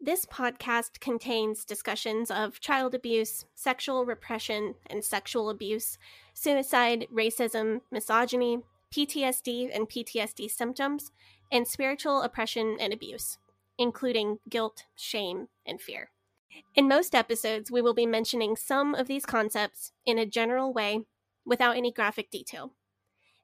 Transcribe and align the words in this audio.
This 0.00 0.26
podcast 0.26 1.00
contains 1.00 1.64
discussions 1.64 2.30
of 2.30 2.60
child 2.60 2.94
abuse, 2.94 3.46
sexual 3.54 4.04
repression 4.04 4.74
and 4.88 5.02
sexual 5.02 5.48
abuse, 5.48 5.96
suicide, 6.34 7.06
racism, 7.12 7.80
misogyny, 7.90 8.58
PTSD 8.94 9.74
and 9.74 9.88
PTSD 9.88 10.50
symptoms, 10.50 11.12
and 11.50 11.66
spiritual 11.66 12.20
oppression 12.20 12.76
and 12.78 12.92
abuse, 12.92 13.38
including 13.78 14.38
guilt, 14.50 14.84
shame, 14.94 15.48
and 15.64 15.80
fear. 15.80 16.10
In 16.74 16.88
most 16.88 17.14
episodes, 17.14 17.70
we 17.70 17.80
will 17.80 17.94
be 17.94 18.06
mentioning 18.06 18.54
some 18.54 18.94
of 18.94 19.08
these 19.08 19.24
concepts 19.24 19.92
in 20.04 20.18
a 20.18 20.26
general 20.26 20.74
way 20.74 21.00
without 21.46 21.76
any 21.76 21.90
graphic 21.90 22.30
detail. 22.30 22.72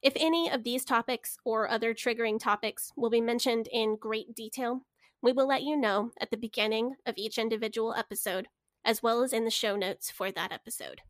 If 0.03 0.12
any 0.16 0.50
of 0.50 0.64
these 0.64 0.84
topics 0.84 1.39
or 1.44 1.69
other 1.69 1.94
triggering 1.94 2.39
topics 2.39 2.92
will 2.94 3.11
be 3.11 3.20
mentioned 3.20 3.69
in 3.72 3.97
great 3.97 4.34
detail, 4.34 4.83
we 5.23 5.33
will 5.33 5.47
let 5.47 5.62
you 5.62 5.77
know 5.77 6.11
at 6.20 6.31
the 6.31 6.37
beginning 6.37 6.97
of 7.06 7.15
each 7.17 7.38
individual 7.38 7.94
episode, 7.94 8.49
as 8.84 9.03
well 9.03 9.22
as 9.22 9.33
in 9.33 9.44
the 9.44 9.50
show 9.50 9.77
notes 9.77 10.10
for 10.10 10.33
that 10.33 10.53
episode. 10.53 11.03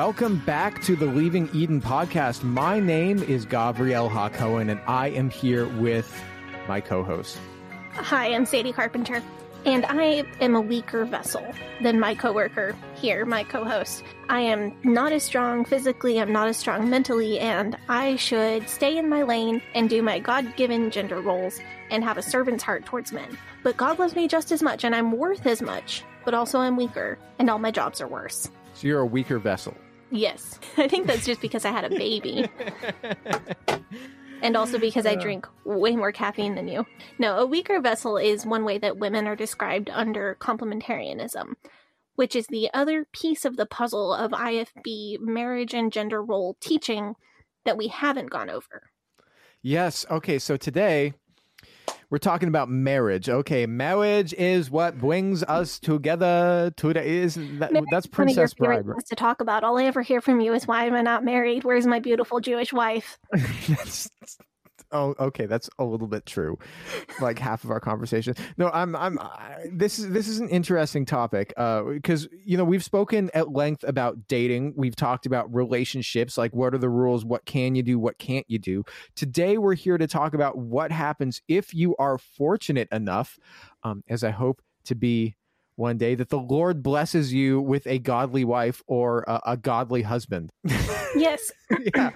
Welcome 0.00 0.38
back 0.46 0.80
to 0.84 0.96
the 0.96 1.04
Leaving 1.04 1.50
Eden 1.52 1.78
podcast. 1.78 2.42
My 2.42 2.80
name 2.80 3.22
is 3.22 3.44
Gabrielle 3.44 4.08
Ha 4.08 4.30
Cohen, 4.30 4.70
and 4.70 4.80
I 4.86 5.08
am 5.08 5.28
here 5.28 5.68
with 5.78 6.10
my 6.66 6.80
co-host. 6.80 7.36
Hi, 7.92 8.32
I'm 8.32 8.46
Sadie 8.46 8.72
Carpenter, 8.72 9.22
and 9.66 9.84
I 9.84 10.24
am 10.40 10.56
a 10.56 10.60
weaker 10.62 11.04
vessel 11.04 11.44
than 11.82 12.00
my 12.00 12.14
coworker 12.14 12.74
here, 12.94 13.26
my 13.26 13.44
co-host. 13.44 14.02
I 14.30 14.40
am 14.40 14.74
not 14.84 15.12
as 15.12 15.22
strong 15.22 15.66
physically, 15.66 16.18
I'm 16.18 16.32
not 16.32 16.48
as 16.48 16.56
strong 16.56 16.88
mentally, 16.88 17.38
and 17.38 17.76
I 17.90 18.16
should 18.16 18.70
stay 18.70 18.96
in 18.96 19.06
my 19.06 19.22
lane 19.22 19.60
and 19.74 19.90
do 19.90 20.00
my 20.00 20.18
God-given 20.18 20.92
gender 20.92 21.20
roles 21.20 21.60
and 21.90 22.02
have 22.02 22.16
a 22.16 22.22
servant's 22.22 22.64
heart 22.64 22.86
towards 22.86 23.12
men. 23.12 23.36
But 23.62 23.76
God 23.76 23.98
loves 23.98 24.16
me 24.16 24.28
just 24.28 24.50
as 24.50 24.62
much, 24.62 24.82
and 24.82 24.94
I'm 24.94 25.12
worth 25.12 25.46
as 25.46 25.60
much, 25.60 26.04
but 26.24 26.32
also 26.32 26.58
I'm 26.58 26.78
weaker, 26.78 27.18
and 27.38 27.50
all 27.50 27.58
my 27.58 27.70
jobs 27.70 28.00
are 28.00 28.08
worse. 28.08 28.50
So 28.72 28.88
you're 28.88 29.00
a 29.00 29.06
weaker 29.06 29.38
vessel. 29.38 29.76
Yes, 30.10 30.58
I 30.76 30.88
think 30.88 31.06
that's 31.06 31.26
just 31.26 31.40
because 31.40 31.64
I 31.64 31.70
had 31.70 31.84
a 31.84 31.90
baby. 31.90 32.48
and 34.42 34.56
also 34.56 34.78
because 34.78 35.06
I 35.06 35.14
drink 35.14 35.46
way 35.64 35.96
more 35.96 36.12
caffeine 36.12 36.54
than 36.54 36.68
you. 36.68 36.86
No, 37.18 37.38
a 37.38 37.46
weaker 37.46 37.80
vessel 37.80 38.16
is 38.16 38.46
one 38.46 38.64
way 38.64 38.78
that 38.78 38.98
women 38.98 39.26
are 39.26 39.36
described 39.36 39.90
under 39.90 40.36
complementarianism, 40.40 41.54
which 42.16 42.34
is 42.34 42.46
the 42.46 42.70
other 42.74 43.06
piece 43.12 43.44
of 43.44 43.56
the 43.56 43.66
puzzle 43.66 44.12
of 44.14 44.32
IFB 44.32 45.20
marriage 45.20 45.74
and 45.74 45.92
gender 45.92 46.22
role 46.22 46.56
teaching 46.60 47.14
that 47.64 47.76
we 47.76 47.88
haven't 47.88 48.30
gone 48.30 48.50
over. 48.50 48.90
Yes. 49.62 50.06
Okay. 50.10 50.38
So 50.38 50.56
today 50.56 51.12
we're 52.10 52.18
talking 52.18 52.48
about 52.48 52.68
marriage. 52.68 53.28
Okay, 53.28 53.66
marriage 53.66 54.34
is 54.34 54.70
what 54.70 54.98
brings 54.98 55.42
us 55.44 55.78
together. 55.78 56.72
Today 56.76 57.18
is 57.18 57.36
that, 57.36 57.72
Marriage 57.72 57.88
that's 57.90 58.06
is 58.06 58.12
one 58.12 58.28
of 58.28 58.34
your 58.36 58.48
Princess 58.48 58.54
Bride. 58.54 58.86
right? 58.86 59.06
to 59.06 59.14
talk 59.16 59.40
about. 59.40 59.62
All 59.62 59.78
I 59.78 59.84
ever 59.84 60.02
hear 60.02 60.20
from 60.20 60.40
you 60.40 60.52
is 60.52 60.66
why 60.66 60.86
am 60.86 60.94
I 60.94 61.02
not 61.02 61.24
married? 61.24 61.64
Where's 61.64 61.86
my 61.86 62.00
beautiful 62.00 62.40
Jewish 62.40 62.72
wife? 62.72 63.18
That's- 63.32 64.08
oh, 64.92 65.14
okay, 65.18 65.46
that's 65.46 65.68
a 65.78 65.84
little 65.84 66.06
bit 66.06 66.26
true. 66.26 66.58
Like 67.20 67.38
half 67.38 67.64
of 67.64 67.70
our 67.70 67.80
conversation. 67.80 68.34
No, 68.56 68.70
I'm, 68.70 68.94
I'm. 68.96 69.18
I, 69.18 69.66
this 69.72 69.98
is 69.98 70.10
this 70.10 70.28
is 70.28 70.40
an 70.40 70.48
interesting 70.48 71.04
topic 71.04 71.52
Uh 71.56 71.82
because 71.82 72.28
you 72.44 72.56
know 72.56 72.64
we've 72.64 72.84
spoken 72.84 73.30
at 73.34 73.52
length 73.52 73.84
about 73.86 74.28
dating. 74.28 74.74
We've 74.76 74.96
talked 74.96 75.26
about 75.26 75.52
relationships, 75.54 76.36
like 76.38 76.54
what 76.54 76.74
are 76.74 76.78
the 76.78 76.88
rules, 76.88 77.24
what 77.24 77.44
can 77.44 77.74
you 77.74 77.82
do, 77.82 77.98
what 77.98 78.18
can't 78.18 78.46
you 78.48 78.58
do. 78.58 78.84
Today 79.14 79.58
we're 79.58 79.74
here 79.74 79.98
to 79.98 80.06
talk 80.06 80.34
about 80.34 80.58
what 80.58 80.92
happens 80.92 81.40
if 81.48 81.74
you 81.74 81.96
are 81.96 82.18
fortunate 82.18 82.88
enough, 82.92 83.38
um, 83.82 84.02
as 84.08 84.24
I 84.24 84.30
hope 84.30 84.62
to 84.84 84.94
be 84.94 85.36
one 85.76 85.96
day, 85.96 86.14
that 86.14 86.28
the 86.28 86.38
Lord 86.38 86.82
blesses 86.82 87.32
you 87.32 87.60
with 87.60 87.86
a 87.86 87.98
godly 87.98 88.44
wife 88.44 88.82
or 88.86 89.24
a, 89.26 89.40
a 89.46 89.56
godly 89.56 90.02
husband. 90.02 90.50
Yes. 91.14 91.50
yeah. 91.94 92.10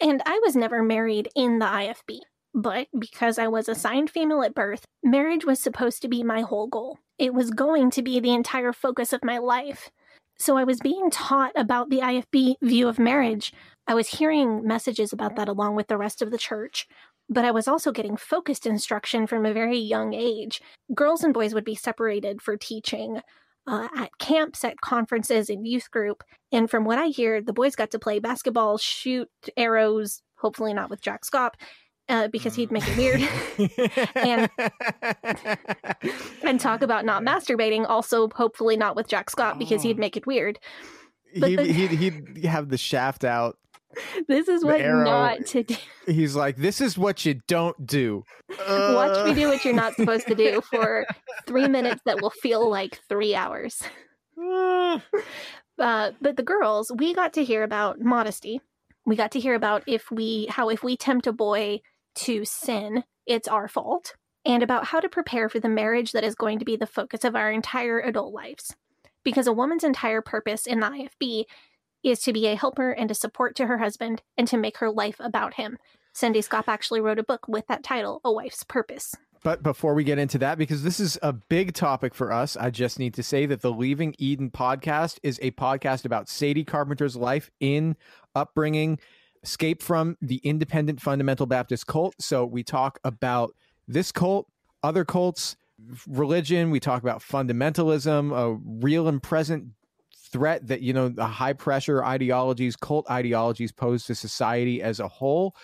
And 0.00 0.22
I 0.26 0.40
was 0.44 0.56
never 0.56 0.82
married 0.82 1.28
in 1.34 1.58
the 1.58 1.66
IFB, 1.66 2.20
but 2.54 2.88
because 2.98 3.38
I 3.38 3.48
was 3.48 3.68
assigned 3.68 4.10
female 4.10 4.42
at 4.42 4.54
birth, 4.54 4.84
marriage 5.02 5.44
was 5.44 5.60
supposed 5.60 6.02
to 6.02 6.08
be 6.08 6.22
my 6.22 6.42
whole 6.42 6.66
goal. 6.66 6.98
It 7.18 7.34
was 7.34 7.50
going 7.50 7.90
to 7.92 8.02
be 8.02 8.20
the 8.20 8.34
entire 8.34 8.72
focus 8.72 9.12
of 9.12 9.24
my 9.24 9.38
life. 9.38 9.90
So 10.38 10.56
I 10.56 10.64
was 10.64 10.80
being 10.80 11.10
taught 11.10 11.52
about 11.56 11.88
the 11.88 12.00
IFB 12.00 12.56
view 12.60 12.88
of 12.88 12.98
marriage. 12.98 13.54
I 13.86 13.94
was 13.94 14.08
hearing 14.08 14.66
messages 14.66 15.12
about 15.12 15.36
that 15.36 15.48
along 15.48 15.76
with 15.76 15.86
the 15.86 15.96
rest 15.96 16.20
of 16.20 16.30
the 16.30 16.38
church, 16.38 16.86
but 17.28 17.44
I 17.44 17.50
was 17.50 17.66
also 17.66 17.90
getting 17.90 18.16
focused 18.16 18.66
instruction 18.66 19.26
from 19.26 19.46
a 19.46 19.54
very 19.54 19.78
young 19.78 20.12
age. 20.12 20.60
Girls 20.94 21.24
and 21.24 21.32
boys 21.32 21.54
would 21.54 21.64
be 21.64 21.74
separated 21.74 22.42
for 22.42 22.56
teaching 22.56 23.22
uh, 23.66 23.88
at 23.96 24.16
camps, 24.18 24.64
at 24.64 24.80
conferences, 24.80 25.50
in 25.50 25.64
youth 25.64 25.90
group. 25.90 26.22
And 26.52 26.70
from 26.70 26.84
what 26.84 26.98
I 26.98 27.06
hear, 27.08 27.40
the 27.42 27.52
boys 27.52 27.74
got 27.76 27.90
to 27.92 27.98
play 27.98 28.18
basketball, 28.18 28.78
shoot 28.78 29.28
arrows, 29.56 30.22
hopefully 30.36 30.72
not 30.74 30.90
with 30.90 31.00
Jack 31.00 31.22
Schaap, 31.24 31.54
uh, 32.08 32.28
because 32.28 32.54
he'd 32.54 32.70
make 32.70 32.84
it 32.86 32.96
weird, 32.96 33.20
And- 34.14 34.48
and 36.42 36.60
talk 36.60 36.82
about 36.82 37.04
not 37.04 37.22
masturbating, 37.26 37.86
also 37.88 38.28
hopefully 38.28 38.76
not 38.76 38.96
with 38.96 39.08
Jack 39.08 39.30
Schaap 39.30 39.58
because 39.58 39.82
he'd 39.82 39.96
Oh. 39.96 40.00
make 40.00 40.16
it 40.16 40.26
weird. 40.26 40.58
But 41.38 41.50
He, 41.50 41.56
the- 41.56 41.64
he'd, 41.64 41.90
he'd 41.90 42.44
have 42.44 42.68
the 42.68 42.78
shaft 42.78 43.24
out. 43.24 43.58
this 44.28 44.48
is 44.48 44.64
what 44.64 44.80
arrow- 44.80 45.04
not 45.04 45.46
to 45.46 45.62
do. 45.62 45.76
He's 46.06 46.34
like, 46.36 46.56
"This 46.56 46.80
is 46.80 46.96
what 46.98 47.24
you 47.24 47.40
don't 47.48 47.86
do." 47.86 48.24
Watch 48.48 49.24
me 49.24 49.30
Uh, 49.30 49.34
do 49.34 49.48
what 49.48 49.64
you're 49.64 49.74
not 49.74 49.94
supposed 49.94 50.26
to 50.28 50.34
do 50.34 50.60
for 50.70 51.06
three 51.46 51.68
minutes 51.68 52.02
that 52.06 52.20
will 52.20 52.30
feel 52.30 52.68
like 52.68 53.00
three 53.08 53.34
hours. 53.34 53.82
uh, 54.40 55.00
Uh, 55.78 56.12
but 56.22 56.36
the 56.36 56.42
girls, 56.42 56.90
we 56.96 57.12
got 57.12 57.34
to 57.34 57.44
hear 57.44 57.62
about 57.62 58.00
modesty. 58.00 58.60
We 59.04 59.14
got 59.14 59.30
to 59.32 59.40
hear 59.40 59.54
about 59.54 59.82
if 59.86 60.10
we 60.10 60.46
how 60.48 60.68
if 60.70 60.82
we 60.82 60.96
tempt 60.96 61.26
a 61.26 61.32
boy 61.32 61.80
to 62.16 62.44
sin, 62.44 63.04
it's 63.26 63.46
our 63.48 63.68
fault, 63.68 64.14
and 64.44 64.62
about 64.62 64.86
how 64.86 65.00
to 65.00 65.08
prepare 65.08 65.48
for 65.48 65.60
the 65.60 65.68
marriage 65.68 66.12
that 66.12 66.24
is 66.24 66.34
going 66.34 66.58
to 66.60 66.64
be 66.64 66.76
the 66.76 66.86
focus 66.86 67.24
of 67.24 67.36
our 67.36 67.50
entire 67.50 68.00
adult 68.00 68.32
lives. 68.32 68.74
Because 69.22 69.46
a 69.46 69.52
woman's 69.52 69.84
entire 69.84 70.22
purpose 70.22 70.66
in 70.66 70.80
the 70.80 70.86
IFB 70.86 71.44
is 72.06 72.20
to 72.20 72.32
be 72.32 72.46
a 72.46 72.54
helper 72.54 72.92
and 72.92 73.10
a 73.10 73.14
support 73.14 73.56
to 73.56 73.66
her 73.66 73.78
husband 73.78 74.22
and 74.38 74.46
to 74.46 74.56
make 74.56 74.78
her 74.78 74.90
life 74.90 75.16
about 75.18 75.54
him. 75.54 75.76
Cindy 76.12 76.40
Schaap 76.40 76.64
actually 76.68 77.00
wrote 77.00 77.18
a 77.18 77.24
book 77.24 77.48
with 77.48 77.66
that 77.66 77.82
title, 77.82 78.20
A 78.24 78.32
Wife's 78.32 78.62
Purpose. 78.62 79.14
But 79.42 79.62
before 79.62 79.92
we 79.92 80.04
get 80.04 80.18
into 80.18 80.38
that, 80.38 80.56
because 80.56 80.82
this 80.82 80.98
is 80.98 81.18
a 81.20 81.32
big 81.32 81.74
topic 81.74 82.14
for 82.14 82.32
us, 82.32 82.56
I 82.56 82.70
just 82.70 82.98
need 82.98 83.14
to 83.14 83.22
say 83.22 83.44
that 83.46 83.60
the 83.60 83.72
Leaving 83.72 84.14
Eden 84.18 84.50
podcast 84.50 85.18
is 85.22 85.38
a 85.42 85.50
podcast 85.52 86.04
about 86.04 86.28
Sadie 86.28 86.64
Carpenter's 86.64 87.16
life 87.16 87.50
in 87.60 87.96
upbringing, 88.34 88.98
escape 89.42 89.82
from 89.82 90.16
the 90.22 90.36
independent 90.38 91.00
fundamental 91.00 91.46
Baptist 91.46 91.86
cult. 91.86 92.14
So 92.20 92.46
we 92.46 92.62
talk 92.62 92.98
about 93.04 93.54
this 93.86 94.10
cult, 94.10 94.48
other 94.82 95.04
cults, 95.04 95.56
religion. 96.06 96.70
We 96.70 96.80
talk 96.80 97.02
about 97.02 97.20
fundamentalism, 97.20 98.32
a 98.32 98.58
real 98.64 99.06
and 99.06 99.22
present 99.22 99.66
threat 100.32 100.66
that, 100.68 100.80
you 100.80 100.92
know, 100.92 101.08
the 101.08 101.26
high 101.26 101.52
pressure 101.52 102.04
ideologies, 102.04 102.76
cult 102.76 103.10
ideologies 103.10 103.72
pose 103.72 104.04
to 104.06 104.14
society 104.14 104.82
as 104.82 105.00
a 105.00 105.08
whole. 105.08 105.54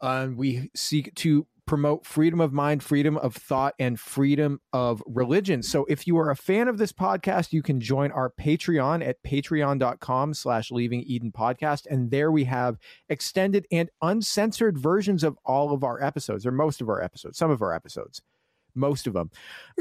And 0.00 0.36
we 0.36 0.70
seek 0.74 1.14
to 1.16 1.46
promote 1.64 2.04
freedom 2.04 2.40
of 2.40 2.52
mind, 2.52 2.82
freedom 2.82 3.16
of 3.16 3.36
thought, 3.36 3.74
and 3.78 3.98
freedom 3.98 4.60
of 4.72 5.02
religion. 5.06 5.62
So 5.62 5.86
if 5.88 6.06
you 6.06 6.18
are 6.18 6.30
a 6.30 6.36
fan 6.36 6.66
of 6.66 6.76
this 6.76 6.92
podcast, 6.92 7.52
you 7.52 7.62
can 7.62 7.80
join 7.80 8.10
our 8.10 8.30
Patreon 8.30 9.06
at 9.06 9.22
patreon.com 9.22 10.34
slash 10.34 10.72
leaving 10.72 11.02
Eden 11.02 11.30
podcast. 11.30 11.86
And 11.88 12.10
there 12.10 12.32
we 12.32 12.44
have 12.44 12.78
extended 13.08 13.66
and 13.70 13.90
uncensored 14.02 14.76
versions 14.76 15.22
of 15.22 15.38
all 15.44 15.72
of 15.72 15.84
our 15.84 16.02
episodes, 16.02 16.44
or 16.44 16.50
most 16.50 16.80
of 16.80 16.88
our 16.88 17.00
episodes, 17.00 17.38
some 17.38 17.50
of 17.50 17.62
our 17.62 17.72
episodes. 17.72 18.22
Most 18.74 19.06
of 19.06 19.12
them. 19.12 19.30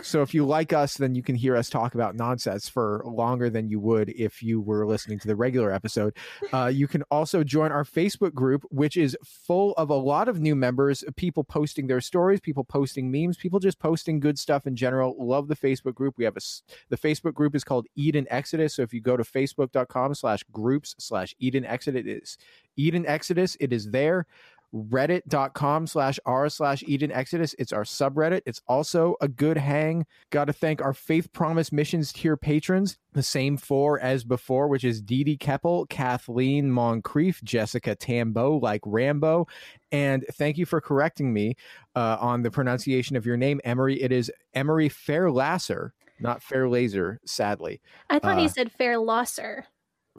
So 0.02 0.22
if 0.22 0.34
you 0.34 0.46
like 0.46 0.74
us, 0.74 0.98
then 0.98 1.16
you 1.16 1.24
can 1.24 1.36
hear 1.36 1.56
us 1.56 1.70
talk 1.70 1.96
about 1.96 2.16
nonsense 2.16 2.70
for 2.70 3.04
longer 3.06 3.50
than 3.50 3.70
you 3.70 3.80
would 3.80 4.10
if 4.10 4.42
you 4.44 4.62
were 4.62 4.86
listening 4.86 5.20
to 5.20 5.28
the 5.28 5.36
regular 5.36 5.72
episode. 5.72 6.16
Uh, 6.54 6.68
you 6.68 6.88
can 6.88 7.04
also 7.12 7.44
join 7.44 7.72
our 7.72 7.84
Facebook 7.84 8.34
group, 8.34 8.64
which 8.70 8.98
is 8.98 9.18
full 9.24 9.74
of 9.74 9.90
a 9.90 9.96
lot 9.96 10.28
of 10.28 10.40
new 10.40 10.56
members, 10.56 11.04
people 11.16 11.44
posting 11.44 11.88
their 11.88 12.02
stories, 12.02 12.40
people 12.40 12.64
posting 12.64 13.12
memes, 13.12 13.38
people 13.38 13.60
just 13.60 13.80
posting 13.80 14.20
good 14.20 14.38
stuff 14.38 14.68
in 14.68 14.76
general. 14.76 15.16
Love 15.20 15.48
the 15.48 15.56
Facebook 15.56 15.96
group. 15.96 16.16
We 16.18 16.26
have 16.26 16.38
a, 16.38 16.42
the 16.90 16.98
Facebook 16.98 17.34
group 17.34 17.56
is 17.56 17.64
called 17.64 17.88
Eden 17.96 18.28
Exodus. 18.30 18.76
So 18.76 18.82
if 18.82 18.94
you 18.94 19.02
go 19.02 19.18
to 19.18 19.24
facebook.com 19.24 20.16
slash 20.16 20.44
groups 20.52 20.96
slash 20.98 21.36
Eden 21.40 21.66
Exodus, 21.66 22.38
Eden 22.78 23.06
Exodus. 23.06 23.58
It 23.60 23.74
is 23.74 23.92
there 23.92 24.26
reddit.com 24.74 25.88
slash 25.88 26.20
r 26.26 26.50
slash 26.50 26.84
eden 26.88 27.12
exodus. 27.12 27.54
It's 27.60 27.74
our 27.74 27.84
subreddit. 27.84 28.42
It's 28.46 28.62
also 28.68 29.16
a 29.22 29.28
good 29.28 29.58
hang. 29.58 30.06
Got 30.30 30.46
to 30.46 30.54
thank 30.54 30.82
our 30.82 30.94
faith 30.94 31.32
promise 31.34 31.72
missions 31.72 32.14
tier 32.14 32.38
patrons. 32.38 32.98
The 33.14 33.24
same 33.24 33.58
four 33.58 34.00
as 34.00 34.24
before 34.24 34.68
which 34.68 34.84
is 34.84 35.02
Dee 35.02 35.24
Dee 35.24 35.38
keppel 35.38 35.86
kathleen 35.88 36.72
moncrief 36.72 37.44
jessica 37.44 37.96
tambo 37.96 38.58
like 38.58 38.82
rambo. 38.86 39.48
And 39.92 40.26
thank 40.34 40.58
you 40.58 40.66
for 40.66 40.80
correcting 40.80 41.34
me 41.34 41.56
uh, 41.96 42.18
on 42.22 42.44
the 42.44 42.52
pronunciation 42.52 43.16
of 43.16 43.26
your 43.26 43.38
name. 43.38 43.60
Emery 43.66 44.02
it 44.02 44.12
is 44.12 44.32
emery 44.54 44.90
fairlasser 44.90 45.92
not 46.20 46.40
fairlaser 46.42 47.18
sadly. 47.26 47.82
I 48.10 48.20
thought 48.20 48.38
Uh, 48.38 48.42
he 48.42 48.48
said 48.48 48.72
fair 48.72 49.00
losser. 49.00 49.66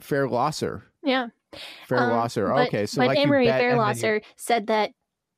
fairlasser 0.01 0.83
Yeah. 1.01 1.27
Fairlasser 1.87 2.47
Um, 2.49 2.55
but- 2.55 2.67
okay 2.67 2.85
so 2.85 3.01
but 3.01 3.07
like 3.07 3.19
Emery 3.19 3.45
bet 3.47 3.61
you- 3.61 3.69
Fairlosser 3.69 4.21
said 4.37 4.67
that 4.67 4.91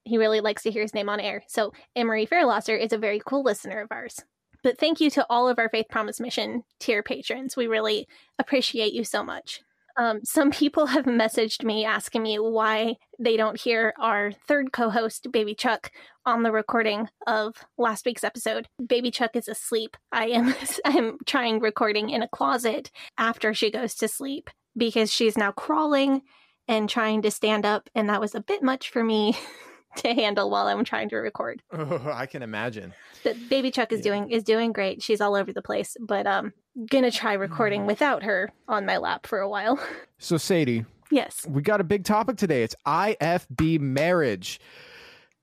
he 0.03 0.17
really 0.17 0.39
likes 0.39 0.61
to 0.63 0.71
hear 0.71 0.83
his 0.83 0.93
name 0.93 1.09
on 1.09 1.19
air. 1.19 1.43
So 1.47 1.73
Emery 1.95 2.27
Fairlosser 2.27 2.79
is 2.79 2.93
a 2.93 2.97
very 2.97 3.19
cool 3.25 3.41
listener 3.43 3.81
of 3.81 3.87
ours. 3.91 4.19
But 4.63 4.77
thank 4.79 4.99
you 5.01 5.09
to 5.11 5.25
all 5.31 5.47
of 5.49 5.57
our 5.57 5.67
Faith 5.69 5.87
Promise 5.89 6.19
Mission 6.19 6.63
tier 6.79 7.01
patrons. 7.01 7.55
We 7.57 7.65
really 7.67 8.07
appreciate 8.37 8.93
you 8.93 9.03
so 9.03 9.23
much. 9.23 9.61
Um, 9.97 10.19
some 10.23 10.51
people 10.61 10.87
have 10.87 11.05
messaged 11.05 11.63
me 11.63 11.85
asking 11.85 12.21
me 12.21 12.37
why 12.37 12.97
they 13.17 13.35
don't 13.37 13.59
hear 13.59 13.93
our 13.99 14.31
third 14.47 14.71
co-host, 14.71 15.31
Baby 15.31 15.55
Chuck, 15.55 15.89
on 16.25 16.43
the 16.43 16.51
recording 16.51 17.07
of 17.25 17.55
last 17.77 18.05
week's 18.05 18.23
episode. 18.23 18.67
Baby 18.85 19.09
Chuck 19.09 19.35
is 19.35 19.47
asleep. 19.47 19.97
I 20.11 20.27
am 20.27 20.53
I 20.85 20.89
am 20.97 21.17
trying 21.25 21.59
recording 21.61 22.09
in 22.11 22.21
a 22.21 22.27
closet 22.27 22.91
after 23.17 23.53
she 23.55 23.71
goes 23.71 23.95
to 23.95 24.07
sleep 24.07 24.49
because 24.77 25.11
she's 25.11 25.37
now 25.37 25.51
crawling 25.51 26.21
and 26.67 26.89
trying 26.89 27.21
to 27.21 27.31
stand 27.31 27.65
up, 27.65 27.89
and 27.95 28.09
that 28.09 28.19
was 28.21 28.33
a 28.35 28.41
bit 28.41 28.63
much 28.63 28.89
for 28.89 29.03
me 29.03 29.37
to 29.97 30.13
handle 30.13 30.49
while 30.49 30.67
I'm 30.67 30.83
trying 30.83 31.09
to 31.09 31.17
record. 31.17 31.61
Oh, 31.71 32.01
I 32.13 32.25
can 32.25 32.41
imagine. 32.43 32.93
But 33.23 33.35
Baby 33.49 33.71
Chuck 33.71 33.91
is 33.91 33.99
Yeah. 33.99 34.11
doing 34.13 34.29
is 34.31 34.43
doing 34.43 34.71
great. 34.73 35.01
She's 35.03 35.21
all 35.21 35.35
over 35.35 35.53
the 35.53 35.61
place, 35.61 35.95
but 35.99 36.25
um, 36.27 36.53
gonna 36.89 37.11
try 37.11 37.33
recording 37.33 37.81
Mm. 37.83 37.85
without 37.87 38.23
her 38.23 38.51
on 38.67 38.85
my 38.85 38.97
lap 38.97 39.25
for 39.27 39.39
a 39.39 39.49
while. 39.49 39.79
So, 40.17 40.37
Sadie, 40.37 40.85
yes, 41.11 41.45
we 41.47 41.61
got 41.61 41.81
a 41.81 41.83
big 41.83 42.03
topic 42.05 42.37
today. 42.37 42.63
It's 42.63 42.73
IFB 42.87 43.79
marriage. 43.79 44.59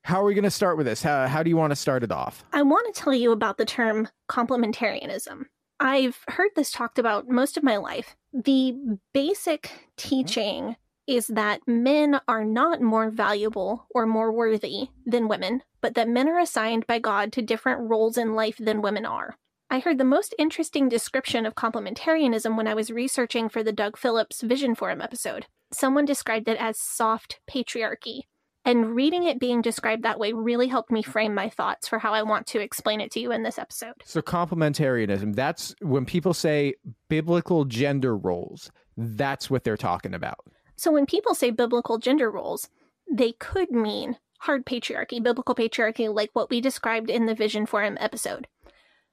How 0.02 0.20
are 0.22 0.24
we 0.24 0.34
going 0.34 0.42
to 0.44 0.50
start 0.50 0.76
with 0.76 0.86
this? 0.86 1.02
How, 1.02 1.28
how 1.28 1.42
do 1.44 1.50
you 1.50 1.56
want 1.56 1.70
to 1.70 1.76
start 1.76 2.02
it 2.02 2.10
off? 2.10 2.42
I 2.52 2.62
want 2.62 2.92
to 2.92 3.00
tell 3.00 3.14
you 3.14 3.30
about 3.30 3.58
the 3.58 3.64
term 3.66 4.08
complementarianism. 4.28 5.44
I've 5.82 6.20
heard 6.28 6.50
this 6.54 6.70
talked 6.70 7.00
about 7.00 7.28
most 7.28 7.56
of 7.56 7.64
my 7.64 7.76
life. 7.76 8.14
The 8.32 8.76
basic 9.12 9.88
teaching 9.96 10.76
is 11.08 11.26
that 11.26 11.66
men 11.66 12.20
are 12.28 12.44
not 12.44 12.80
more 12.80 13.10
valuable 13.10 13.88
or 13.92 14.06
more 14.06 14.30
worthy 14.30 14.90
than 15.04 15.26
women, 15.26 15.62
but 15.80 15.94
that 15.94 16.08
men 16.08 16.28
are 16.28 16.38
assigned 16.38 16.86
by 16.86 17.00
God 17.00 17.32
to 17.32 17.42
different 17.42 17.90
roles 17.90 18.16
in 18.16 18.36
life 18.36 18.58
than 18.58 18.80
women 18.80 19.04
are. 19.04 19.36
I 19.70 19.80
heard 19.80 19.98
the 19.98 20.04
most 20.04 20.36
interesting 20.38 20.88
description 20.88 21.46
of 21.46 21.56
complementarianism 21.56 22.56
when 22.56 22.68
I 22.68 22.74
was 22.74 22.92
researching 22.92 23.48
for 23.48 23.64
the 23.64 23.72
Doug 23.72 23.96
Phillips 23.96 24.42
Vision 24.42 24.76
Forum 24.76 25.00
episode. 25.00 25.46
Someone 25.72 26.04
described 26.04 26.48
it 26.48 26.58
as 26.60 26.78
soft 26.78 27.40
patriarchy. 27.50 28.20
And 28.64 28.94
reading 28.94 29.24
it 29.24 29.40
being 29.40 29.60
described 29.60 30.04
that 30.04 30.20
way 30.20 30.32
really 30.32 30.68
helped 30.68 30.92
me 30.92 31.02
frame 31.02 31.34
my 31.34 31.48
thoughts 31.48 31.88
for 31.88 31.98
how 31.98 32.12
I 32.12 32.22
want 32.22 32.46
to 32.48 32.60
explain 32.60 33.00
it 33.00 33.10
to 33.12 33.20
you 33.20 33.32
in 33.32 33.42
this 33.42 33.58
episode. 33.58 33.94
So, 34.04 34.22
complementarianism, 34.22 35.34
that's 35.34 35.74
when 35.80 36.04
people 36.04 36.32
say 36.32 36.74
biblical 37.08 37.64
gender 37.64 38.16
roles, 38.16 38.70
that's 38.96 39.50
what 39.50 39.64
they're 39.64 39.76
talking 39.76 40.14
about. 40.14 40.38
So 40.76 40.90
when 40.90 41.06
people 41.06 41.34
say 41.34 41.50
biblical 41.50 41.98
gender 41.98 42.30
roles, 42.30 42.68
they 43.10 43.32
could 43.32 43.70
mean 43.70 44.18
hard 44.40 44.66
patriarchy, 44.66 45.22
biblical 45.22 45.54
patriarchy, 45.54 46.12
like 46.12 46.30
what 46.32 46.50
we 46.50 46.60
described 46.60 47.08
in 47.08 47.26
the 47.26 47.34
Vision 47.34 47.66
Forum 47.66 47.96
episode. 48.00 48.48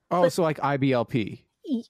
Oh, 0.10 0.24
But- 0.24 0.34
so 0.34 0.44
like 0.44 0.58
IBLP. 0.60 1.44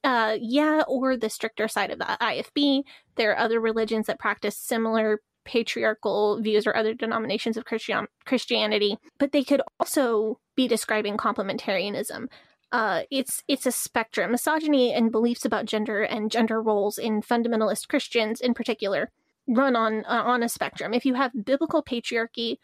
Uh, 0.04 0.36
yeah, 0.42 0.82
or 0.90 1.16
the 1.16 1.30
stricter 1.30 1.70
side 1.70 1.90
of 1.90 2.00
the 2.00 2.18
IFB. 2.20 2.84
There 3.16 3.32
are 3.32 3.38
other 3.38 3.62
religions 3.62 4.08
that 4.08 4.20
practice 4.20 4.58
similar 4.58 5.22
patriarchal 5.46 6.42
views 6.42 6.68
or 6.68 6.76
other 6.76 6.94
denominations 6.94 7.58
of 7.58 7.66
Christian- 7.66 8.08
Christianity, 8.26 8.98
but 9.18 9.32
they 9.32 9.44
could 9.44 9.62
also 9.80 10.40
be 10.56 10.68
describing 10.68 11.18
complementarianism. 11.18 12.28
Uh, 12.72 13.02
it's 13.10 13.44
it's 13.48 13.66
a 13.66 13.72
spectrum. 13.72 14.32
Misogyny 14.32 14.94
and 14.94 15.12
beliefs 15.12 15.44
about 15.44 15.66
gender 15.66 16.04
and 16.04 16.32
gender 16.32 16.62
roles 16.62 16.98
in 16.98 17.22
fundamentalist 17.22 17.88
Christians, 17.88 18.42
in 18.42 18.54
particular, 18.54 19.10
run 19.48 19.76
on 19.76 20.06
uh, 20.06 20.24
on 20.24 20.44
a 20.44 20.50
spectrum. 20.50 20.94
If 20.94 21.06
you 21.06 21.16
have 21.16 21.46
biblical 21.46 21.84
patriarchy 21.84 22.58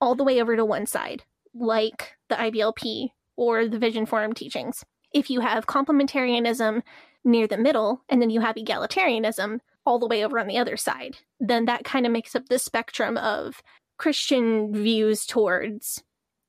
all 0.00 0.16
the 0.16 0.24
way 0.24 0.40
over 0.40 0.56
to 0.56 0.64
one 0.64 0.86
side, 0.86 1.22
like 1.54 2.14
the 2.28 2.34
IBLP 2.34 3.10
or 3.36 3.68
the 3.68 3.78
Vision 3.78 4.04
Forum 4.04 4.32
teachings, 4.32 4.84
if 5.12 5.30
you 5.30 5.40
have 5.40 5.66
complementarianism 5.66 6.82
near 7.24 7.46
the 7.46 7.56
middle, 7.56 8.02
and 8.08 8.20
then 8.20 8.30
you 8.30 8.40
have 8.40 8.56
egalitarianism 8.56 9.60
all 9.84 9.98
the 9.98 10.06
way 10.06 10.24
over 10.24 10.38
on 10.38 10.46
the 10.46 10.58
other 10.58 10.76
side, 10.76 11.18
then 11.40 11.64
that 11.66 11.84
kind 11.84 12.06
of 12.06 12.12
makes 12.12 12.34
up 12.34 12.46
the 12.46 12.58
spectrum 12.58 13.16
of 13.16 13.62
Christian 13.98 14.72
views 14.72 15.26
towards 15.26 16.02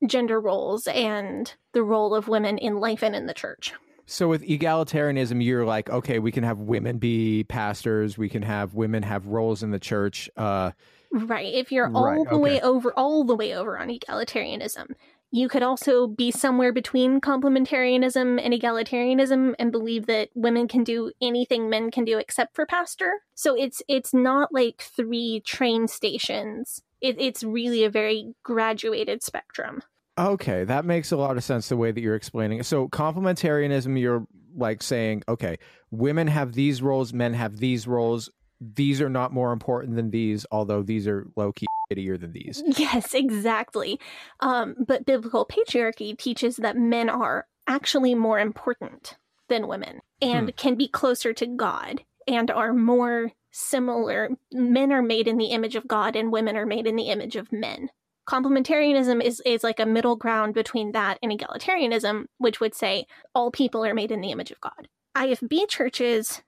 gender 0.08 0.40
roles 0.40 0.88
and 0.88 1.54
the 1.74 1.84
role 1.84 2.14
of 2.14 2.28
women 2.28 2.58
in 2.58 2.80
life 2.80 3.04
and 3.04 3.16
in 3.16 3.26
the 3.26 3.34
church. 3.34 3.74
So, 4.06 4.28
with 4.28 4.44
egalitarianism, 4.44 5.44
you're 5.44 5.66
like, 5.66 5.90
okay, 5.90 6.20
we 6.20 6.32
can 6.32 6.44
have 6.44 6.58
women 6.58 6.98
be 6.98 7.46
pastors, 7.46 8.18
we 8.18 8.28
can 8.28 8.42
have 8.42 8.74
women 8.74 9.02
have 9.04 9.28
roles 9.28 9.64
in 9.64 9.72
the 9.72 9.80
church. 9.80 10.30
Uh, 10.36 10.72
Right. 11.14 11.54
If 11.54 11.72
you're 11.72 11.92
all 11.94 12.06
Right, 12.06 12.28
the 12.28 12.40
way 12.40 12.60
over, 12.60 12.92
all 12.98 13.24
the 13.24 13.36
way 13.36 13.56
over 13.56 13.78
on 13.78 13.90
egalitarianism, 13.90 14.96
You 15.36 15.50
could 15.50 15.64
also 15.64 16.06
be 16.06 16.30
somewhere 16.30 16.72
between 16.72 17.20
complementarianism 17.20 18.40
and 18.40 18.54
egalitarianism 18.54 19.56
and 19.58 19.72
believe 19.72 20.06
that 20.06 20.30
women 20.36 20.68
can 20.68 20.84
do 20.84 21.12
anything 21.24 21.72
men 21.72 21.90
can 21.90 22.06
do 22.06 22.20
except 22.20 22.56
for 22.56 22.68
pastor. 22.68 23.22
So 23.34 23.56
it's 23.56 23.82
it's 23.88 24.14
not 24.14 24.54
like 24.54 24.80
three 24.80 25.42
train 25.44 25.88
stations. 25.88 26.84
It, 27.02 27.20
it's 27.20 27.44
really 27.44 27.84
a 27.84 27.90
very 27.90 28.36
graduated 28.44 29.24
spectrum. 29.24 29.82
Okay, 30.20 30.66
that 30.66 30.86
makes 30.86 31.12
a 31.12 31.18
lot 31.18 31.36
of 31.36 31.44
sense 31.44 31.68
the 31.68 31.78
way 31.78 31.92
that 31.92 32.00
you're 32.00 32.14
explaining 32.14 32.60
it. 32.60 32.68
So 32.68 32.88
complementarianism, 32.90 34.00
you're 34.00 34.28
like 34.56 34.84
saying, 34.84 35.24
okay, 35.28 35.58
women 35.90 36.28
have 36.28 36.54
these 36.54 36.84
roles, 36.84 37.12
men 37.12 37.34
have 37.34 37.58
these 37.58 37.88
roles. 37.88 38.30
These 38.62 39.02
are 39.02 39.10
not 39.10 39.34
more 39.34 39.52
important 39.52 39.96
than 39.96 40.12
these, 40.12 40.46
although 40.52 40.84
these 40.84 41.08
are 41.08 41.26
low 41.36 41.52
key 41.54 41.66
shittier 41.92 42.20
than 42.20 42.34
these. 42.34 42.64
Yes, 42.78 43.14
exactly. 43.14 44.00
Um, 44.40 44.76
but 44.86 45.06
biblical 45.06 45.46
patriarchy 45.46 46.18
teaches 46.18 46.58
that 46.58 46.78
men 46.78 47.10
are 47.10 47.48
actually 47.68 48.16
more 48.16 48.40
important 48.40 49.18
than 49.50 49.68
women 49.68 50.02
and 50.22 50.56
can 50.56 50.76
be 50.76 50.88
closer 50.88 51.34
to 51.34 51.46
God 51.46 52.04
and 52.28 52.50
are 52.50 52.74
more 52.74 53.32
similar. 53.52 54.30
Men 54.52 54.92
are 54.92 55.02
made 55.02 55.28
in 55.28 55.38
the 55.38 55.48
image 55.48 55.76
of 55.76 55.88
God 55.88 56.16
and 56.16 56.32
women 56.32 56.56
are 56.58 56.66
made 56.66 56.88
in 56.88 56.96
the 56.96 57.10
image 57.10 57.36
of 57.36 57.52
men. 57.52 57.90
Complementarianism 58.28 59.22
is, 59.22 59.42
is 59.46 59.64
like 59.64 59.80
a 59.80 59.86
middle 59.86 60.16
ground 60.16 60.54
between 60.54 60.94
that 60.94 61.20
and 61.22 61.32
egalitarianism, 61.32 62.26
which 62.38 62.60
would 62.60 62.74
say 62.74 63.06
all 63.36 63.52
people 63.52 63.86
are 63.86 63.94
made 63.94 64.12
in 64.12 64.22
the 64.22 64.32
image 64.32 64.52
of 64.52 64.62
God. 64.62 64.88
IFB 65.16 65.68
churches 65.68 66.42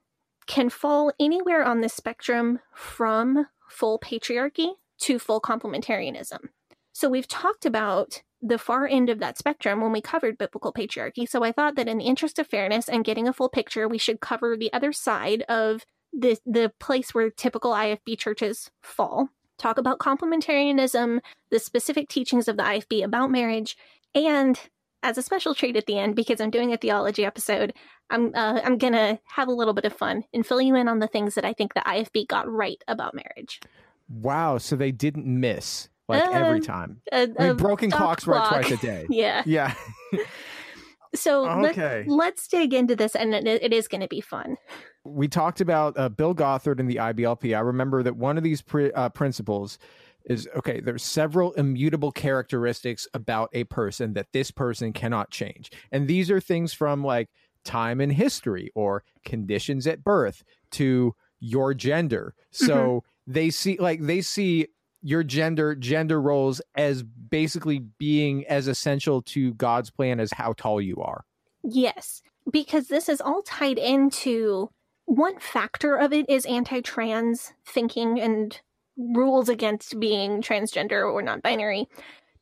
can 0.46 0.70
fall 0.70 1.12
anywhere 1.20 1.62
on 1.64 1.80
the 1.80 1.88
spectrum 1.88 2.60
from 2.74 3.46
full 3.68 3.98
patriarchy 3.98 4.72
to 5.00 5.18
full 5.18 5.40
complementarianism. 5.40 6.48
So 6.92 7.08
we've 7.08 7.28
talked 7.28 7.66
about 7.66 8.22
the 8.40 8.58
far 8.58 8.86
end 8.86 9.10
of 9.10 9.18
that 9.18 9.38
spectrum 9.38 9.80
when 9.80 9.92
we 9.92 10.00
covered 10.00 10.38
biblical 10.38 10.72
patriarchy. 10.72 11.28
So 11.28 11.42
I 11.42 11.52
thought 11.52 11.74
that 11.76 11.88
in 11.88 11.98
the 11.98 12.06
interest 12.06 12.38
of 12.38 12.46
fairness 12.46 12.88
and 12.88 13.04
getting 13.04 13.28
a 13.28 13.32
full 13.32 13.48
picture, 13.48 13.88
we 13.88 13.98
should 13.98 14.20
cover 14.20 14.56
the 14.56 14.72
other 14.72 14.92
side 14.92 15.42
of 15.42 15.84
the 16.12 16.38
the 16.46 16.72
place 16.80 17.14
where 17.14 17.30
typical 17.30 17.72
IFB 17.72 18.18
churches 18.18 18.70
fall. 18.82 19.28
Talk 19.58 19.78
about 19.78 19.98
complementarianism, 19.98 21.20
the 21.50 21.58
specific 21.58 22.08
teachings 22.08 22.48
of 22.48 22.56
the 22.56 22.62
IFB 22.62 23.04
about 23.04 23.30
marriage, 23.30 23.76
and 24.14 24.58
as 25.02 25.18
a 25.18 25.22
special 25.22 25.54
treat 25.54 25.76
at 25.76 25.86
the 25.86 25.98
end, 25.98 26.16
because 26.16 26.40
I'm 26.40 26.50
doing 26.50 26.72
a 26.72 26.76
theology 26.76 27.24
episode, 27.24 27.72
I'm 28.10 28.34
uh, 28.34 28.60
I'm 28.64 28.78
gonna 28.78 29.18
have 29.34 29.48
a 29.48 29.52
little 29.52 29.74
bit 29.74 29.84
of 29.84 29.92
fun 29.92 30.24
and 30.32 30.46
fill 30.46 30.60
you 30.60 30.74
in 30.76 30.88
on 30.88 30.98
the 30.98 31.06
things 31.06 31.34
that 31.34 31.44
I 31.44 31.52
think 31.52 31.74
the 31.74 31.80
IFB 31.80 32.28
got 32.28 32.50
right 32.50 32.82
about 32.88 33.14
marriage. 33.14 33.60
Wow, 34.08 34.58
so 34.58 34.76
they 34.76 34.92
didn't 34.92 35.26
miss 35.26 35.88
like 36.08 36.22
every 36.28 36.58
Um, 36.58 36.62
time. 36.62 37.00
A, 37.12 37.28
I 37.38 37.48
mean, 37.48 37.56
broken 37.56 37.90
clocks 37.90 38.26
right 38.26 38.42
clock. 38.44 38.62
twice 38.62 38.70
a 38.72 38.76
day. 38.86 39.06
Yeah. 39.10 39.42
Yeah. 39.46 39.74
So 41.14 41.48
Okay. 41.48 42.04
let, 42.06 42.08
let's 42.08 42.48
dig 42.48 42.74
into 42.74 42.94
this, 42.94 43.14
and 43.16 43.32
it, 43.34 43.46
it 43.46 43.72
is 43.72 43.88
going 43.88 44.02
to 44.02 44.08
be 44.08 44.20
fun. 44.20 44.56
we 45.04 45.28
talked 45.28 45.60
about 45.62 45.96
uh, 45.98 46.08
Bill 46.10 46.34
Gothard 46.34 46.78
and 46.78 46.90
the 46.90 46.96
IBLP. 46.96 47.56
I 47.56 47.60
remember 47.60 48.02
that 48.02 48.16
one 48.16 48.36
of 48.36 48.44
these 48.44 48.62
uh, 48.94 49.08
principles 49.10 49.78
is 50.26 50.46
okay, 50.56 50.80
there's 50.80 51.04
several 51.04 51.52
immutable 51.52 52.10
characteristics 52.12 53.06
about 53.14 53.48
a 53.54 53.64
person 53.64 54.12
that 54.14 54.26
this 54.32 54.50
person 54.50 54.92
cannot 54.92 55.30
change. 55.30 55.70
And 55.92 56.06
these 56.08 56.30
are 56.30 56.40
things 56.40 56.74
from 56.74 57.02
like 57.04 57.30
time 57.64 58.00
in 58.00 58.10
history 58.10 58.70
or 58.74 59.04
conditions 59.24 59.86
at 59.86 60.02
birth 60.04 60.42
to 60.72 61.14
your 61.38 61.72
gender. 61.72 62.34
So 62.50 63.04
they 63.26 63.50
see 63.50 63.76
like 63.78 64.00
they 64.02 64.20
see 64.20 64.68
your 65.02 65.22
gender 65.22 65.74
gender 65.74 66.20
roles 66.20 66.60
as 66.74 67.02
basically 67.02 67.80
being 67.98 68.46
as 68.46 68.66
essential 68.66 69.22
to 69.22 69.54
God's 69.54 69.90
plan 69.90 70.20
as 70.20 70.32
how 70.32 70.52
tall 70.54 70.80
you 70.80 70.96
are. 70.96 71.24
Yes, 71.62 72.22
because 72.50 72.88
this 72.88 73.08
is 73.08 73.20
all 73.20 73.42
tied 73.42 73.78
into 73.78 74.70
one 75.04 75.38
factor 75.38 75.96
of 75.96 76.12
it 76.12 76.28
is 76.28 76.44
anti 76.46 76.80
trans 76.80 77.52
thinking 77.64 78.20
and 78.20 78.60
rules 78.96 79.48
against 79.48 79.98
being 80.00 80.42
transgender 80.42 81.12
or 81.12 81.22
non 81.22 81.40
binary. 81.40 81.86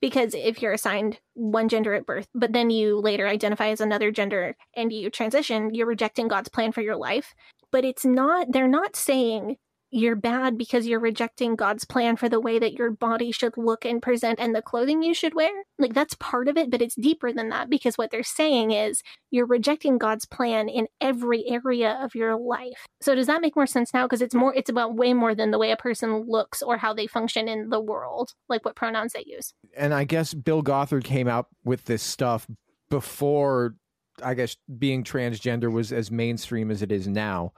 Because 0.00 0.34
if 0.34 0.60
you're 0.60 0.72
assigned 0.72 1.18
one 1.32 1.68
gender 1.68 1.94
at 1.94 2.04
birth, 2.04 2.28
but 2.34 2.52
then 2.52 2.68
you 2.68 2.98
later 2.98 3.26
identify 3.26 3.68
as 3.68 3.80
another 3.80 4.10
gender 4.10 4.54
and 4.76 4.92
you 4.92 5.08
transition, 5.08 5.74
you're 5.74 5.86
rejecting 5.86 6.28
God's 6.28 6.50
plan 6.50 6.72
for 6.72 6.82
your 6.82 6.96
life. 6.96 7.34
But 7.70 7.84
it's 7.84 8.04
not, 8.04 8.48
they're 8.50 8.68
not 8.68 8.96
saying 8.96 9.56
you're 9.94 10.16
bad 10.16 10.58
because 10.58 10.88
you're 10.88 10.98
rejecting 10.98 11.54
God's 11.54 11.84
plan 11.84 12.16
for 12.16 12.28
the 12.28 12.40
way 12.40 12.58
that 12.58 12.72
your 12.72 12.90
body 12.90 13.30
should 13.30 13.56
look 13.56 13.84
and 13.84 14.02
present 14.02 14.40
and 14.40 14.52
the 14.52 14.60
clothing 14.60 15.04
you 15.04 15.14
should 15.14 15.34
wear. 15.34 15.52
Like 15.78 15.94
that's 15.94 16.16
part 16.18 16.48
of 16.48 16.56
it, 16.56 16.68
but 16.68 16.82
it's 16.82 16.96
deeper 16.96 17.32
than 17.32 17.48
that 17.50 17.70
because 17.70 17.96
what 17.96 18.10
they're 18.10 18.24
saying 18.24 18.72
is 18.72 19.02
you're 19.30 19.46
rejecting 19.46 19.96
God's 19.98 20.26
plan 20.26 20.68
in 20.68 20.88
every 21.00 21.48
area 21.48 21.96
of 22.02 22.16
your 22.16 22.36
life. 22.36 22.86
So 23.00 23.14
does 23.14 23.28
that 23.28 23.40
make 23.40 23.54
more 23.54 23.68
sense 23.68 23.94
now? 23.94 24.06
Because 24.06 24.20
it's 24.20 24.34
more, 24.34 24.52
it's 24.52 24.68
about 24.68 24.96
way 24.96 25.14
more 25.14 25.32
than 25.32 25.52
the 25.52 25.58
way 25.58 25.70
a 25.70 25.76
person 25.76 26.24
looks 26.26 26.60
or 26.60 26.76
how 26.76 26.92
they 26.92 27.06
function 27.06 27.46
in 27.46 27.70
the 27.70 27.80
world, 27.80 28.32
like 28.48 28.64
what 28.64 28.74
pronouns 28.74 29.12
they 29.12 29.22
use. 29.24 29.54
and 29.76 29.94
I 29.94 30.02
guess 30.02 30.34
Bill 30.34 30.62
Gothard 30.62 31.04
came 31.04 31.28
out 31.28 31.46
with 31.64 31.84
this 31.84 32.02
stuff 32.02 32.48
before 32.90 33.76
I 34.24 34.34
guess 34.34 34.56
being 34.76 35.04
transgender 35.04 35.70
was 35.70 35.92
as 35.92 36.10
mainstream 36.10 36.72
as 36.72 36.82
it 36.82 36.90
is 36.90 37.06
now. 37.06 37.52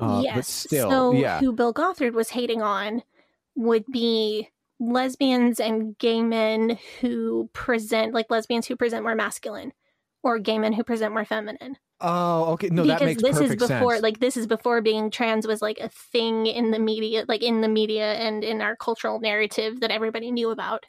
Uh, 0.00 0.20
yes. 0.22 0.34
but 0.34 0.44
still, 0.44 0.90
so 0.90 1.12
yeah. 1.12 1.40
who 1.40 1.52
Bill 1.52 1.72
Gothard 1.72 2.14
was 2.14 2.30
hating 2.30 2.62
on 2.62 3.02
would 3.54 3.84
be 3.86 4.48
lesbians 4.78 5.60
and 5.60 5.96
gay 5.98 6.22
men 6.22 6.78
who 7.00 7.50
present 7.52 8.14
like 8.14 8.30
lesbians 8.30 8.66
who 8.66 8.76
present 8.76 9.02
more 9.02 9.14
masculine 9.14 9.72
or 10.22 10.38
gay 10.38 10.58
men 10.58 10.72
who 10.72 10.82
present 10.82 11.12
more 11.12 11.24
feminine. 11.24 11.76
Oh, 12.00 12.52
okay. 12.52 12.68
No, 12.70 12.82
because 12.82 12.98
that 12.98 13.04
makes 13.04 13.22
this 13.22 13.40
is 13.40 13.56
before 13.56 13.94
sense. 13.94 14.02
like 14.02 14.20
this 14.20 14.36
is 14.38 14.46
before 14.46 14.80
being 14.80 15.10
trans 15.10 15.46
was 15.46 15.60
like 15.60 15.78
a 15.80 15.90
thing 15.90 16.46
in 16.46 16.70
the 16.70 16.78
media 16.78 17.26
like 17.28 17.42
in 17.42 17.60
the 17.60 17.68
media 17.68 18.14
and 18.14 18.42
in 18.42 18.62
our 18.62 18.74
cultural 18.74 19.20
narrative 19.20 19.80
that 19.80 19.90
everybody 19.90 20.30
knew 20.30 20.50
about. 20.50 20.84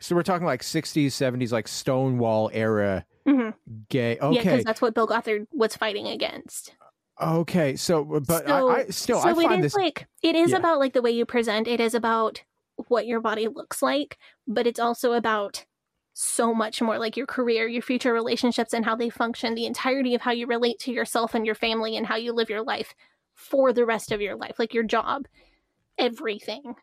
so 0.00 0.16
we're 0.16 0.24
talking 0.24 0.46
like 0.46 0.62
60s, 0.62 1.06
70s, 1.06 1.52
like 1.52 1.68
Stonewall 1.68 2.50
era 2.52 3.04
hmm 3.26 3.50
gay. 3.88 4.16
Yeah, 4.16 4.24
Okay. 4.26 4.38
because 4.42 4.64
that's 4.64 4.80
what 4.82 4.94
Bill 4.94 5.06
Gothard 5.06 5.46
was 5.52 5.76
fighting 5.76 6.08
against. 6.08 6.74
Okay. 7.20 7.76
So, 7.76 8.04
but 8.04 8.46
so, 8.46 8.68
I, 8.68 8.76
I 8.76 8.86
still, 8.86 9.20
so 9.20 9.28
I 9.28 9.34
find 9.34 9.64
is 9.64 9.72
this. 9.72 9.74
like 9.76 10.06
it 10.22 10.34
is 10.36 10.50
Yeah. 10.50 10.58
about 10.58 10.78
like 10.78 10.92
the 10.92 11.02
way 11.02 11.10
you 11.10 11.24
present. 11.26 11.66
It 11.68 11.80
is 11.80 11.94
about 11.94 12.42
what 12.88 13.06
your 13.06 13.20
body 13.20 13.48
looks 13.48 13.82
like, 13.82 14.18
but 14.46 14.66
it's 14.66 14.80
also 14.80 15.12
about 15.12 15.64
so 16.12 16.54
much 16.54 16.80
more 16.80 16.98
like 16.98 17.16
your 17.16 17.26
career, 17.26 17.66
your 17.68 17.82
future 17.82 18.12
relationships, 18.12 18.72
and 18.72 18.84
how 18.84 18.96
they 18.96 19.10
function. 19.10 19.54
The 19.54 19.66
entirety 19.66 20.14
of 20.14 20.22
how 20.22 20.32
you 20.32 20.46
relate 20.46 20.78
to 20.80 20.92
yourself 20.92 21.34
and 21.34 21.44
your 21.46 21.54
family, 21.54 21.96
and 21.96 22.06
how 22.06 22.16
you 22.16 22.32
live 22.32 22.50
your 22.50 22.62
life 22.62 22.94
for 23.34 23.72
the 23.72 23.84
rest 23.84 24.12
of 24.12 24.20
your 24.22 24.34
life, 24.36 24.58
like 24.58 24.72
your 24.72 24.82
job, 24.84 25.26
everything. 25.98 26.74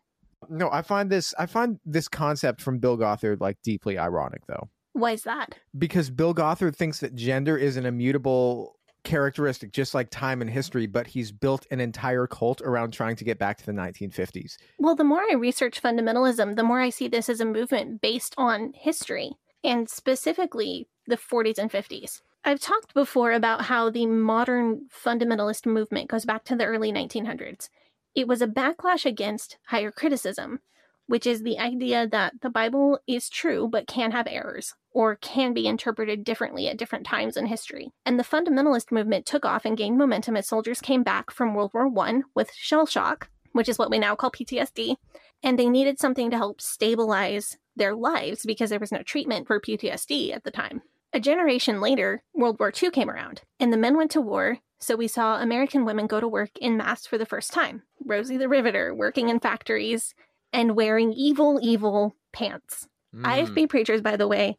no, 0.48 0.68
I 0.70 0.82
find 0.82 1.10
this, 1.10 1.34
I 1.38 1.46
find 1.46 1.78
this 1.84 2.06
concept 2.08 2.60
from 2.60 2.78
Bill 2.78 2.96
Gothard 2.96 3.40
like 3.40 3.56
deeply 3.62 3.98
ironic 3.98 4.46
though. 4.46 4.68
Why 4.92 5.12
is 5.12 5.22
that? 5.24 5.56
because 5.76 6.10
Bill 6.10 6.32
Gothard 6.34 6.76
thinks 6.76 7.00
that 7.00 7.16
gender 7.16 7.56
is 7.56 7.76
an 7.76 7.86
immutable 7.86 8.76
characteristic, 9.04 9.72
just 9.72 9.94
like 9.94 10.10
time 10.10 10.40
and 10.40 10.50
history, 10.50 10.86
but 10.86 11.06
he's 11.06 11.30
built 11.30 11.66
an 11.70 11.80
entire 11.80 12.26
cult 12.26 12.60
around 12.62 12.92
trying 12.92 13.16
to 13.16 13.24
get 13.24 13.38
back 13.38 13.58
to 13.58 13.66
the 13.66 13.72
1950s. 13.72 14.56
Well, 14.78 14.96
the 14.96 15.04
more 15.04 15.20
I 15.20 15.34
research 15.34 15.80
fundamentalism, 15.80 16.56
the 16.56 16.62
more 16.64 16.80
I 16.80 16.90
see 16.90 17.08
this 17.08 17.28
as 17.28 17.40
a 17.40 17.44
movement 17.44 18.00
based 18.00 18.34
on 18.36 18.72
history, 18.74 19.32
and 19.62 19.88
specifically 19.88 20.88
the 21.06 21.16
40s 21.16 21.58
and 21.58 21.70
50s. 21.70 22.22
I've 22.44 22.60
talked 22.60 22.92
before 22.92 23.32
about 23.32 23.62
how 23.62 23.88
the 23.88 24.06
modern 24.06 24.88
fundamentalist 24.90 25.64
movement 25.64 26.10
goes 26.10 26.24
back 26.24 26.44
to 26.44 26.56
the 26.56 26.66
early 26.66 26.92
1900s. 26.92 27.70
It 28.14 28.28
was 28.28 28.42
a 28.42 28.46
backlash 28.46 29.06
against 29.06 29.56
higher 29.66 29.90
criticism, 29.90 30.60
which 31.06 31.26
is 31.26 31.42
the 31.42 31.58
idea 31.58 32.08
that 32.08 32.34
the 32.40 32.50
Bible 32.50 32.98
is 33.06 33.28
true 33.28 33.68
but 33.68 33.86
can 33.86 34.12
have 34.12 34.26
errors 34.28 34.74
or 34.90 35.16
can 35.16 35.52
be 35.52 35.66
interpreted 35.66 36.24
differently 36.24 36.68
at 36.68 36.78
different 36.78 37.04
times 37.06 37.36
in 37.36 37.46
history. 37.46 37.90
And 38.06 38.18
the 38.18 38.24
fundamentalist 38.24 38.92
movement 38.92 39.26
took 39.26 39.44
off 39.44 39.64
and 39.64 39.76
gained 39.76 39.98
momentum 39.98 40.36
as 40.36 40.48
soldiers 40.48 40.80
came 40.80 41.02
back 41.02 41.30
from 41.30 41.54
World 41.54 41.72
War 41.74 41.90
I 41.98 42.22
with 42.34 42.52
shell 42.54 42.86
shock, 42.86 43.28
which 43.52 43.68
is 43.68 43.78
what 43.78 43.90
we 43.90 43.98
now 43.98 44.14
call 44.14 44.30
PTSD, 44.30 44.96
and 45.42 45.58
they 45.58 45.68
needed 45.68 45.98
something 45.98 46.30
to 46.30 46.36
help 46.36 46.60
stabilize 46.60 47.58
their 47.76 47.94
lives 47.94 48.44
because 48.46 48.70
there 48.70 48.78
was 48.78 48.92
no 48.92 49.02
treatment 49.02 49.46
for 49.46 49.60
PTSD 49.60 50.34
at 50.34 50.44
the 50.44 50.50
time. 50.50 50.82
A 51.12 51.20
generation 51.20 51.80
later, 51.80 52.22
World 52.34 52.58
War 52.58 52.72
II 52.82 52.90
came 52.90 53.10
around, 53.10 53.42
and 53.60 53.72
the 53.72 53.76
men 53.76 53.96
went 53.96 54.10
to 54.12 54.20
war, 54.20 54.58
so 54.80 54.96
we 54.96 55.06
saw 55.06 55.40
American 55.40 55.84
women 55.84 56.06
go 56.06 56.20
to 56.20 56.28
work 56.28 56.50
in 56.60 56.76
mass 56.76 57.06
for 57.06 57.18
the 57.18 57.26
first 57.26 57.52
time. 57.52 57.82
Rosie 58.04 58.36
the 58.36 58.48
Riveter 58.48 58.94
working 58.94 59.28
in 59.28 59.40
factories 59.40 60.14
and 60.54 60.76
wearing 60.76 61.12
evil, 61.12 61.58
evil 61.62 62.16
pants. 62.32 62.88
Mm. 63.14 63.22
IFB 63.22 63.68
preachers, 63.68 64.00
by 64.00 64.16
the 64.16 64.28
way, 64.28 64.56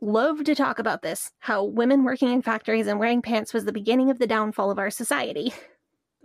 love 0.00 0.44
to 0.44 0.54
talk 0.54 0.78
about 0.78 1.02
this 1.02 1.30
how 1.38 1.64
women 1.64 2.04
working 2.04 2.30
in 2.30 2.42
factories 2.42 2.86
and 2.86 2.98
wearing 2.98 3.22
pants 3.22 3.54
was 3.54 3.64
the 3.64 3.72
beginning 3.72 4.10
of 4.10 4.18
the 4.18 4.26
downfall 4.26 4.70
of 4.70 4.78
our 4.78 4.90
society. 4.90 5.54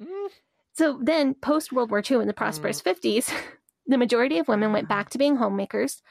Mm. 0.01 0.29
So 0.73 0.99
then, 1.01 1.33
post 1.33 1.71
World 1.71 1.89
War 1.89 2.03
II 2.07 2.17
in 2.17 2.27
the 2.27 2.33
prosperous 2.33 2.81
50s, 2.81 3.33
the 3.87 3.97
majority 3.97 4.37
of 4.37 4.47
women 4.47 4.73
went 4.73 4.89
back 4.89 5.09
to 5.11 5.17
being 5.17 5.37
homemakers 5.37 6.01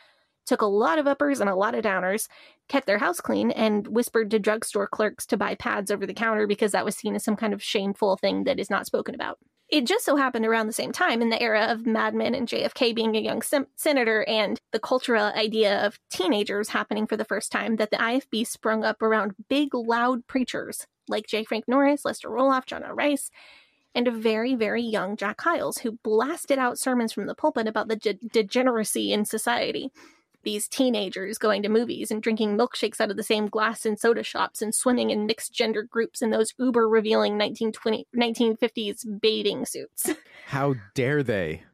took 0.46 0.62
a 0.62 0.66
lot 0.66 0.98
of 0.98 1.06
uppers 1.06 1.40
and 1.40 1.50
a 1.50 1.54
lot 1.54 1.74
of 1.74 1.84
downers, 1.84 2.28
kept 2.68 2.86
their 2.86 2.98
house 2.98 3.20
clean, 3.20 3.50
and 3.50 3.86
whispered 3.88 4.30
to 4.30 4.38
drugstore 4.38 4.86
clerks 4.86 5.26
to 5.26 5.36
buy 5.36 5.54
pads 5.54 5.90
over 5.90 6.06
the 6.06 6.14
counter 6.14 6.46
because 6.46 6.72
that 6.72 6.84
was 6.84 6.96
seen 6.96 7.14
as 7.14 7.24
some 7.24 7.36
kind 7.36 7.52
of 7.52 7.62
shameful 7.62 8.16
thing 8.16 8.44
that 8.44 8.58
is 8.58 8.70
not 8.70 8.86
spoken 8.86 9.14
about. 9.14 9.38
It 9.68 9.84
just 9.84 10.04
so 10.04 10.14
happened 10.14 10.46
around 10.46 10.68
the 10.68 10.72
same 10.72 10.92
time 10.92 11.20
in 11.20 11.30
the 11.30 11.42
era 11.42 11.66
of 11.68 11.86
Mad 11.86 12.14
Men 12.14 12.34
and 12.34 12.46
JFK 12.46 12.94
being 12.94 13.16
a 13.16 13.20
young 13.20 13.42
sem- 13.42 13.66
senator 13.74 14.22
and 14.28 14.60
the 14.72 14.78
cultural 14.78 15.24
idea 15.24 15.84
of 15.84 15.98
teenagers 16.08 16.68
happening 16.68 17.06
for 17.06 17.16
the 17.16 17.24
first 17.24 17.50
time 17.50 17.76
that 17.76 17.90
the 17.90 17.96
IFB 17.96 18.46
sprung 18.46 18.84
up 18.84 19.02
around 19.02 19.34
big, 19.48 19.74
loud 19.74 20.26
preachers 20.28 20.86
like 21.08 21.26
J. 21.26 21.42
Frank 21.42 21.64
Norris, 21.66 22.04
Lester 22.04 22.28
Roloff, 22.28 22.66
John 22.66 22.84
R. 22.84 22.94
Rice, 22.94 23.30
and 23.94 24.06
a 24.06 24.12
very, 24.12 24.54
very 24.54 24.82
young 24.82 25.16
Jack 25.16 25.40
Hyles 25.40 25.78
who 25.78 25.98
blasted 26.04 26.58
out 26.58 26.78
sermons 26.78 27.12
from 27.12 27.26
the 27.26 27.34
pulpit 27.34 27.66
about 27.66 27.88
the 27.88 27.96
de- 27.96 28.14
degeneracy 28.14 29.12
in 29.12 29.24
society 29.24 29.90
these 30.46 30.68
teenagers 30.68 31.38
going 31.38 31.60
to 31.60 31.68
movies 31.68 32.10
and 32.10 32.22
drinking 32.22 32.56
milkshakes 32.56 33.00
out 33.00 33.10
of 33.10 33.16
the 33.16 33.22
same 33.22 33.48
glass 33.48 33.84
in 33.84 33.96
soda 33.96 34.22
shops 34.22 34.62
and 34.62 34.72
swimming 34.74 35.10
in 35.10 35.26
mixed 35.26 35.52
gender 35.52 35.82
groups 35.82 36.22
in 36.22 36.30
those 36.30 36.54
uber 36.58 36.88
revealing 36.88 37.36
1920 37.36 38.06
1950s 38.16 39.20
bathing 39.20 39.66
suits. 39.66 40.10
How 40.46 40.76
dare 40.94 41.24
they? 41.24 41.64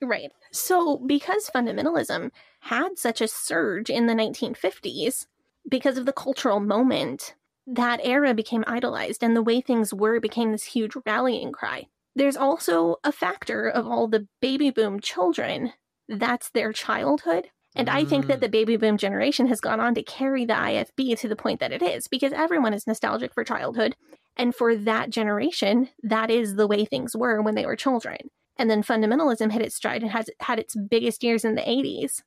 Right. 0.00 0.32
So, 0.50 0.96
because 0.96 1.50
fundamentalism 1.54 2.30
had 2.60 2.98
such 2.98 3.20
a 3.20 3.28
surge 3.28 3.90
in 3.90 4.06
the 4.06 4.14
1950s, 4.14 5.26
because 5.68 5.98
of 5.98 6.06
the 6.06 6.12
cultural 6.12 6.60
moment, 6.60 7.34
that 7.66 8.00
era 8.02 8.32
became 8.32 8.64
idolized 8.66 9.22
and 9.22 9.36
the 9.36 9.42
way 9.42 9.60
things 9.60 9.92
were 9.92 10.18
became 10.18 10.52
this 10.52 10.64
huge 10.64 10.94
rallying 11.06 11.52
cry. 11.52 11.88
There's 12.16 12.36
also 12.36 12.96
a 13.04 13.12
factor 13.12 13.68
of 13.68 13.86
all 13.86 14.08
the 14.08 14.26
baby 14.40 14.70
boom 14.70 15.00
children. 15.00 15.74
That's 16.08 16.48
their 16.50 16.72
childhood. 16.72 17.48
And 17.74 17.88
I 17.90 18.04
think 18.04 18.26
that 18.28 18.38
Mm. 18.38 18.42
the 18.42 18.48
baby 18.48 18.76
boom 18.76 18.96
generation 18.96 19.48
has 19.48 19.60
gone 19.60 19.80
on 19.80 19.94
to 19.94 20.02
carry 20.02 20.44
the 20.44 20.54
IFB 20.54 21.16
to 21.16 21.28
the 21.28 21.36
point 21.36 21.60
that 21.60 21.72
it 21.72 21.82
is 21.82 22.06
because 22.06 22.32
everyone 22.32 22.72
is 22.72 22.86
nostalgic 22.86 23.34
for 23.34 23.42
childhood. 23.42 23.96
And 24.36 24.54
for 24.54 24.76
that 24.76 25.10
generation, 25.10 25.88
that 26.02 26.30
is 26.30 26.54
the 26.54 26.66
way 26.66 26.84
things 26.84 27.16
were 27.16 27.42
when 27.42 27.54
they 27.54 27.66
were 27.66 27.76
children. 27.76 28.30
And 28.56 28.70
then 28.70 28.82
fundamentalism 28.82 29.50
hit 29.50 29.62
its 29.62 29.74
stride 29.74 30.02
and 30.02 30.12
has 30.12 30.30
had 30.40 30.58
its 30.60 30.76
biggest 30.76 31.24
years 31.24 31.44
in 31.44 31.56
the 31.56 31.68
80s 31.68 32.22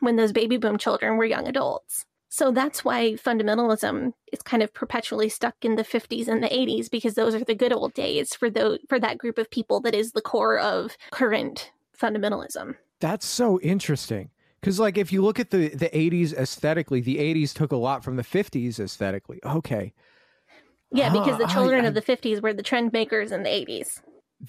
when 0.00 0.16
those 0.16 0.32
baby 0.32 0.56
boom 0.56 0.78
children 0.78 1.16
were 1.16 1.24
young 1.24 1.48
adults. 1.48 2.04
So 2.28 2.50
that's 2.50 2.84
why 2.84 3.12
fundamentalism 3.12 4.12
is 4.32 4.40
kind 4.42 4.62
of 4.62 4.72
perpetually 4.72 5.28
stuck 5.28 5.56
in 5.62 5.76
the 5.76 5.84
50s 5.84 6.28
and 6.28 6.42
the 6.42 6.48
80s 6.48 6.88
because 6.90 7.14
those 7.14 7.34
are 7.34 7.44
the 7.44 7.54
good 7.54 7.72
old 7.72 7.92
days 7.92 8.34
for 8.34 8.48
those, 8.48 8.78
for 8.88 8.98
that 8.98 9.18
group 9.18 9.36
of 9.36 9.50
people 9.50 9.80
that 9.80 9.94
is 9.94 10.12
the 10.12 10.22
core 10.22 10.58
of 10.58 10.96
current 11.10 11.72
fundamentalism. 12.00 12.76
That's 13.00 13.26
so 13.26 13.60
interesting. 13.60 14.30
Because, 14.62 14.78
like, 14.78 14.96
if 14.96 15.12
you 15.12 15.22
look 15.24 15.40
at 15.40 15.50
the, 15.50 15.70
the 15.70 15.88
80s 15.90 16.32
aesthetically, 16.34 17.00
the 17.00 17.18
80s 17.18 17.52
took 17.52 17.72
a 17.72 17.76
lot 17.76 18.04
from 18.04 18.14
the 18.14 18.22
50s 18.22 18.78
aesthetically. 18.78 19.40
Okay. 19.44 19.92
Yeah, 20.92 21.10
because 21.12 21.36
the 21.38 21.44
Ah, 21.46 21.50
I- 21.50 21.52
children 21.52 21.84
I- 21.84 21.88
of 21.88 21.94
the 21.94 22.00
50s 22.02 22.40
were 22.40 22.52
the 22.54 22.62
trend 22.62 22.92
makers 22.92 23.32
in 23.32 23.42
the 23.42 23.48
80s. 23.50 24.00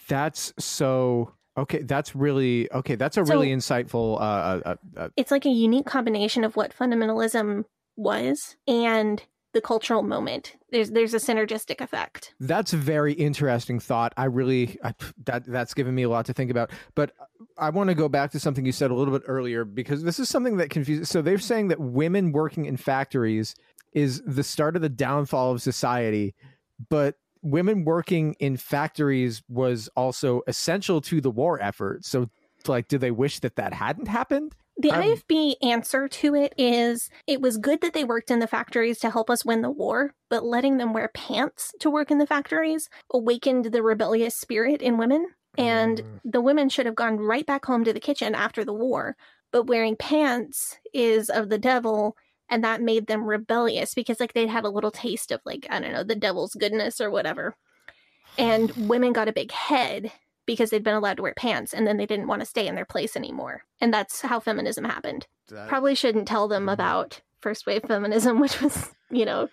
That's 0.08 0.53
so. 0.60 1.32
Okay. 1.58 1.79
That's 1.84 2.15
really. 2.15 2.72
Okay. 2.72 2.93
That's 2.96 3.17
a 3.17 3.25
So- 3.25 3.34
really 3.34 3.50
insightful. 3.51 4.17
Uh, 4.20 4.24
uh, 4.24 4.62
uh, 4.65 4.75
uh, 4.98 5.10
It's 5.17 5.32
like 5.32 5.46
a 5.46 5.50
unique 5.50 5.86
combination 5.88 6.43
of 6.43 6.55
what 6.55 6.75
fundamentalism 6.77 7.65
was 7.96 8.55
and 8.67 9.24
the 9.53 9.62
cultural 9.62 10.03
moment. 10.03 10.55
There's 10.72 10.91
there's 10.91 11.13
a 11.13 11.17
synergistic 11.17 11.79
effect. 11.79 12.33
That's 12.39 12.74
a 12.74 12.77
very 12.77 13.13
interesting 13.13 13.79
thought. 13.79 14.13
I 14.17 14.25
really 14.25 14.77
I, 14.83 14.93
that 15.25 15.45
that's 15.45 15.74
given 15.74 15.95
me 15.95 16.03
a 16.03 16.10
lot 16.10 16.25
to 16.25 16.33
think 16.33 16.51
about. 16.51 16.72
But 16.95 17.13
I 17.57 17.69
want 17.69 17.89
to 17.89 17.95
go 17.95 18.10
back 18.10 18.31
to 18.31 18.39
something 18.39 18.65
you 18.65 18.72
said 18.72 18.91
a 18.91 18.95
little 18.95 19.17
bit 19.17 19.24
earlier 19.27 19.63
because 19.63 20.03
this 20.03 20.19
is 20.19 20.27
something 20.27 20.57
that 20.57 20.69
confuses. 20.69 21.10
So 21.10 21.22
they're 21.22 21.38
saying 21.38 21.69
that 21.69 21.79
women 21.79 22.31
working 22.31 22.65
in 22.65 22.77
factories 22.77 23.55
is 23.93 24.22
the 24.25 24.43
start 24.43 24.75
of 24.75 24.81
the 24.81 24.89
downfall 24.89 25.51
of 25.51 25.62
society, 25.62 26.33
but 26.89 27.15
women 27.43 27.86
working 27.86 28.36
in 28.39 28.57
factories 28.57 29.43
was 29.48 29.88
also 29.95 30.41
essential 30.48 31.00
to 31.01 31.22
the 31.22 31.29
war 31.29 31.62
effort. 31.62 32.05
So 32.05 32.29
like 32.67 32.88
do 32.88 32.98
they 32.98 33.12
wish 33.12 33.39
that 33.39 33.55
that 33.57 33.74
hadn't 33.74 34.07
happened? 34.07 34.55
The 34.77 34.92
I'm- 34.92 35.03
IFB 35.03 35.56
answer 35.62 36.08
to 36.08 36.33
it 36.36 36.53
is 36.57 37.09
it 37.27 37.42
was 37.42 37.57
good 37.57 37.81
that 37.81 37.94
they 37.94 38.03
worked 38.03 38.31
in 38.31 38.40
the 38.40 38.48
factories 38.48 39.00
to 39.00 39.12
help 39.12 39.29
us 39.29 39.46
win 39.46 39.62
the 39.62 39.70
war, 39.70 40.16
but 40.29 40.44
letting 40.44 40.77
them 40.77 40.94
wear 40.94 41.09
pants 41.14 41.74
to 41.79 41.90
work 41.92 42.09
in 42.09 42.18
the 42.18 42.25
factories 42.27 42.90
awakened 43.14 43.66
the 43.66 43.83
rebellious 43.83 44.36
spirit 44.36 44.81
in 44.81 44.98
women. 44.98 45.27
And 45.57 46.00
Mm. 46.00 46.22
the 46.25 46.42
women 46.42 46.70
should 46.70 46.88
have 46.88 46.96
gone 46.96 47.18
right 47.20 47.46
back 47.46 47.66
home 47.66 47.83
to 47.83 47.94
the 47.94 48.00
kitchen 48.00 48.33
after 48.33 48.66
the 48.66 48.74
war. 48.74 49.16
But 49.51 49.68
wearing 49.68 49.96
pants 49.96 50.77
is 50.92 51.29
of 51.29 51.50
the 51.50 51.59
devil, 51.59 52.18
and 52.50 52.64
that 52.64 52.81
made 52.81 53.05
them 53.05 53.25
rebellious 53.25 53.94
because, 53.94 54.20
like, 54.20 54.33
they'd 54.33 54.50
had 54.50 54.64
a 54.66 54.70
little 54.70 54.90
taste 54.90 55.31
of, 55.31 55.42
like, 55.46 55.68
I 55.70 55.79
don't 55.79 55.94
know, 55.94 56.03
the 56.03 56.16
devil's 56.16 56.55
goodness 56.55 57.00
or 57.00 57.12
whatever. 57.12 57.55
And 58.40 58.72
women 58.90 59.14
got 59.14 59.27
a 59.27 59.33
big 59.33 59.51
head 59.51 60.12
because 60.46 60.70
they'd 60.70 60.84
been 60.84 60.96
allowed 60.96 61.18
to 61.18 61.24
wear 61.24 61.34
pants 61.36 61.74
and 61.74 61.88
then 61.88 61.98
they 61.98 62.06
didn't 62.06 62.27
want 62.27 62.42
to 62.42 62.46
stay 62.46 62.68
in 62.68 62.75
their 62.75 62.86
place 62.86 63.16
anymore. 63.16 63.64
And 63.82 63.94
that's 63.94 64.22
how 64.22 64.40
feminism 64.40 64.84
happened. 64.84 65.27
Probably 65.68 65.96
shouldn't 65.96 66.27
tell 66.27 66.48
them 66.48 66.64
mm-hmm. 66.64 66.70
about 66.70 67.22
first 67.42 67.66
wave 67.66 67.84
feminism, 67.88 68.40
which 68.42 68.62
was, 68.62 68.92
you 69.10 69.25
know, 69.25 69.50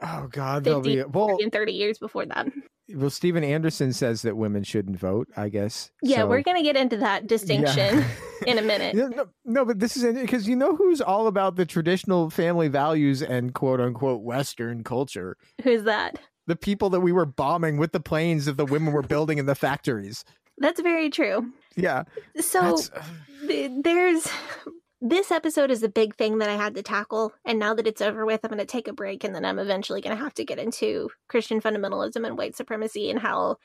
Oh 0.00 0.28
God, 0.30 0.64
they'll 0.64 0.80
be 0.80 1.02
well. 1.04 1.36
and 1.40 1.52
30 1.52 1.72
years 1.72 1.98
before 1.98 2.26
that. 2.26 2.48
Well, 2.92 3.10
Steven 3.10 3.44
Anderson 3.44 3.92
says 3.92 4.22
that 4.22 4.36
women 4.36 4.62
shouldn't 4.62 4.98
vote. 4.98 5.28
I 5.36 5.48
guess. 5.48 5.90
Yeah, 6.02 6.18
So- 6.18 6.26
we're 6.26 6.42
going 6.42 6.56
to 6.58 6.62
get 6.62 6.76
into 6.76 6.98
that 6.98 7.26
distinction 7.26 7.98
Yeah. 7.98 8.04
in 8.46 8.58
a 8.58 8.62
minute. 8.62 8.94
No, 9.04 9.06
no, 9.08 9.26
no, 9.44 9.64
but 9.64 9.78
this 9.78 9.96
is 9.96 10.02
because 10.20 10.46
you 10.48 10.56
know 10.56 10.76
who's 10.76 11.00
all 11.00 11.26
about 11.26 11.56
the 11.56 11.64
traditional 11.64 12.28
family 12.28 12.68
values 12.68 13.22
and 13.22 13.54
quote 13.54 13.80
unquote 13.80 14.22
Western 14.22 14.84
culture. 14.84 15.36
Who's 15.62 15.84
that? 15.84 16.18
The 16.46 16.56
people 16.56 16.90
that 16.90 17.00
we 17.00 17.12
were 17.12 17.26
bombing 17.26 17.78
with 17.78 17.92
the 17.92 18.00
planes 18.00 18.44
that 18.44 18.56
the 18.56 18.66
women 18.66 18.92
were 18.92 19.02
building 19.02 19.38
in 19.38 19.46
the 19.46 19.54
factories. 19.54 20.24
That's 20.58 20.80
very 20.80 21.10
true. 21.10 21.52
Yeah, 21.74 22.04
So 22.38 22.76
uh, 22.76 23.02
th- 23.48 23.72
there's 23.82 24.28
this 25.00 25.30
episode 25.30 25.70
is 25.70 25.82
a 25.82 25.88
big 25.88 26.14
thing 26.14 26.38
that 26.38 26.48
I 26.48 26.56
had 26.56 26.74
to 26.76 26.82
tackle. 26.82 27.32
And 27.44 27.58
now 27.58 27.74
that 27.74 27.86
it's 27.86 28.00
over 28.00 28.24
with, 28.24 28.40
I'm 28.42 28.50
going 28.50 28.58
to 28.58 28.64
take 28.64 28.88
a 28.88 28.92
break 28.92 29.22
and 29.24 29.34
then 29.34 29.44
I'm 29.44 29.58
eventually 29.58 30.00
going 30.00 30.16
to 30.16 30.22
have 30.22 30.34
to 30.34 30.44
get 30.44 30.58
into 30.58 31.10
Christian 31.28 31.60
fundamentalism 31.60 32.26
and 32.26 32.38
white 32.38 32.56
supremacy 32.56 33.10
and 33.10 33.18
how 33.18 33.56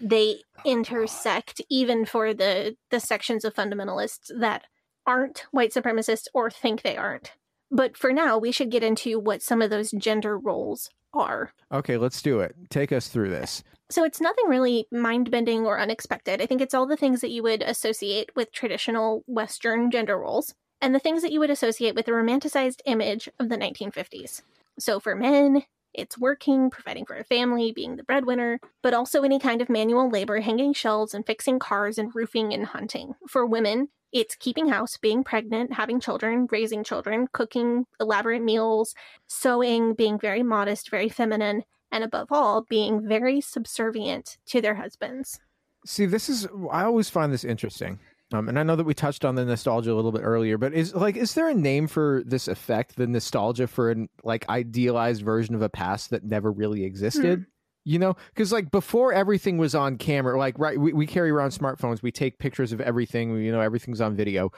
they 0.00 0.42
intersect 0.66 1.62
even 1.70 2.04
for 2.04 2.34
the 2.34 2.76
the 2.90 3.00
sections 3.00 3.44
of 3.44 3.54
fundamentalists 3.54 4.30
that 4.38 4.64
aren't 5.06 5.46
white 5.50 5.72
supremacists 5.72 6.26
or 6.34 6.50
think 6.50 6.82
they 6.82 6.96
aren't. 6.96 7.32
But 7.70 7.96
for 7.96 8.12
now, 8.12 8.36
we 8.36 8.52
should 8.52 8.70
get 8.70 8.82
into 8.82 9.18
what 9.18 9.42
some 9.42 9.62
of 9.62 9.70
those 9.70 9.90
gender 9.92 10.38
roles 10.38 10.90
are. 11.14 11.52
okay. 11.72 11.96
Let's 11.96 12.22
do 12.22 12.40
it. 12.40 12.54
Take 12.70 12.92
us 12.92 13.08
through 13.08 13.30
this. 13.30 13.62
So 13.90 14.04
it's 14.04 14.20
nothing 14.20 14.46
really 14.48 14.86
mind 14.92 15.30
bending 15.30 15.64
or 15.64 15.80
unexpected. 15.80 16.42
I 16.42 16.46
think 16.46 16.60
it's 16.60 16.74
all 16.74 16.86
the 16.86 16.96
things 16.96 17.22
that 17.22 17.30
you 17.30 17.42
would 17.42 17.62
associate 17.62 18.30
with 18.36 18.52
traditional 18.52 19.24
Western 19.26 19.90
gender 19.90 20.18
roles 20.18 20.54
and 20.80 20.94
the 20.94 20.98
things 20.98 21.22
that 21.22 21.32
you 21.32 21.40
would 21.40 21.50
associate 21.50 21.94
with 21.94 22.06
the 22.06 22.12
romanticized 22.12 22.80
image 22.84 23.28
of 23.40 23.48
the 23.48 23.56
1950s. 23.56 24.42
So 24.78 25.00
for 25.00 25.16
men, 25.16 25.64
it's 25.94 26.18
working, 26.18 26.70
providing 26.70 27.06
for 27.06 27.16
a 27.16 27.24
family, 27.24 27.72
being 27.72 27.96
the 27.96 28.04
breadwinner, 28.04 28.60
but 28.82 28.94
also 28.94 29.22
any 29.22 29.38
kind 29.38 29.62
of 29.62 29.68
manual 29.68 30.08
labor, 30.08 30.40
hanging 30.40 30.72
shelves 30.72 31.14
and 31.14 31.26
fixing 31.26 31.58
cars 31.58 31.98
and 31.98 32.14
roofing 32.14 32.52
and 32.52 32.66
hunting. 32.66 33.14
For 33.26 33.44
women, 33.46 33.88
it's 34.12 34.34
keeping 34.34 34.68
house, 34.68 34.96
being 34.96 35.24
pregnant, 35.24 35.72
having 35.72 36.00
children, 36.00 36.46
raising 36.50 36.84
children, 36.84 37.28
cooking 37.32 37.86
elaborate 38.00 38.42
meals, 38.42 38.94
sewing, 39.26 39.94
being 39.94 40.18
very 40.18 40.42
modest, 40.42 40.90
very 40.90 41.08
feminine, 41.08 41.64
and 41.90 42.04
above 42.04 42.28
all, 42.30 42.62
being 42.68 43.06
very 43.06 43.40
subservient 43.40 44.38
to 44.46 44.60
their 44.60 44.74
husbands. 44.74 45.40
See, 45.86 46.06
this 46.06 46.28
is 46.28 46.46
I 46.70 46.84
always 46.84 47.10
find 47.10 47.32
this 47.32 47.44
interesting. 47.44 47.98
Um, 48.32 48.48
and 48.48 48.58
I 48.58 48.62
know 48.62 48.76
that 48.76 48.84
we 48.84 48.92
touched 48.92 49.24
on 49.24 49.36
the 49.36 49.44
nostalgia 49.44 49.90
a 49.90 49.94
little 49.94 50.12
bit 50.12 50.20
earlier, 50.20 50.58
but 50.58 50.74
is 50.74 50.94
like, 50.94 51.16
is 51.16 51.32
there 51.32 51.48
a 51.48 51.54
name 51.54 51.86
for 51.86 52.22
this 52.26 52.46
effect, 52.46 52.96
the 52.96 53.06
nostalgia 53.06 53.66
for 53.66 53.90
an 53.90 54.10
like 54.22 54.46
idealized 54.50 55.22
version 55.22 55.54
of 55.54 55.62
a 55.62 55.70
past 55.70 56.10
that 56.10 56.24
never 56.24 56.52
really 56.52 56.84
existed? 56.84 57.46
You 57.88 57.98
know, 57.98 58.16
because 58.34 58.52
like 58.52 58.70
before 58.70 59.14
everything 59.14 59.56
was 59.56 59.74
on 59.74 59.96
camera, 59.96 60.38
like 60.38 60.58
right, 60.58 60.78
we, 60.78 60.92
we 60.92 61.06
carry 61.06 61.30
around 61.30 61.50
smartphones, 61.50 62.02
we 62.02 62.12
take 62.12 62.38
pictures 62.38 62.70
of 62.70 62.82
everything, 62.82 63.42
you 63.42 63.50
know, 63.50 63.60
everything's 63.62 64.02
on 64.02 64.14
video. 64.14 64.52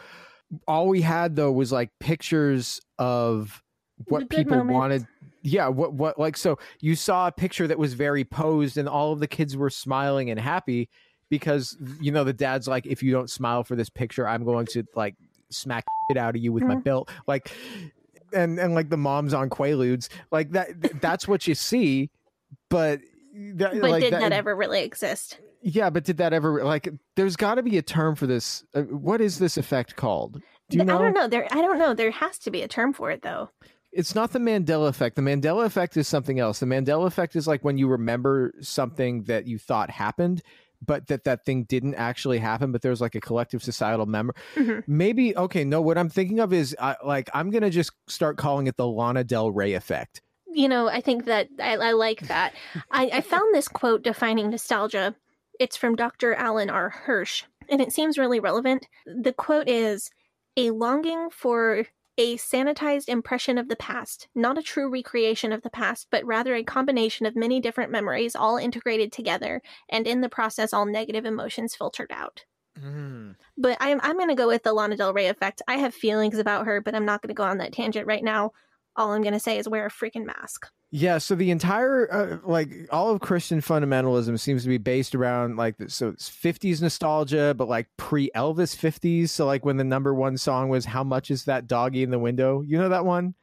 All 0.66 0.88
we 0.88 1.00
had 1.00 1.36
though 1.36 1.52
was 1.52 1.70
like 1.70 1.90
pictures 2.00 2.80
of 2.98 3.62
what 4.08 4.28
people 4.30 4.56
moments. 4.56 4.74
wanted 4.74 5.06
yeah 5.42 5.68
what 5.68 5.92
what 5.92 6.18
like 6.18 6.36
so 6.36 6.58
you 6.80 6.96
saw 6.96 7.28
a 7.28 7.32
picture 7.32 7.68
that 7.68 7.78
was 7.78 7.94
very 7.94 8.24
posed 8.24 8.76
and 8.76 8.88
all 8.88 9.12
of 9.12 9.20
the 9.20 9.28
kids 9.28 9.56
were 9.56 9.70
smiling 9.70 10.28
and 10.30 10.40
happy 10.40 10.88
because 11.28 11.76
you 12.00 12.10
know 12.10 12.24
the 12.24 12.32
dad's 12.32 12.66
like 12.66 12.84
if 12.86 13.02
you 13.02 13.12
don't 13.12 13.30
smile 13.30 13.62
for 13.62 13.76
this 13.76 13.88
picture 13.90 14.26
i'm 14.26 14.42
going 14.44 14.66
to 14.66 14.82
like 14.96 15.14
smack 15.50 15.84
it 16.08 16.16
out 16.16 16.34
of 16.34 16.42
you 16.42 16.50
with 16.52 16.64
my 16.64 16.74
Mhm. 16.76 16.84
belt 16.84 17.10
like 17.26 17.52
and 18.32 18.58
and 18.58 18.74
like 18.74 18.88
the 18.88 18.96
moms 18.96 19.32
on 19.34 19.48
quaaludes 19.50 20.08
like 20.32 20.50
that 20.52 21.00
that's 21.00 21.28
what 21.28 21.46
you 21.46 21.54
see 21.54 22.10
but 22.68 23.00
that, 23.56 23.72
But 23.80 23.90
like, 23.90 24.02
did 24.02 24.12
that, 24.14 24.32
ever 24.32 24.54
really 24.54 24.82
exist? 24.82 25.38
yeah 25.62 25.90
but 25.90 26.04
did 26.04 26.16
that 26.16 26.32
ever 26.32 26.64
like 26.64 26.88
there's 27.16 27.36
got 27.36 27.56
to 27.56 27.62
be 27.62 27.76
a 27.76 27.82
term 27.82 28.16
for 28.16 28.26
this 28.26 28.64
uh, 28.74 28.82
what 28.82 29.20
is 29.20 29.38
this 29.38 29.56
effect 29.58 29.94
called 29.96 30.40
Do 30.70 30.76
you 30.78 30.82
I 30.82 30.86
know? 30.86 30.98
don't 30.98 31.12
know. 31.14 31.28
There, 31.28 31.46
I 31.50 31.60
don't 31.62 31.78
know. 31.78 31.92
There 31.94 32.10
has 32.12 32.38
to 32.40 32.50
be 32.50 32.62
a 32.62 32.68
term 32.68 32.92
for 32.92 33.10
it, 33.10 33.22
though. 33.22 33.50
It's 33.92 34.14
not 34.14 34.30
the 34.32 34.38
Mandela 34.38 34.88
effect. 34.88 35.16
The 35.16 35.22
Mandela 35.22 35.64
effect 35.66 35.96
is 35.96 36.06
something 36.06 36.38
else. 36.38 36.60
The 36.60 36.66
Mandela 36.66 37.06
effect 37.08 37.34
is 37.34 37.48
like 37.48 37.64
when 37.64 37.76
you 37.76 37.88
remember 37.88 38.54
something 38.60 39.24
that 39.24 39.48
you 39.48 39.58
thought 39.58 39.90
happened, 39.90 40.42
but 40.80 41.08
that 41.08 41.24
that 41.24 41.44
thing 41.44 41.64
didn't 41.64 41.96
actually 41.96 42.38
happen, 42.38 42.70
but 42.70 42.82
there's 42.82 43.00
like 43.00 43.16
a 43.16 43.20
collective 43.20 43.62
societal 43.64 44.06
memory. 44.06 44.34
Mhm. 44.54 44.84
Maybe 44.86 45.36
okay. 45.36 45.64
No, 45.64 45.80
what 45.82 45.98
I'm 45.98 46.08
thinking 46.08 46.38
of 46.38 46.52
is 46.52 46.74
uh, 46.78 46.94
like 47.04 47.28
I'm 47.34 47.50
gonna 47.50 47.68
just 47.68 47.90
start 48.06 48.36
calling 48.38 48.68
it 48.68 48.76
the 48.76 48.86
Lana 48.86 49.24
Del 49.24 49.50
Rey 49.50 49.74
effect. 49.74 50.22
You 50.52 50.68
know, 50.68 50.88
I 50.88 51.00
think 51.00 51.26
that 51.26 51.48
I, 51.60 51.76
I 51.76 51.92
like 51.92 52.22
that. 52.28 52.54
I, 52.90 53.10
I 53.12 53.20
found 53.20 53.54
this 53.54 53.68
quote 53.68 54.02
defining 54.02 54.50
nostalgia. 54.50 55.14
It's 55.58 55.76
from 55.76 55.96
Dr. 55.96 56.34
Alan 56.34 56.70
R. 56.70 56.90
Hirsch, 56.90 57.44
and 57.68 57.80
it 57.80 57.92
seems 57.92 58.18
really 58.18 58.40
relevant. 58.40 58.86
The 59.06 59.32
quote 59.32 59.68
is 59.68 60.10
a 60.56 60.70
longing 60.70 61.28
for 61.30 61.84
a 62.18 62.36
sanitized 62.36 63.08
impression 63.08 63.56
of 63.56 63.68
the 63.68 63.76
past, 63.76 64.28
not 64.34 64.58
a 64.58 64.62
true 64.62 64.90
recreation 64.90 65.52
of 65.52 65.62
the 65.62 65.70
past, 65.70 66.08
but 66.10 66.24
rather 66.24 66.54
a 66.54 66.62
combination 66.62 67.24
of 67.24 67.34
many 67.34 67.60
different 67.60 67.90
memories 67.90 68.36
all 68.36 68.58
integrated 68.58 69.10
together, 69.10 69.62
and 69.88 70.06
in 70.06 70.20
the 70.20 70.28
process, 70.28 70.72
all 70.72 70.84
negative 70.84 71.24
emotions 71.24 71.74
filtered 71.74 72.10
out. 72.12 72.44
Mm. 72.78 73.36
But 73.56 73.78
I'm 73.80 74.00
I'm 74.02 74.18
gonna 74.18 74.34
go 74.34 74.48
with 74.48 74.62
the 74.62 74.72
Lana 74.72 74.96
Del 74.96 75.14
Rey 75.14 75.28
effect. 75.28 75.62
I 75.66 75.76
have 75.76 75.94
feelings 75.94 76.38
about 76.38 76.66
her, 76.66 76.80
but 76.80 76.94
I'm 76.94 77.06
not 77.06 77.22
gonna 77.22 77.34
go 77.34 77.44
on 77.44 77.58
that 77.58 77.72
tangent 77.72 78.06
right 78.06 78.22
now. 78.22 78.52
All 79.00 79.12
I'm 79.12 79.22
gonna 79.22 79.40
say 79.40 79.56
is 79.58 79.66
wear 79.66 79.86
a 79.86 79.90
freaking 79.90 80.26
mask. 80.26 80.66
Yeah, 80.90 81.16
so 81.18 81.34
the 81.34 81.50
entire 81.50 82.12
uh, 82.12 82.38
like 82.44 82.70
all 82.90 83.10
of 83.10 83.20
Christian 83.20 83.60
fundamentalism 83.60 84.38
seems 84.38 84.62
to 84.64 84.68
be 84.68 84.76
based 84.76 85.14
around 85.14 85.56
like 85.56 85.78
the, 85.78 85.88
so 85.88 86.08
it's 86.08 86.28
50s 86.28 86.82
nostalgia, 86.82 87.54
but 87.56 87.66
like 87.66 87.88
pre-Elvis 87.96 88.76
50s. 88.76 89.30
So 89.30 89.46
like 89.46 89.64
when 89.64 89.78
the 89.78 89.84
number 89.84 90.12
one 90.14 90.36
song 90.36 90.68
was 90.68 90.84
"How 90.84 91.02
much 91.02 91.30
is 91.30 91.44
that 91.44 91.66
doggy 91.66 92.02
in 92.02 92.10
the 92.10 92.18
window?" 92.18 92.60
You 92.60 92.76
know 92.76 92.90
that 92.90 93.06
one? 93.06 93.34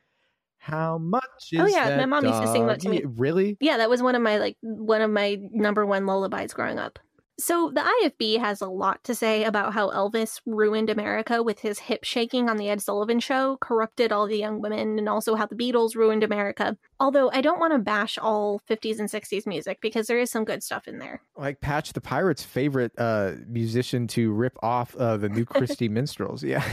How 0.59 0.99
much 0.99 1.23
is 1.51 1.61
Oh, 1.61 1.65
yeah, 1.65 1.95
my 1.97 2.05
mom 2.05 2.25
used 2.25 2.41
to 2.41 2.47
sing 2.51 2.67
that 2.67 2.81
to 2.81 2.89
me. 2.89 2.97
doggy?" 2.99 3.13
Really? 3.17 3.57
Yeah, 3.59 3.77
that 3.77 3.89
was 3.89 4.03
one 4.03 4.13
of 4.13 4.21
my 4.21 4.37
like 4.37 4.57
one 4.61 5.01
of 5.01 5.09
my 5.09 5.37
number 5.51 5.85
one 5.87 6.05
lullabies 6.05 6.53
growing 6.53 6.77
up. 6.77 6.99
So 7.39 7.69
the 7.69 7.81
IFB 7.81 8.39
has 8.39 8.61
a 8.61 8.67
lot 8.67 9.03
to 9.03 9.13
say 9.13 9.43
about 9.43 9.73
how 9.73 9.91
Elvis 9.91 10.41
ruined 10.47 10.89
America 10.89 11.43
with 11.43 11.59
his 11.59 11.77
hip 11.77 12.03
shaking 12.03 12.49
on 12.49 12.57
the 12.57 12.67
Ed 12.67 12.81
Sullivan 12.81 13.19
show, 13.19 13.57
corrupted 13.61 14.11
all 14.11 14.25
the 14.25 14.37
young 14.37 14.59
women, 14.59 14.97
and 14.97 15.07
also 15.07 15.35
how 15.35 15.45
the 15.45 15.55
Beatles 15.55 15.95
ruined 15.95 16.23
America. 16.23 16.75
Although 16.99 17.29
I 17.31 17.41
don't 17.41 17.59
want 17.59 17.73
to 17.73 17.79
bash 17.79 18.17
all 18.17 18.59
50s 18.67 18.97
and 18.97 19.07
60s 19.07 19.45
music 19.45 19.79
because 19.81 20.07
there 20.07 20.19
is 20.19 20.31
some 20.31 20.45
good 20.45 20.63
stuff 20.63 20.87
in 20.87 20.97
there. 20.97 21.21
Like 21.35 21.61
Patch 21.61 21.93
the 21.93 22.01
Pirate's 22.01 22.43
favorite 22.43 22.91
uh 22.97 23.33
musician 23.47 24.07
to 24.07 24.31
rip 24.31 24.57
off 24.63 24.95
uh, 24.95 25.17
the 25.17 25.29
new 25.29 25.45
Christy 25.57 25.89
Minstrels. 25.89 26.43
Yeah. 26.43 26.63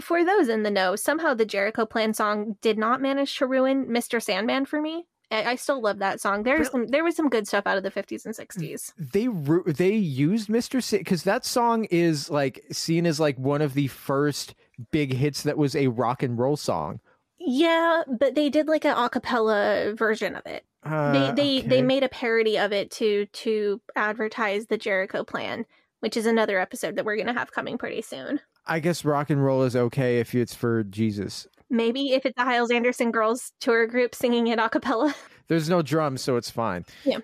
For 0.00 0.24
those 0.24 0.48
in 0.48 0.62
the 0.62 0.70
know, 0.70 0.94
somehow 0.94 1.34
the 1.34 1.44
Jericho 1.44 1.84
Plan 1.84 2.14
song 2.14 2.56
did 2.62 2.78
not 2.78 3.02
manage 3.02 3.36
to 3.38 3.46
ruin 3.46 3.86
Mr. 3.86 4.22
Sandman 4.22 4.64
for 4.64 4.80
me. 4.80 5.06
I, 5.30 5.44
I 5.44 5.54
still 5.56 5.80
love 5.80 5.98
that 5.98 6.20
song. 6.20 6.42
There's 6.42 6.70
some, 6.70 6.86
there 6.86 7.04
was 7.04 7.16
some 7.16 7.28
good 7.28 7.46
stuff 7.46 7.66
out 7.66 7.76
of 7.76 7.82
the 7.82 7.90
50s 7.90 8.24
and 8.24 8.34
60s. 8.34 8.92
they 8.96 9.28
they 9.72 9.94
used 9.94 10.48
Mr. 10.48 10.82
Sa- 10.82 11.02
cuz 11.04 11.22
that 11.24 11.44
song 11.44 11.84
is 11.90 12.30
like 12.30 12.64
seen 12.72 13.06
as 13.06 13.20
like 13.20 13.38
one 13.38 13.62
of 13.62 13.74
the 13.74 13.88
first 13.88 14.54
big 14.90 15.14
hits 15.14 15.42
that 15.42 15.58
was 15.58 15.74
a 15.76 15.88
rock 15.88 16.22
and 16.22 16.38
roll 16.38 16.56
song. 16.56 17.00
Yeah, 17.38 18.02
but 18.06 18.34
they 18.34 18.48
did 18.48 18.68
like 18.68 18.84
an 18.84 18.96
a 18.96 19.08
cappella 19.08 19.94
version 19.94 20.34
of 20.34 20.44
it. 20.46 20.64
Uh, 20.84 21.12
they 21.12 21.60
they 21.60 21.68
they 21.68 21.82
made 21.82 22.02
a 22.02 22.08
parody 22.08 22.58
of 22.58 22.72
it 22.72 22.90
to 22.92 23.26
to 23.26 23.80
advertise 23.96 24.66
the 24.66 24.78
Jericho 24.78 25.24
plan, 25.24 25.66
which 26.00 26.16
is 26.16 26.26
another 26.26 26.58
episode 26.58 26.96
that 26.96 27.04
we're 27.04 27.16
going 27.16 27.26
to 27.26 27.32
have 27.32 27.52
coming 27.52 27.78
pretty 27.78 28.02
soon. 28.02 28.40
I 28.66 28.80
guess 28.80 29.04
rock 29.04 29.30
and 29.30 29.42
roll 29.42 29.62
is 29.62 29.74
okay 29.74 30.20
if 30.20 30.34
it's 30.34 30.54
for 30.54 30.84
Jesus. 30.84 31.46
Maybe 31.70 32.12
if 32.12 32.24
it's 32.24 32.38
a 32.38 32.44
Hyles-Anderson 32.44 33.10
girls 33.10 33.52
tour 33.60 33.86
group 33.86 34.14
singing 34.14 34.46
it 34.46 34.58
a 34.58 34.68
cappella. 34.68 35.14
There's 35.48 35.68
no 35.68 35.82
drums, 35.82 36.22
so 36.22 36.36
it's 36.36 36.50
fine. 36.50 36.84
Yeah. 37.04 37.18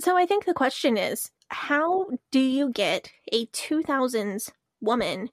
So 0.00 0.16
I 0.16 0.26
think 0.26 0.44
the 0.44 0.54
question 0.54 0.96
is, 0.96 1.30
how 1.48 2.06
do 2.30 2.40
you 2.40 2.70
get 2.70 3.10
a 3.32 3.46
2000s 3.46 4.50
woman 4.80 5.30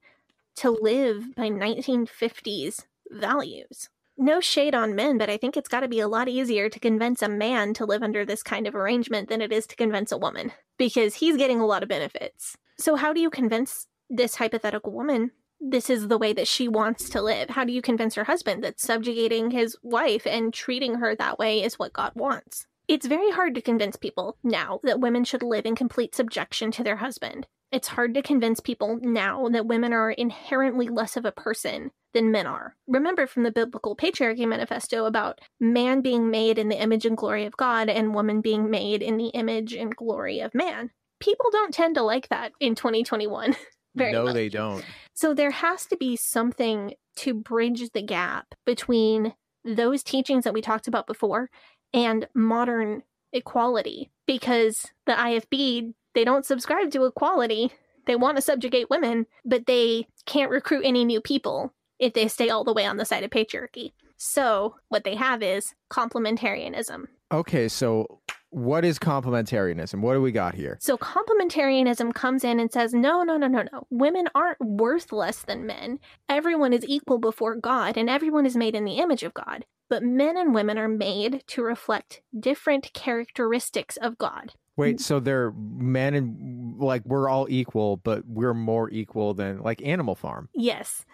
to 0.58 0.72
live 0.72 1.36
by 1.36 1.50
1950s 1.50 2.86
values? 3.10 3.90
No 4.18 4.40
shade 4.40 4.76
on 4.76 4.96
men, 4.96 5.18
but 5.18 5.30
I 5.30 5.38
think 5.38 5.58
it's 5.58 5.70
got 5.70 5.80
to 5.80 5.88
be 5.88 6.00
a 6.00 6.08
lot 6.08 6.30
easier 6.30 6.70
to 6.70 6.80
convince 6.80 7.22
a 7.22 7.30
man 7.30 7.74
to 7.76 7.86
live 7.86 8.04
under 8.04 8.24
this 8.24 8.44
kind 8.44 8.68
of 8.68 8.76
arrangement 8.76 9.28
than 9.28 9.42
it 9.42 9.52
is 9.52 9.66
to 9.68 9.76
convince 9.76 10.12
a 10.12 10.18
woman 10.18 10.52
because 10.78 11.16
he's 11.16 11.36
getting 11.36 11.60
a 11.60 11.66
lot 11.66 11.82
of 11.82 11.90
benefits. 11.90 12.56
So, 12.78 12.96
how 12.96 13.12
do 13.12 13.20
you 13.20 13.32
convince 13.32 13.88
this 14.10 14.36
hypothetical 14.36 14.92
woman 14.92 15.32
this 15.66 15.90
is 15.90 16.08
the 16.08 16.18
way 16.18 16.34
that 16.34 16.48
she 16.48 16.68
wants 16.68 17.10
to 17.10 17.22
live? 17.22 17.52
How 17.52 17.64
do 17.64 17.72
you 17.72 17.82
convince 17.82 18.16
her 18.16 18.26
husband 18.26 18.64
that 18.64 18.80
subjugating 18.80 19.52
his 19.52 19.78
wife 19.82 20.28
and 20.28 20.54
treating 20.54 20.96
her 20.96 21.16
that 21.16 21.40
way 21.40 21.64
is 21.64 21.80
what 21.80 21.94
God 21.94 22.12
wants? 22.16 22.68
It's 22.88 23.08
very 23.08 23.32
hard 23.32 23.56
to 23.56 23.62
convince 23.62 23.96
people 23.96 24.38
now 24.44 24.82
that 24.84 25.00
women 25.00 25.24
should 25.24 25.42
live 25.42 25.66
in 25.66 25.76
complete 25.76 26.14
subjection 26.14 26.70
to 26.72 26.84
their 26.84 26.98
husband. 26.98 27.48
It's 27.72 27.88
hard 27.88 28.14
to 28.14 28.22
convince 28.22 28.60
people 28.60 29.00
now 29.02 29.48
that 29.50 29.66
women 29.66 29.94
are 29.94 30.12
inherently 30.12 30.90
less 30.90 31.16
of 31.16 31.26
a 31.26 31.32
person 31.32 31.92
than 32.14 32.32
men 32.32 32.46
are. 32.46 32.76
Remember 32.86 33.26
from 33.26 33.44
the 33.44 33.52
Biblical 33.52 33.96
Patriarchy 33.96 34.48
Manifesto 34.48 35.06
about 35.06 35.40
man 35.60 36.02
being 36.02 36.30
made 36.30 36.60
in 36.60 36.70
the 36.70 36.80
image 36.80 37.06
and 37.06 37.18
glory 37.18 37.46
of 37.46 37.58
God 37.58 37.90
and 37.90 38.14
woman 38.14 38.42
being 38.42 38.70
made 38.70 39.02
in 39.02 39.18
the 39.18 39.30
image 39.30 39.74
and 39.74 39.96
glory 39.96 40.40
of 40.40 40.54
man. 40.54 40.92
People 41.20 41.50
don't 41.52 41.74
tend 41.74 41.96
to 41.96 42.04
like 42.04 42.28
that 42.30 42.52
in 42.60 42.76
2021. 42.76 43.56
Very 43.96 44.12
no, 44.12 44.26
much. 44.26 44.34
they 44.34 44.50
don't. 44.50 44.84
So 45.14 45.34
there 45.34 45.52
has 45.52 45.86
to 45.88 45.98
be 45.98 46.16
something 46.16 46.94
to 47.18 47.34
bridge 47.34 47.90
the 47.92 48.02
gap 48.02 48.56
between 48.66 49.34
those 49.64 50.04
teachings 50.04 50.44
that 50.44 50.54
we 50.54 50.62
talked 50.62 50.88
about 50.88 51.08
before 51.08 51.50
and 51.94 52.28
modern 52.34 53.04
equality 53.32 54.10
because 54.26 54.88
the 55.06 55.14
IFB 55.14 55.94
they 56.14 56.24
don't 56.24 56.46
subscribe 56.46 56.92
to 56.92 57.06
equality. 57.06 57.72
They 58.06 58.16
want 58.16 58.38
to 58.38 58.42
subjugate 58.42 58.90
women, 58.90 59.26
but 59.46 59.66
they 59.66 60.08
can't 60.26 60.52
recruit 60.52 60.86
any 60.86 61.06
new 61.06 61.22
people 61.22 61.74
if 62.00 62.14
they 62.14 62.28
stay 62.28 62.50
all 62.50 62.64
the 62.64 62.74
way 62.74 62.86
on 62.86 62.98
the 62.98 63.06
side 63.06 63.24
of 63.24 63.32
patriarchy. 63.32 63.94
So, 64.18 64.76
what 64.90 65.04
they 65.04 65.16
have 65.16 65.42
is 65.42 65.74
complementarianism. 65.90 67.06
Okay, 67.32 67.68
so 67.68 68.22
what 68.54 68.86
is 68.86 69.00
complementarianism? 69.00 70.02
What 70.02 70.14
do 70.14 70.22
we 70.22 70.32
got 70.32 70.54
here? 70.54 70.78
So 70.80 70.98
complementarianism 70.98 72.14
comes 72.14 72.44
in 72.44 72.60
and 72.60 72.72
says, 72.72 72.94
no, 72.94 73.24
no, 73.24 73.36
no, 73.36 73.48
no, 73.48 73.64
no. 73.72 73.88
Women 73.90 74.28
aren't 74.36 74.62
worth 74.62 75.12
less 75.12 75.42
than 75.42 75.66
men. 75.66 76.00
Everyone 76.30 76.72
is 76.72 76.86
equal 76.88 77.18
before 77.18 77.56
God, 77.56 77.98
and 77.98 78.10
everyone 78.10 78.46
is 78.46 78.56
made 78.56 78.76
in 78.76 78.86
the 78.86 78.98
image 78.98 79.24
of 79.24 79.34
God. 79.34 79.66
But 79.90 80.04
men 80.04 80.38
and 80.38 80.54
women 80.54 80.78
are 80.78 80.88
made 80.88 81.44
to 81.48 81.64
reflect 81.64 82.22
different 82.40 82.94
characteristics 82.94 83.98
of 83.98 84.18
God. 84.18 84.54
Wait, 84.76 85.00
so 85.00 85.20
they're 85.20 85.52
men 85.52 86.16
and 86.16 86.80
like 86.80 87.04
we're 87.06 87.30
all 87.30 87.48
equal, 87.50 87.98
but 87.98 88.24
we're 88.28 88.56
more 88.56 88.90
equal 88.90 89.34
than 89.34 89.60
like 89.60 89.84
Animal 89.84 90.16
Farm. 90.16 90.50
Yes. 90.54 91.06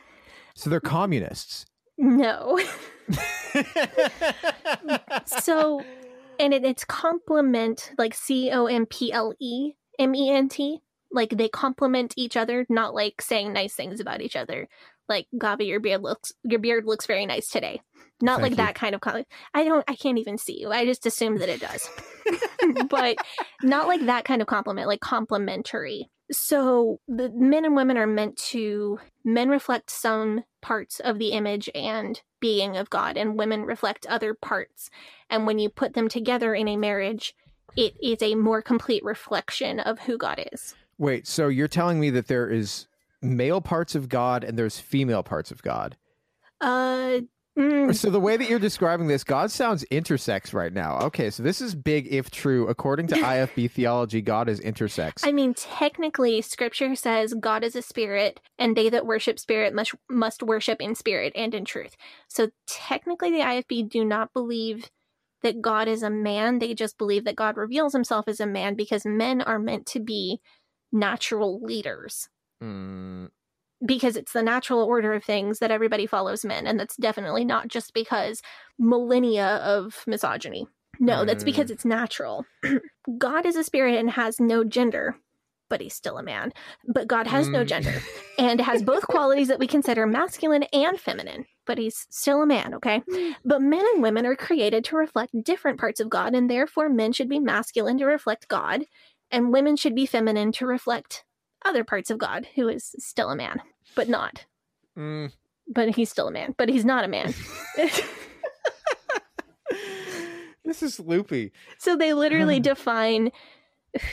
So 0.56 0.69
they're 0.69 0.80
communists. 0.80 1.65
No. 1.97 2.60
so, 5.25 5.84
and 6.39 6.54
it, 6.54 6.63
it's 6.63 6.86
complement, 6.86 7.91
like 7.97 8.13
C 8.13 8.49
O 8.52 8.65
M 8.65 8.86
P 8.86 9.12
L 9.12 9.34
E 9.39 9.73
M 9.99 10.15
E 10.15 10.32
N 10.32 10.49
T. 10.49 10.80
Like 11.12 11.32
they 11.32 11.49
complement 11.49 12.13
each 12.17 12.38
other, 12.38 12.65
not 12.69 12.93
like 12.93 13.21
saying 13.21 13.52
nice 13.52 13.73
things 13.73 13.99
about 13.99 14.21
each 14.21 14.36
other. 14.36 14.67
Like 15.08 15.28
Gavi, 15.36 15.67
your 15.67 15.80
beard 15.80 16.04
looks 16.04 16.32
your 16.43 16.60
beard 16.60 16.86
looks 16.86 17.08
very 17.08 17.25
nice 17.25 17.49
today. 17.49 17.82
Not 18.21 18.39
Thank 18.39 18.41
like 18.41 18.52
you. 18.52 18.58
that 18.58 18.75
kind 18.75 18.95
of. 18.95 19.02
Com- 19.02 19.23
I 19.54 19.63
don't. 19.63 19.84
I 19.88 19.95
can't 19.95 20.19
even 20.19 20.38
see 20.38 20.60
you. 20.60 20.71
I 20.71 20.86
just 20.86 21.06
assume 21.06 21.38
that 21.39 21.49
it 21.49 21.62
does, 21.62 21.89
but 22.89 23.17
not 23.63 23.88
like 23.88 24.06
that 24.06 24.25
kind 24.25 24.41
of 24.41 24.47
compliment. 24.47 24.88
Like 24.88 25.02
complimentary. 25.02 26.10
So 26.32 26.99
the 27.08 27.32
men 27.34 27.65
and 27.65 27.75
women 27.75 27.97
are 27.97 28.06
meant 28.06 28.38
to 28.49 28.99
men 29.25 29.49
reflect 29.49 29.89
some 29.89 30.43
parts 30.62 30.99
of 30.99 31.17
the 31.17 31.30
image 31.30 31.69
and 31.73 32.21
being 32.39 32.78
of 32.78 32.89
God, 32.89 33.17
and 33.17 33.38
women 33.38 33.63
reflect 33.65 34.06
other 34.08 34.34
parts. 34.34 34.89
And 35.30 35.45
when 35.45 35.60
you 35.60 35.69
put 35.69 35.93
them 35.93 36.10
together 36.10 36.54
in 36.56 36.67
a 36.67 36.78
marriage, 36.78 37.36
it 37.75 37.95
is 38.02 38.21
a 38.21 38.36
more 38.36 38.62
complete 38.62 39.04
reflection 39.04 39.80
of 39.80 39.99
who 39.99 40.17
God 40.17 40.43
is. 40.52 40.75
Wait, 40.97 41.28
so 41.28 41.47
you're 41.47 41.67
telling 41.67 41.99
me 41.99 42.10
that 42.10 42.28
there 42.28 42.49
is 42.49 42.88
male 43.21 43.62
parts 43.62 43.95
of 43.95 44.10
God 44.10 44.43
and 44.43 44.58
there's 44.58 44.80
female 44.80 45.23
parts 45.23 45.52
of 45.52 45.62
God? 45.62 45.97
Uh, 46.62 47.21
mm, 47.60 47.95
So 47.95 48.10
the 48.10 48.19
way 48.19 48.38
that 48.38 48.50
you're 48.50 48.60
describing 48.60 49.08
this, 49.08 49.24
God 49.24 49.52
sounds 49.52 49.84
intersex 49.91 50.54
right 50.54 50.72
now. 50.72 51.00
Okay, 51.00 51.30
so 51.30 51.43
this 51.43 51.62
is 51.62 51.76
big 51.76 52.08
if 52.12 52.32
true. 52.32 52.67
According 52.67 53.08
to 53.08 53.15
IFB 53.15 53.72
theology, 53.72 54.22
God 54.22 54.48
is 54.48 54.60
intersex. 54.60 55.26
I 55.28 55.32
mean, 55.32 55.54
technically, 55.54 56.41
Scripture 56.41 56.95
says 56.95 57.34
God 57.34 57.63
is 57.63 57.76
a 57.76 57.82
spirit, 57.82 58.39
and 58.58 58.76
they 58.76 58.89
that 58.89 59.06
worship 59.06 59.39
spirit 59.39 59.74
must 59.74 59.93
must 60.10 60.41
worship 60.43 60.82
in 60.82 60.95
spirit 60.95 61.34
and 61.36 61.54
in 61.54 61.65
truth. 61.65 61.95
So 62.28 62.50
technically, 62.67 63.32
the 63.32 63.39
IFB 63.39 63.89
do 63.89 64.06
not 64.06 64.34
believe 64.34 64.89
that 65.41 65.62
God 65.62 65.88
is 65.88 66.04
a 66.04 66.10
man. 66.10 66.60
They 66.60 66.74
just 66.74 66.98
believe 66.98 67.26
that 67.26 67.36
God 67.36 67.58
reveals 67.58 67.93
Himself 67.93 68.28
as 68.28 68.39
a 68.39 68.48
man 68.48 68.76
because 68.76 69.06
men 69.06 69.41
are 69.41 69.60
meant 69.60 69.86
to 69.88 70.00
be 70.00 70.39
natural 70.91 71.62
leaders. 71.62 72.30
Mm, 72.63 73.30
because 73.86 74.15
it's 74.15 74.34
the 74.34 74.44
natural 74.44 74.82
order 74.82 75.13
of 75.13 75.24
things 75.24 75.60
that 75.60 75.72
everybody 75.72 76.06
follows 76.06 76.44
men. 76.44 76.68
And 76.68 76.80
that's 76.80 76.98
definitely 76.98 77.46
not 77.46 77.68
just 77.68 77.94
because 77.94 78.42
millennia 78.78 79.58
of 79.58 80.04
misogyny. 80.08 80.68
No, 81.00 81.24
that's 81.24 81.44
because 81.46 81.72
it's 81.72 81.86
natural. 81.86 82.46
God 83.18 83.46
is 83.46 83.56
a 83.56 83.63
spirit 83.63 83.96
and 83.96 84.12
has 84.12 84.39
no 84.39 84.65
gender, 84.65 85.15
but 85.70 85.80
he's 85.80 85.94
still 85.94 86.18
a 86.18 86.24
man. 86.24 86.52
But 86.88 87.08
God 87.08 87.26
has 87.28 87.50
no 87.52 87.63
Mm. 87.63 87.68
gender 87.68 87.94
and 88.38 88.60
has 88.60 88.84
both 88.84 89.08
qualities 89.08 89.48
that 89.48 89.60
we 89.60 89.68
consider 89.68 90.06
masculine 90.06 90.63
and 90.74 91.00
feminine, 91.00 91.46
but 91.65 91.78
he's 91.78 92.06
still 92.10 92.42
a 92.42 92.46
man, 92.46 92.74
okay? 92.74 93.02
But 93.46 93.62
men 93.62 93.86
and 93.94 94.04
women 94.04 94.26
are 94.26 94.36
created 94.36 94.84
to 94.86 94.98
reflect 94.98 95.34
different 95.44 95.80
parts 95.80 96.02
of 96.02 96.10
God, 96.10 96.36
and 96.36 96.50
therefore 96.50 96.89
men 96.89 97.13
should 97.13 97.30
be 97.30 97.39
masculine 97.39 97.98
to 98.00 98.06
reflect 98.06 98.50
God, 98.50 98.84
and 99.32 99.54
women 99.54 99.78
should 99.78 99.96
be 99.96 100.06
feminine 100.06 100.52
to 100.54 100.65
reflect 100.65 101.24
other 101.65 101.84
parts 101.84 102.10
of 102.10 102.17
God, 102.17 102.48
who 102.56 102.67
is 102.67 102.95
still 103.00 103.30
a 103.30 103.36
man, 103.36 103.62
but 103.95 104.10
not. 104.10 104.45
Mm. 104.98 105.32
But 105.67 105.95
he's 105.95 106.10
still 106.10 106.28
a 106.28 106.32
man, 106.32 106.56
but 106.58 106.69
he's 106.69 106.86
not 106.86 107.06
a 107.06 107.08
man. 107.08 107.34
This 110.69 110.84
is 110.84 111.00
loopy. 111.00 111.52
so 111.80 111.95
they 111.95 112.13
literally 112.13 112.60
define 112.60 113.32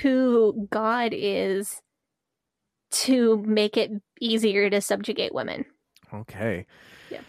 who 0.00 0.66
God 0.70 1.12
is 1.14 1.82
to 2.92 3.36
make 3.46 3.76
it 3.76 3.90
easier 4.22 4.70
to 4.70 4.80
subjugate 4.80 5.34
women. 5.34 5.66
Okay. 6.14 6.64
Yeah. 7.10 7.20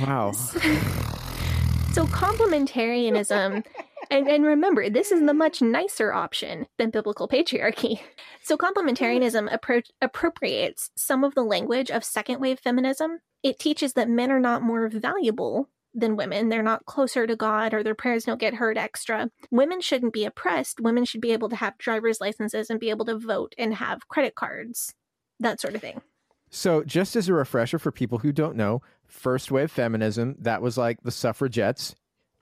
Wow. 0.00 0.32
So 0.32 0.58
complementarianism, 2.06 3.64
and, 4.10 4.28
and 4.28 4.44
remember, 4.44 4.88
this 4.88 5.12
is 5.12 5.24
the 5.24 5.34
much 5.34 5.60
nicer 5.60 6.12
option 6.12 6.66
than 6.78 6.90
biblical 6.90 7.28
patriarchy. 7.28 8.00
So 8.42 8.56
complementarianism 8.56 9.52
appro- 9.52 9.90
appropriates 10.00 10.90
some 10.96 11.24
of 11.24 11.34
the 11.34 11.42
language 11.42 11.90
of 11.90 12.04
second 12.04 12.40
wave 12.40 12.60
feminism. 12.60 13.18
It 13.42 13.58
teaches 13.58 13.94
that 13.94 14.08
men 14.08 14.30
are 14.30 14.40
not 14.40 14.62
more 14.62 14.88
valuable 14.88 15.68
than 15.96 16.16
women. 16.16 16.48
They're 16.48 16.62
not 16.62 16.84
closer 16.84 17.26
to 17.26 17.34
God 17.34 17.74
or 17.74 17.82
their 17.82 17.94
prayers 17.94 18.24
don't 18.24 18.38
get 18.38 18.54
heard 18.54 18.78
extra. 18.78 19.30
Women 19.50 19.80
shouldn't 19.80 20.12
be 20.12 20.24
oppressed. 20.24 20.80
Women 20.80 21.04
should 21.04 21.20
be 21.20 21.32
able 21.32 21.48
to 21.48 21.56
have 21.56 21.78
driver's 21.78 22.20
licenses 22.20 22.70
and 22.70 22.78
be 22.78 22.90
able 22.90 23.06
to 23.06 23.18
vote 23.18 23.54
and 23.58 23.74
have 23.74 24.06
credit 24.08 24.34
cards, 24.34 24.94
that 25.40 25.60
sort 25.60 25.74
of 25.74 25.80
thing. 25.80 26.02
So, 26.50 26.84
just 26.84 27.16
as 27.16 27.28
a 27.28 27.34
refresher 27.34 27.78
for 27.78 27.90
people 27.90 28.18
who 28.18 28.30
don't 28.30 28.56
know, 28.56 28.80
first 29.06 29.50
wave 29.50 29.70
feminism, 29.70 30.36
that 30.38 30.62
was 30.62 30.78
like 30.78 31.02
the 31.02 31.10
suffragettes. 31.10 31.96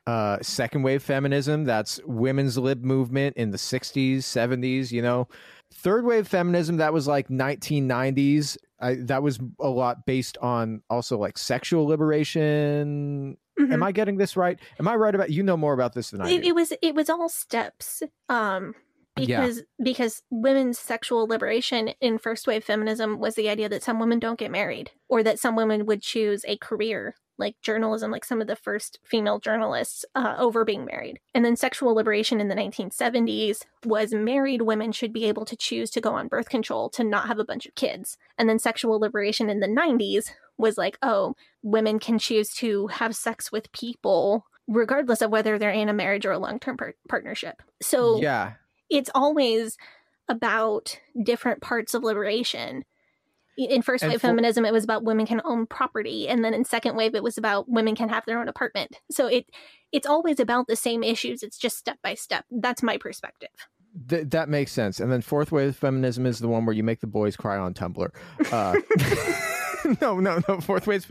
Uh, 0.06 0.36
second 0.42 0.82
wave 0.82 1.02
feminism, 1.02 1.64
that's 1.64 1.98
women's 2.04 2.58
lib 2.58 2.84
movement 2.84 3.36
in 3.38 3.50
the 3.52 3.56
60s, 3.56 4.18
70s, 4.18 4.92
you 4.92 5.00
know. 5.00 5.26
Third 5.72 6.04
wave 6.04 6.28
feminism, 6.28 6.76
that 6.76 6.92
was 6.92 7.08
like 7.08 7.28
1990s. 7.28 8.58
I, 8.80 8.96
that 8.96 9.22
was 9.22 9.38
a 9.60 9.68
lot 9.68 10.04
based 10.04 10.36
on 10.38 10.82
also 10.90 11.16
like 11.16 11.38
sexual 11.38 11.86
liberation. 11.86 13.36
Mhm. 13.58 13.72
Am 13.72 13.82
I 13.82 13.92
getting 13.92 14.16
this 14.18 14.36
right? 14.36 14.58
Am 14.78 14.88
I 14.88 14.94
right 14.96 15.14
about 15.14 15.30
you 15.30 15.42
know 15.42 15.56
more 15.56 15.72
about 15.74 15.94
this 15.94 16.10
than 16.10 16.20
I 16.20 16.28
it, 16.28 16.42
do? 16.42 16.48
it 16.48 16.54
was 16.54 16.72
it 16.82 16.94
was 16.94 17.08
all 17.08 17.28
steps 17.28 18.02
um 18.28 18.74
Yeah. 19.16 19.40
because 19.42 19.62
because 19.82 20.22
women's 20.30 20.78
sexual 20.78 21.26
liberation 21.26 21.88
in 22.00 22.18
first 22.18 22.46
wave 22.46 22.64
feminism 22.64 23.18
was 23.20 23.36
the 23.36 23.48
idea 23.48 23.68
that 23.68 23.82
some 23.82 24.00
women 24.00 24.18
don't 24.18 24.38
get 24.38 24.50
married 24.50 24.90
or 25.08 25.22
that 25.22 25.38
some 25.38 25.54
women 25.56 25.86
would 25.86 26.02
choose 26.02 26.44
a 26.48 26.56
career 26.58 27.14
like 27.38 27.60
journalism 27.60 28.10
like 28.10 28.24
some 28.24 28.40
of 28.40 28.46
the 28.46 28.56
first 28.56 28.98
female 29.04 29.38
journalists 29.38 30.04
uh, 30.14 30.36
over 30.38 30.64
being 30.64 30.84
married. 30.84 31.18
And 31.34 31.44
then 31.44 31.56
sexual 31.56 31.94
liberation 31.94 32.40
in 32.40 32.48
the 32.48 32.54
1970s 32.54 33.64
was 33.84 34.14
married 34.14 34.62
women 34.62 34.92
should 34.92 35.12
be 35.12 35.24
able 35.24 35.44
to 35.46 35.56
choose 35.56 35.90
to 35.90 36.00
go 36.00 36.12
on 36.12 36.28
birth 36.28 36.48
control 36.48 36.88
to 36.90 37.04
not 37.04 37.26
have 37.26 37.38
a 37.38 37.44
bunch 37.44 37.66
of 37.66 37.74
kids. 37.74 38.16
And 38.38 38.48
then 38.48 38.58
sexual 38.58 39.00
liberation 39.00 39.50
in 39.50 39.60
the 39.60 39.66
90s 39.66 40.30
was 40.56 40.78
like 40.78 40.98
oh 41.02 41.34
women 41.62 41.98
can 41.98 42.18
choose 42.18 42.54
to 42.54 42.86
have 42.88 43.16
sex 43.16 43.50
with 43.50 43.72
people 43.72 44.46
regardless 44.66 45.20
of 45.20 45.30
whether 45.30 45.58
they're 45.58 45.70
in 45.70 45.88
a 45.88 45.92
marriage 45.92 46.24
or 46.24 46.32
a 46.32 46.38
long-term 46.38 46.76
par- 46.76 46.94
partnership. 47.08 47.62
So 47.82 48.20
yeah. 48.20 48.52
it's 48.88 49.10
always 49.14 49.76
about 50.28 50.98
different 51.22 51.60
parts 51.60 51.94
of 51.94 52.02
liberation 52.02 52.84
in 53.56 53.82
first 53.82 54.02
And 54.02 54.12
wave 54.12 54.20
for- 54.20 54.28
feminism 54.28 54.64
it 54.64 54.72
was 54.72 54.84
about 54.84 55.04
women 55.04 55.26
can 55.26 55.40
own 55.44 55.66
property 55.66 56.28
and 56.28 56.44
then 56.44 56.54
in 56.54 56.64
second 56.64 56.96
wave 56.96 57.14
it 57.14 57.22
was 57.22 57.38
about 57.38 57.68
women 57.68 57.94
can 57.94 58.08
have 58.08 58.24
their 58.26 58.38
own 58.40 58.48
apartment 58.48 59.00
so 59.10 59.26
it 59.26 59.46
it's 59.92 60.06
always 60.06 60.40
about 60.40 60.66
the 60.66 60.76
same 60.76 61.02
issues 61.02 61.42
it's 61.42 61.56
just 61.58 61.76
step 61.78 61.98
by 62.02 62.14
step 62.14 62.44
that's 62.50 62.82
my 62.82 62.96
perspective 62.98 63.50
Th- 64.08 64.26
that 64.30 64.48
makes 64.48 64.72
sense. 64.72 64.98
And 64.98 65.12
then 65.12 65.20
fourth 65.20 65.52
wave 65.52 65.76
feminism 65.76 66.26
is 66.26 66.40
the 66.40 66.48
one 66.48 66.66
where 66.66 66.74
you 66.74 66.82
make 66.82 66.98
the 67.00 67.06
boys 67.06 67.36
cry 67.36 67.56
on 67.56 67.74
Tumblr. 67.74 68.10
Uh, 68.50 68.74
no, 70.00 70.18
no, 70.18 70.40
no. 70.48 70.60
Fourth 70.60 70.88
wave, 70.88 71.06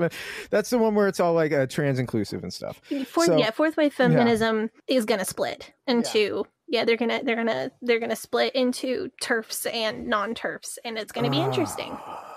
that's 0.50 0.70
the 0.70 0.78
one 0.78 0.94
where 0.94 1.08
it's 1.08 1.22
all 1.22 1.34
like 1.34 1.54
uh, 1.54 1.66
trans 1.66 1.98
inclusive 1.98 2.44
and 2.44 2.54
stuff. 2.54 2.82
fourth 3.08 3.28
So- 3.28 3.38
yeah 3.38 3.52
fourth 3.52 3.78
wave 3.78 3.94
feminism 3.94 4.70
is 4.88 5.06
gonna 5.06 5.24
split 5.24 5.72
into 5.88 6.44
yeah. 6.68 6.84
they're 6.84 6.98
gonna 6.98 7.22
they're 7.24 7.38
gonna 7.38 7.72
they're 7.82 8.00
gonna 8.02 8.18
split 8.18 8.54
into 8.54 9.10
turfs 9.22 9.66
and 9.66 10.08
non-turfs 10.08 10.78
and 10.84 10.98
it's 10.98 11.14
gonna 11.14 11.30
be 11.30 11.40
interesting 11.40 11.98
Oh, 11.98 11.98
yeah, 12.08 12.33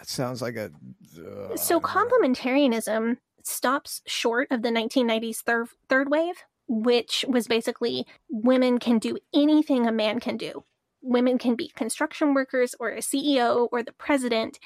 that 0.00 0.08
sounds 0.08 0.40
like 0.40 0.56
a. 0.56 0.70
uh, 1.18 1.56
So 1.56 1.78
complementarianism 1.78 3.18
stops 3.44 4.00
short 4.06 4.48
of 4.50 4.62
the 4.62 4.70
1990s 4.70 5.38
third 5.38 5.68
third 5.88 6.10
wave, 6.10 6.36
which 6.66 7.24
was 7.28 7.46
basically 7.46 8.06
women 8.30 8.78
can 8.78 8.98
do 8.98 9.18
anything 9.34 9.86
a 9.86 9.92
man 9.92 10.18
can 10.18 10.38
do. 10.38 10.64
Women 11.02 11.36
can 11.36 11.54
be 11.54 11.68
construction 11.76 12.32
workers 12.32 12.74
or 12.80 12.90
a 12.90 13.00
CEO 13.00 13.68
or 13.70 13.82
the 13.82 13.92
president, 13.92 14.58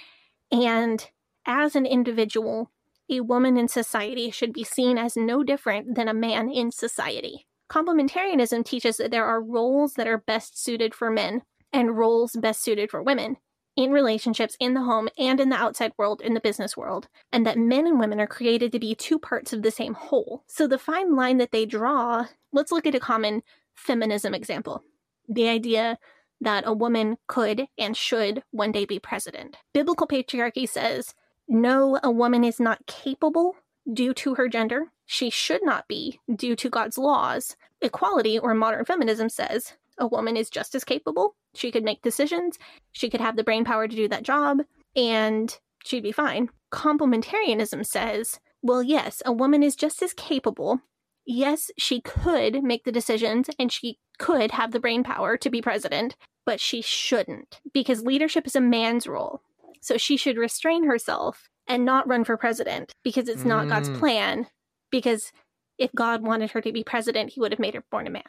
and 0.53 1.11
as 1.47 1.75
an 1.75 1.85
individual, 1.85 2.71
a 3.11 3.21
woman 3.21 3.57
in 3.57 3.67
society 3.67 4.31
should 4.31 4.53
be 4.53 4.65
seen 4.65 4.99
as 4.99 5.17
no 5.17 5.43
different 5.43 5.97
than 5.97 6.09
a 6.09 6.15
man 6.15 6.49
in 6.49 6.71
society. 6.71 7.47
Complementarianism 7.69 8.65
teaches 8.65 8.99
that 8.99 9.11
there 9.11 9.25
are 9.25 9.43
roles 9.43 9.95
that 9.95 10.07
are 10.07 10.19
best 10.19 10.63
suited 10.63 10.95
for 10.95 11.11
men 11.11 11.43
and 11.73 11.99
roles 11.99 12.37
best 12.37 12.63
suited 12.63 12.89
for 12.89 13.03
women 13.03 13.37
in 13.77 13.91
relationships 13.91 14.57
in 14.61 14.75
the 14.75 14.83
home 14.83 15.09
and 15.19 15.41
in 15.41 15.49
the 15.49 15.57
outside 15.57 15.93
world, 15.97 16.21
in 16.21 16.35
the 16.35 16.41
business 16.41 16.77
world, 16.77 17.09
and 17.33 17.47
that 17.47 17.59
men 17.59 17.87
and 17.87 17.99
women 17.99 18.21
are 18.21 18.27
created 18.27 18.73
to 18.73 18.79
be 18.79 18.95
two 18.95 19.19
parts 19.19 19.53
of 19.53 19.63
the 19.63 19.71
same 19.71 19.95
whole. 19.95 20.45
So 20.47 20.67
the 20.67 20.79
fine 20.79 21.17
line 21.17 21.39
that 21.39 21.51
they 21.51 21.67
draw, 21.67 22.27
let's 22.53 22.73
look 22.73 22.87
at 22.87 22.95
a 22.95 23.01
common 23.01 23.43
feminism 23.75 24.35
example. 24.35 24.85
The 25.29 25.49
idea 25.49 25.99
that 26.41 26.65
a 26.67 26.73
woman 26.73 27.17
could 27.27 27.67
and 27.79 27.97
should 27.97 28.43
one 28.51 28.73
day 28.73 28.85
be 28.85 28.99
president. 28.99 29.57
Biblical 29.73 30.07
patriarchy 30.07 30.69
says, 30.69 31.15
no, 31.49 31.99
a 32.03 32.11
woman 32.11 32.45
is 32.45 32.61
not 32.61 32.87
capable 32.87 33.57
due 33.93 34.15
to 34.15 34.35
her 34.35 34.49
gender. 34.49 34.87
She 35.07 35.31
should 35.31 35.63
not 35.63 35.89
be 35.89 36.21
due 36.35 36.57
to 36.57 36.71
God's 36.71 36.99
laws. 36.99 37.57
Equality 37.81 38.39
or 38.39 38.55
modern 38.55 38.85
feminism 38.85 39.29
says 39.29 39.75
a 39.99 40.07
woman 40.07 40.37
is 40.37 40.51
just 40.51 40.75
as 40.75 40.85
capable. 40.85 41.37
She 41.55 41.71
could 41.71 41.85
make 41.85 42.03
decisions. 42.03 42.59
She 42.93 43.09
could 43.11 43.21
have 43.21 43.37
the 43.37 43.45
brain 43.45 43.65
power 43.65 43.87
to 43.89 43.97
do 43.97 44.09
that 44.09 44.23
job, 44.23 44.63
and 44.97 45.57
she'd 45.85 46.03
be 46.03 46.13
fine. 46.13 46.51
Complementarianism 46.73 47.85
says, 47.87 48.41
well, 48.63 48.83
yes, 48.83 49.23
a 49.27 49.33
woman 49.33 49.63
is 49.63 49.77
just 49.77 50.03
as 50.03 50.13
capable. 50.15 50.81
Yes, 51.27 51.71
she 51.79 52.01
could 52.01 52.63
make 52.63 52.85
the 52.85 52.93
decisions 52.93 53.49
and 53.59 53.71
she 53.73 53.99
could 54.19 54.51
have 54.53 54.73
the 54.73 54.81
brain 54.81 55.03
power 55.03 55.37
to 55.37 55.51
be 55.51 55.63
president, 55.63 56.17
but 56.47 56.61
she 56.61 56.83
shouldn't 56.83 57.61
because 57.73 58.03
leadership 58.03 58.47
is 58.47 58.57
a 58.57 58.61
man's 58.61 59.07
role. 59.07 59.41
So 59.81 59.97
she 59.97 60.17
should 60.17 60.37
restrain 60.39 60.85
herself 60.85 61.49
and 61.67 61.85
not 61.85 62.09
run 62.09 62.25
for 62.25 62.37
president 62.37 62.93
because 63.03 63.29
it's 63.29 63.45
not 63.45 63.69
God's 63.69 63.91
Mm. 63.91 63.99
plan. 63.99 64.47
Because 64.91 65.33
if 65.79 65.93
God 65.95 66.23
wanted 66.27 66.53
her 66.53 66.61
to 66.61 66.73
be 66.73 66.85
president, 66.85 67.31
he 67.31 67.41
would 67.41 67.53
have 67.53 67.59
made 67.59 67.75
her 67.75 67.85
born 67.91 68.07
a 68.07 68.11
man. 68.11 68.23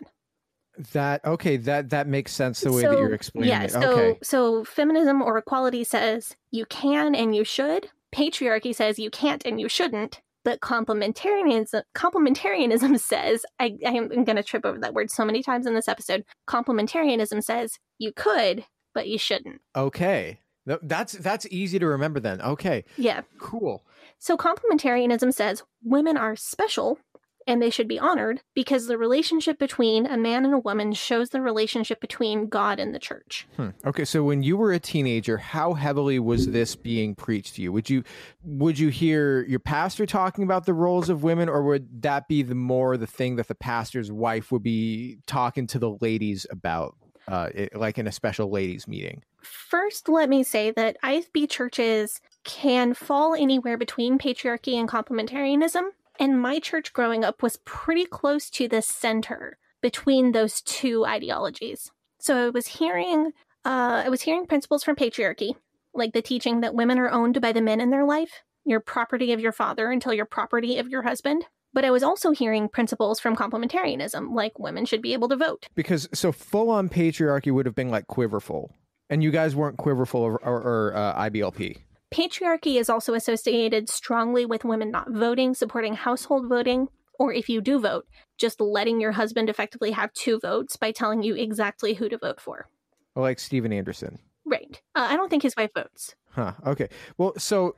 That 0.93 1.23
okay. 1.25 1.57
That 1.57 1.89
that 1.89 2.07
makes 2.07 2.31
sense 2.31 2.61
the 2.61 2.71
way 2.71 2.83
that 2.83 2.91
you're 2.91 3.13
explaining 3.13 3.49
yeah, 3.49 3.63
it. 3.63 3.71
so 3.71 3.91
okay. 3.91 4.19
so 4.23 4.63
feminism 4.63 5.21
or 5.21 5.38
equality 5.38 5.83
says 5.83 6.35
you 6.51 6.65
can 6.65 7.15
and 7.15 7.35
you 7.35 7.43
should. 7.43 7.89
Patriarchy 8.13 8.73
says 8.73 8.99
you 8.99 9.09
can't 9.09 9.45
and 9.45 9.59
you 9.59 9.69
shouldn't. 9.69 10.21
But 10.43 10.59
complementarianism 10.61 11.81
complementarianism 11.95 12.99
says 13.01 13.45
I, 13.59 13.77
I 13.85 13.91
am 13.91 14.09
going 14.09 14.35
to 14.35 14.43
trip 14.43 14.65
over 14.65 14.77
that 14.79 14.93
word 14.93 15.09
so 15.09 15.25
many 15.25 15.41
times 15.41 15.65
in 15.65 15.73
this 15.73 15.88
episode. 15.88 16.23
Complementarianism 16.47 17.43
says 17.43 17.79
you 17.97 18.11
could, 18.13 18.65
but 18.93 19.07
you 19.07 19.17
shouldn't. 19.17 19.61
Okay. 19.75 20.39
That's 20.65 21.13
that's 21.13 21.45
easy 21.51 21.77
to 21.77 21.85
remember 21.85 22.19
then. 22.19 22.41
Okay. 22.41 22.85
Yeah. 22.97 23.21
Cool. 23.38 23.83
So 24.17 24.35
complementarianism 24.35 25.33
says 25.33 25.63
women 25.83 26.17
are 26.17 26.35
special 26.35 26.99
and 27.47 27.62
they 27.62 27.69
should 27.69 27.88
be 27.88 27.99
honored 27.99 28.41
because 28.53 28.88
the 28.88 28.97
relationship 28.97 29.60
between 29.60 30.05
a 30.05 30.17
man 30.17 30.45
and 30.45 30.53
a 30.53 30.60
woman 30.60 30.93
shows 30.93 31.29
the 31.29 31.41
relationship 31.41 32.01
between 32.01 32.47
God 32.47 32.79
and 32.79 32.93
the 32.93 32.99
church. 32.99 33.47
Hmm. 33.55 33.69
Okay, 33.86 34.05
so 34.05 34.23
when 34.23 34.43
you 34.43 34.58
were 34.58 34.71
a 34.71 34.79
teenager, 34.79 35.38
how 35.38 35.73
heavily 35.73 36.19
was 36.19 36.47
this 36.47 36.75
being 36.75 37.15
preached 37.15 37.55
to 37.55 37.62
you? 37.62 37.71
Would 37.71 37.89
you 37.89 38.03
would 38.43 38.79
you 38.79 38.89
hear 38.89 39.43
your 39.45 39.60
pastor 39.60 40.05
talking 40.05 40.43
about 40.43 40.65
the 40.65 40.73
roles 40.73 41.10
of 41.10 41.23
women, 41.23 41.49
or 41.49 41.63
would 41.63 42.01
that 42.01 42.27
be 42.27 42.41
the 42.43 42.55
more 42.55 42.97
the 42.97 43.08
thing 43.08 43.36
that 43.38 43.47
the 43.47 43.55
pastor's 43.55 44.12
wife 44.12 44.51
would 44.51 44.63
be 44.63 45.19
talking 45.27 45.67
to 45.67 45.79
the 45.79 45.97
ladies 46.01 46.45
about? 46.49 46.95
uh, 47.27 47.49
it, 47.53 47.75
like 47.75 47.97
in 47.97 48.08
a 48.08 48.12
special 48.12 48.49
ladies 48.49 48.88
meeting? 48.88 49.23
First, 49.41 50.10
let 50.10 50.29
me 50.29 50.43
say 50.43 50.71
that 50.71 50.97
IFB 51.03 51.49
churches 51.49 52.21
can 52.43 52.93
fall 52.93 53.36
anywhere 53.36 53.77
between 53.77 54.17
patriarchy 54.17 54.73
and 54.73 54.89
complementarianism. 54.89 55.89
And 56.19 56.41
my 56.41 56.60
church 56.60 56.93
growing 56.93 57.23
up 57.23 57.43
was 57.43 57.60
pretty 57.65 58.06
close 58.06 58.49
to 58.51 58.67
the 58.67 58.82
center 58.82 59.58
between 59.82 60.32
those 60.32 60.62
two 60.62 61.06
ideologies. 61.06 61.91
So 62.19 62.47
I 62.47 62.49
was 62.49 62.67
hearing, 62.67 63.34
uh, 63.65 64.04
I 64.06 64.10
was 64.10 64.21
hearing 64.21 64.45
principles 64.45 64.84
from 64.84 64.95
patriarchy, 64.95 65.56
like 65.93 66.13
the 66.13 66.21
teaching 66.21 66.62
that 66.62 66.75
women 66.75 66.97
are 66.99 67.12
owned 67.12 67.39
by 67.41 67.51
the 67.51 67.62
men 67.62 67.82
in 67.82 67.89
their 67.89 68.06
life, 68.06 68.43
you're 68.65 68.80
property 68.80 69.32
of 69.32 69.39
your 69.39 69.51
father 69.51 69.91
until 69.91 70.13
you're 70.13 70.25
property 70.25 70.78
of 70.78 70.89
your 70.89 71.04
husband. 71.04 71.45
But 71.73 71.86
I 71.86 71.91
was 71.91 72.04
also 72.04 72.32
hearing 72.32 72.69
principles 72.69 73.19
from 73.19 73.36
complementarianism, 73.36 74.34
like 74.34 74.58
women 74.58 74.86
should 74.86 75.01
be 75.01 75.13
able 75.13 75.28
to 75.30 75.36
vote. 75.36 75.67
Because 75.75 76.08
so 76.13 76.32
full 76.32 76.69
on 76.69 76.88
patriarchy 76.89 77.51
would 77.51 77.65
have 77.65 77.75
been 77.75 77.89
like 77.89 78.08
quiverful, 78.08 78.73
and 79.10 79.21
you 79.21 79.30
guys 79.30 79.56
weren't 79.56 79.78
quiverful 79.78 80.21
or, 80.21 80.43
or, 80.43 80.62
or 80.62 80.95
uh, 80.95 81.30
IBLP. 81.30 81.78
Patriarchy 82.15 82.80
is 82.80 82.89
also 82.89 83.13
associated 83.13 83.89
strongly 83.89 84.45
with 84.45 84.63
women 84.63 84.89
not 84.89 85.12
voting, 85.12 85.54
supporting 85.54 85.95
household 85.95 86.47
voting, 86.47 86.88
or 87.19 87.34
if 87.34 87.49
you 87.49 87.60
do 87.60 87.78
vote, 87.78 88.08
just 88.38 88.62
letting 88.62 89.01
your 89.01 89.12
husband 89.12 89.49
effectively 89.49 89.91
have 89.91 90.13
two 90.13 90.39
votes 90.39 90.78
by 90.78 90.93
telling 90.93 91.23
you 91.23 91.36
exactly 91.36 91.93
who 91.93 92.08
to 92.08 92.17
vote 92.17 92.39
for. 92.39 92.69
Like 93.17 93.38
Steven 93.38 93.73
Anderson. 93.73 94.19
Right. 94.45 94.82
Uh, 94.95 95.08
I 95.10 95.17
don't 95.17 95.30
think 95.30 95.43
his 95.43 95.58
wife 95.58 95.71
votes. 95.75 96.15
Huh. 96.32 96.54
Okay. 96.65 96.88
Well, 97.17 97.34
so 97.38 97.75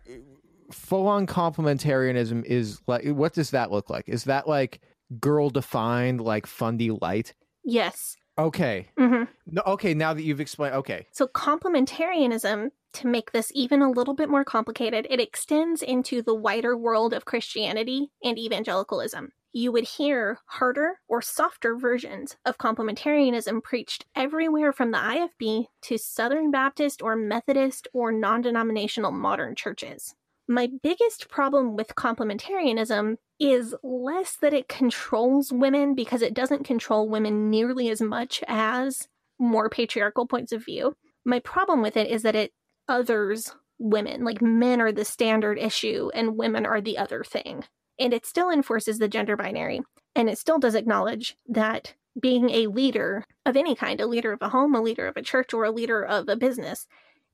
full 0.71 1.07
on 1.07 1.25
complementarianism 1.25 2.45
is 2.45 2.79
like, 2.85 3.07
what 3.07 3.33
does 3.33 3.49
that 3.51 3.71
look 3.71 3.89
like? 3.89 4.07
Is 4.07 4.25
that 4.25 4.47
like 4.47 4.81
girl 5.19 5.49
defined, 5.49 6.21
like 6.21 6.45
fundy 6.45 6.91
light? 6.91 7.33
Yes. 7.63 8.15
Okay. 8.37 8.87
hmm 8.97 9.23
No, 9.47 9.63
okay. 9.65 9.93
Now 9.93 10.13
that 10.13 10.23
you've 10.23 10.41
explained, 10.41 10.75
okay. 10.75 11.07
So, 11.11 11.27
complementarianism, 11.27 12.71
to 12.93 13.07
make 13.07 13.31
this 13.31 13.51
even 13.55 13.81
a 13.81 13.89
little 13.91 14.13
bit 14.13 14.29
more 14.29 14.43
complicated, 14.43 15.07
it 15.09 15.19
extends 15.19 15.81
into 15.81 16.21
the 16.21 16.35
wider 16.35 16.77
world 16.77 17.13
of 17.13 17.25
Christianity 17.25 18.11
and 18.23 18.37
evangelicalism. 18.37 19.31
You 19.53 19.71
would 19.71 19.85
hear 19.85 20.39
harder 20.45 20.99
or 21.07 21.21
softer 21.21 21.75
versions 21.75 22.37
of 22.45 22.59
complementarianism 22.59 23.63
preached 23.63 24.05
everywhere 24.15 24.71
from 24.71 24.91
the 24.91 24.99
IFB 24.99 25.65
to 25.83 25.97
Southern 25.97 26.51
Baptist 26.51 27.01
or 27.01 27.15
Methodist 27.15 27.87
or 27.91 28.11
non 28.11 28.41
denominational 28.41 29.11
modern 29.11 29.55
churches. 29.55 30.13
My 30.47 30.69
biggest 30.81 31.29
problem 31.29 31.75
with 31.75 31.95
complementarianism 31.95 33.17
is 33.39 33.75
less 33.83 34.35
that 34.35 34.53
it 34.53 34.67
controls 34.67 35.51
women 35.51 35.93
because 35.95 36.21
it 36.21 36.33
doesn't 36.33 36.65
control 36.65 37.09
women 37.09 37.49
nearly 37.49 37.89
as 37.89 38.01
much 38.01 38.43
as 38.47 39.07
more 39.39 39.69
patriarchal 39.69 40.25
points 40.25 40.51
of 40.51 40.65
view. 40.65 40.95
My 41.23 41.39
problem 41.39 41.81
with 41.81 41.97
it 41.97 42.09
is 42.09 42.23
that 42.23 42.35
it 42.35 42.51
others 42.87 43.53
women, 43.79 44.23
like 44.23 44.41
men 44.41 44.81
are 44.81 44.91
the 44.91 45.05
standard 45.05 45.59
issue 45.59 46.09
and 46.13 46.37
women 46.37 46.65
are 46.65 46.81
the 46.81 46.97
other 46.97 47.23
thing. 47.23 47.63
And 47.99 48.13
it 48.13 48.25
still 48.25 48.49
enforces 48.49 48.97
the 48.97 49.07
gender 49.07 49.35
binary. 49.35 49.81
And 50.15 50.29
it 50.29 50.37
still 50.37 50.59
does 50.59 50.75
acknowledge 50.75 51.35
that 51.47 51.93
being 52.19 52.49
a 52.49 52.67
leader 52.67 53.25
of 53.45 53.55
any 53.55 53.75
kind, 53.75 54.01
a 54.01 54.07
leader 54.07 54.31
of 54.31 54.41
a 54.41 54.49
home, 54.49 54.73
a 54.75 54.81
leader 54.81 55.07
of 55.07 55.17
a 55.17 55.21
church, 55.21 55.53
or 55.53 55.63
a 55.65 55.71
leader 55.71 56.03
of 56.03 56.27
a 56.27 56.35
business, 56.35 56.87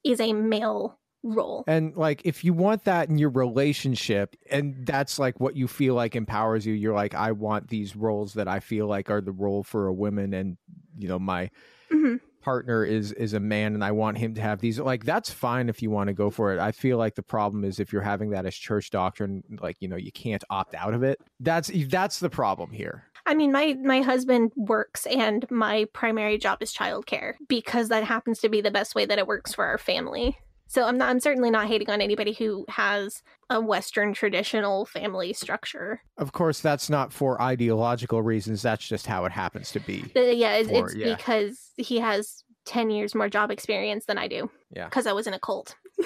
is 0.04 0.20
a 0.20 0.34
male 0.34 1.00
role. 1.24 1.64
And 1.66 1.96
like, 1.96 2.22
if 2.26 2.44
you 2.44 2.54
want 2.54 2.84
that 2.84 3.10
in 3.10 3.18
your 3.18 3.30
relationship, 3.30 4.36
and 4.52 4.86
that's 4.86 5.18
like 5.18 5.40
what 5.40 5.56
you 5.56 5.68
feel 5.68 5.96
like 5.96 6.16
empowers 6.16 6.66
you, 6.66 6.74
you're 6.74 6.94
like, 6.94 7.16
I 7.16 7.32
want 7.32 7.70
these 7.70 7.96
roles 7.96 8.34
that 8.34 8.48
I 8.50 8.60
feel 8.60 8.88
like 8.88 9.10
are 9.10 9.22
the 9.22 9.32
role 9.32 9.64
for 9.64 9.88
a 9.88 9.94
woman, 9.94 10.34
and 10.34 10.58
you 10.98 11.08
know, 11.08 11.20
my 11.20 11.50
Mhm. 11.92 12.20
partner 12.42 12.84
is 12.86 13.12
is 13.14 13.34
a 13.34 13.40
man, 13.40 13.74
and 13.74 13.84
I 13.84 13.92
want 13.92 14.18
him 14.18 14.34
to 14.36 14.42
have 14.42 14.60
these. 14.60 14.80
Like, 14.80 15.06
that's 15.06 15.32
fine 15.32 15.70
if 15.70 15.82
you 15.82 15.90
want 15.90 16.10
to 16.10 16.14
go 16.14 16.30
for 16.30 16.54
it. 16.54 16.60
I 16.60 16.72
feel 16.72 16.98
like 16.98 17.16
the 17.16 17.24
problem 17.24 17.64
is 17.64 17.80
if 17.80 17.94
you're 17.94 18.02
having 18.02 18.32
that 18.32 18.46
as 18.46 18.56
church 18.56 18.90
doctrine, 18.90 19.44
like 19.62 19.78
you 19.82 19.88
know, 19.88 19.96
you 19.96 20.12
can't 20.12 20.44
opt 20.50 20.76
out 20.76 20.94
of 20.94 21.04
it. 21.04 21.22
That's 21.40 21.72
that's 21.88 22.20
the 22.20 22.30
problem 22.30 22.72
here. 22.72 23.06
I 23.26 23.36
mean, 23.36 23.52
my 23.54 23.76
my 23.76 24.02
husband 24.02 24.52
works, 24.58 25.06
and 25.08 25.50
my 25.50 25.86
primary 25.94 26.38
job 26.38 26.62
is 26.62 26.74
childcare 26.74 27.36
because 27.48 27.88
that 27.90 28.04
happens 28.04 28.40
to 28.40 28.50
be 28.50 28.60
the 28.62 28.72
best 28.72 28.96
way 28.96 29.06
that 29.06 29.18
it 29.18 29.28
works 29.28 29.54
for 29.54 29.66
our 29.66 29.78
family. 29.78 30.38
So 30.74 30.86
I'm 30.88 30.98
not. 30.98 31.10
I'm 31.10 31.20
certainly 31.20 31.52
not 31.52 31.68
hating 31.68 31.92
on 31.92 32.02
anybody 32.02 32.34
who 32.34 32.66
has 32.68 33.22
a 33.52 33.62
Western 33.62 34.12
traditional 34.12 34.86
family 34.88 35.32
structure. 35.32 36.02
Of 36.18 36.32
course, 36.32 36.62
that's 36.62 36.90
not 36.90 37.14
for 37.14 37.40
ideological 37.40 38.24
reasons. 38.24 38.64
That's 38.64 38.88
just 38.88 39.06
how 39.06 39.26
it 39.26 39.32
happens 39.32 39.72
to 39.74 39.80
be. 39.80 40.04
But 40.16 40.36
yeah, 40.36 40.56
it's, 40.56 40.70
For- 40.70 40.88
it's 40.88 40.96
yeah. 40.96 41.16
because 41.16 41.70
he 41.78 42.00
has 42.00 42.44
ten 42.66 42.90
years 42.90 43.14
more 43.14 43.30
job 43.30 43.52
experience 43.52 44.06
than 44.06 44.18
I 44.18 44.28
do. 44.28 44.50
Yeah. 44.76 44.86
because 44.86 45.06
I 45.06 45.14
was 45.14 45.28
in 45.28 45.36
a 45.36 45.40
cult. 45.40 45.76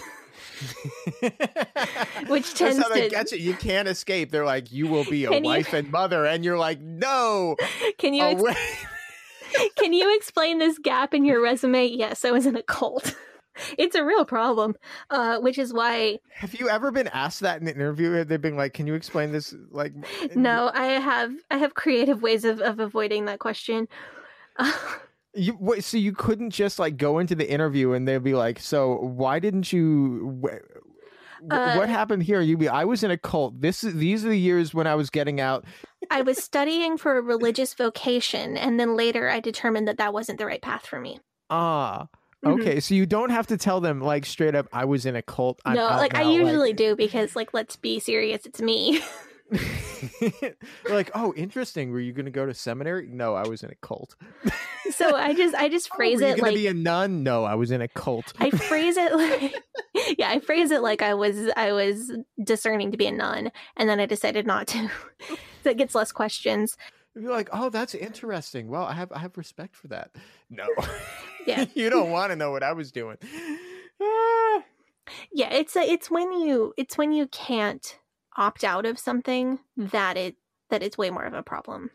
Which 2.28 2.54
tends 2.54 2.78
That's 2.78 2.90
how 2.90 2.96
to- 2.96 3.10
get 3.10 3.32
you. 3.32 3.38
You 3.38 3.54
can't 3.54 3.88
escape. 3.88 4.32
They're 4.32 4.44
like, 4.44 4.70
you 4.74 4.88
will 4.88 5.06
be 5.06 5.24
a 5.24 5.30
Can 5.30 5.46
you- 5.46 5.50
wife 5.50 5.72
and 5.72 5.90
mother, 5.90 6.26
and 6.26 6.44
you're 6.44 6.58
like, 6.58 6.82
no, 6.82 7.56
Can 7.98 8.14
you 8.14 8.24
ex- 8.24 8.44
can 9.78 9.94
you 9.94 10.14
explain 10.18 10.60
this 10.60 10.78
gap 10.78 11.14
in 11.14 11.24
your 11.24 11.42
resume? 11.42 11.86
Yes, 11.88 12.26
I 12.26 12.32
was 12.32 12.46
in 12.46 12.58
a 12.58 12.64
cult. 12.64 13.16
It's 13.78 13.96
a 13.96 14.04
real 14.04 14.26
problem, 14.26 14.76
uh, 15.10 15.40
which 15.40 15.58
is 15.58 15.74
why 15.74 16.20
Have 16.34 16.54
you 16.56 16.70
ever 16.70 16.92
been 16.92 17.08
asked 17.10 17.40
that 17.42 17.62
in 17.62 17.68
an 17.68 17.76
interview? 17.76 18.12
Have 18.12 18.28
They've 18.28 18.42
been 18.42 18.58
like, 18.58 18.74
can 18.74 18.88
you 18.88 18.94
explain 18.94 19.32
this? 19.32 19.54
Like, 19.72 19.94
no, 20.36 20.72
I 20.74 20.86
have 21.00 21.34
I 21.52 21.58
have 21.58 21.74
creative 21.74 22.22
ways 22.22 22.46
of, 22.46 22.62
of 22.62 22.80
avoiding 22.80 23.26
that 23.26 23.40
question. 23.40 23.88
You 25.34 25.56
wait, 25.60 25.84
so 25.84 25.98
you 25.98 26.14
couldn't 26.14 26.50
just 26.50 26.80
like 26.80 26.98
go 26.98 27.20
into 27.20 27.36
the 27.36 27.48
interview 27.48 27.92
and 27.92 28.08
they'd 28.08 28.24
be 28.24 28.34
like, 28.34 28.60
so 28.60 28.96
why 28.96 29.38
didn't 29.38 29.72
you? 29.72 30.42
wh- 30.44 31.54
Uh, 31.54 31.76
what 31.76 31.90
happened 31.90 32.24
here? 32.24 32.42
You'd 32.42 32.58
be, 32.58 32.68
I 32.68 32.86
was 32.86 33.04
in 33.04 33.12
a 33.12 33.18
cult. 33.18 33.62
This 33.62 33.84
is 33.84 33.94
these 33.94 34.26
are 34.26 34.30
the 34.30 34.40
years 34.40 34.74
when 34.74 34.88
I 34.88 34.96
was 34.96 35.12
getting 35.12 35.40
out. 35.40 35.64
I 36.10 36.24
was 36.24 36.44
studying 36.44 36.98
for 36.98 37.18
a 37.18 37.22
religious 37.22 37.76
vocation, 37.76 38.58
and 38.58 38.80
then 38.80 38.96
later 38.96 39.30
I 39.30 39.40
determined 39.40 39.88
that 39.88 39.98
that 40.00 40.12
wasn't 40.12 40.40
the 40.40 40.48
right 40.48 40.62
path 40.62 40.88
for 40.88 41.00
me. 41.00 41.20
Ah, 41.52 42.08
Mhm. 42.08 42.08
Mm-hmm. 42.46 42.62
okay. 42.62 42.80
So 42.80 42.96
you 42.96 43.06
don't 43.06 43.30
have 43.32 43.48
to 43.48 43.58
tell 43.58 43.82
them 43.82 44.00
like 44.00 44.26
straight 44.26 44.56
up. 44.56 44.68
I 44.72 44.86
was 44.86 45.06
in 45.06 45.16
a 45.16 45.22
cult. 45.22 45.60
I'm 45.66 45.76
no, 45.76 45.86
like 45.86 46.16
I 46.16 46.24
now," 46.24 46.32
usually 46.32 46.74
do 46.74 46.96
because, 46.96 47.36
like, 47.36 47.54
let's 47.54 47.76
be 47.76 48.00
serious, 48.00 48.46
it's 48.46 48.62
me. 48.62 49.02
Like, 50.90 51.12
oh, 51.16 51.34
interesting. 51.36 51.92
Were 51.92 52.00
you 52.00 52.14
going 52.14 52.26
to 52.26 52.32
go 52.32 52.46
to 52.46 52.54
seminary? 52.54 53.08
No, 53.12 53.36
I 53.36 53.48
was 53.48 53.64
in 53.64 53.70
a 53.70 53.76
cult. 53.76 54.16
so 54.92 55.16
I 55.16 55.34
just 55.34 55.56
I 55.56 55.70
just 55.70 55.94
phrase 55.94 56.22
oh, 56.22 56.26
were 56.26 56.28
you 56.28 56.34
it 56.34 56.40
gonna 56.40 56.52
like 56.52 56.56
be 56.56 56.68
a 56.68 56.74
nun? 56.74 57.24
No, 57.24 57.44
I 57.44 57.56
was 57.56 57.72
in 57.72 57.82
a 57.82 57.88
cult. 57.88 58.34
I 58.40 58.50
phrase 58.52 58.98
it 58.98 59.14
like 59.14 59.56
yeah, 60.18 60.30
I 60.30 60.40
phrase 60.40 60.72
it 60.72 60.82
like 60.82 61.02
I 61.02 61.14
was 61.14 61.50
I 61.56 61.72
was 61.72 62.12
discerning 62.44 62.92
to 62.92 62.98
be 62.98 63.08
a 63.08 63.12
nun, 63.12 63.52
and 63.76 63.90
then 63.90 64.00
I 64.00 64.06
decided 64.06 64.46
not 64.46 64.68
to. 64.68 64.90
so 65.64 65.70
it 65.70 65.78
gets 65.78 65.96
less 65.96 66.12
questions. 66.12 66.78
You're 67.20 67.32
like, 67.32 67.50
oh, 67.52 67.70
that's 67.70 67.96
interesting. 67.96 68.68
Well, 68.68 68.84
I 68.84 68.94
have 68.94 69.12
I 69.12 69.20
have 69.20 69.38
respect 69.38 69.76
for 69.76 69.88
that. 69.90 70.12
No, 70.50 70.66
Yeah. 71.46 71.66
you 71.74 71.90
don't 71.90 72.12
want 72.12 72.32
to 72.32 72.36
know 72.36 72.52
what 72.52 72.64
I 72.64 72.74
was 72.74 72.92
doing. 72.92 73.18
Ah. 74.02 74.64
Yeah, 75.32 75.54
it's 75.54 75.78
a, 75.78 75.80
it's 75.80 76.12
when 76.12 76.34
you 76.34 76.74
it's 76.76 76.98
when 76.98 77.14
you 77.14 77.28
can't 77.28 77.98
opt 78.36 78.66
out 78.66 78.86
of 78.86 79.00
something 79.00 79.60
that 79.78 80.18
it 80.18 80.36
that 80.70 80.84
it's 80.84 80.98
way 80.98 81.10
more 81.10 81.24
of 81.24 81.34
a 81.34 81.42
problem. 81.42 81.92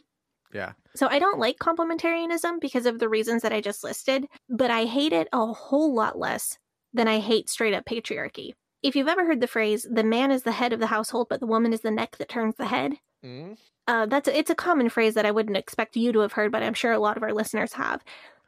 yeah, 0.54 0.72
So 0.96 1.08
I 1.08 1.18
don't 1.18 1.38
like 1.38 1.58
complementarianism 1.58 2.58
because 2.58 2.86
of 2.86 2.98
the 3.00 3.10
reasons 3.10 3.42
that 3.42 3.52
I 3.52 3.60
just 3.60 3.84
listed, 3.84 4.28
but 4.48 4.70
I 4.70 4.86
hate 4.86 5.12
it 5.12 5.28
a 5.30 5.46
whole 5.52 5.94
lot 5.94 6.18
less 6.18 6.56
than 6.94 7.06
I 7.06 7.18
hate 7.20 7.50
straight 7.50 7.74
up 7.74 7.84
patriarchy. 7.84 8.52
If 8.82 8.96
you've 8.96 9.08
ever 9.08 9.26
heard 9.26 9.42
the 9.42 9.46
phrase 9.46 9.86
"the 9.90 10.02
man 10.04 10.30
is 10.30 10.44
the 10.44 10.52
head 10.52 10.72
of 10.72 10.80
the 10.80 10.86
household, 10.86 11.26
but 11.28 11.40
the 11.40 11.46
woman 11.46 11.74
is 11.74 11.82
the 11.82 11.90
neck 11.90 12.16
that 12.16 12.30
turns 12.30 12.54
the 12.56 12.66
head," 12.68 12.94
Mm. 13.24 13.56
uh, 13.86 14.06
that's 14.06 14.28
it's 14.28 14.50
a 14.50 14.54
common 14.54 14.88
phrase 14.88 15.14
that 15.14 15.26
I 15.26 15.30
wouldn't 15.30 15.56
expect 15.56 15.96
you 15.96 16.12
to 16.12 16.20
have 16.20 16.32
heard, 16.32 16.52
but 16.52 16.62
I'm 16.62 16.74
sure 16.74 16.92
a 16.92 16.98
lot 16.98 17.16
of 17.16 17.22
our 17.22 17.32
listeners 17.32 17.74
have. 17.74 18.02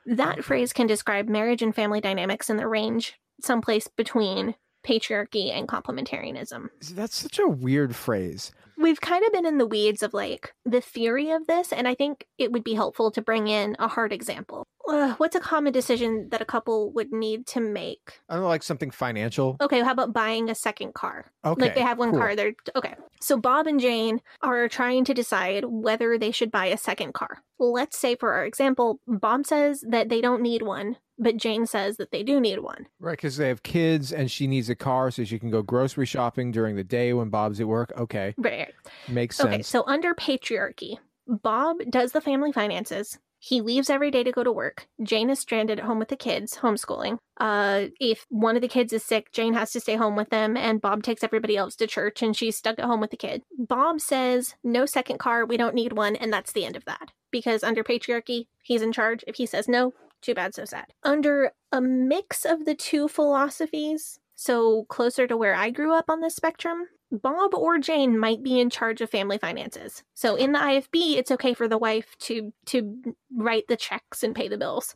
That 0.07 0.45
phrase 0.45 0.73
can 0.73 0.87
describe 0.87 1.29
marriage 1.29 1.63
and 1.63 1.75
family 1.75 2.01
dynamics 2.01 2.51
in 2.51 2.57
the 2.57 2.69
range 2.69 3.15
someplace 3.41 3.89
between 3.89 4.55
patriarchy 4.87 5.51
and 5.51 5.67
complementarianism. 5.67 6.69
that's 6.93 7.17
such 7.17 7.39
a 7.39 7.49
weird 7.49 7.97
phrase. 7.97 8.53
We've 8.77 9.01
kind 9.01 9.25
of 9.25 9.33
been 9.33 9.47
in 9.47 9.59
the 9.59 9.67
weeds 9.67 10.03
of 10.03 10.13
like 10.13 10.53
the 10.65 10.81
theory 10.81 11.31
of 11.31 11.47
this, 11.47 11.73
and 11.73 11.89
I 11.89 11.95
think 11.95 12.27
it 12.39 12.53
would 12.53 12.65
be 12.65 12.75
helpful 12.75 13.11
to 13.13 13.23
bring 13.23 13.49
in 13.49 13.77
a 13.79 13.89
hard 13.89 14.13
example. 14.13 14.67
Uh, 14.89 15.15
what's 15.15 15.37
a 15.37 15.41
common 15.41 15.73
decision 15.73 16.29
that 16.31 16.41
a 16.41 16.45
couple 16.45 16.93
would 16.93 17.13
need 17.13 17.47
to 17.49 17.61
make? 17.61 18.21
I 18.29 18.35
don't 18.35 18.43
know, 18.43 18.49
like 18.49 18.63
something 18.63 18.91
financial. 18.91 19.57
Okay, 19.61 19.81
how 19.83 19.93
about 19.93 20.13
buying 20.13 20.51
a 20.51 20.55
second 20.55 20.95
car? 20.95 21.27
Okay, 21.45 21.63
like 21.63 21.75
they 21.75 21.81
have 21.81 21.99
one 21.99 22.11
cool. 22.11 22.21
car, 22.21 22.37
they're 22.37 22.55
okay. 22.77 22.95
So 23.21 23.39
Bob 23.39 23.67
and 23.67 23.81
Jane 23.81 24.21
are 24.43 24.69
trying 24.69 25.05
to 25.07 25.15
decide 25.15 25.65
whether 25.67 26.19
they 26.19 26.31
should 26.31 26.51
buy 26.51 26.67
a 26.67 26.77
second 26.77 27.15
car. 27.15 27.43
Let's 27.59 27.99
say, 27.99 28.17
for 28.17 28.33
our 28.35 28.45
example, 28.45 29.01
Bob 29.07 29.47
says 29.47 29.83
that 29.89 30.09
they 30.11 30.21
don't 30.21 30.43
need 30.43 30.63
one, 30.63 30.97
but 31.19 31.37
Jane 31.37 31.67
says 31.67 31.97
that 31.97 32.11
they 32.11 32.23
do 32.23 32.41
need 32.41 32.59
one. 32.59 32.87
Right, 33.01 33.17
because 33.17 33.37
they 33.37 33.49
have 33.49 33.63
kids 33.63 34.13
and 34.13 34.31
she 34.31 34.47
needs 34.47 34.69
a 34.69 34.75
car 34.75 35.11
so 35.11 35.25
she 35.25 35.39
can 35.39 35.51
go 35.51 35.63
grocery 35.63 36.07
shopping 36.07 36.51
during 36.51 36.77
the 36.77 36.85
day 36.85 37.13
when 37.15 37.31
Bob's 37.31 37.61
at 37.61 37.69
work. 37.69 37.93
Okay, 37.97 38.35
Right. 38.37 38.73
makes 39.09 39.37
sense. 39.37 39.49
Okay, 39.49 39.63
so 39.63 39.85
under 39.87 40.15
patriarchy, 40.15 40.99
Bob 41.27 41.79
does 41.89 42.13
the 42.13 42.21
family 42.21 42.53
finances. 42.53 43.19
He 43.47 43.61
leaves 43.61 43.91
every 43.91 44.11
day 44.11 44.23
to 44.23 44.33
go 44.33 44.43
to 44.43 44.51
work. 44.51 44.87
Jane 45.03 45.29
is 45.29 45.39
stranded 45.39 45.79
at 45.79 45.85
home 45.85 45.99
with 45.99 46.09
the 46.09 46.17
kids, 46.17 46.57
homeschooling. 46.63 47.19
Uh, 47.39 47.89
if 48.01 48.25
one 48.31 48.57
of 48.57 48.63
the 48.63 48.69
kids 48.69 48.91
is 48.91 49.05
sick, 49.05 49.33
Jane 49.33 49.53
has 49.53 49.71
to 49.73 49.81
stay 49.81 49.97
home 49.97 50.17
with 50.17 50.31
them, 50.31 50.57
and 50.57 50.81
Bob 50.81 51.03
takes 51.03 51.23
everybody 51.23 51.55
else 51.55 51.77
to 51.77 51.87
church, 51.87 52.23
and 52.23 52.35
she's 52.35 52.57
stuck 52.57 52.79
at 52.79 52.87
home 52.87 53.03
with 53.03 53.11
the 53.11 53.19
kid. 53.19 53.43
Bob 53.59 54.01
says, 54.01 54.55
No 54.65 54.87
second 54.87 55.19
car, 55.19 55.45
we 55.45 55.59
don't 55.59 55.75
need 55.75 55.93
one, 55.93 56.17
and 56.17 56.33
that's 56.33 56.53
the 56.53 56.65
end 56.65 56.75
of 56.75 56.87
that. 56.87 57.13
Because 57.31 57.63
under 57.63 57.85
patriarchy, 57.85 58.47
he's 58.63 58.81
in 58.81 58.93
charge. 58.93 59.23
If 59.29 59.37
he 59.37 59.45
says 59.45 59.69
no, 59.69 59.93
too 60.23 60.33
bad, 60.33 60.55
so 60.55 60.65
sad. 60.65 60.87
Under 61.03 61.53
a 61.71 61.83
mix 61.83 62.47
of 62.47 62.65
the 62.65 62.75
two 62.75 63.09
philosophies, 63.09 64.21
so 64.35 64.85
closer 64.85 65.27
to 65.27 65.37
where 65.37 65.55
I 65.55 65.69
grew 65.69 65.93
up 65.93 66.09
on 66.09 66.23
this 66.23 66.35
spectrum, 66.35 66.87
Bob 67.23 67.55
or 67.55 67.79
Jane 67.79 68.19
might 68.19 68.43
be 68.43 68.61
in 68.61 68.71
charge 68.71 69.01
of 69.01 69.11
family 69.11 69.39
finances. 69.39 70.03
So 70.15 70.37
in 70.37 70.53
the 70.53 70.59
IFB, 70.59 71.17
it's 71.17 71.31
okay 71.31 71.55
for 71.55 71.69
the 71.69 71.79
wife 71.79 72.17
to 72.21 72.53
to 72.67 73.15
write 73.37 73.69
the 73.69 73.77
checks 73.77 74.23
and 74.23 74.35
pay 74.35 74.49
the 74.49 74.59
bills, 74.59 74.95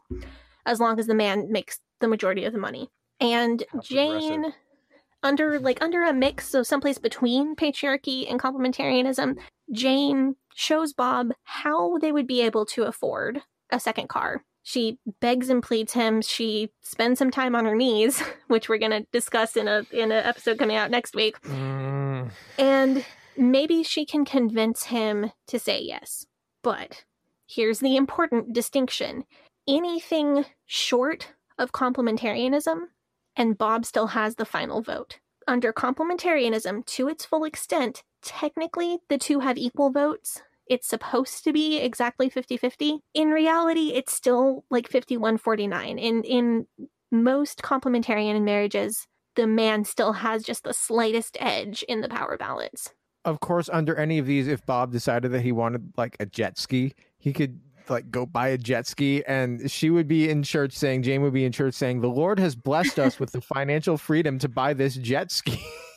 as 0.66 0.80
long 0.80 0.98
as 0.98 1.06
the 1.06 1.14
man 1.14 1.50
makes 1.50 1.80
the 2.00 2.08
majority 2.08 2.44
of 2.44 2.52
the 2.52 2.58
money. 2.58 2.90
And 3.20 3.62
Jane, 3.82 4.42
progressive. 4.42 4.60
under 5.22 5.60
like 5.60 5.82
under 5.82 6.02
a 6.02 6.12
mix, 6.12 6.48
so 6.48 6.62
someplace 6.62 6.98
between 6.98 7.56
patriarchy 7.56 8.30
and 8.30 8.40
complementarianism, 8.40 9.38
Jane 9.72 10.36
shows 10.54 10.92
Bob 10.92 11.32
how 11.44 11.98
they 11.98 12.12
would 12.12 12.26
be 12.26 12.42
able 12.42 12.66
to 12.66 12.84
afford 12.84 13.42
a 13.70 13.78
second 13.78 14.08
car. 14.08 14.44
She 14.68 14.98
begs 15.20 15.48
and 15.48 15.62
pleads 15.62 15.94
him. 15.94 16.20
She 16.20 16.70
spends 16.82 17.18
some 17.18 17.30
time 17.30 17.54
on 17.54 17.64
her 17.64 17.74
knees, 17.74 18.22
which 18.48 18.68
we're 18.68 18.76
going 18.76 18.90
to 18.90 19.06
discuss 19.12 19.56
in 19.56 19.66
a 19.66 19.86
in 19.92 20.12
an 20.12 20.26
episode 20.26 20.58
coming 20.58 20.76
out 20.76 20.90
next 20.90 21.14
week. 21.14 21.40
Mm, 21.40 22.30
And 22.58 23.02
maybe 23.34 23.82
she 23.82 24.04
can 24.04 24.26
convince 24.26 24.84
him 24.84 25.32
to 25.46 25.58
say 25.58 25.80
yes. 25.80 26.26
But 26.62 27.04
here's 27.46 27.78
the 27.78 27.96
important 27.96 28.52
distinction 28.52 29.24
anything 29.66 30.44
short 30.66 31.32
of 31.56 31.72
complementarianism, 31.72 32.88
and 33.36 33.56
Bob 33.56 33.86
still 33.86 34.08
has 34.08 34.34
the 34.34 34.44
final 34.44 34.82
vote. 34.82 35.18
Under 35.46 35.72
complementarianism, 35.72 36.84
to 36.84 37.08
its 37.08 37.24
full 37.24 37.44
extent, 37.44 38.02
technically 38.20 38.98
the 39.08 39.16
two 39.16 39.40
have 39.40 39.56
equal 39.56 39.90
votes. 39.90 40.42
It's 40.68 40.86
supposed 40.86 41.44
to 41.44 41.52
be 41.52 41.78
exactly 41.78 42.28
50 42.28 42.56
50. 42.56 43.00
In 43.14 43.28
reality, 43.28 43.92
it's 43.94 44.12
still 44.12 44.64
like 44.70 44.88
51 44.88 45.38
49. 45.38 45.98
In, 45.98 46.22
in 46.24 46.66
most 47.10 47.62
complementarian 47.62 48.42
marriages, 48.42 49.06
the 49.36 49.46
man 49.46 49.84
still 49.84 50.14
has 50.14 50.42
just 50.42 50.64
the 50.64 50.74
slightest 50.74 51.36
edge 51.40 51.82
in 51.88 52.00
the 52.00 52.08
power 52.08 52.36
balance. 52.36 52.90
of 53.24 53.40
course, 53.40 53.68
under 53.70 53.94
any 53.96 54.18
of 54.18 54.26
these, 54.26 54.48
if 54.48 54.64
Bob 54.64 54.90
decided 54.90 55.32
that 55.32 55.42
he 55.42 55.52
wanted 55.52 55.92
like 55.96 56.16
a 56.18 56.26
jet 56.26 56.58
ski, 56.58 56.94
he 57.18 57.32
could 57.32 57.60
like 57.90 58.10
go 58.10 58.26
buy 58.26 58.48
a 58.48 58.58
jet 58.58 58.86
ski 58.86 59.22
and 59.26 59.70
she 59.70 59.90
would 59.90 60.08
be 60.08 60.28
in 60.28 60.42
church 60.42 60.72
saying 60.72 61.02
Jane 61.02 61.22
would 61.22 61.32
be 61.32 61.44
in 61.44 61.52
church 61.52 61.74
saying 61.74 62.00
the 62.00 62.08
Lord 62.08 62.38
has 62.38 62.54
blessed 62.54 62.98
us 62.98 63.18
with 63.18 63.32
the 63.32 63.40
financial 63.40 63.96
freedom 63.96 64.38
to 64.40 64.48
buy 64.48 64.74
this 64.74 64.94
jet 64.94 65.30
ski. 65.30 65.60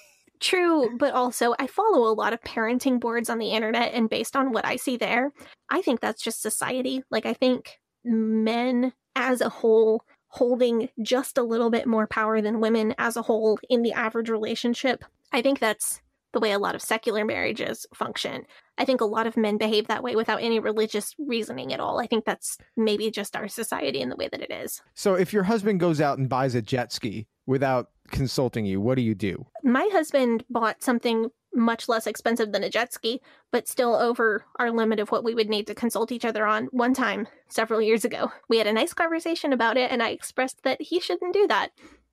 True, 0.42 0.98
but 0.98 1.14
also 1.14 1.54
I 1.60 1.68
follow 1.68 2.08
a 2.08 2.16
lot 2.16 2.34
of 2.34 2.42
parenting 2.42 3.00
boards 3.00 3.30
on 3.30 3.38
the 3.38 3.52
internet, 3.52 3.94
and 3.94 4.10
based 4.10 4.36
on 4.36 4.52
what 4.52 4.66
I 4.66 4.76
see 4.76 4.98
there, 4.98 5.32
I 5.70 5.84
think 5.84 6.00
that's 6.00 6.24
just 6.24 6.42
society. 6.42 7.04
Like, 7.12 7.28
I 7.28 7.34
think 7.34 7.80
men 8.04 8.94
as 9.16 9.40
a 9.42 9.50
whole 9.50 10.04
holding 10.30 10.90
just 11.04 11.38
a 11.38 11.44
little 11.44 11.70
bit 11.70 11.86
more 11.86 12.08
power 12.08 12.42
than 12.42 12.60
women 12.60 12.96
as 12.98 13.18
a 13.18 13.22
whole 13.22 13.60
in 13.70 13.84
the 13.84 13.94
average 13.94 14.30
relationship. 14.30 15.04
I 15.32 15.44
think 15.44 15.60
that's 15.60 16.02
the 16.34 16.40
way 16.40 16.54
a 16.54 16.60
lot 16.60 16.74
of 16.74 16.82
secular 16.82 17.24
marriages 17.24 17.86
function. 17.94 18.46
I 18.82 18.86
think 18.86 19.00
a 19.00 19.06
lot 19.06 19.28
of 19.28 19.38
men 19.38 19.58
behave 19.58 19.88
that 19.88 20.02
way 20.02 20.16
without 20.16 20.42
any 20.42 20.60
religious 20.60 21.14
reasoning 21.20 21.72
at 21.72 21.80
all. 21.80 22.00
I 22.00 22.08
think 22.08 22.26
that's 22.26 22.58
maybe 22.76 23.12
just 23.12 23.36
our 23.36 23.48
society 23.48 24.02
and 24.02 24.12
the 24.12 24.16
way 24.16 24.28
that 24.32 24.42
it 24.42 24.52
is. 24.52 24.82
so 24.96 25.14
if 25.14 25.32
your 25.32 25.44
husband 25.44 25.80
goes 25.80 26.02
out 26.02 26.18
and 26.18 26.28
buys 26.28 26.56
a 26.56 26.64
jet 26.64 26.92
ski 26.92 27.28
without 27.46 27.92
consulting 28.08 28.66
you, 28.66 28.82
what 28.82 28.96
do 28.96 29.04
you 29.04 29.14
do? 29.14 29.46
my 29.64 29.88
husband 29.92 30.44
bought 30.50 30.82
something 30.82 31.30
much 31.54 31.88
less 31.88 32.08
expensive 32.08 32.52
than 32.52 32.64
a 32.64 32.70
jet 32.72 32.92
ski, 32.92 33.22
but 33.52 33.68
still 33.68 33.94
over 33.94 34.46
our 34.58 34.72
limit 34.72 35.00
of 35.00 35.12
what 35.12 35.24
we 35.24 35.36
would 35.36 35.50
need 35.50 35.68
to 35.68 35.76
consult 35.76 36.12
each 36.12 36.26
other 36.26 36.48
on 36.48 36.66
one 36.72 36.94
time 36.96 37.28
several 37.50 37.82
years 37.82 38.04
ago. 38.04 38.32
We 38.50 38.58
had 38.58 38.68
a 38.68 38.74
nice 38.74 38.94
conversation 38.94 39.54
about 39.54 39.78
it, 39.78 39.92
and 39.92 40.02
I 40.02 40.10
expressed 40.10 40.64
that 40.64 40.82
he 40.82 41.00
shouldn't 41.00 41.34
do 41.34 41.46
that. 41.48 41.70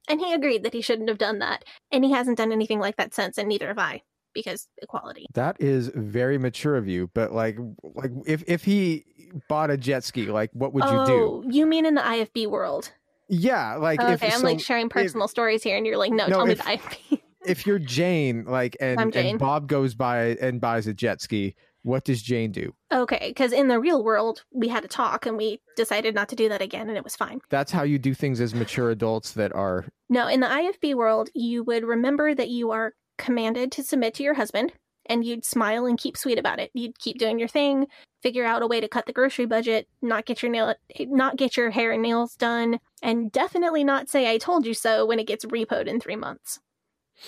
And 0.08 0.20
he 0.20 0.32
agreed 0.32 0.64
that 0.64 0.72
he 0.72 0.80
shouldn't 0.80 1.08
have 1.08 1.18
done 1.18 1.38
that. 1.38 1.64
And 1.92 2.04
he 2.04 2.12
hasn't 2.12 2.38
done 2.38 2.50
anything 2.50 2.80
like 2.80 2.96
that 2.96 3.14
since, 3.14 3.38
and 3.38 3.48
neither 3.48 3.68
have 3.68 3.78
I, 3.78 4.02
because 4.34 4.68
equality. 4.82 5.26
That 5.34 5.56
is 5.60 5.88
very 5.94 6.38
mature 6.38 6.76
of 6.76 6.88
you, 6.88 7.10
but 7.14 7.32
like 7.32 7.56
like 7.94 8.10
if 8.26 8.42
if 8.46 8.64
he 8.64 9.04
bought 9.48 9.70
a 9.70 9.76
jet 9.76 10.04
ski, 10.04 10.26
like 10.26 10.50
what 10.52 10.72
would 10.72 10.84
you 10.84 10.90
do? 10.90 10.94
oh, 10.96 11.44
you 11.48 11.66
mean 11.66 11.84
in 11.86 11.94
the 11.94 12.02
IFB 12.02 12.48
world? 12.48 12.92
Yeah, 13.28 13.74
like 13.76 14.00
if 14.00 14.22
okay, 14.22 14.26
I'm 14.32 14.40
so 14.40 14.46
like 14.46 14.60
sharing 14.60 14.88
personal 14.88 15.28
stories 15.28 15.62
here, 15.62 15.76
and 15.76 15.86
you're 15.86 15.98
like, 15.98 16.12
no, 16.12 16.26
No, 16.26 16.38
tell 16.38 16.42
if- 16.42 16.48
me 16.48 16.54
the 16.54 16.62
IFB. 16.62 17.20
if 17.46 17.66
you're 17.66 17.78
Jane, 17.78 18.44
like 18.44 18.76
and, 18.80 19.12
Jane. 19.12 19.26
and 19.26 19.38
Bob 19.38 19.68
goes 19.68 19.94
by 19.94 20.36
and 20.40 20.60
buys 20.60 20.86
a 20.86 20.94
jet 20.94 21.20
ski, 21.20 21.54
what 21.82 22.04
does 22.04 22.22
Jane 22.22 22.52
do? 22.52 22.74
okay, 22.92 23.28
because 23.28 23.52
in 23.52 23.68
the 23.68 23.78
real 23.78 24.02
world, 24.02 24.44
we 24.52 24.68
had 24.68 24.84
a 24.84 24.88
talk, 24.88 25.26
and 25.26 25.36
we 25.36 25.60
decided 25.76 26.14
not 26.14 26.28
to 26.30 26.36
do 26.36 26.48
that 26.48 26.62
again, 26.62 26.88
and 26.88 26.96
it 26.96 27.04
was 27.04 27.16
fine. 27.16 27.40
That's 27.50 27.70
how 27.70 27.82
you 27.82 27.98
do 27.98 28.14
things 28.14 28.40
as 28.40 28.54
mature 28.54 28.90
adults 28.90 29.32
that 29.32 29.54
are 29.54 29.84
No, 30.08 30.26
in 30.26 30.40
the 30.40 30.46
IFB 30.46 30.94
world, 30.94 31.28
you 31.34 31.62
would 31.64 31.84
remember 31.84 32.34
that 32.34 32.48
you 32.48 32.70
are 32.70 32.94
commanded 33.18 33.70
to 33.72 33.82
submit 33.82 34.14
to 34.14 34.22
your 34.22 34.34
husband 34.34 34.72
and 35.06 35.24
you'd 35.24 35.44
smile 35.44 35.86
and 35.86 35.98
keep 35.98 36.16
sweet 36.16 36.38
about 36.38 36.60
it. 36.60 36.70
You'd 36.74 36.98
keep 36.98 37.18
doing 37.18 37.38
your 37.38 37.48
thing, 37.48 37.86
figure 38.22 38.44
out 38.44 38.62
a 38.62 38.66
way 38.66 38.80
to 38.80 38.88
cut 38.88 39.06
the 39.06 39.12
grocery 39.12 39.46
budget, 39.46 39.88
not 40.02 40.26
get 40.26 40.42
your 40.42 40.52
nail 40.52 40.74
not 40.98 41.36
get 41.36 41.56
your 41.56 41.70
hair 41.70 41.92
and 41.92 42.02
nails 42.02 42.34
done, 42.34 42.78
and 43.02 43.32
definitely 43.32 43.84
not 43.84 44.08
say 44.08 44.30
I 44.30 44.38
told 44.38 44.66
you 44.66 44.74
so 44.74 45.06
when 45.06 45.18
it 45.18 45.26
gets 45.26 45.44
repoed 45.46 45.86
in 45.86 46.00
3 46.00 46.16
months. 46.16 46.60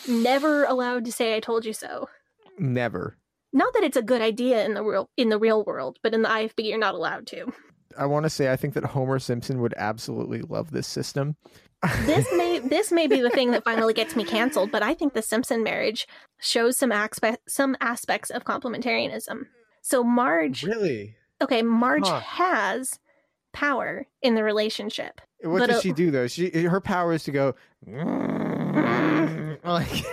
Never 0.07 0.65
allowed 0.65 1.05
to 1.07 1.13
say 1.13 1.35
I 1.35 1.41
told 1.41 1.65
you 1.65 1.73
so. 1.73 2.09
never. 2.59 3.17
Not 3.53 3.75
that 3.75 3.83
it's 3.83 3.97
a 3.97 4.03
good 4.03 4.21
idea 4.21 4.65
in 4.65 4.75
the 4.75 4.85
real 4.85 5.11
in 5.17 5.29
the 5.29 5.39
real 5.39 5.65
world, 5.65 5.99
but 6.03 6.15
in 6.15 6.23
the 6.23 6.29
IFB 6.29 6.69
you're 6.69 6.79
not 6.79 6.95
allowed 6.95 7.27
to. 7.29 7.53
I 7.99 8.07
want 8.07 8.25
to 8.25 8.31
say 8.31 8.51
I 8.53 8.57
think 8.57 8.75
that 8.75 8.85
Homer 8.85 9.19
Simpson 9.19 9.61
would 9.61 9.75
absolutely 9.77 10.43
love 10.43 10.71
this 10.71 10.87
system. 10.87 11.37
this 12.05 12.27
may 12.37 12.59
this 12.59 12.93
may 12.93 13.07
be 13.07 13.21
the 13.21 13.31
thing 13.31 13.51
that 13.53 13.65
finally 13.65 13.95
gets 13.95 14.15
me 14.17 14.25
canceled, 14.25 14.71
but 14.71 14.83
I 14.83 14.95
think 14.95 15.15
the 15.15 15.23
Simpson 15.23 15.63
marriage 15.63 16.07
shows 16.41 16.77
some 16.77 16.93
aspect 16.93 17.51
some 17.51 17.77
aspects 17.81 18.31
of 18.31 18.45
complementarianism. 18.45 19.47
So 19.83 20.05
Marge, 20.05 20.63
really. 20.65 21.17
okay, 21.43 21.63
Marge 21.63 22.07
Huh. 22.07 22.21
has 22.21 22.99
power 23.53 24.07
in 24.23 24.35
the 24.35 24.45
relationship. 24.45 25.21
What 25.43 25.67
does 25.67 25.79
uh, 25.79 25.81
she 25.81 25.93
do 25.93 26.11
though? 26.11 26.27
She 26.27 26.51
her 26.51 26.81
power 26.81 27.13
is 27.13 27.25
to 27.25 27.33
go 27.33 27.55
like 29.65 30.05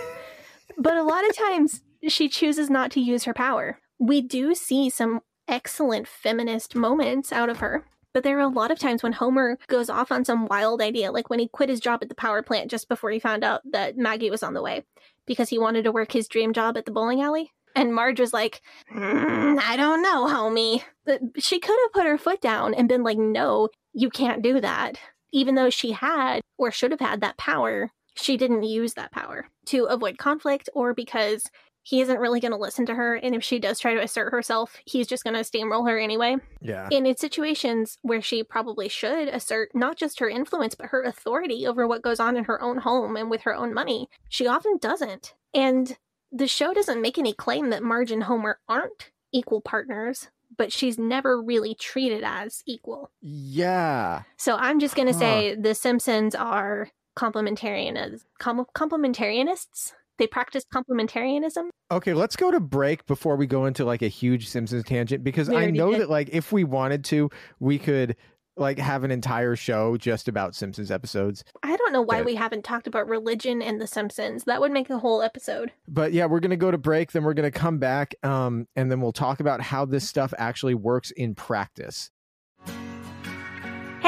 But 0.78 0.96
a 0.96 1.02
lot 1.02 1.28
of 1.28 1.36
times 1.36 1.82
she 2.08 2.28
chooses 2.28 2.70
not 2.70 2.90
to 2.92 3.00
use 3.00 3.24
her 3.24 3.34
power. 3.34 3.78
We 3.98 4.20
do 4.20 4.54
see 4.54 4.88
some 4.90 5.20
excellent 5.48 6.06
feminist 6.06 6.74
moments 6.74 7.32
out 7.32 7.48
of 7.48 7.58
her. 7.58 7.84
But 8.12 8.24
there 8.24 8.38
are 8.38 8.40
a 8.40 8.48
lot 8.48 8.70
of 8.70 8.78
times 8.78 9.02
when 9.02 9.12
Homer 9.12 9.58
goes 9.68 9.90
off 9.90 10.10
on 10.10 10.24
some 10.24 10.46
wild 10.46 10.80
idea, 10.80 11.12
like 11.12 11.30
when 11.30 11.38
he 11.38 11.48
quit 11.48 11.68
his 11.68 11.80
job 11.80 12.00
at 12.02 12.08
the 12.08 12.14
power 12.14 12.42
plant 12.42 12.70
just 12.70 12.88
before 12.88 13.10
he 13.10 13.18
found 13.18 13.44
out 13.44 13.60
that 13.70 13.96
Maggie 13.96 14.30
was 14.30 14.42
on 14.42 14.54
the 14.54 14.62
way 14.62 14.84
because 15.26 15.50
he 15.50 15.58
wanted 15.58 15.84
to 15.84 15.92
work 15.92 16.12
his 16.12 16.26
dream 16.26 16.52
job 16.52 16.76
at 16.76 16.84
the 16.84 16.90
bowling 16.90 17.20
alley. 17.20 17.52
And 17.76 17.94
Marge 17.94 18.18
was 18.18 18.32
like, 18.32 18.62
"Mm, 18.92 19.60
I 19.60 19.76
don't 19.76 20.02
know, 20.02 20.26
homie. 20.26 20.82
But 21.04 21.20
she 21.38 21.60
could 21.60 21.78
have 21.84 21.92
put 21.92 22.06
her 22.06 22.18
foot 22.18 22.40
down 22.40 22.74
and 22.74 22.88
been 22.88 23.04
like, 23.04 23.18
no, 23.18 23.68
you 23.92 24.10
can't 24.10 24.42
do 24.42 24.60
that. 24.60 24.98
Even 25.32 25.54
though 25.54 25.70
she 25.70 25.92
had 25.92 26.40
or 26.56 26.70
should 26.70 26.90
have 26.90 27.00
had 27.00 27.20
that 27.20 27.36
power, 27.36 27.90
she 28.16 28.36
didn't 28.36 28.64
use 28.64 28.94
that 28.94 29.12
power 29.12 29.48
to 29.66 29.84
avoid 29.84 30.18
conflict 30.18 30.68
or 30.74 30.94
because 30.94 31.44
he 31.88 32.02
isn't 32.02 32.18
really 32.20 32.38
going 32.38 32.52
to 32.52 32.58
listen 32.58 32.84
to 32.84 32.94
her. 32.94 33.14
And 33.14 33.34
if 33.34 33.42
she 33.42 33.58
does 33.58 33.78
try 33.80 33.94
to 33.94 34.02
assert 34.02 34.30
herself, 34.30 34.76
he's 34.84 35.06
just 35.06 35.24
going 35.24 35.34
to 35.34 35.40
steamroll 35.40 35.88
her 35.88 35.98
anyway. 35.98 36.36
yeah. 36.60 36.86
And 36.92 37.06
in 37.06 37.16
situations 37.16 37.96
where 38.02 38.20
she 38.20 38.42
probably 38.42 38.90
should 38.90 39.28
assert 39.28 39.70
not 39.74 39.96
just 39.96 40.20
her 40.20 40.28
influence, 40.28 40.74
but 40.74 40.88
her 40.88 41.02
authority 41.02 41.66
over 41.66 41.88
what 41.88 42.02
goes 42.02 42.20
on 42.20 42.36
in 42.36 42.44
her 42.44 42.60
own 42.60 42.76
home 42.76 43.16
and 43.16 43.30
with 43.30 43.40
her 43.42 43.54
own 43.54 43.72
money, 43.72 44.10
she 44.28 44.46
often 44.46 44.76
doesn't. 44.78 45.32
And 45.54 45.96
the 46.30 46.46
show 46.46 46.74
doesn't 46.74 47.00
make 47.00 47.16
any 47.16 47.32
claim 47.32 47.70
that 47.70 47.82
Marge 47.82 48.10
and 48.12 48.24
Homer 48.24 48.58
aren't 48.68 49.10
equal 49.32 49.62
partners, 49.62 50.28
but 50.58 50.70
she's 50.72 50.98
never 50.98 51.40
really 51.40 51.74
treated 51.74 52.22
as 52.22 52.62
equal. 52.66 53.10
Yeah. 53.22 54.24
So 54.36 54.56
I'm 54.56 54.78
just 54.78 54.94
going 54.94 55.08
to 55.08 55.14
Huh. 55.14 55.18
say 55.20 55.54
the 55.54 55.74
Simpsons 55.74 56.34
are 56.34 56.90
complementarian 57.16 58.20
com- 58.38 58.66
complementarianists. 58.74 59.92
They 60.18 60.26
practice 60.26 60.64
complementarianism. 60.74 61.68
Okay, 61.90 62.12
let's 62.12 62.36
go 62.36 62.50
to 62.50 62.60
break 62.60 63.06
before 63.06 63.36
we 63.36 63.46
go 63.46 63.64
into 63.66 63.84
like 63.84 64.02
a 64.02 64.08
huge 64.08 64.48
Simpsons 64.48 64.84
tangent 64.84 65.24
because 65.24 65.48
I 65.48 65.70
know 65.70 65.92
did. 65.92 66.02
that 66.02 66.10
like 66.10 66.28
if 66.32 66.52
we 66.52 66.64
wanted 66.64 67.04
to, 67.06 67.30
we 67.60 67.78
could 67.78 68.16
like 68.56 68.78
have 68.78 69.04
an 69.04 69.12
entire 69.12 69.54
show 69.54 69.96
just 69.96 70.26
about 70.26 70.54
Simpsons 70.54 70.90
episodes. 70.90 71.44
I 71.62 71.76
don't 71.76 71.92
know 71.92 72.02
why 72.02 72.16
Okay. 72.16 72.24
we 72.24 72.34
haven't 72.34 72.64
talked 72.64 72.88
about 72.88 73.08
religion 73.08 73.62
and 73.62 73.80
the 73.80 73.86
Simpsons. 73.86 74.44
That 74.44 74.60
would 74.60 74.72
make 74.72 74.90
a 74.90 74.98
whole 74.98 75.22
episode. 75.22 75.70
But 75.86 76.12
yeah, 76.12 76.26
we're 76.26 76.40
going 76.40 76.50
to 76.50 76.56
go 76.56 76.72
to 76.72 76.78
break, 76.78 77.12
then 77.12 77.22
we're 77.22 77.34
going 77.34 77.50
to 77.50 77.56
come 77.56 77.78
back 77.78 78.14
um 78.24 78.66
and 78.74 78.90
then 78.90 79.00
we'll 79.00 79.12
talk 79.12 79.38
about 79.40 79.60
how 79.60 79.84
this 79.84 80.08
stuff 80.08 80.34
actually 80.36 80.74
works 80.74 81.12
in 81.12 81.36
practice. 81.36 82.10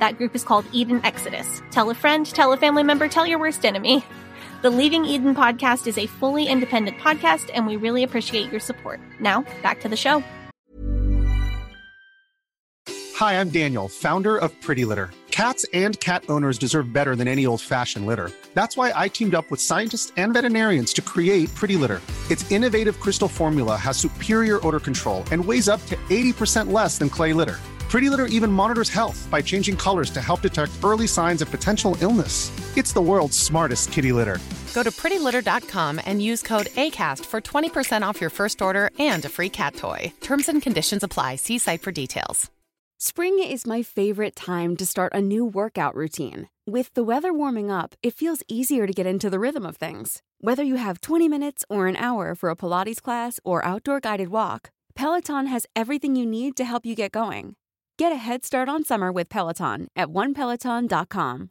That 0.00 0.18
group 0.18 0.34
is 0.34 0.44
called 0.44 0.64
Eden 0.72 1.00
Exodus. 1.04 1.62
Tell 1.70 1.90
a 1.90 1.94
friend, 1.94 2.26
tell 2.26 2.52
a 2.52 2.56
family 2.56 2.82
member, 2.82 3.08
tell 3.08 3.26
your 3.26 3.38
worst 3.38 3.64
enemy. 3.64 4.04
The 4.62 4.70
Leaving 4.70 5.04
Eden 5.04 5.34
podcast 5.34 5.86
is 5.86 5.98
a 5.98 6.06
fully 6.06 6.46
independent 6.46 6.98
podcast, 6.98 7.50
and 7.52 7.66
we 7.66 7.76
really 7.76 8.04
appreciate 8.04 8.50
your 8.50 8.60
support. 8.60 9.00
Now, 9.18 9.44
back 9.62 9.80
to 9.80 9.88
the 9.88 9.96
show. 9.96 10.22
Hi, 13.16 13.40
I'm 13.40 13.50
Daniel, 13.50 13.88
founder 13.88 14.36
of 14.36 14.58
Pretty 14.60 14.84
Litter. 14.84 15.10
Cats 15.30 15.64
and 15.72 15.98
cat 16.00 16.24
owners 16.28 16.58
deserve 16.58 16.92
better 16.92 17.16
than 17.16 17.26
any 17.26 17.46
old 17.46 17.60
fashioned 17.60 18.06
litter. 18.06 18.30
That's 18.54 18.76
why 18.76 18.92
I 18.94 19.08
teamed 19.08 19.34
up 19.34 19.50
with 19.50 19.60
scientists 19.60 20.12
and 20.16 20.34
veterinarians 20.34 20.92
to 20.94 21.02
create 21.02 21.52
Pretty 21.54 21.76
Litter. 21.76 22.00
Its 22.30 22.48
innovative 22.50 23.00
crystal 23.00 23.28
formula 23.28 23.76
has 23.76 23.96
superior 23.96 24.64
odor 24.66 24.80
control 24.80 25.24
and 25.32 25.44
weighs 25.44 25.68
up 25.68 25.84
to 25.86 25.96
80% 26.10 26.70
less 26.70 26.98
than 26.98 27.08
clay 27.08 27.32
litter. 27.32 27.58
Pretty 27.92 28.08
Litter 28.08 28.24
even 28.24 28.50
monitors 28.50 28.88
health 28.88 29.28
by 29.30 29.42
changing 29.42 29.76
colors 29.76 30.08
to 30.12 30.20
help 30.22 30.40
detect 30.40 30.72
early 30.82 31.06
signs 31.06 31.42
of 31.42 31.50
potential 31.50 31.94
illness. 32.00 32.50
It's 32.74 32.94
the 32.94 33.02
world's 33.02 33.36
smartest 33.36 33.92
kitty 33.92 34.12
litter. 34.12 34.38
Go 34.72 34.82
to 34.82 34.90
prettylitter.com 34.90 36.00
and 36.06 36.22
use 36.22 36.40
code 36.40 36.68
ACAST 36.68 37.26
for 37.26 37.42
20% 37.42 38.00
off 38.00 38.18
your 38.18 38.30
first 38.30 38.62
order 38.62 38.88
and 38.98 39.22
a 39.26 39.28
free 39.28 39.50
cat 39.50 39.76
toy. 39.76 40.10
Terms 40.22 40.48
and 40.48 40.62
conditions 40.62 41.02
apply. 41.02 41.36
See 41.36 41.58
site 41.58 41.82
for 41.82 41.92
details. 41.92 42.50
Spring 42.98 43.38
is 43.38 43.66
my 43.66 43.82
favorite 43.82 44.34
time 44.34 44.74
to 44.76 44.86
start 44.86 45.12
a 45.12 45.20
new 45.20 45.44
workout 45.44 45.94
routine. 45.94 46.48
With 46.66 46.94
the 46.94 47.04
weather 47.04 47.30
warming 47.30 47.70
up, 47.70 47.94
it 48.02 48.14
feels 48.14 48.42
easier 48.48 48.86
to 48.86 48.94
get 48.94 49.04
into 49.04 49.28
the 49.28 49.38
rhythm 49.38 49.66
of 49.66 49.76
things. 49.76 50.22
Whether 50.40 50.62
you 50.62 50.76
have 50.76 51.02
20 51.02 51.28
minutes 51.28 51.62
or 51.68 51.88
an 51.88 51.96
hour 51.96 52.34
for 52.34 52.48
a 52.48 52.56
Pilates 52.56 53.02
class 53.02 53.38
or 53.44 53.62
outdoor 53.66 54.00
guided 54.00 54.28
walk, 54.28 54.70
Peloton 54.94 55.46
has 55.48 55.66
everything 55.76 56.16
you 56.16 56.24
need 56.24 56.56
to 56.56 56.64
help 56.64 56.86
you 56.86 56.94
get 56.94 57.12
going. 57.12 57.54
Get 58.02 58.10
a 58.10 58.16
head 58.16 58.44
start 58.44 58.68
on 58.68 58.82
summer 58.82 59.12
with 59.12 59.28
Peloton 59.28 59.86
at 59.94 60.08
onepeloton.com. 60.08 61.50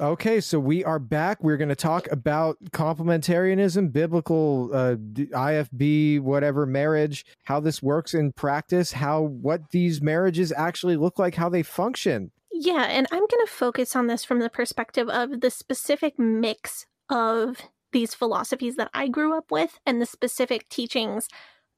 Okay, 0.00 0.40
so 0.40 0.58
we 0.58 0.82
are 0.82 0.98
back. 0.98 1.44
We're 1.44 1.58
going 1.58 1.68
to 1.68 1.76
talk 1.76 2.10
about 2.10 2.56
complementarianism, 2.70 3.92
biblical 3.92 4.70
uh, 4.72 4.94
d- 4.94 5.26
IFB, 5.26 6.20
whatever 6.22 6.64
marriage, 6.64 7.26
how 7.44 7.60
this 7.60 7.82
works 7.82 8.14
in 8.14 8.32
practice, 8.32 8.92
how 8.92 9.20
what 9.20 9.70
these 9.72 10.00
marriages 10.00 10.50
actually 10.56 10.96
look 10.96 11.18
like, 11.18 11.34
how 11.34 11.50
they 11.50 11.62
function. 11.62 12.30
Yeah, 12.50 12.84
and 12.84 13.06
I'm 13.12 13.18
going 13.18 13.44
to 13.44 13.52
focus 13.52 13.94
on 13.94 14.06
this 14.06 14.24
from 14.24 14.38
the 14.38 14.48
perspective 14.48 15.10
of 15.10 15.42
the 15.42 15.50
specific 15.50 16.18
mix 16.18 16.86
of 17.10 17.58
these 17.92 18.14
philosophies 18.14 18.76
that 18.76 18.88
I 18.94 19.08
grew 19.08 19.36
up 19.36 19.50
with 19.50 19.78
and 19.84 20.00
the 20.00 20.06
specific 20.06 20.70
teachings 20.70 21.28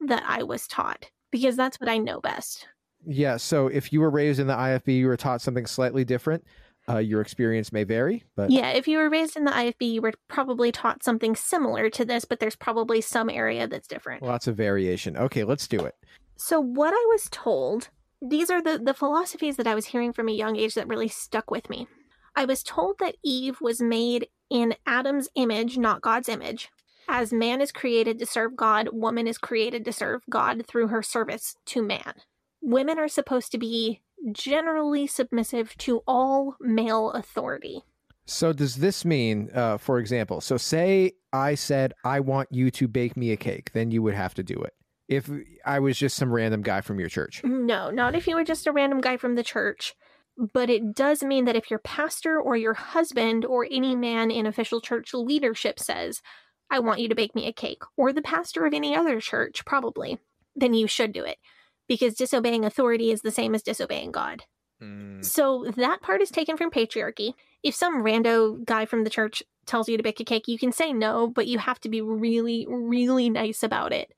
that 0.07 0.23
I 0.27 0.43
was 0.43 0.67
taught, 0.67 1.09
because 1.31 1.55
that's 1.55 1.79
what 1.79 1.89
I 1.89 1.97
know 1.97 2.19
best. 2.19 2.67
Yeah, 3.05 3.37
so 3.37 3.67
if 3.67 3.91
you 3.91 3.99
were 3.99 4.09
raised 4.09 4.39
in 4.39 4.47
the 4.47 4.53
IFB, 4.53 4.97
you 4.97 5.07
were 5.07 5.17
taught 5.17 5.41
something 5.41 5.65
slightly 5.65 6.05
different. 6.05 6.43
Uh, 6.87 6.97
your 6.97 7.21
experience 7.21 7.71
may 7.71 7.85
vary, 7.85 8.23
but 8.35 8.51
Yeah, 8.51 8.71
if 8.71 8.89
you 8.89 8.97
were 8.97 9.09
raised 9.09 9.37
in 9.37 9.45
the 9.45 9.51
IFB, 9.51 9.93
you 9.93 10.01
were 10.01 10.11
probably 10.27 10.69
taught 10.69 11.01
something 11.01 11.33
similar 11.33 11.89
to 11.89 12.03
this, 12.03 12.25
but 12.25 12.41
there's 12.41 12.57
probably 12.57 12.99
some 12.99 13.29
area 13.29 13.67
that's 13.67 13.87
different. 13.87 14.21
lots 14.21 14.47
of 14.47 14.57
variation. 14.57 15.15
Okay, 15.15 15.45
let's 15.45 15.67
do 15.67 15.79
it. 15.79 15.95
So 16.35 16.59
what 16.59 16.93
I 16.93 17.05
was 17.09 17.29
told, 17.31 17.89
these 18.21 18.49
are 18.49 18.61
the, 18.61 18.77
the 18.77 18.93
philosophies 18.93 19.55
that 19.55 19.67
I 19.67 19.75
was 19.75 19.85
hearing 19.85 20.11
from 20.11 20.27
a 20.27 20.33
young 20.33 20.57
age 20.57 20.75
that 20.75 20.89
really 20.89 21.07
stuck 21.07 21.49
with 21.49 21.69
me. 21.69 21.87
I 22.35 22.43
was 22.45 22.63
told 22.63 22.99
that 22.99 23.15
Eve 23.23 23.61
was 23.61 23.79
made 23.81 24.27
in 24.49 24.75
Adam's 24.85 25.29
image, 25.35 25.77
not 25.77 26.01
God's 26.01 26.27
image. 26.27 26.69
As 27.07 27.33
man 27.33 27.61
is 27.61 27.71
created 27.71 28.19
to 28.19 28.25
serve 28.25 28.55
God, 28.55 28.89
woman 28.91 29.27
is 29.27 29.37
created 29.37 29.85
to 29.85 29.93
serve 29.93 30.21
God 30.29 30.65
through 30.67 30.87
her 30.87 31.03
service 31.03 31.55
to 31.67 31.81
man. 31.81 32.13
Women 32.61 32.97
are 32.97 33.07
supposed 33.07 33.51
to 33.51 33.57
be 33.57 34.01
generally 34.31 35.05
submissive 35.05 35.77
to 35.79 36.01
all 36.07 36.55
male 36.61 37.11
authority. 37.11 37.83
So 38.25 38.53
does 38.53 38.77
this 38.77 39.03
mean, 39.03 39.49
uh, 39.53 39.77
for 39.77 39.99
example, 39.99 40.39
so 40.39 40.55
say 40.55 41.13
I 41.33 41.55
said 41.55 41.93
I 42.05 42.21
want 42.21 42.49
you 42.51 42.71
to 42.71 42.87
bake 42.87 43.17
me 43.17 43.31
a 43.31 43.37
cake, 43.37 43.73
then 43.73 43.91
you 43.91 44.01
would 44.01 44.13
have 44.13 44.33
to 44.35 44.43
do 44.43 44.55
it. 44.55 44.73
If 45.09 45.29
I 45.65 45.79
was 45.79 45.97
just 45.97 46.15
some 46.15 46.31
random 46.31 46.61
guy 46.61 46.79
from 46.79 46.99
your 46.99 47.09
church. 47.09 47.43
No, 47.43 47.91
not 47.91 48.15
if 48.15 48.25
you 48.25 48.35
were 48.35 48.45
just 48.45 48.65
a 48.65 48.71
random 48.71 49.01
guy 49.01 49.17
from 49.17 49.35
the 49.35 49.43
church. 49.43 49.93
But 50.37 50.69
it 50.69 50.95
does 50.95 51.21
mean 51.21 51.45
that 51.45 51.55
if 51.55 51.69
your 51.69 51.79
pastor 51.79 52.39
or 52.39 52.55
your 52.55 52.73
husband 52.73 53.45
or 53.45 53.67
any 53.69 53.95
man 53.95 54.31
in 54.31 54.47
official 54.47 54.81
church 54.81 55.13
leadership 55.13 55.77
says, 55.77 56.21
I 56.73 56.79
want 56.79 56.99
you 56.99 57.07
to 57.07 57.13
bake 57.13 57.35
me 57.35 57.45
a 57.45 57.53
cake, 57.53 57.83
or 57.95 58.11
the 58.11 58.23
pastor 58.23 58.65
of 58.65 58.73
any 58.73 58.95
other 58.95 59.21
church, 59.21 59.63
probably, 59.63 60.17
then 60.55 60.73
you 60.73 60.87
should 60.87 61.13
do 61.13 61.23
it. 61.23 61.37
Because 61.87 62.15
disobeying 62.15 62.65
authority 62.65 63.11
is 63.11 63.21
the 63.21 63.29
same 63.29 63.53
as 63.53 63.61
disobeying 63.61 64.11
God. 64.11 64.41
Mm. 64.81 65.23
So 65.23 65.71
that 65.77 66.01
part 66.01 66.23
is 66.23 66.31
taken 66.31 66.57
from 66.57 66.71
patriarchy. 66.71 67.35
If 67.61 67.75
some 67.75 68.03
rando 68.03 68.65
guy 68.65 68.85
from 68.85 69.03
the 69.03 69.11
church 69.11 69.43
tells 69.67 69.87
you 69.87 69.97
to 69.97 70.03
bake 70.03 70.19
a 70.19 70.23
cake, 70.23 70.47
you 70.47 70.57
can 70.57 70.71
say 70.71 70.91
no, 70.91 71.27
but 71.27 71.45
you 71.45 71.59
have 71.59 71.79
to 71.81 71.89
be 71.89 72.01
really, 72.01 72.65
really 72.67 73.29
nice 73.29 73.61
about 73.61 73.93
it. 73.93 74.11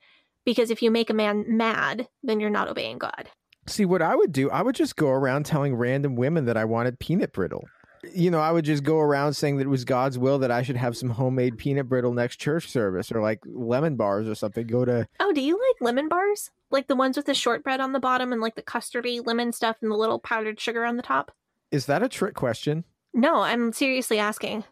Because 0.45 0.72
if 0.72 0.82
you 0.82 0.91
make 0.91 1.10
a 1.10 1.14
man 1.14 1.58
mad, 1.58 2.08
then 2.24 2.39
you're 2.39 2.49
not 2.49 2.70
obeying 2.70 2.99
God. 2.99 3.30
See, 3.68 3.84
what 3.84 4.01
I 4.01 4.16
would 4.16 4.32
do, 4.32 4.49
I 4.49 4.62
would 4.62 4.76
just 4.76 4.95
go 4.95 5.10
around 5.10 5.45
telling 5.45 5.76
random 5.76 6.16
women 6.16 6.45
that 6.45 6.56
I 6.56 6.64
wanted 6.64 6.99
peanut 6.99 7.34
brittle. 7.34 7.66
You 8.14 8.32
know, 8.32 8.39
I 8.39 8.51
would 8.51 8.66
just 8.66 8.84
go 8.84 8.99
around 8.99 9.34
saying 9.34 9.58
that 9.58 9.64
it 9.64 9.70
was 9.70 9.86
God's 9.86 10.18
will 10.18 10.39
that 10.39 10.51
I 10.51 10.62
should 10.62 10.78
have 10.78 10.97
some 10.97 11.10
homemade 11.10 11.58
peanut 11.58 11.89
brittle 11.89 12.14
next 12.14 12.38
church 12.38 12.70
service 12.70 13.12
or 13.12 13.22
like 13.22 13.39
lemon 13.45 13.95
bars 13.95 14.28
or 14.28 14.36
something. 14.36 14.68
Go 14.68 14.86
to 14.86 15.08
Oh, 15.20 15.32
do 15.34 15.41
you 15.41 15.53
like 15.56 15.82
lemon 15.82 16.08
bars? 16.08 16.51
Like 16.72 16.88
the 16.88 16.95
ones 16.95 17.18
with 17.18 17.26
the 17.26 17.34
shortbread 17.34 17.80
on 17.80 17.93
the 17.93 17.99
bottom 17.99 18.32
and 18.32 18.41
like 18.41 18.56
the 18.56 18.62
custardy 18.62 19.26
lemon 19.26 19.51
stuff 19.51 19.78
and 19.82 19.91
the 19.91 19.95
little 19.95 20.20
powdered 20.20 20.60
sugar 20.60 20.86
on 20.86 20.97
the 20.97 21.03
top? 21.03 21.32
Is 21.72 21.86
that 21.88 22.03
a 22.03 22.10
trick 22.10 22.36
question? 22.36 22.84
No, 23.14 23.41
I'm 23.41 23.72
seriously 23.72 24.20
asking. 24.20 24.66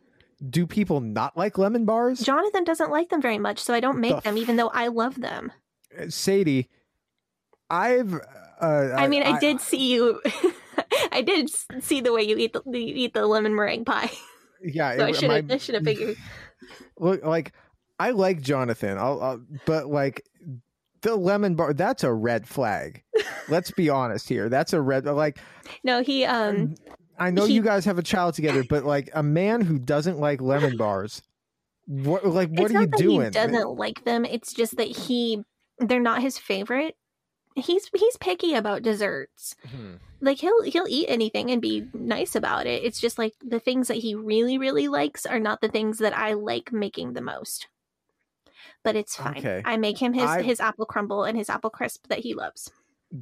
Do 0.50 0.68
people 0.68 1.00
not 1.00 1.38
like 1.38 1.58
lemon 1.58 1.86
bars? 1.86 2.20
Jonathan 2.20 2.64
doesn't 2.66 2.92
like 2.92 3.10
them 3.10 3.22
very 3.22 3.40
much, 3.40 3.60
so 3.60 3.74
I 3.74 3.80
don't 3.80 4.00
make 4.00 4.16
The 4.16 4.22
them, 4.22 4.38
even 4.38 4.58
though 4.58 4.68
I 4.70 4.88
love 4.88 5.20
them. 5.22 5.52
Uh, 5.98 6.10
Sadie, 6.10 6.70
I've. 7.70 8.14
Uh, 8.62 8.94
I, 8.96 9.08
mean, 9.08 9.24
I, 9.24 9.40
did 9.40 9.62
see 9.62 9.94
you. 9.94 10.22
I 11.12 11.22
did 11.22 11.50
see 11.84 12.02
the 12.02 12.12
way 12.14 12.24
you 12.24 12.38
eat 12.38 12.54
the 12.54 12.62
you 12.66 12.94
eat 12.96 13.14
the 13.14 13.26
lemon 13.26 13.56
meringue 13.56 13.86
pie. 13.86 14.12
Yeah, 14.62 14.96
So 14.98 15.06
I 15.06 15.10
it- 15.10 15.16
should 15.16 15.32
have 15.32 15.52
I 15.52 15.58
should 15.58 15.76
have 15.76 15.84
figured. 15.84 16.18
Look, 17.00 17.24
like 17.24 17.54
I 18.00 18.12
like 18.12 18.42
Jonathan, 18.42 18.98
I'll, 18.98 19.22
I'll, 19.22 19.42
but 19.66 19.88
like 19.88 20.24
the 21.02 21.16
lemon 21.16 21.56
bar, 21.56 21.74
that's 21.74 22.04
a 22.04 22.14
red 22.14 22.48
flag. 22.48 23.04
Let's 23.50 23.72
be 23.72 23.90
honest 23.90 24.30
here. 24.30 24.50
That's 24.50 24.74
a 24.74 24.82
red. 24.82 25.06
Like 25.06 25.40
No, 25.84 26.02
he 26.02 26.24
um 26.26 26.76
I 27.20 27.30
know 27.30 27.46
He- 27.46 27.54
you 27.54 27.62
guys 27.62 27.86
have 27.86 27.98
a 28.00 28.04
child 28.04 28.34
together, 28.36 28.64
but 28.68 28.86
like 28.86 29.10
a 29.14 29.22
man 29.24 29.62
who 29.62 29.78
doesn't 29.80 30.20
like 30.20 30.42
lemon 30.42 30.78
bars, 30.78 31.22
what 31.86 32.26
like 32.26 32.50
what 32.50 32.66
it's 32.72 32.76
are 32.76 32.82
you 32.82 32.88
that 32.88 32.98
doing? 32.98 33.24
He 33.26 33.30
doesn't 33.32 33.76
like 33.78 34.04
them. 34.06 34.26
It's 34.26 34.54
just 34.54 34.78
that 34.78 34.88
he 34.88 35.44
they're 35.80 36.00
not 36.00 36.22
his 36.22 36.38
favorite. 36.38 36.96
He's 37.56 37.90
he's 37.96 38.18
picky 38.18 38.54
about 38.56 38.82
desserts. 38.82 39.56
Hmm. 39.70 39.96
Like 40.22 40.40
he'll 40.40 40.62
he'll 40.64 40.88
eat 40.88 41.06
anything 41.10 41.52
and 41.52 41.62
be 41.62 41.86
nice 41.94 42.36
about 42.36 42.66
it. 42.66 42.84
It's 42.84 43.00
just 43.00 43.18
like 43.18 43.34
the 43.44 43.60
things 43.60 43.88
that 43.90 43.98
he 43.98 44.16
really 44.16 44.58
really 44.58 44.88
likes 44.88 45.26
are 45.26 45.40
not 45.40 45.62
the 45.62 45.68
things 45.68 46.00
that 46.00 46.18
I 46.18 46.34
like 46.34 46.72
making 46.72 47.14
the 47.14 47.22
most. 47.22 47.68
But 48.84 48.96
it's 48.96 49.16
fine. 49.16 49.38
Okay. 49.38 49.62
I 49.66 49.78
make 49.78 49.98
him 49.98 50.14
his 50.14 50.24
I- 50.30 50.42
his 50.42 50.60
apple 50.60 50.86
crumble 50.86 51.24
and 51.24 51.38
his 51.38 51.50
apple 51.50 51.70
crisp 51.70 52.08
that 52.08 52.20
he 52.20 52.34
loves. 52.34 52.72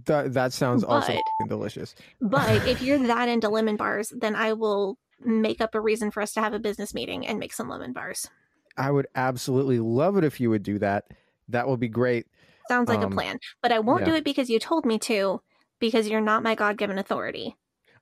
That 0.05 0.33
that 0.33 0.53
sounds 0.53 0.83
also 0.83 1.13
But- 1.39 1.49
delicious. 1.49 1.95
But 2.21 2.67
if 2.67 2.81
you're 2.83 2.99
that 3.07 3.27
into 3.29 3.49
lemon 3.49 3.75
bars, 3.77 4.13
then 4.15 4.35
I 4.35 4.53
will 4.53 4.97
make 5.19 5.61
up 5.61 5.75
a 5.75 5.81
reason 5.81 6.09
for 6.09 6.21
us 6.21 6.33
to 6.33 6.39
have 6.41 6.53
a 6.53 6.59
business 6.59 6.93
meeting 6.93 7.27
and 7.27 7.37
make 7.39 7.53
some 7.53 7.69
lemon 7.69 7.93
bars. 7.93 8.29
I 8.77 8.89
would 8.89 9.07
absolutely 9.15 9.79
love 9.79 10.17
it 10.17 10.23
if 10.23 10.39
you 10.39 10.49
would 10.49 10.63
do 10.63 10.79
that. 10.79 11.05
That 11.49 11.67
would 11.67 11.79
be 11.79 11.89
great. 11.89 12.27
Sounds 12.71 12.87
like 12.87 13.01
Um, 13.01 13.11
a 13.11 13.15
plan. 13.15 13.37
But 13.61 13.73
I 13.73 13.79
won't 13.79 14.05
do 14.05 14.15
it 14.15 14.23
because 14.23 14.49
you 14.49 14.57
told 14.57 14.85
me 14.85 14.97
to, 14.99 15.41
because 15.79 16.07
you're 16.07 16.21
not 16.21 16.41
my 16.41 16.55
God 16.55 16.77
given 16.77 16.97
authority. 16.97 17.57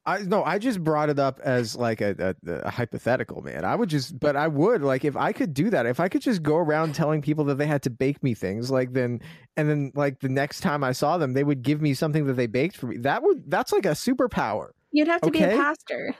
I 0.05 0.19
no, 0.19 0.43
I 0.43 0.59
just 0.59 0.83
brought 0.83 1.09
it 1.09 1.19
up 1.19 1.39
as 1.41 1.75
like 1.75 2.01
a, 2.01 2.35
a, 2.47 2.51
a, 2.51 2.69
hypothetical, 2.69 3.41
man. 3.41 3.65
I 3.65 3.75
would 3.75 3.89
just, 3.89 4.19
but 4.19 4.35
I 4.35 4.47
would 4.47 4.81
like 4.81 5.03
if 5.05 5.17
I 5.17 5.33
could 5.33 5.53
do 5.53 5.69
that. 5.71 5.85
If 5.85 5.99
I 5.99 6.07
could 6.07 6.21
just 6.21 6.41
go 6.43 6.55
around 6.57 6.93
telling 6.93 7.21
people 7.21 7.45
that 7.45 7.57
they 7.57 7.67
had 7.67 7.81
to 7.83 7.89
bake 7.89 8.23
me 8.23 8.33
things, 8.33 8.71
like 8.71 8.93
then, 8.93 9.21
and 9.57 9.69
then 9.69 9.91
like 9.95 10.19
the 10.19 10.29
next 10.29 10.61
time 10.61 10.83
I 10.83 10.93
saw 10.93 11.17
them, 11.17 11.33
they 11.33 11.43
would 11.43 11.63
give 11.63 11.81
me 11.81 11.93
something 11.93 12.25
that 12.27 12.33
they 12.33 12.47
baked 12.47 12.77
for 12.77 12.87
me. 12.87 12.97
That 12.97 13.23
would 13.23 13.49
that's 13.49 13.71
like 13.71 13.85
a 13.85 13.89
superpower. 13.89 14.69
You'd 14.91 15.07
have 15.07 15.21
to 15.23 15.29
Okay. 15.29 15.49
be 15.49 15.53
a 15.53 15.57
pastor. 15.57 16.15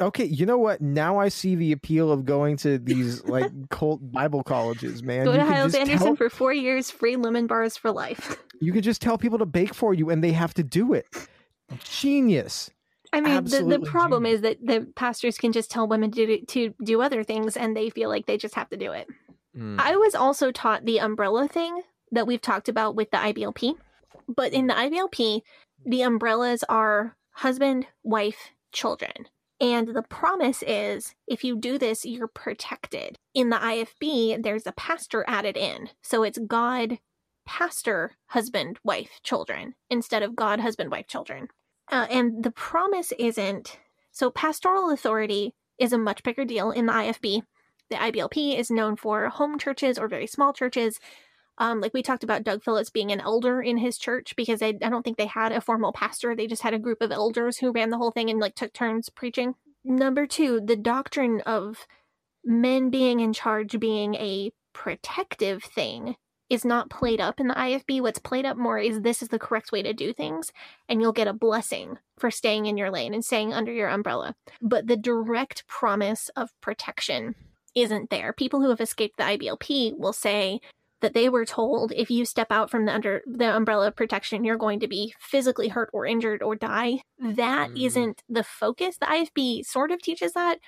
Okay, 0.00 0.24
you 0.24 0.46
know 0.46 0.58
what? 0.58 0.80
Now 0.80 1.18
I 1.18 1.28
see 1.28 1.56
the 1.56 1.72
appeal 1.72 2.12
of 2.12 2.24
going 2.24 2.56
to 2.58 2.78
these 2.78 3.24
like 3.28 3.50
cult 3.70 4.00
Bible 4.12 4.42
colleges, 4.42 5.02
man. 5.02 5.24
Go 5.24 5.32
to 5.32 5.38
could 5.38 5.46
Hyles-Anderson 5.48 5.98
tell- 5.98 6.16
for 6.16 6.30
four 6.30 6.52
years, 6.52 6.90
free 6.90 7.16
lemon 7.16 7.46
bars 7.46 7.76
for 7.76 7.90
life. 7.90 8.36
You 8.60 8.72
could 8.72 8.82
just 8.82 9.00
tell 9.00 9.16
people 9.16 9.38
to 9.38 9.46
bake 9.46 9.72
for 9.72 9.94
you, 9.94 10.10
and 10.10 10.24
they 10.24 10.32
have 10.32 10.52
to 10.54 10.64
do 10.64 10.92
it. 10.92 11.06
Genius. 11.84 12.68
I 13.12 13.20
mean, 13.20 13.32
the, 13.32 13.50
the 13.50 13.56
Absolutely 13.56 13.88
problem 13.88 14.26
is 14.26 14.40
that 14.40 14.58
the 14.60 14.88
pastors 14.96 15.38
can 15.38 15.52
just 15.52 15.70
tell 15.70 15.86
women 15.86 16.10
to 16.10 16.26
do, 16.26 16.44
to 16.44 16.74
do 16.82 17.00
other 17.00 17.22
things, 17.22 17.56
and 17.56 17.76
they 17.76 17.88
feel 17.88 18.08
like 18.08 18.26
they 18.26 18.36
just 18.36 18.56
have 18.56 18.68
to 18.70 18.76
do 18.76 18.90
it. 18.90 19.06
Mm. 19.56 19.78
I 19.78 19.94
was 19.94 20.16
also 20.16 20.50
taught 20.50 20.86
the 20.86 20.98
umbrella 20.98 21.46
thing 21.46 21.82
that 22.10 22.26
we've 22.26 22.40
talked 22.40 22.68
about 22.68 22.96
with 22.96 23.12
the 23.12 23.18
IBLP, 23.18 23.74
but 24.26 24.52
in 24.52 24.66
the 24.66 24.74
IBLP, 24.74 25.42
the 25.86 26.02
umbrellas 26.02 26.64
are 26.68 27.16
husband, 27.30 27.86
wife, 28.02 28.50
children. 28.72 29.28
And 29.60 29.88
the 29.88 30.02
promise 30.02 30.62
is 30.62 31.14
if 31.26 31.42
you 31.42 31.56
do 31.56 31.78
this, 31.78 32.04
you're 32.04 32.28
protected. 32.28 33.18
In 33.34 33.50
the 33.50 33.56
IFB, 33.56 34.42
there's 34.42 34.66
a 34.66 34.72
pastor 34.72 35.24
added 35.26 35.56
in. 35.56 35.90
So 36.02 36.22
it's 36.22 36.38
God, 36.38 36.98
pastor, 37.44 38.12
husband, 38.26 38.78
wife, 38.84 39.20
children, 39.22 39.74
instead 39.90 40.22
of 40.22 40.36
God, 40.36 40.60
husband, 40.60 40.90
wife, 40.90 41.08
children. 41.08 41.48
Uh, 41.90 42.06
and 42.10 42.44
the 42.44 42.50
promise 42.50 43.12
isn't 43.18 43.78
so 44.12 44.30
pastoral 44.30 44.90
authority 44.90 45.54
is 45.78 45.92
a 45.92 45.98
much 45.98 46.22
bigger 46.22 46.44
deal 46.44 46.70
in 46.70 46.86
the 46.86 46.92
IFB. 46.92 47.42
The 47.90 47.96
IBLP 47.96 48.58
is 48.58 48.70
known 48.70 48.96
for 48.96 49.28
home 49.28 49.58
churches 49.58 49.98
or 49.98 50.08
very 50.08 50.26
small 50.26 50.52
churches. 50.52 51.00
Um, 51.58 51.80
like 51.80 51.92
we 51.92 52.02
talked 52.02 52.24
about 52.24 52.44
Doug 52.44 52.62
Phillips 52.62 52.90
being 52.90 53.12
an 53.12 53.20
elder 53.20 53.60
in 53.60 53.76
his 53.78 53.98
church 53.98 54.34
because 54.36 54.62
I, 54.62 54.74
I 54.82 54.88
don't 54.88 55.02
think 55.02 55.16
they 55.16 55.26
had 55.26 55.52
a 55.52 55.60
formal 55.60 55.92
pastor. 55.92 56.34
They 56.34 56.46
just 56.46 56.62
had 56.62 56.74
a 56.74 56.78
group 56.78 57.02
of 57.02 57.12
elders 57.12 57.58
who 57.58 57.72
ran 57.72 57.90
the 57.90 57.98
whole 57.98 58.12
thing 58.12 58.30
and 58.30 58.38
like 58.38 58.54
took 58.54 58.72
turns 58.72 59.08
preaching. 59.08 59.54
Number 59.84 60.26
two, 60.26 60.60
the 60.60 60.76
doctrine 60.76 61.40
of 61.42 61.86
men 62.44 62.90
being 62.90 63.20
in 63.20 63.32
charge 63.32 63.78
being 63.80 64.14
a 64.14 64.52
protective 64.72 65.64
thing 65.64 66.16
is 66.48 66.64
not 66.64 66.90
played 66.90 67.20
up 67.20 67.40
in 67.40 67.48
the 67.48 67.54
IFB. 67.54 68.00
What's 68.00 68.18
played 68.18 68.46
up 68.46 68.56
more 68.56 68.78
is 68.78 69.00
this 69.00 69.22
is 69.22 69.28
the 69.28 69.38
correct 69.38 69.70
way 69.70 69.82
to 69.82 69.92
do 69.92 70.12
things, 70.12 70.52
and 70.88 71.00
you'll 71.00 71.12
get 71.12 71.28
a 71.28 71.32
blessing 71.32 71.98
for 72.18 72.30
staying 72.30 72.66
in 72.66 72.76
your 72.76 72.90
lane 72.90 73.12
and 73.12 73.24
staying 73.24 73.52
under 73.52 73.72
your 73.72 73.88
umbrella. 73.88 74.34
But 74.62 74.86
the 74.86 74.96
direct 74.96 75.66
promise 75.66 76.30
of 76.36 76.50
protection 76.60 77.34
isn't 77.74 78.10
there. 78.10 78.32
People 78.32 78.60
who 78.60 78.70
have 78.70 78.80
escaped 78.80 79.18
the 79.18 79.24
IBLP 79.24 79.98
will 79.98 80.12
say 80.12 80.60
that 81.00 81.14
they 81.14 81.28
were 81.28 81.44
told 81.44 81.92
if 81.92 82.10
you 82.10 82.24
step 82.24 82.50
out 82.50 82.70
from 82.70 82.84
the 82.86 82.92
under 82.92 83.22
the 83.26 83.54
umbrella 83.54 83.86
of 83.88 83.96
protection, 83.96 84.44
you're 84.44 84.56
going 84.56 84.80
to 84.80 84.88
be 84.88 85.14
physically 85.20 85.68
hurt 85.68 85.90
or 85.92 86.04
injured 86.06 86.42
or 86.42 86.56
die. 86.56 87.02
That 87.18 87.70
Mm. 87.70 87.96
not 88.06 88.22
the 88.28 88.42
focus. 88.44 88.96
The 88.98 89.06
IFB 89.06 89.64
sort 89.64 89.90
of 89.92 90.02
teaches 90.02 90.32
that, 90.32 90.58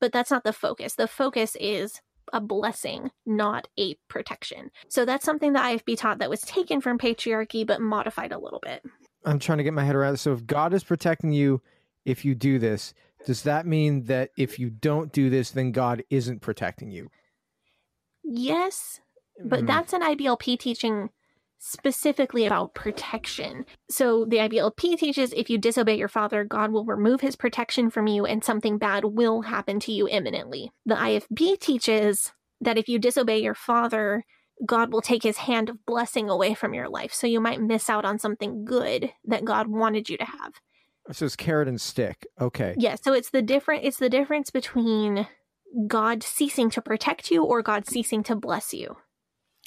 but 0.00 0.12
that's 0.12 0.30
not 0.30 0.44
the 0.44 0.52
focus. 0.52 0.94
The 0.94 1.08
focus 1.08 1.56
is 1.60 2.00
a 2.32 2.40
blessing, 2.40 3.10
not 3.26 3.66
a 3.78 3.96
protection. 4.08 4.70
So 4.88 5.04
that's 5.04 5.24
something 5.24 5.52
the 5.52 5.58
IFB 5.58 5.96
taught 5.98 6.18
that 6.18 6.30
was 6.30 6.40
taken 6.42 6.80
from 6.80 6.98
patriarchy 6.98 7.66
but 7.66 7.80
modified 7.80 8.30
a 8.32 8.38
little 8.38 8.60
bit. 8.60 8.82
I'm 9.24 9.38
trying 9.40 9.58
to 9.58 9.64
get 9.64 9.74
my 9.74 9.84
head 9.84 9.96
around. 9.96 10.14
it. 10.14 10.18
So 10.18 10.32
if 10.32 10.46
God 10.46 10.72
is 10.72 10.84
protecting 10.84 11.32
you, 11.32 11.60
if 12.04 12.24
you 12.24 12.34
do 12.34 12.58
this, 12.60 12.94
does 13.26 13.42
that 13.42 13.66
mean 13.66 14.04
that 14.04 14.30
if 14.36 14.58
you 14.58 14.70
don't 14.70 15.12
do 15.12 15.28
this, 15.30 15.50
then 15.50 15.72
God 15.72 16.02
isn't 16.10 16.40
protecting 16.40 16.90
you? 16.90 17.08
Yes, 18.24 19.00
but 19.44 19.62
Mm. 19.62 19.66
that's 19.66 19.92
an 19.92 20.02
IBLP 20.02 20.56
teaching 20.58 21.10
specifically 21.58 22.44
about 22.44 22.74
protection. 22.74 23.64
So 23.88 24.24
the 24.24 24.38
IBLP 24.38 24.96
teaches 24.98 25.32
if 25.32 25.48
you 25.48 25.58
disobey 25.58 25.96
your 25.96 26.08
father, 26.08 26.42
God 26.42 26.72
will 26.72 26.84
remove 26.84 27.20
his 27.20 27.36
protection 27.36 27.88
from 27.88 28.08
you 28.08 28.26
and 28.26 28.42
something 28.42 28.78
bad 28.78 29.04
will 29.04 29.42
happen 29.42 29.78
to 29.80 29.92
you 29.92 30.08
imminently. 30.08 30.72
The 30.84 30.96
IFB 30.96 31.60
teaches 31.60 32.32
that 32.60 32.78
if 32.78 32.88
you 32.88 32.98
disobey 32.98 33.38
your 33.38 33.54
father, 33.54 34.24
God 34.66 34.92
will 34.92 35.02
take 35.02 35.22
his 35.22 35.38
hand 35.38 35.68
of 35.68 35.86
blessing 35.86 36.28
away 36.28 36.54
from 36.54 36.74
your 36.74 36.88
life. 36.88 37.12
So 37.12 37.28
you 37.28 37.40
might 37.40 37.60
miss 37.60 37.88
out 37.88 38.04
on 38.04 38.18
something 38.18 38.64
good 38.64 39.12
that 39.24 39.44
God 39.44 39.68
wanted 39.68 40.08
you 40.08 40.16
to 40.18 40.24
have. 40.24 40.54
So 41.12 41.26
it's 41.26 41.36
carrot 41.36 41.68
and 41.68 41.80
stick. 41.80 42.26
Okay. 42.40 42.74
Yeah, 42.76 42.96
so 43.00 43.12
it's 43.12 43.30
the 43.30 43.42
different 43.42 43.84
it's 43.84 43.98
the 43.98 44.10
difference 44.10 44.50
between 44.50 45.28
God 45.86 46.22
ceasing 46.22 46.70
to 46.70 46.82
protect 46.82 47.30
you 47.30 47.44
or 47.44 47.62
God 47.62 47.86
ceasing 47.86 48.22
to 48.24 48.36
bless 48.36 48.74
you. 48.74 48.96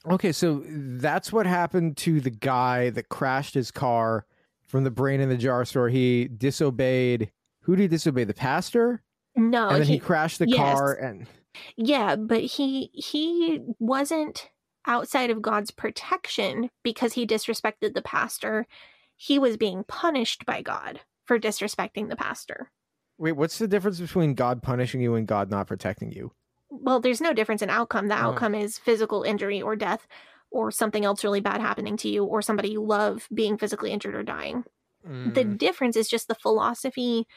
Okay, 0.10 0.32
so 0.32 0.64
that's 0.68 1.34
what 1.34 1.46
happened 1.46 1.98
to 1.98 2.22
the 2.22 2.30
guy 2.30 2.92
that 2.92 3.10
crashed 3.10 3.54
his 3.54 3.72
car 3.72 4.26
from 4.68 4.84
the 4.84 4.92
brain 4.92 5.20
in 5.20 5.30
the 5.30 5.38
jar 5.38 5.66
store. 5.66 5.90
He 5.90 6.28
disobeyed. 6.28 7.32
Who 7.62 7.76
did 7.76 7.84
he 7.84 7.88
disobey? 7.88 8.24
The 8.24 8.34
pastor, 8.34 9.02
No, 9.36 9.70
and 9.70 9.82
then 9.82 9.88
he, 9.88 10.00
crashed 10.00 10.40
the 10.40 10.48
yes. 10.48 10.58
car. 10.58 10.94
And 10.94 11.28
Yeah, 11.76 12.16
but 12.16 12.42
he 12.42 12.92
he 12.94 13.62
wasn't 13.80 14.50
outside 14.86 15.32
of 15.32 15.42
God's 15.42 15.72
protection 15.72 16.70
because 16.84 17.14
he 17.14 17.26
disrespected 17.26 17.94
the 17.96 18.04
pastor. 18.04 18.68
He 19.16 19.40
was 19.40 19.58
being 19.58 19.84
punished 19.88 20.46
by 20.46 20.62
God 20.62 21.00
for 21.26 21.40
disrespecting 21.40 22.10
the 22.10 22.16
pastor. 22.16 22.72
wait, 23.18 23.32
what's 23.32 23.58
the 23.58 23.68
difference 23.68 24.00
between 24.00 24.36
God 24.36 24.62
punishing 24.62 25.02
you 25.02 25.16
and 25.16 25.26
God 25.28 25.50
not 25.50 25.68
protecting 25.68 26.12
you? 26.12 26.32
Well, 26.82 27.00
there's 27.00 27.22
no 27.22 27.34
difference 27.34 27.62
in 27.62 27.70
outcome. 27.70 28.08
The 28.08 28.16
Oh. 28.16 28.30
outcome 28.30 28.56
is 28.56 28.78
physical 28.78 29.24
injury 29.24 29.62
or 29.62 29.76
death 29.76 30.08
or 30.52 30.72
something 30.72 31.04
else 31.04 31.24
really 31.24 31.42
bad 31.42 31.62
happening 31.62 31.98
to 31.98 32.10
you 32.10 32.24
or 32.24 32.42
somebody 32.42 32.70
you 32.70 32.84
love 32.84 33.28
being 33.34 33.58
physically 33.58 33.92
injured 33.92 34.16
or 34.16 34.24
dying. 34.24 34.64
The 35.04 35.44
Mm. 35.44 35.58
difference 35.58 35.96
is 35.96 36.08
just 36.08 36.28
the 36.28 36.36
philosophy 36.36 37.28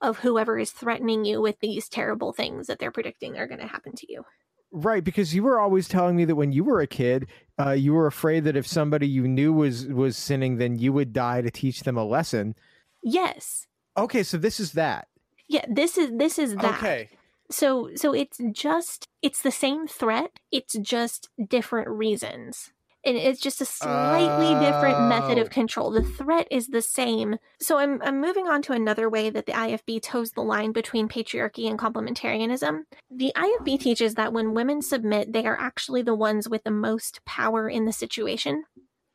of 0.00 0.18
whoever 0.18 0.58
is 0.58 0.70
threatening 0.72 1.24
you 1.24 1.40
with 1.40 1.58
these 1.60 1.88
terrible 1.88 2.32
things 2.32 2.66
that 2.66 2.78
they're 2.78 2.90
predicting 2.90 3.38
are 3.38 3.46
going 3.46 3.60
to 3.60 3.66
happen 3.66 3.94
to 3.96 4.12
you. 4.12 4.24
Right, 4.70 5.04
because 5.04 5.34
you 5.34 5.42
were 5.42 5.60
always 5.60 5.86
telling 5.86 6.16
me 6.16 6.24
that 6.24 6.36
when 6.36 6.50
you 6.52 6.64
were 6.64 6.80
a 6.80 6.86
kid, 6.86 7.26
uh, 7.60 7.70
you 7.72 7.92
were 7.92 8.06
afraid 8.06 8.44
that 8.44 8.56
if 8.56 8.66
somebody 8.66 9.06
you 9.06 9.28
knew 9.28 9.52
was 9.52 9.86
was 9.86 10.16
sinning, 10.16 10.56
then 10.56 10.78
you 10.78 10.92
would 10.94 11.12
die 11.12 11.42
to 11.42 11.50
teach 11.50 11.82
them 11.82 11.98
a 11.98 12.04
lesson. 12.04 12.54
Yes. 13.02 13.66
Okay, 13.96 14.22
so 14.22 14.38
this 14.38 14.58
is 14.58 14.72
that. 14.72 15.08
Yeah, 15.46 15.66
this 15.68 15.98
is 15.98 16.10
this 16.16 16.38
is 16.38 16.56
that. 16.56 16.78
Okay. 16.82 17.10
So 17.52 17.90
so 17.94 18.12
it's 18.12 18.38
just 18.52 19.06
it's 19.22 19.42
the 19.42 19.50
same 19.50 19.86
threat, 19.86 20.32
it's 20.50 20.74
just 20.78 21.28
different 21.48 21.88
reasons. 21.88 22.72
And 23.04 23.16
it's 23.16 23.40
just 23.40 23.60
a 23.60 23.64
slightly 23.64 24.54
different 24.64 25.08
method 25.08 25.36
Oh. 25.36 25.40
of 25.42 25.50
control. 25.50 25.90
The 25.90 26.04
threat 26.04 26.46
is 26.52 26.68
the 26.68 26.80
same. 26.82 27.36
So 27.60 27.78
I'm 27.78 28.00
I'm 28.02 28.20
moving 28.20 28.46
on 28.46 28.62
to 28.62 28.72
another 28.72 29.10
way 29.10 29.28
that 29.28 29.46
the 29.46 29.52
IFB 29.52 30.02
toes 30.02 30.30
the 30.32 30.42
line 30.42 30.70
between 30.70 31.08
patriarchy 31.08 31.68
and 31.68 31.78
complementarianism. 31.78 32.82
The 33.10 33.32
IFB 33.36 33.80
teaches 33.80 34.14
that 34.14 34.32
when 34.32 34.54
women 34.54 34.82
submit, 34.82 35.32
they 35.32 35.44
are 35.46 35.58
actually 35.58 36.02
the 36.02 36.14
ones 36.14 36.48
with 36.48 36.62
the 36.62 36.70
most 36.70 37.24
power 37.24 37.68
in 37.68 37.86
the 37.86 37.92
situation. 37.92 38.64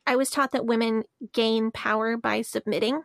I 0.05 0.17
was 0.17 0.29
taught 0.29 0.51
that 0.51 0.65
women 0.65 1.03
gain 1.33 1.71
power 1.71 2.17
by 2.17 2.41
submitting. 2.41 3.03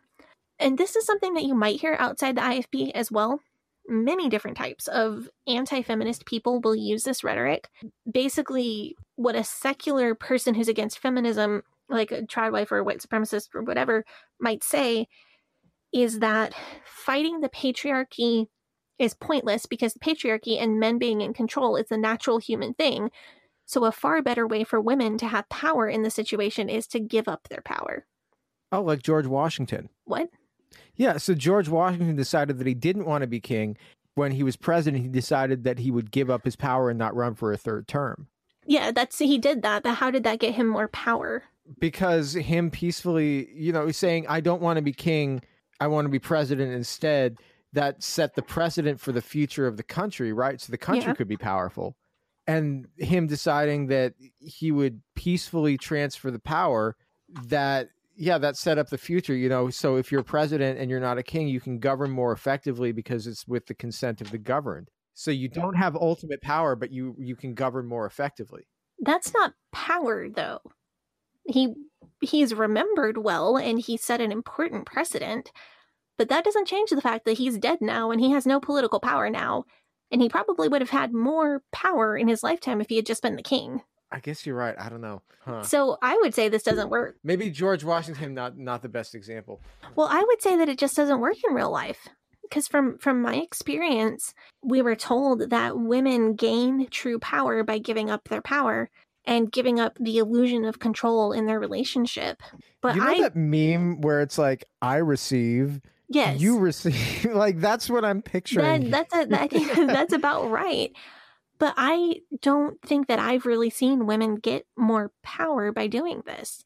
And 0.58 0.78
this 0.78 0.94
is 0.96 1.06
something 1.06 1.34
that 1.34 1.44
you 1.44 1.54
might 1.54 1.80
hear 1.80 1.96
outside 1.98 2.36
the 2.36 2.42
IFB 2.42 2.90
as 2.92 3.10
well 3.10 3.40
many 3.88 4.28
different 4.28 4.56
types 4.56 4.88
of 4.88 5.28
anti 5.46 5.82
feminist 5.82 6.26
people 6.26 6.60
will 6.60 6.76
use 6.76 7.04
this 7.04 7.24
rhetoric. 7.24 7.68
Basically, 8.10 8.96
what 9.16 9.36
a 9.36 9.44
secular 9.44 10.14
person 10.14 10.54
who's 10.54 10.68
against 10.68 10.98
feminism, 10.98 11.62
like 11.88 12.12
a 12.12 12.22
trad 12.22 12.52
wife 12.52 12.72
or 12.72 12.78
a 12.78 12.84
white 12.84 13.00
supremacist 13.00 13.54
or 13.54 13.62
whatever, 13.62 14.04
might 14.40 14.62
say 14.62 15.06
is 15.92 16.20
that 16.20 16.54
fighting 16.84 17.40
the 17.40 17.48
patriarchy 17.48 18.46
is 18.98 19.14
pointless 19.14 19.66
because 19.66 19.92
the 19.92 20.00
patriarchy 20.00 20.62
and 20.62 20.80
men 20.80 20.98
being 20.98 21.20
in 21.20 21.34
control 21.34 21.76
is 21.76 21.90
a 21.90 21.96
natural 21.96 22.38
human 22.38 22.72
thing. 22.74 23.10
So, 23.64 23.84
a 23.84 23.92
far 23.92 24.22
better 24.22 24.46
way 24.46 24.64
for 24.64 24.80
women 24.80 25.18
to 25.18 25.26
have 25.26 25.48
power 25.48 25.88
in 25.88 26.02
the 26.02 26.10
situation 26.10 26.68
is 26.68 26.86
to 26.88 27.00
give 27.00 27.28
up 27.28 27.48
their 27.48 27.62
power. 27.62 28.06
Oh, 28.70 28.82
like 28.82 29.02
George 29.02 29.26
Washington. 29.26 29.88
What? 30.04 30.28
Yeah, 30.96 31.16
so 31.16 31.34
George 31.34 31.68
Washington 31.68 32.16
decided 32.16 32.58
that 32.58 32.66
he 32.66 32.74
didn't 32.74 33.06
want 33.06 33.22
to 33.22 33.26
be 33.26 33.40
king. 33.40 33.76
When 34.14 34.32
he 34.32 34.42
was 34.42 34.56
president, 34.56 35.02
he 35.02 35.08
decided 35.08 35.64
that 35.64 35.78
he 35.78 35.90
would 35.90 36.10
give 36.10 36.28
up 36.28 36.44
his 36.44 36.56
power 36.56 36.90
and 36.90 36.98
not 36.98 37.16
run 37.16 37.34
for 37.34 37.52
a 37.52 37.56
third 37.56 37.88
term. 37.88 38.28
Yeah, 38.66 38.92
that's 38.92 39.18
he 39.18 39.38
did 39.38 39.62
that, 39.62 39.82
but 39.82 39.94
how 39.94 40.10
did 40.10 40.24
that 40.24 40.38
get 40.38 40.54
him 40.54 40.66
more 40.68 40.88
power? 40.88 41.44
Because 41.78 42.34
him 42.34 42.70
peacefully, 42.70 43.48
you 43.54 43.72
know, 43.72 43.90
saying, 43.90 44.26
I 44.28 44.40
don't 44.40 44.60
want 44.60 44.76
to 44.76 44.82
be 44.82 44.92
king, 44.92 45.42
I 45.80 45.86
want 45.86 46.04
to 46.04 46.10
be 46.10 46.18
president 46.18 46.72
instead, 46.72 47.38
that 47.72 48.02
set 48.02 48.34
the 48.34 48.42
precedent 48.42 49.00
for 49.00 49.12
the 49.12 49.22
future 49.22 49.66
of 49.66 49.78
the 49.78 49.82
country, 49.82 50.32
right? 50.32 50.60
So 50.60 50.70
the 50.70 50.78
country 50.78 51.08
Yeah. 51.08 51.14
could 51.14 51.28
be 51.28 51.38
powerful. 51.38 51.96
And 52.46 52.86
him 52.98 53.26
deciding 53.26 53.86
that 53.86 54.14
he 54.40 54.70
would 54.70 55.00
peacefully 55.14 55.78
transfer 55.78 56.30
the 56.30 56.38
power, 56.38 56.96
that 57.46 57.88
yeah, 58.16 58.38
that 58.38 58.56
set 58.56 58.78
up 58.78 58.88
the 58.88 58.98
future, 58.98 59.34
you 59.34 59.48
know. 59.48 59.70
So 59.70 59.96
if 59.96 60.12
you're 60.12 60.22
president 60.22 60.78
and 60.78 60.90
you're 60.90 61.00
not 61.00 61.18
a 61.18 61.22
king, 61.22 61.48
you 61.48 61.60
can 61.60 61.78
govern 61.78 62.10
more 62.10 62.32
effectively 62.32 62.92
because 62.92 63.26
it's 63.26 63.46
with 63.46 63.66
the 63.66 63.74
consent 63.74 64.20
of 64.20 64.30
the 64.30 64.38
governed. 64.38 64.88
So 65.14 65.30
you 65.30 65.48
don't 65.48 65.76
have 65.76 65.94
ultimate 65.96 66.40
power, 66.42 66.74
but 66.74 66.90
you 66.90 67.14
you 67.18 67.36
can 67.36 67.54
govern 67.54 67.86
more 67.86 68.06
effectively. 68.06 68.66
That's 69.00 69.32
not 69.34 69.54
power 69.72 70.28
though. 70.28 70.60
He 71.46 71.74
he's 72.20 72.54
remembered 72.54 73.18
well 73.18 73.56
and 73.56 73.78
he 73.78 73.96
set 73.96 74.20
an 74.20 74.32
important 74.32 74.86
precedent, 74.86 75.50
but 76.16 76.28
that 76.28 76.44
doesn't 76.44 76.68
change 76.68 76.90
the 76.90 77.00
fact 77.00 77.24
that 77.24 77.38
he's 77.38 77.58
dead 77.58 77.78
now 77.80 78.10
and 78.10 78.20
he 78.20 78.30
has 78.30 78.46
no 78.46 78.60
political 78.60 79.00
power 79.00 79.28
now. 79.28 79.64
And 80.10 80.20
he 80.20 80.28
probably 80.28 80.68
would 80.68 80.82
have 80.82 80.90
had 80.90 81.14
more 81.14 81.62
power 81.72 82.16
in 82.16 82.28
his 82.28 82.42
lifetime 82.42 82.82
if 82.82 82.90
he 82.90 82.96
had 82.96 83.06
just 83.06 83.22
been 83.22 83.36
the 83.36 83.42
king. 83.42 83.80
I 84.12 84.20
guess 84.20 84.46
you're 84.46 84.56
right. 84.56 84.74
I 84.78 84.88
don't 84.88 85.00
know. 85.00 85.22
Huh. 85.40 85.62
So 85.62 85.98
I 86.02 86.16
would 86.22 86.34
say 86.34 86.48
this 86.48 86.62
doesn't 86.62 86.90
work. 86.90 87.16
Maybe 87.24 87.50
George 87.50 87.82
Washington 87.82 88.34
not 88.34 88.56
not 88.58 88.82
the 88.82 88.88
best 88.88 89.14
example. 89.14 89.60
Well, 89.96 90.08
I 90.10 90.22
would 90.22 90.42
say 90.42 90.56
that 90.56 90.68
it 90.68 90.78
just 90.78 90.96
doesn't 90.96 91.20
work 91.20 91.36
in 91.48 91.54
real 91.54 91.70
life. 91.70 92.08
Because 92.42 92.68
from 92.68 92.98
from 92.98 93.22
my 93.22 93.36
experience, 93.36 94.34
we 94.62 94.82
were 94.82 94.94
told 94.94 95.50
that 95.50 95.78
women 95.78 96.34
gain 96.34 96.86
true 96.90 97.18
power 97.18 97.64
by 97.64 97.78
giving 97.78 98.10
up 98.10 98.28
their 98.28 98.42
power 98.42 98.90
and 99.24 99.50
giving 99.50 99.80
up 99.80 99.96
the 99.98 100.18
illusion 100.18 100.64
of 100.64 100.78
control 100.78 101.32
in 101.32 101.46
their 101.46 101.58
relationship. 101.58 102.42
But 102.80 102.96
you 102.96 103.00
know 103.00 103.08
I 103.08 103.20
that 103.22 103.36
meme 103.36 104.00
where 104.00 104.20
it's 104.20 104.38
like 104.38 104.66
I 104.82 104.96
receive, 104.96 105.80
yes, 106.08 106.40
you 106.40 106.58
receive. 106.58 107.24
like 107.32 107.58
that's 107.58 107.88
what 107.88 108.04
I'm 108.04 108.22
picturing. 108.22 108.90
that, 108.90 109.08
that's 109.10 109.32
a, 109.32 109.40
I 109.40 109.48
think 109.48 109.72
that's 109.74 110.12
about 110.12 110.50
right. 110.50 110.92
But 111.62 111.74
I 111.76 112.22
don't 112.40 112.82
think 112.82 113.06
that 113.06 113.20
I've 113.20 113.46
really 113.46 113.70
seen 113.70 114.04
women 114.04 114.34
get 114.34 114.66
more 114.76 115.12
power 115.22 115.70
by 115.70 115.86
doing 115.86 116.24
this. 116.26 116.64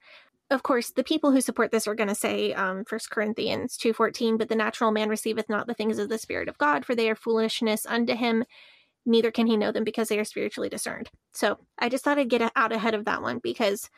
Of 0.50 0.62
course, 0.62 0.90
the 0.90 1.04
people 1.04 1.32
who 1.32 1.42
support 1.42 1.70
this 1.70 1.86
are 1.86 1.94
going 1.94 2.08
to 2.08 2.14
say, 2.14 2.54
um, 2.54 2.82
1 2.88 3.00
Corinthians 3.10 3.76
2.14, 3.76 4.38
But 4.38 4.48
the 4.48 4.54
natural 4.54 4.92
man 4.92 5.10
receiveth 5.10 5.50
not 5.50 5.66
the 5.66 5.74
things 5.74 5.98
of 5.98 6.08
the 6.08 6.16
Spirit 6.16 6.48
of 6.48 6.56
God, 6.56 6.86
for 6.86 6.94
they 6.94 7.10
are 7.10 7.14
foolishness 7.14 7.84
unto 7.84 8.14
him, 8.14 8.44
neither 9.04 9.30
can 9.30 9.46
he 9.46 9.58
know 9.58 9.70
them 9.70 9.84
because 9.84 10.08
they 10.08 10.18
are 10.18 10.24
spiritually 10.24 10.70
discerned. 10.70 11.10
So 11.32 11.58
I 11.78 11.90
just 11.90 12.02
thought 12.02 12.18
I'd 12.18 12.30
get 12.30 12.50
out 12.56 12.72
ahead 12.72 12.94
of 12.94 13.04
that 13.04 13.20
one 13.20 13.38
because 13.42 13.90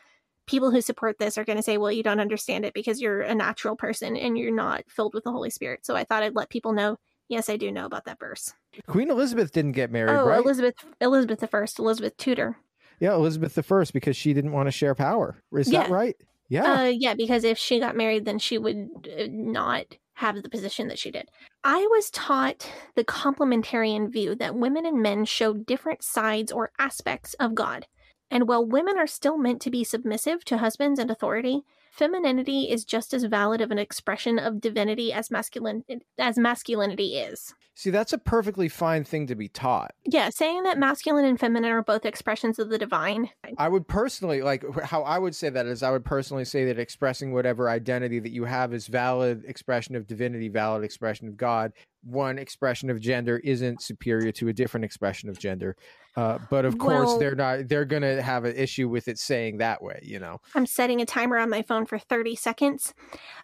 people 0.47 0.69
who 0.69 0.81
support 0.81 1.17
this 1.17 1.37
are 1.37 1.45
going 1.45 1.55
to 1.55 1.63
say, 1.63 1.77
well, 1.77 1.93
you 1.93 2.03
don't 2.03 2.19
understand 2.19 2.65
it 2.65 2.73
because 2.73 2.99
you're 2.99 3.21
a 3.21 3.33
natural 3.33 3.77
person 3.77 4.17
and 4.17 4.37
you're 4.37 4.53
not 4.53 4.83
filled 4.89 5.13
with 5.13 5.23
the 5.23 5.31
Holy 5.31 5.49
Spirit. 5.49 5.85
So 5.85 5.95
I 5.95 6.03
thought 6.03 6.23
I'd 6.23 6.35
let 6.35 6.49
people 6.49 6.73
know, 6.73 6.97
yes, 7.29 7.49
I 7.49 7.55
do 7.55 7.71
know 7.71 7.85
about 7.85 8.05
that 8.05 8.19
verse. 8.19 8.53
Queen 8.87 9.09
Elizabeth 9.09 9.51
didn't 9.51 9.71
get 9.71 9.91
married, 9.91 10.17
oh, 10.17 10.25
right? 10.27 10.39
Elizabeth, 10.43 10.75
Elizabeth 10.99 11.39
the 11.39 11.47
First, 11.47 11.79
Elizabeth 11.79 12.17
Tudor. 12.17 12.57
Yeah, 12.99 13.13
Elizabeth 13.13 13.55
the 13.55 13.63
First 13.63 13.93
because 13.93 14.17
she 14.17 14.33
didn't 14.33 14.51
want 14.51 14.67
to 14.67 14.71
share 14.71 14.95
power. 14.95 15.41
Is 15.53 15.71
Yeah. 15.71 15.83
that 15.83 15.89
right? 15.89 16.15
Yeah. 16.49 16.63
Uh, 16.63 16.85
yeah, 16.85 17.13
because 17.13 17.43
if 17.43 17.57
she 17.57 17.79
got 17.79 17.95
married, 17.95 18.25
then 18.25 18.39
she 18.39 18.57
would 18.57 19.07
uh, 19.17 19.27
not 19.29 19.85
have 20.15 20.41
the 20.41 20.49
position 20.49 20.89
that 20.89 20.99
she 20.99 21.11
did. 21.11 21.29
I 21.63 21.87
was 21.91 22.09
taught 22.09 22.69
the 22.95 23.05
complementarian 23.05 24.11
view 24.11 24.35
that 24.35 24.55
women 24.55 24.85
and 24.85 25.01
men 25.01 25.25
show 25.25 25.53
different 25.53 26.03
sides 26.03 26.51
or 26.51 26.71
aspects 26.77 27.35
of 27.35 27.55
God. 27.55 27.85
And 28.31 28.47
while 28.47 28.65
women 28.65 28.97
are 28.97 29.07
still 29.07 29.37
meant 29.37 29.61
to 29.61 29.71
be 29.71 29.83
submissive 29.83 30.43
to 30.45 30.57
husbands 30.57 30.99
and 30.99 31.09
authority, 31.09 31.61
femininity 31.99 32.71
is 32.71 32.85
just 32.85 33.13
as 33.13 33.25
valid 33.25 33.59
of 33.59 33.69
an 33.69 33.77
expression 33.77 34.39
of 34.39 34.61
divinity 34.61 35.11
as 35.11 35.29
masculine 35.29 35.83
as 36.17 36.39
masculinity 36.39 37.17
is. 37.17 37.53
See, 37.75 37.91
that's 37.91 38.11
a 38.11 38.17
perfectly 38.17 38.67
fine 38.67 39.03
thing 39.03 39.27
to 39.27 39.35
be 39.35 39.47
taught. 39.47 39.93
Yeah, 40.05 40.31
saying 40.31 40.63
that 40.63 40.77
masculine 40.77 41.25
and 41.25 41.39
feminine 41.39 41.71
are 41.71 41.83
both 41.83 42.05
expressions 42.05 42.59
of 42.59 42.69
the 42.69 42.77
divine. 42.77 43.29
I 43.57 43.69
would 43.69 43.87
personally 43.87 44.41
like 44.41 44.65
how 44.81 45.03
I 45.03 45.19
would 45.19 45.35
say 45.35 45.49
that 45.49 45.65
is 45.65 45.83
I 45.83 45.91
would 45.91 46.03
personally 46.03 46.45
say 46.45 46.65
that 46.65 46.79
expressing 46.79 47.31
whatever 47.31 47.69
identity 47.69 48.19
that 48.19 48.31
you 48.31 48.45
have 48.45 48.73
is 48.73 48.87
valid 48.87 49.43
expression 49.45 49.95
of 49.95 50.07
divinity, 50.07 50.49
valid 50.49 50.83
expression 50.83 51.27
of 51.27 51.37
God. 51.37 51.73
One 52.03 52.37
expression 52.37 52.89
of 52.89 52.99
gender 52.99 53.37
isn't 53.43 53.81
superior 53.81 54.31
to 54.33 54.47
a 54.47 54.53
different 54.53 54.85
expression 54.85 55.29
of 55.29 55.37
gender. 55.37 55.75
Uh, 56.15 56.39
but 56.49 56.65
of 56.65 56.77
course, 56.77 57.07
Well- 57.07 57.19
they're 57.19 57.35
not. 57.35 57.67
They're 57.67 57.85
going 57.85 58.01
to 58.01 58.21
have 58.21 58.45
an 58.45 58.55
issue 58.55 58.89
with 58.89 59.07
it 59.07 59.19
saying 59.19 59.57
that 59.57 59.81
way. 59.81 59.99
You 60.03 60.19
know. 60.19 60.41
I'm 60.55 60.65
setting 60.65 61.01
a 61.01 61.05
timer 61.05 61.37
on 61.37 61.49
my 61.49 61.61
phone 61.61 61.85
for 61.85 61.99
30 61.99 62.35
seconds. 62.35 62.93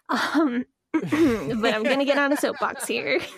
Um, 0.08 0.66
but 0.92 1.04
I'm 1.74 1.82
going 1.82 1.98
to 1.98 2.04
get 2.04 2.18
on 2.18 2.32
a 2.32 2.36
soapbox 2.36 2.86
here. 2.86 3.20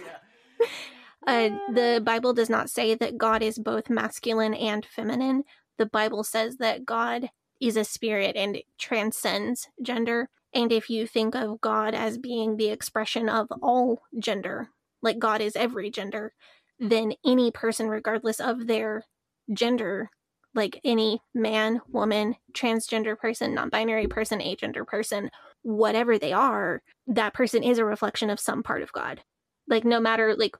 Uh, 1.26 1.50
the 1.72 2.00
Bible 2.04 2.32
does 2.32 2.48
not 2.48 2.70
say 2.70 2.94
that 2.94 3.18
God 3.18 3.42
is 3.42 3.58
both 3.58 3.90
masculine 3.90 4.54
and 4.54 4.86
feminine. 4.86 5.44
The 5.76 5.84
Bible 5.84 6.24
says 6.24 6.56
that 6.56 6.86
God 6.86 7.30
is 7.60 7.76
a 7.76 7.84
spirit 7.84 8.34
and 8.34 8.58
transcends 8.78 9.68
gender. 9.82 10.30
And 10.54 10.72
if 10.72 10.88
you 10.88 11.06
think 11.06 11.34
of 11.34 11.60
God 11.60 11.94
as 11.94 12.16
being 12.16 12.56
the 12.56 12.70
expression 12.70 13.28
of 13.28 13.48
all 13.60 14.02
gender, 14.18 14.70
like 15.03 15.18
God 15.18 15.40
is 15.40 15.57
every 15.57 15.90
gender, 15.90 16.32
mm. 16.80 16.90
then 16.90 17.12
any 17.24 17.51
person, 17.51 17.88
regardless 17.88 18.40
of 18.40 18.66
their 18.66 19.05
gender, 19.53 20.11
like 20.55 20.80
any 20.84 21.20
man, 21.34 21.80
woman, 21.88 22.36
transgender 22.53 23.16
person, 23.16 23.55
non 23.55 23.68
binary 23.68 24.07
person, 24.07 24.40
agender 24.40 24.86
person, 24.86 25.30
whatever 25.62 26.18
they 26.18 26.32
are, 26.32 26.82
that 27.07 27.34
person 27.34 27.62
is 27.62 27.78
a 27.78 27.84
reflection 27.84 28.30
of 28.30 28.40
some 28.40 28.62
part 28.62 28.82
of 28.82 28.92
God. 28.92 29.22
Like, 29.66 29.84
no 29.84 30.01
matter, 30.01 30.34
like, 30.34 30.57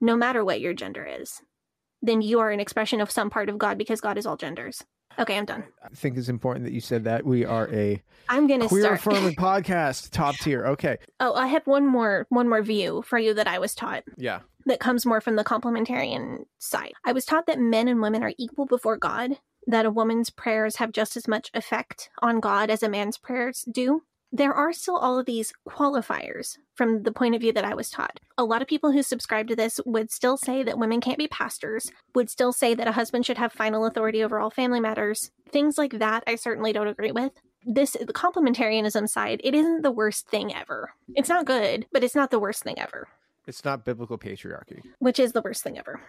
no 0.00 0.16
matter 0.16 0.44
what 0.44 0.60
your 0.60 0.74
gender 0.74 1.04
is, 1.04 1.40
then 2.02 2.22
you 2.22 2.40
are 2.40 2.50
an 2.50 2.60
expression 2.60 3.00
of 3.00 3.10
some 3.10 3.30
part 3.30 3.48
of 3.48 3.58
God 3.58 3.78
because 3.78 4.00
God 4.00 4.18
is 4.18 4.26
all 4.26 4.36
genders. 4.36 4.84
Okay, 5.18 5.36
I'm 5.36 5.44
done. 5.44 5.64
I 5.82 5.88
think 5.94 6.16
it's 6.16 6.28
important 6.28 6.64
that 6.64 6.72
you 6.72 6.80
said 6.80 7.04
that 7.04 7.24
we 7.24 7.44
are 7.44 7.68
a 7.72 8.02
I'm 8.28 8.46
gonna 8.46 8.68
queer 8.68 8.82
start. 8.84 8.98
affirming 9.00 9.34
podcast, 9.36 10.10
top 10.10 10.36
tier. 10.36 10.66
Okay. 10.66 10.98
oh, 11.20 11.34
I 11.34 11.46
have 11.48 11.66
one 11.66 11.86
more 11.86 12.26
one 12.30 12.48
more 12.48 12.62
view 12.62 13.02
for 13.06 13.18
you 13.18 13.34
that 13.34 13.46
I 13.48 13.58
was 13.58 13.74
taught. 13.74 14.04
Yeah. 14.16 14.40
that 14.66 14.80
comes 14.80 15.04
more 15.06 15.20
from 15.20 15.36
the 15.36 15.44
complementarian 15.44 16.44
side. 16.58 16.92
I 17.04 17.12
was 17.12 17.24
taught 17.24 17.46
that 17.46 17.58
men 17.58 17.86
and 17.88 18.00
women 18.00 18.22
are 18.22 18.32
equal 18.38 18.66
before 18.66 18.96
God, 18.96 19.38
that 19.66 19.86
a 19.86 19.90
woman's 19.90 20.30
prayers 20.30 20.76
have 20.76 20.90
just 20.92 21.16
as 21.16 21.28
much 21.28 21.50
effect 21.54 22.10
on 22.22 22.40
God 22.40 22.70
as 22.70 22.82
a 22.82 22.88
man's 22.88 23.18
prayers 23.18 23.64
do. 23.70 24.02
There 24.34 24.52
are 24.52 24.72
still 24.72 24.96
all 24.96 25.16
of 25.16 25.26
these 25.26 25.52
qualifiers 25.68 26.58
from 26.74 27.04
the 27.04 27.12
point 27.12 27.36
of 27.36 27.40
view 27.40 27.52
that 27.52 27.64
I 27.64 27.74
was 27.74 27.88
taught. 27.88 28.18
A 28.36 28.42
lot 28.42 28.62
of 28.62 28.66
people 28.66 28.90
who 28.90 29.04
subscribe 29.04 29.46
to 29.46 29.54
this 29.54 29.78
would 29.86 30.10
still 30.10 30.36
say 30.36 30.64
that 30.64 30.76
women 30.76 31.00
can't 31.00 31.18
be 31.18 31.28
pastors, 31.28 31.92
would 32.16 32.28
still 32.28 32.52
say 32.52 32.74
that 32.74 32.88
a 32.88 32.92
husband 32.92 33.24
should 33.24 33.38
have 33.38 33.52
final 33.52 33.86
authority 33.86 34.24
over 34.24 34.40
all 34.40 34.50
family 34.50 34.80
matters. 34.80 35.30
Things 35.48 35.78
like 35.78 36.00
that, 36.00 36.24
I 36.26 36.34
certainly 36.34 36.72
don't 36.72 36.88
agree 36.88 37.12
with. 37.12 37.30
This, 37.64 37.92
the 37.92 38.12
complementarianism 38.12 39.08
side, 39.08 39.40
it 39.44 39.54
isn't 39.54 39.82
the 39.82 39.92
worst 39.92 40.26
thing 40.26 40.52
ever. 40.52 40.90
It's 41.14 41.28
not 41.28 41.46
good, 41.46 41.86
but 41.92 42.02
it's 42.02 42.16
not 42.16 42.32
the 42.32 42.40
worst 42.40 42.64
thing 42.64 42.76
ever 42.76 43.06
It's 43.46 43.64
not 43.64 43.84
biblical 43.84 44.18
patriarchy. 44.18 44.80
which 44.98 45.20
is 45.20 45.32
the 45.32 45.42
worst 45.42 45.62
thing 45.62 45.78
ever. 45.78 46.00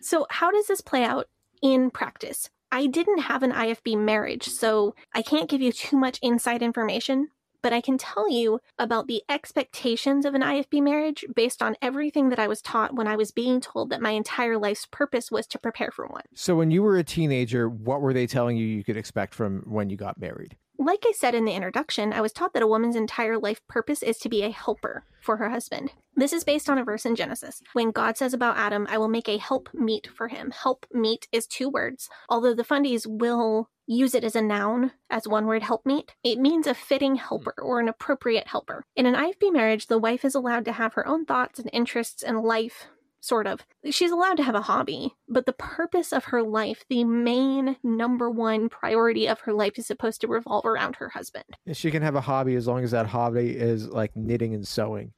So, 0.00 0.26
how 0.30 0.50
does 0.50 0.66
this 0.66 0.80
play 0.80 1.04
out 1.04 1.28
in 1.60 1.90
practice? 1.90 2.48
I 2.72 2.86
didn't 2.86 3.18
have 3.18 3.42
an 3.42 3.52
IFB 3.52 3.98
marriage, 3.98 4.44
so 4.48 4.94
I 5.14 5.20
can't 5.20 5.48
give 5.50 5.60
you 5.60 5.72
too 5.72 5.96
much 5.96 6.18
inside 6.22 6.62
information, 6.62 7.28
but 7.62 7.72
I 7.72 7.80
can 7.80 7.98
tell 7.98 8.30
you 8.30 8.60
about 8.78 9.06
the 9.06 9.22
expectations 9.28 10.24
of 10.24 10.34
an 10.34 10.42
IFB 10.42 10.82
marriage 10.82 11.24
based 11.34 11.62
on 11.62 11.76
everything 11.82 12.28
that 12.30 12.38
I 12.38 12.48
was 12.48 12.62
taught 12.62 12.94
when 12.94 13.06
I 13.06 13.16
was 13.16 13.30
being 13.30 13.60
told 13.60 13.90
that 13.90 14.02
my 14.02 14.10
entire 14.10 14.58
life's 14.58 14.86
purpose 14.86 15.30
was 15.30 15.46
to 15.48 15.58
prepare 15.58 15.90
for 15.90 16.06
one. 16.06 16.24
So 16.34 16.54
when 16.56 16.70
you 16.70 16.82
were 16.82 16.96
a 16.96 17.04
teenager, 17.04 17.68
what 17.68 18.00
were 18.00 18.12
they 18.12 18.26
telling 18.26 18.56
you 18.56 18.66
you 18.66 18.84
could 18.84 18.96
expect 18.96 19.34
from 19.34 19.62
when 19.66 19.90
you 19.90 19.96
got 19.96 20.20
married? 20.20 20.56
Like 20.78 21.04
I 21.06 21.12
said 21.12 21.34
in 21.34 21.44
the 21.44 21.54
introduction, 21.54 22.12
I 22.12 22.20
was 22.20 22.32
taught 22.32 22.52
that 22.52 22.62
a 22.62 22.66
woman's 22.66 22.96
entire 22.96 23.38
life 23.38 23.60
purpose 23.66 24.02
is 24.02 24.18
to 24.18 24.28
be 24.28 24.42
a 24.42 24.50
helper 24.50 25.04
for 25.22 25.38
her 25.38 25.48
husband. 25.48 25.92
This 26.14 26.32
is 26.32 26.44
based 26.44 26.68
on 26.68 26.78
a 26.78 26.84
verse 26.84 27.06
in 27.06 27.16
Genesis. 27.16 27.62
When 27.72 27.90
God 27.90 28.16
says 28.16 28.34
about 28.34 28.56
Adam, 28.56 28.86
I 28.90 28.98
will 28.98 29.08
make 29.08 29.28
a 29.28 29.38
help 29.38 29.68
meet 29.72 30.08
for 30.14 30.28
him. 30.28 30.50
Help 30.50 30.86
meet 30.92 31.28
is 31.32 31.46
two 31.46 31.68
words, 31.68 32.08
although 32.28 32.54
the 32.54 32.64
fundies 32.64 33.06
will 33.06 33.70
use 33.86 34.14
it 34.14 34.24
as 34.24 34.36
a 34.36 34.42
noun, 34.42 34.92
as 35.08 35.28
one 35.28 35.46
word 35.46 35.62
help 35.62 35.86
meet. 35.86 36.14
It 36.24 36.38
means 36.38 36.66
a 36.66 36.74
fitting 36.74 37.12
hmm. 37.12 37.22
helper 37.22 37.54
or 37.58 37.80
an 37.80 37.88
appropriate 37.88 38.48
helper. 38.48 38.84
In 38.94 39.06
an 39.06 39.14
IFB 39.14 39.52
marriage, 39.52 39.86
the 39.86 39.98
wife 39.98 40.24
is 40.24 40.34
allowed 40.34 40.64
to 40.66 40.72
have 40.72 40.94
her 40.94 41.06
own 41.06 41.24
thoughts 41.24 41.58
and 41.58 41.70
interests 41.72 42.22
and 42.22 42.42
life 42.42 42.86
sort 43.26 43.46
of. 43.46 43.66
She's 43.90 44.10
allowed 44.10 44.36
to 44.36 44.42
have 44.42 44.54
a 44.54 44.62
hobby, 44.62 45.14
but 45.28 45.46
the 45.46 45.52
purpose 45.52 46.12
of 46.12 46.26
her 46.26 46.42
life, 46.42 46.84
the 46.88 47.04
main 47.04 47.76
number 47.82 48.30
one 48.30 48.68
priority 48.68 49.26
of 49.26 49.40
her 49.40 49.52
life, 49.52 49.78
is 49.78 49.86
supposed 49.86 50.20
to 50.20 50.28
revolve 50.28 50.64
around 50.64 50.96
her 50.96 51.08
husband. 51.08 51.44
She 51.72 51.90
can 51.90 52.02
have 52.02 52.14
a 52.14 52.20
hobby 52.20 52.54
as 52.54 52.66
long 52.66 52.84
as 52.84 52.92
that 52.92 53.06
hobby 53.06 53.56
is 53.56 53.88
like 53.88 54.14
knitting 54.16 54.54
and 54.54 54.66
sewing. 54.66 55.12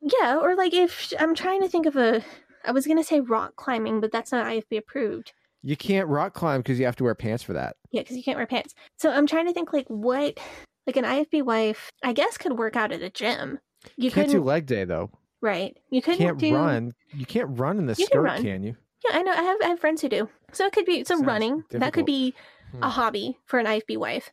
Yeah, 0.00 0.38
or 0.38 0.54
like 0.54 0.74
if 0.74 1.12
I'm 1.18 1.34
trying 1.34 1.60
to 1.62 1.68
think 1.68 1.86
of 1.86 1.96
a, 1.96 2.22
I 2.64 2.72
was 2.72 2.86
gonna 2.86 3.04
say 3.04 3.20
rock 3.20 3.56
climbing, 3.56 4.00
but 4.00 4.12
that's 4.12 4.32
not 4.32 4.46
IFB 4.46 4.78
approved. 4.78 5.32
You 5.62 5.76
can't 5.76 6.08
rock 6.08 6.34
climb 6.34 6.60
because 6.60 6.78
you 6.78 6.86
have 6.86 6.96
to 6.96 7.04
wear 7.04 7.14
pants 7.14 7.42
for 7.42 7.52
that. 7.54 7.76
Yeah, 7.90 8.02
because 8.02 8.16
you 8.16 8.22
can't 8.22 8.38
wear 8.38 8.46
pants. 8.46 8.74
So 8.96 9.10
I'm 9.10 9.26
trying 9.26 9.46
to 9.46 9.52
think 9.52 9.72
like 9.72 9.88
what, 9.88 10.38
like 10.86 10.96
an 10.96 11.04
IFB 11.04 11.42
wife, 11.42 11.90
I 12.04 12.12
guess 12.12 12.38
could 12.38 12.56
work 12.56 12.76
out 12.76 12.92
at 12.92 13.02
a 13.02 13.10
gym. 13.10 13.58
You 13.96 14.04
You 14.04 14.10
can't 14.10 14.30
do 14.30 14.42
leg 14.42 14.66
day 14.66 14.84
though. 14.84 15.10
Right? 15.40 15.76
You 15.90 16.02
couldn't 16.02 16.18
can't 16.18 16.38
do. 16.38 16.54
run. 16.54 16.92
You 17.14 17.26
can't 17.26 17.58
run 17.58 17.78
in 17.78 17.86
the 17.86 17.92
You 17.92 18.06
can 18.06 18.06
skirt, 18.06 18.22
run. 18.22 18.42
can 18.42 18.62
you? 18.62 18.76
Yeah, 19.04 19.18
I 19.18 19.22
know. 19.22 19.32
I 19.32 19.42
have 19.42 19.56
I 19.62 19.66
have 19.68 19.80
friends 19.80 20.02
who 20.02 20.08
do. 20.08 20.28
So 20.52 20.66
it 20.66 20.72
could 20.72 20.84
be 20.86 21.04
some 21.04 21.18
Sounds 21.18 21.26
running. 21.26 21.64
That 21.70 21.92
could 21.92 22.06
be 22.06 22.34
Hmm. 22.72 22.82
a 22.82 22.90
hobby 22.90 23.38
for 23.46 23.58
an 23.58 23.66
IFB 23.66 23.96
wife. 23.96 24.30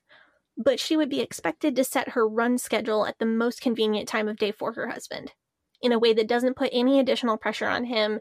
but 0.57 0.79
she 0.79 0.95
would 0.97 1.09
be 1.09 1.19
expected 1.21 1.75
to 1.75 1.83
set 1.83 2.09
her 2.09 2.25
run 2.27 2.57
schedule 2.57 3.05
at 3.05 3.17
the 3.19 3.25
most 3.25 3.59
convenient 3.61 4.07
time 4.07 4.27
of 4.29 4.37
day 4.37 4.51
for 4.51 4.71
her 4.73 4.87
husband 4.89 5.33
in 5.81 5.91
a 5.91 5.99
way 5.99 6.13
that 6.13 6.27
doesn't 6.29 6.55
put 6.55 6.69
any 6.71 6.97
additional 6.99 7.37
pressure 7.37 7.67
on 7.67 7.83
him. 7.85 8.19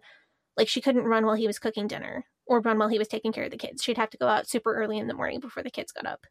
Like 0.57 0.67
she 0.69 0.81
couldn't 0.81 1.05
run 1.05 1.25
while 1.27 1.37
he 1.37 1.47
was 1.47 1.59
cooking 1.61 1.87
dinner 1.87 2.25
or 2.47 2.61
run 2.61 2.79
while 2.79 2.89
he 2.89 2.99
was 2.99 3.07
taking 3.09 3.33
care 3.33 3.45
of 3.45 3.51
the 3.53 3.57
kids. 3.57 3.83
She'd 3.85 3.97
have 3.99 4.11
to 4.11 4.19
go 4.19 4.27
out 4.27 4.49
super 4.49 4.75
early 4.75 4.99
in 4.99 5.07
the 5.07 5.15
morning 5.15 5.39
before 5.41 5.63
the 5.63 5.71
kids 5.71 5.93
got 5.93 6.07
up. 6.07 6.27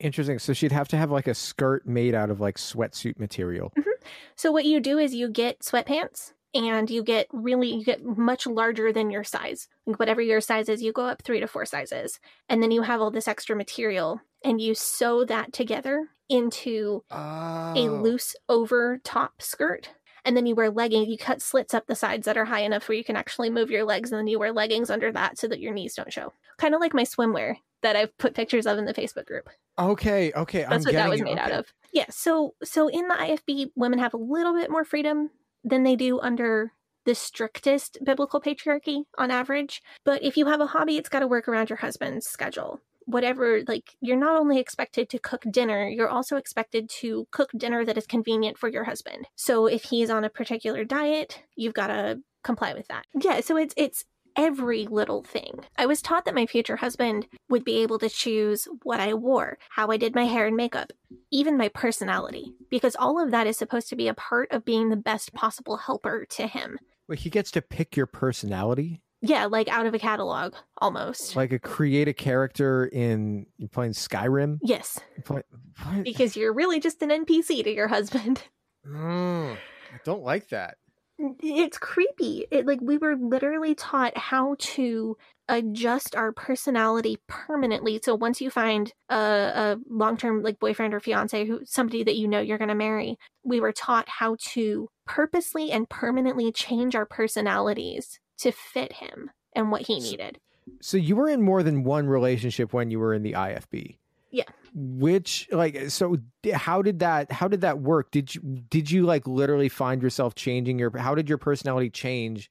Interesting. 0.00 0.38
So 0.38 0.52
she'd 0.52 0.72
have 0.72 0.88
to 0.88 0.96
have 0.96 1.10
like 1.10 1.26
a 1.26 1.34
skirt 1.34 1.86
made 1.86 2.14
out 2.14 2.30
of 2.30 2.40
like 2.40 2.56
sweatsuit 2.56 3.18
material. 3.18 3.72
Mm-hmm. 3.76 3.90
So 4.36 4.52
what 4.52 4.64
you 4.64 4.80
do 4.80 4.98
is 4.98 5.14
you 5.14 5.28
get 5.28 5.60
sweatpants 5.60 6.32
and 6.54 6.88
you 6.88 7.02
get 7.02 7.26
really 7.32 7.74
you 7.74 7.84
get 7.84 8.04
much 8.04 8.46
larger 8.46 8.92
than 8.92 9.10
your 9.10 9.24
size. 9.24 9.68
Like 9.86 9.98
whatever 9.98 10.22
your 10.22 10.40
size 10.40 10.68
is, 10.68 10.82
you 10.82 10.92
go 10.92 11.04
up 11.06 11.22
3 11.22 11.40
to 11.40 11.46
4 11.48 11.66
sizes. 11.66 12.20
And 12.48 12.62
then 12.62 12.70
you 12.70 12.82
have 12.82 13.00
all 13.00 13.10
this 13.10 13.28
extra 13.28 13.56
material 13.56 14.20
and 14.44 14.60
you 14.60 14.74
sew 14.74 15.24
that 15.24 15.52
together 15.52 16.08
into 16.28 17.02
a 17.10 17.74
Oh. 17.76 18.00
loose 18.02 18.36
over 18.48 19.00
top 19.02 19.42
skirt. 19.42 19.90
And 20.24 20.36
then 20.36 20.46
you 20.46 20.54
wear 20.54 20.70
leggings. 20.70 21.08
You 21.08 21.16
cut 21.16 21.40
slits 21.40 21.72
up 21.74 21.86
the 21.86 21.94
sides 21.94 22.26
that 22.26 22.36
are 22.36 22.44
high 22.44 22.60
enough 22.60 22.88
where 22.88 22.98
you 22.98 23.04
can 23.04 23.16
actually 23.16 23.48
move 23.48 23.70
your 23.70 23.84
legs, 23.84 24.12
and 24.12 24.18
then 24.18 24.26
you 24.26 24.38
wear 24.38 24.52
leggings 24.52 24.90
under 24.90 25.10
that 25.12 25.38
so 25.38 25.48
that 25.48 25.60
your 25.60 25.72
knees 25.72 25.94
don't 25.94 26.12
show. 26.12 26.34
Kind 26.58 26.74
of 26.74 26.80
like 26.80 26.92
my 26.92 27.04
swimwear 27.04 27.56
that 27.82 27.96
I've 27.96 28.16
put 28.18 28.34
pictures 28.34 28.66
of 28.66 28.78
in 28.78 28.84
the 28.84 28.94
Facebook 28.94 29.26
group. 29.26 29.48
Okay, 29.78 30.32
okay. 30.34 30.64
I'm 30.64 30.70
That's 30.70 30.86
what 30.86 30.94
that 30.94 31.10
was 31.10 31.22
made 31.22 31.38
out 31.38 31.52
of. 31.52 31.72
Yeah. 31.92 32.06
So 32.10 32.54
so 32.62 32.88
in 32.88 33.08
the 33.08 33.14
IFB, 33.14 33.70
women 33.76 33.98
have 33.98 34.14
a 34.14 34.18
little 34.18 34.54
bit 34.54 34.70
more 34.70 34.84
freedom 34.84 35.30
than 35.64 35.82
they 35.82 35.96
do 35.96 36.20
under 36.20 36.72
the 37.04 37.14
strictest 37.14 37.98
biblical 38.04 38.40
patriarchy 38.40 39.04
on 39.16 39.30
average. 39.30 39.80
But 40.04 40.22
if 40.22 40.36
you 40.36 40.46
have 40.46 40.60
a 40.60 40.66
hobby, 40.66 40.96
it's 40.96 41.08
got 41.08 41.20
to 41.20 41.26
work 41.26 41.48
around 41.48 41.70
your 41.70 41.78
husband's 41.78 42.26
schedule. 42.26 42.80
Whatever, 43.06 43.62
like 43.66 43.94
you're 44.02 44.18
not 44.18 44.36
only 44.36 44.58
expected 44.58 45.08
to 45.08 45.18
cook 45.18 45.44
dinner, 45.50 45.88
you're 45.88 46.10
also 46.10 46.36
expected 46.36 46.90
to 47.00 47.26
cook 47.30 47.50
dinner 47.56 47.82
that 47.86 47.96
is 47.96 48.06
convenient 48.06 48.58
for 48.58 48.68
your 48.68 48.84
husband. 48.84 49.26
So 49.36 49.66
if 49.66 49.84
he's 49.84 50.10
on 50.10 50.24
a 50.24 50.28
particular 50.28 50.84
diet, 50.84 51.42
you've 51.56 51.72
got 51.72 51.86
to 51.86 52.18
comply 52.44 52.74
with 52.74 52.88
that. 52.88 53.06
Yeah, 53.18 53.40
so 53.40 53.56
it's 53.56 53.72
it's 53.78 54.04
every 54.38 54.86
little 54.86 55.22
thing. 55.22 55.60
I 55.76 55.84
was 55.84 56.00
taught 56.00 56.24
that 56.24 56.34
my 56.34 56.46
future 56.46 56.76
husband 56.76 57.26
would 57.50 57.64
be 57.64 57.82
able 57.82 57.98
to 57.98 58.08
choose 58.08 58.66
what 58.84 59.00
I 59.00 59.12
wore, 59.12 59.58
how 59.70 59.88
I 59.88 59.96
did 59.98 60.14
my 60.14 60.24
hair 60.26 60.46
and 60.46 60.56
makeup, 60.56 60.92
even 61.30 61.58
my 61.58 61.68
personality, 61.68 62.54
because 62.70 62.96
all 62.96 63.22
of 63.22 63.32
that 63.32 63.46
is 63.48 63.58
supposed 63.58 63.88
to 63.90 63.96
be 63.96 64.08
a 64.08 64.14
part 64.14 64.50
of 64.52 64.64
being 64.64 64.88
the 64.88 64.96
best 64.96 65.34
possible 65.34 65.76
helper 65.76 66.24
to 66.30 66.46
him. 66.46 66.78
Wait, 67.08 67.18
he 67.18 67.30
gets 67.30 67.50
to 67.50 67.60
pick 67.62 67.96
your 67.96 68.06
personality? 68.06 69.02
Yeah, 69.20 69.46
like 69.46 69.66
out 69.68 69.86
of 69.86 69.94
a 69.94 69.98
catalog 69.98 70.54
almost. 70.80 71.34
Like 71.34 71.50
a 71.52 71.58
create 71.58 72.06
a 72.06 72.12
character 72.12 72.86
in 72.86 73.46
you 73.56 73.66
playing 73.66 73.92
Skyrim? 73.94 74.58
yes, 74.62 75.00
You 75.16 75.22
play- 75.24 75.42
what? 75.84 76.04
because 76.04 76.36
you're 76.36 76.52
really 76.54 76.78
just 76.78 77.02
an 77.02 77.10
NPC 77.10 77.64
to 77.64 77.74
your 77.74 77.88
husband. 77.88 78.42
Mm, 78.86 79.54
I 79.54 79.98
don't 80.04 80.22
like 80.22 80.48
that. 80.50 80.76
It's 81.18 81.78
creepy. 81.78 82.46
It 82.50 82.66
like 82.66 82.80
we 82.80 82.96
were 82.98 83.16
literally 83.16 83.74
taught 83.74 84.16
how 84.16 84.56
to 84.58 85.16
adjust 85.48 86.14
our 86.14 86.30
personality 86.30 87.18
permanently. 87.26 87.98
So 88.02 88.14
once 88.14 88.40
you 88.40 88.50
find 88.50 88.92
a, 89.08 89.16
a 89.16 89.76
long-term 89.88 90.42
like 90.42 90.60
boyfriend 90.60 90.94
or 90.94 91.00
fiance 91.00 91.44
who 91.46 91.60
somebody 91.64 92.04
that 92.04 92.16
you 92.16 92.28
know 92.28 92.40
you're 92.40 92.58
going 92.58 92.68
to 92.68 92.74
marry, 92.74 93.18
we 93.42 93.58
were 93.58 93.72
taught 93.72 94.08
how 94.08 94.36
to 94.50 94.88
purposely 95.06 95.72
and 95.72 95.88
permanently 95.88 96.52
change 96.52 96.94
our 96.94 97.06
personalities 97.06 98.20
to 98.38 98.52
fit 98.52 98.92
him 98.94 99.30
and 99.56 99.72
what 99.72 99.82
he 99.82 100.00
So- 100.00 100.10
needed. 100.10 100.38
So 100.82 100.98
you 100.98 101.16
were 101.16 101.30
in 101.30 101.40
more 101.40 101.62
than 101.62 101.82
one 101.82 102.08
relationship 102.08 102.74
when 102.74 102.90
you 102.90 102.98
were 102.98 103.14
in 103.14 103.22
the 103.22 103.32
IFB. 103.32 103.96
Yeah. 104.30 104.44
Which 104.74 105.48
like 105.50 105.90
so 105.90 106.18
how 106.52 106.82
did 106.82 106.98
that 107.00 107.32
how 107.32 107.48
did 107.48 107.62
that 107.62 107.80
work? 107.80 108.10
Did 108.10 108.34
you 108.34 108.62
did 108.68 108.90
you 108.90 109.04
like 109.04 109.26
literally 109.26 109.68
find 109.68 110.02
yourself 110.02 110.34
changing 110.34 110.78
your 110.78 110.96
how 110.96 111.14
did 111.14 111.28
your 111.28 111.38
personality 111.38 111.90
change 111.90 112.50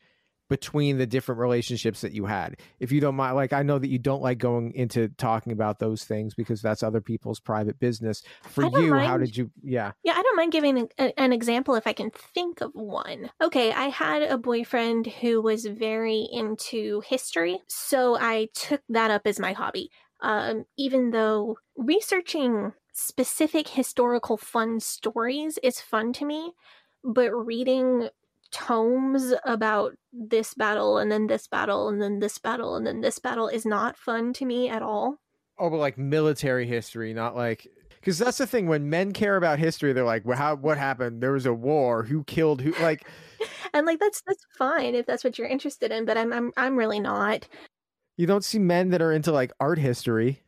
between 0.49 0.97
the 0.97 1.05
different 1.05 1.39
relationships 1.39 2.01
that 2.01 2.13
you 2.13 2.25
had? 2.25 2.57
If 2.79 2.91
you 2.91 2.99
don't 2.99 3.15
mind 3.15 3.35
like 3.35 3.53
I 3.53 3.61
know 3.61 3.77
that 3.77 3.89
you 3.89 3.99
don't 3.99 4.23
like 4.23 4.39
going 4.39 4.73
into 4.73 5.09
talking 5.09 5.53
about 5.53 5.77
those 5.77 6.03
things 6.03 6.33
because 6.33 6.61
that's 6.61 6.81
other 6.81 7.01
people's 7.01 7.39
private 7.39 7.79
business. 7.79 8.23
For 8.41 8.65
you, 8.65 8.95
how 8.95 9.17
did 9.17 9.37
you 9.37 9.51
yeah. 9.61 9.91
Yeah, 10.03 10.13
I 10.15 10.23
don't 10.23 10.35
mind 10.35 10.51
giving 10.51 10.89
an 10.97 11.33
example 11.33 11.75
if 11.75 11.85
I 11.85 11.93
can 11.93 12.09
think 12.33 12.61
of 12.61 12.71
one. 12.73 13.29
Okay, 13.41 13.71
I 13.71 13.89
had 13.89 14.23
a 14.23 14.37
boyfriend 14.37 15.05
who 15.05 15.41
was 15.41 15.65
very 15.65 16.27
into 16.31 17.01
history, 17.01 17.59
so 17.67 18.17
I 18.17 18.47
took 18.55 18.81
that 18.89 19.11
up 19.11 19.21
as 19.25 19.39
my 19.39 19.53
hobby. 19.53 19.91
Um, 20.21 20.65
even 20.77 21.11
though 21.11 21.57
researching 21.75 22.73
specific 22.93 23.67
historical 23.67 24.37
fun 24.37 24.79
stories 24.79 25.59
is 25.63 25.79
fun 25.81 26.13
to 26.13 26.25
me, 26.25 26.53
but 27.03 27.31
reading 27.31 28.09
tomes 28.51 29.33
about 29.45 29.95
this 30.13 30.53
battle 30.53 30.97
and 30.97 31.11
then 31.11 31.27
this 31.27 31.47
battle 31.47 31.89
and 31.89 32.01
then 32.01 32.19
this 32.19 32.37
battle 32.37 32.75
and 32.75 32.87
then 32.87 33.01
this 33.01 33.19
battle 33.19 33.47
is 33.47 33.65
not 33.65 33.97
fun 33.97 34.33
to 34.33 34.45
me 34.45 34.69
at 34.69 34.81
all. 34.81 35.19
Oh, 35.59 35.69
but 35.69 35.77
like 35.77 35.97
military 35.97 36.67
history, 36.67 37.13
not 37.13 37.35
like 37.35 37.67
because 37.95 38.17
that's 38.19 38.37
the 38.37 38.47
thing. 38.47 38.67
When 38.67 38.89
men 38.89 39.11
care 39.11 39.37
about 39.37 39.59
history, 39.59 39.91
they're 39.91 40.03
like, 40.05 40.25
"Well, 40.25 40.37
how 40.37 40.55
what 40.55 40.77
happened? 40.77 41.21
There 41.21 41.31
was 41.31 41.45
a 41.45 41.53
war. 41.53 42.03
Who 42.03 42.23
killed 42.25 42.61
who?" 42.61 42.73
Like, 42.73 43.07
And 43.73 43.85
like 43.85 43.99
that's 43.99 44.21
that's 44.25 44.45
fine 44.57 44.95
if 44.95 45.05
that's 45.05 45.23
what 45.23 45.37
you're 45.37 45.47
interested 45.47 45.91
in, 45.91 46.05
but 46.05 46.17
I'm 46.17 46.31
I'm 46.33 46.51
I'm 46.57 46.77
really 46.77 46.99
not. 46.99 47.47
You 48.17 48.27
don't 48.27 48.43
see 48.43 48.59
men 48.59 48.89
that 48.89 49.01
are 49.01 49.13
into 49.13 49.31
like 49.31 49.51
art 49.59 49.79
history, 49.79 50.41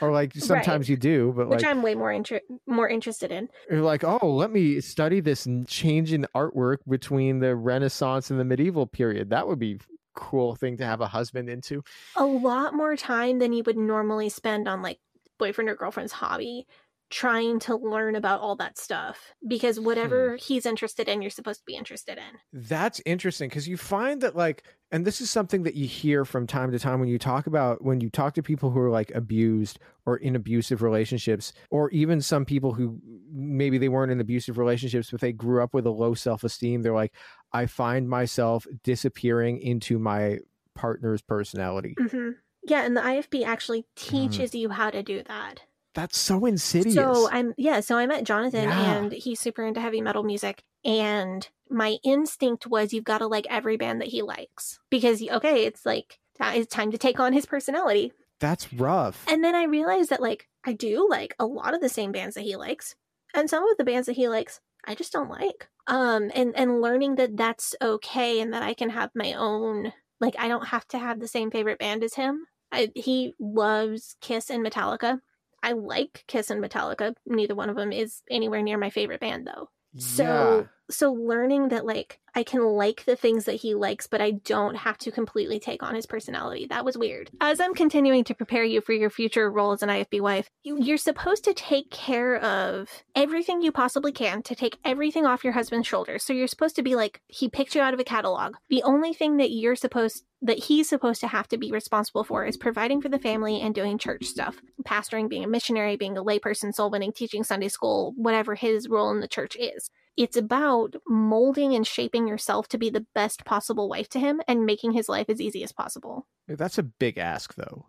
or 0.00 0.12
like 0.12 0.34
sometimes 0.34 0.88
you 0.88 0.96
do, 0.96 1.32
but 1.36 1.48
which 1.48 1.62
like 1.62 1.70
I'm 1.70 1.82
way 1.82 1.94
more 1.94 2.12
inter- 2.12 2.40
more 2.66 2.88
interested 2.88 3.32
in. 3.32 3.48
you're 3.70 3.80
like, 3.80 4.04
"Oh, 4.04 4.30
let 4.30 4.52
me 4.52 4.80
study 4.80 5.20
this 5.20 5.48
change 5.66 6.12
in 6.12 6.26
artwork 6.34 6.78
between 6.88 7.40
the 7.40 7.56
Renaissance 7.56 8.30
and 8.30 8.38
the 8.38 8.44
medieval 8.44 8.86
period." 8.86 9.30
That 9.30 9.48
would 9.48 9.58
be 9.58 9.78
cool 10.14 10.54
thing 10.54 10.76
to 10.76 10.84
have 10.84 11.00
a 11.00 11.08
husband 11.08 11.48
into. 11.48 11.82
A 12.16 12.24
lot 12.24 12.74
more 12.74 12.96
time 12.96 13.38
than 13.40 13.52
you 13.52 13.62
would 13.64 13.76
normally 13.76 14.28
spend 14.28 14.68
on 14.68 14.80
like 14.82 14.98
boyfriend 15.38 15.68
or 15.68 15.74
girlfriend's 15.74 16.12
hobby 16.12 16.66
trying 17.10 17.58
to 17.60 17.76
learn 17.76 18.16
about 18.16 18.40
all 18.40 18.56
that 18.56 18.78
stuff 18.78 19.34
because 19.46 19.78
whatever 19.78 20.36
he's 20.36 20.66
interested 20.66 21.08
in 21.08 21.22
you're 21.22 21.30
supposed 21.30 21.60
to 21.60 21.66
be 21.66 21.76
interested 21.76 22.18
in. 22.18 22.38
That's 22.52 23.00
interesting 23.04 23.48
because 23.48 23.66
you 23.66 23.76
find 23.76 24.20
that 24.20 24.36
like, 24.36 24.62
and 24.92 25.04
this 25.04 25.20
is 25.20 25.28
something 25.28 25.64
that 25.64 25.74
you 25.74 25.88
hear 25.88 26.24
from 26.24 26.46
time 26.46 26.70
to 26.70 26.78
time 26.78 27.00
when 27.00 27.08
you 27.08 27.18
talk 27.18 27.48
about 27.48 27.82
when 27.82 28.00
you 28.00 28.08
talk 28.08 28.34
to 28.34 28.42
people 28.44 28.70
who 28.70 28.78
are 28.78 28.90
like 28.90 29.10
abused 29.12 29.80
or 30.06 30.18
in 30.18 30.36
abusive 30.36 30.80
relationships, 30.80 31.52
or 31.70 31.90
even 31.90 32.20
some 32.20 32.44
people 32.44 32.72
who 32.72 33.00
maybe 33.32 33.76
they 33.76 33.88
weren't 33.88 34.12
in 34.12 34.20
abusive 34.20 34.56
relationships, 34.56 35.10
but 35.10 35.20
they 35.20 35.32
grew 35.32 35.62
up 35.64 35.74
with 35.74 35.84
a 35.84 35.90
low 35.90 36.14
self 36.14 36.44
esteem. 36.44 36.82
They're 36.82 36.92
like, 36.94 37.14
I 37.52 37.66
find 37.66 38.08
myself 38.08 38.66
disappearing 38.84 39.58
into 39.58 39.98
my 39.98 40.38
partner's 40.74 41.22
personality. 41.22 41.98
hmm 41.98 42.30
Yeah, 42.62 42.82
and 42.84 42.96
the 42.96 43.04
IFB 43.04 43.44
actually 43.44 43.86
Mm-hmm. 44.10 44.44
teaches 44.44 44.54
you 44.54 44.70
how 44.70 44.90
to 44.90 45.02
do 45.02 45.22
that. 45.24 45.62
That's 45.94 46.18
so 46.18 46.44
insidious. 46.44 46.94
So 46.94 47.28
I'm 47.30 47.54
yeah, 47.56 47.80
so 47.80 47.96
I 47.96 48.06
met 48.06 48.24
Jonathan 48.24 48.64
Yeah. 48.64 48.96
and 48.96 49.12
he's 49.12 49.40
super 49.40 49.64
into 49.64 49.80
heavy 49.80 50.00
metal 50.00 50.24
music 50.24 50.62
and 50.84 51.48
my 51.70 51.98
instinct 52.04 52.66
was 52.66 52.92
you've 52.92 53.04
got 53.04 53.18
to 53.18 53.26
like 53.26 53.46
every 53.48 53.76
band 53.76 54.00
that 54.00 54.08
he 54.08 54.22
likes 54.22 54.78
because 54.90 55.22
okay, 55.22 55.64
it's 55.64 55.86
like 55.86 56.18
it's 56.40 56.74
time 56.74 56.90
to 56.90 56.98
take 56.98 57.20
on 57.20 57.32
his 57.32 57.46
personality. 57.46 58.12
That's 58.40 58.72
rough. 58.72 59.24
And 59.28 59.42
then 59.42 59.54
I 59.54 59.64
realized 59.64 60.10
that 60.10 60.20
like 60.20 60.48
I 60.64 60.72
do 60.72 61.06
like 61.08 61.34
a 61.38 61.46
lot 61.46 61.74
of 61.74 61.80
the 61.80 61.88
same 61.88 62.12
bands 62.12 62.34
that 62.34 62.42
he 62.42 62.56
likes 62.56 62.96
and 63.32 63.48
some 63.48 63.66
of 63.68 63.76
the 63.78 63.84
bands 63.84 64.06
that 64.06 64.16
he 64.16 64.28
likes 64.28 64.60
I 64.86 64.94
just 64.94 65.12
don't 65.12 65.30
like. 65.30 65.68
Um 65.86 66.30
and 66.34 66.54
and 66.56 66.80
learning 66.82 67.14
that 67.16 67.36
that's 67.36 67.74
okay 67.80 68.40
and 68.40 68.52
that 68.52 68.62
I 68.62 68.74
can 68.74 68.90
have 68.90 69.10
my 69.14 69.32
own 69.34 69.92
like 70.20 70.34
I 70.38 70.48
don't 70.48 70.68
have 70.68 70.86
to 70.88 70.98
have 70.98 71.20
the 71.20 71.28
same 71.28 71.50
favorite 71.50 71.78
band 71.78 72.02
as 72.02 72.14
him. 72.14 72.46
I, 72.72 72.90
he 72.96 73.34
loves 73.38 74.16
Kiss 74.20 74.50
and 74.50 74.66
Metallica. 74.66 75.20
I 75.64 75.72
like 75.72 76.24
Kiss 76.28 76.50
and 76.50 76.62
Metallica. 76.62 77.14
Neither 77.26 77.54
one 77.54 77.70
of 77.70 77.76
them 77.76 77.90
is 77.90 78.22
anywhere 78.30 78.62
near 78.62 78.76
my 78.76 78.90
favorite 78.90 79.20
band 79.20 79.46
though. 79.46 79.70
So 79.96 80.68
so 80.90 81.12
learning 81.12 81.68
that 81.68 81.86
like 81.86 82.20
I 82.34 82.42
can 82.42 82.64
like 82.64 83.04
the 83.04 83.16
things 83.16 83.44
that 83.44 83.54
he 83.54 83.74
likes, 83.74 84.06
but 84.06 84.20
I 84.20 84.32
don't 84.32 84.74
have 84.74 84.98
to 84.98 85.12
completely 85.12 85.60
take 85.60 85.82
on 85.82 85.94
his 85.94 86.06
personality. 86.06 86.66
That 86.68 86.84
was 86.84 86.98
weird. 86.98 87.30
As 87.40 87.60
I'm 87.60 87.74
continuing 87.74 88.24
to 88.24 88.34
prepare 88.34 88.64
you 88.64 88.80
for 88.80 88.92
your 88.92 89.10
future 89.10 89.50
role 89.50 89.72
as 89.72 89.82
an 89.82 89.88
IFB 89.88 90.20
wife, 90.20 90.48
you, 90.64 90.76
you're 90.82 90.96
supposed 90.96 91.44
to 91.44 91.54
take 91.54 91.90
care 91.90 92.36
of 92.36 93.04
everything 93.14 93.62
you 93.62 93.70
possibly 93.70 94.10
can 94.10 94.42
to 94.42 94.56
take 94.56 94.78
everything 94.84 95.26
off 95.26 95.44
your 95.44 95.52
husband's 95.52 95.86
shoulders. 95.86 96.24
So 96.24 96.32
you're 96.32 96.48
supposed 96.48 96.76
to 96.76 96.82
be 96.82 96.96
like 96.96 97.20
he 97.28 97.48
picked 97.48 97.76
you 97.76 97.80
out 97.80 97.94
of 97.94 98.00
a 98.00 98.04
catalog. 98.04 98.56
The 98.68 98.82
only 98.82 99.14
thing 99.14 99.36
that 99.36 99.50
you're 99.50 99.76
supposed 99.76 100.24
that 100.42 100.64
he's 100.64 100.88
supposed 100.88 101.22
to 101.22 101.28
have 101.28 101.48
to 101.48 101.56
be 101.56 101.72
responsible 101.72 102.22
for 102.22 102.44
is 102.44 102.58
providing 102.58 103.00
for 103.00 103.08
the 103.08 103.18
family 103.18 103.62
and 103.62 103.74
doing 103.74 103.96
church 103.96 104.24
stuff. 104.24 104.60
Pastoring, 104.86 105.28
being 105.28 105.44
a 105.44 105.48
missionary, 105.48 105.96
being 105.96 106.18
a 106.18 106.24
layperson, 106.24 106.74
soul 106.74 106.90
winning, 106.90 107.12
teaching 107.12 107.42
Sunday 107.42 107.68
school, 107.68 108.12
whatever 108.16 108.54
his 108.54 108.88
role 108.88 109.10
in 109.10 109.20
the 109.20 109.28
church 109.28 109.56
is. 109.58 109.88
It's 110.16 110.36
about 110.36 110.94
molding 111.08 111.74
and 111.74 111.86
shaping 111.86 112.28
yourself 112.28 112.68
to 112.68 112.78
be 112.78 112.88
the 112.90 113.06
best 113.14 113.44
possible 113.44 113.88
wife 113.88 114.08
to 114.10 114.20
him 114.20 114.40
and 114.46 114.64
making 114.64 114.92
his 114.92 115.08
life 115.08 115.28
as 115.28 115.40
easy 115.40 115.64
as 115.64 115.72
possible. 115.72 116.26
That's 116.46 116.78
a 116.78 116.84
big 116.84 117.18
ask, 117.18 117.54
though. 117.54 117.86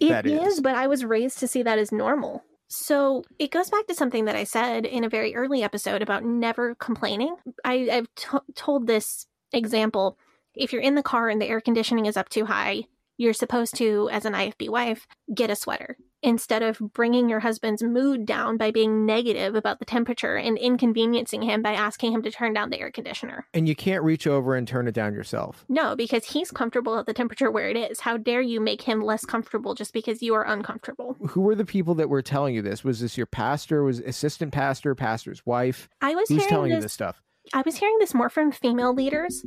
It 0.00 0.08
That 0.08 0.26
is, 0.26 0.54
is. 0.54 0.60
but 0.60 0.74
I 0.74 0.88
was 0.88 1.04
raised 1.04 1.38
to 1.38 1.48
see 1.48 1.62
that 1.62 1.78
as 1.78 1.92
normal. 1.92 2.42
So 2.68 3.22
it 3.38 3.52
goes 3.52 3.70
back 3.70 3.86
to 3.86 3.94
something 3.94 4.24
that 4.24 4.34
I 4.34 4.42
said 4.42 4.86
in 4.86 5.04
a 5.04 5.08
very 5.08 5.36
early 5.36 5.62
episode 5.62 6.02
about 6.02 6.24
never 6.24 6.74
complaining. 6.74 7.36
I, 7.64 7.88
I've 7.92 8.14
t- 8.16 8.38
told 8.56 8.86
this 8.86 9.26
example. 9.52 10.18
If 10.56 10.72
you're 10.72 10.82
in 10.82 10.96
the 10.96 11.02
car 11.02 11.28
and 11.28 11.40
the 11.40 11.46
air 11.46 11.60
conditioning 11.60 12.06
is 12.06 12.16
up 12.16 12.28
too 12.28 12.46
high, 12.46 12.84
you're 13.18 13.34
supposed 13.34 13.76
to, 13.76 14.08
as 14.10 14.24
an 14.24 14.32
IFB 14.32 14.68
wife, 14.68 15.06
get 15.32 15.50
a 15.50 15.56
sweater 15.56 15.96
instead 16.26 16.60
of 16.60 16.78
bringing 16.92 17.28
your 17.28 17.38
husband's 17.38 17.84
mood 17.84 18.26
down 18.26 18.56
by 18.56 18.72
being 18.72 19.06
negative 19.06 19.54
about 19.54 19.78
the 19.78 19.84
temperature 19.84 20.36
and 20.36 20.58
inconveniencing 20.58 21.40
him 21.42 21.62
by 21.62 21.72
asking 21.72 22.12
him 22.12 22.20
to 22.20 22.32
turn 22.32 22.52
down 22.52 22.68
the 22.70 22.80
air 22.80 22.90
conditioner. 22.90 23.46
And 23.54 23.68
you 23.68 23.76
can't 23.76 24.02
reach 24.02 24.26
over 24.26 24.56
and 24.56 24.66
turn 24.66 24.88
it 24.88 24.92
down 24.92 25.14
yourself. 25.14 25.64
No, 25.68 25.94
because 25.94 26.24
he's 26.24 26.50
comfortable 26.50 26.98
at 26.98 27.06
the 27.06 27.14
temperature 27.14 27.48
where 27.48 27.70
it 27.70 27.76
is. 27.76 28.00
How 28.00 28.16
dare 28.16 28.40
you 28.42 28.60
make 28.60 28.82
him 28.82 29.00
less 29.00 29.24
comfortable 29.24 29.76
just 29.76 29.92
because 29.92 30.20
you 30.20 30.34
are 30.34 30.44
uncomfortable? 30.44 31.16
Who 31.28 31.42
were 31.42 31.54
the 31.54 31.64
people 31.64 31.94
that 31.94 32.10
were 32.10 32.22
telling 32.22 32.56
you 32.56 32.62
this? 32.62 32.82
Was 32.82 32.98
this 32.98 33.16
your 33.16 33.26
pastor? 33.26 33.84
Was 33.84 34.00
assistant 34.00 34.52
pastor, 34.52 34.96
pastor's 34.96 35.46
wife? 35.46 35.88
I 36.00 36.16
was 36.16 36.28
Who's 36.28 36.44
telling 36.46 36.70
this, 36.70 36.78
you 36.78 36.82
this 36.82 36.92
stuff? 36.92 37.22
I 37.54 37.62
was 37.64 37.76
hearing 37.76 37.98
this 38.00 38.14
more 38.14 38.28
from 38.28 38.50
female 38.50 38.92
leaders. 38.92 39.46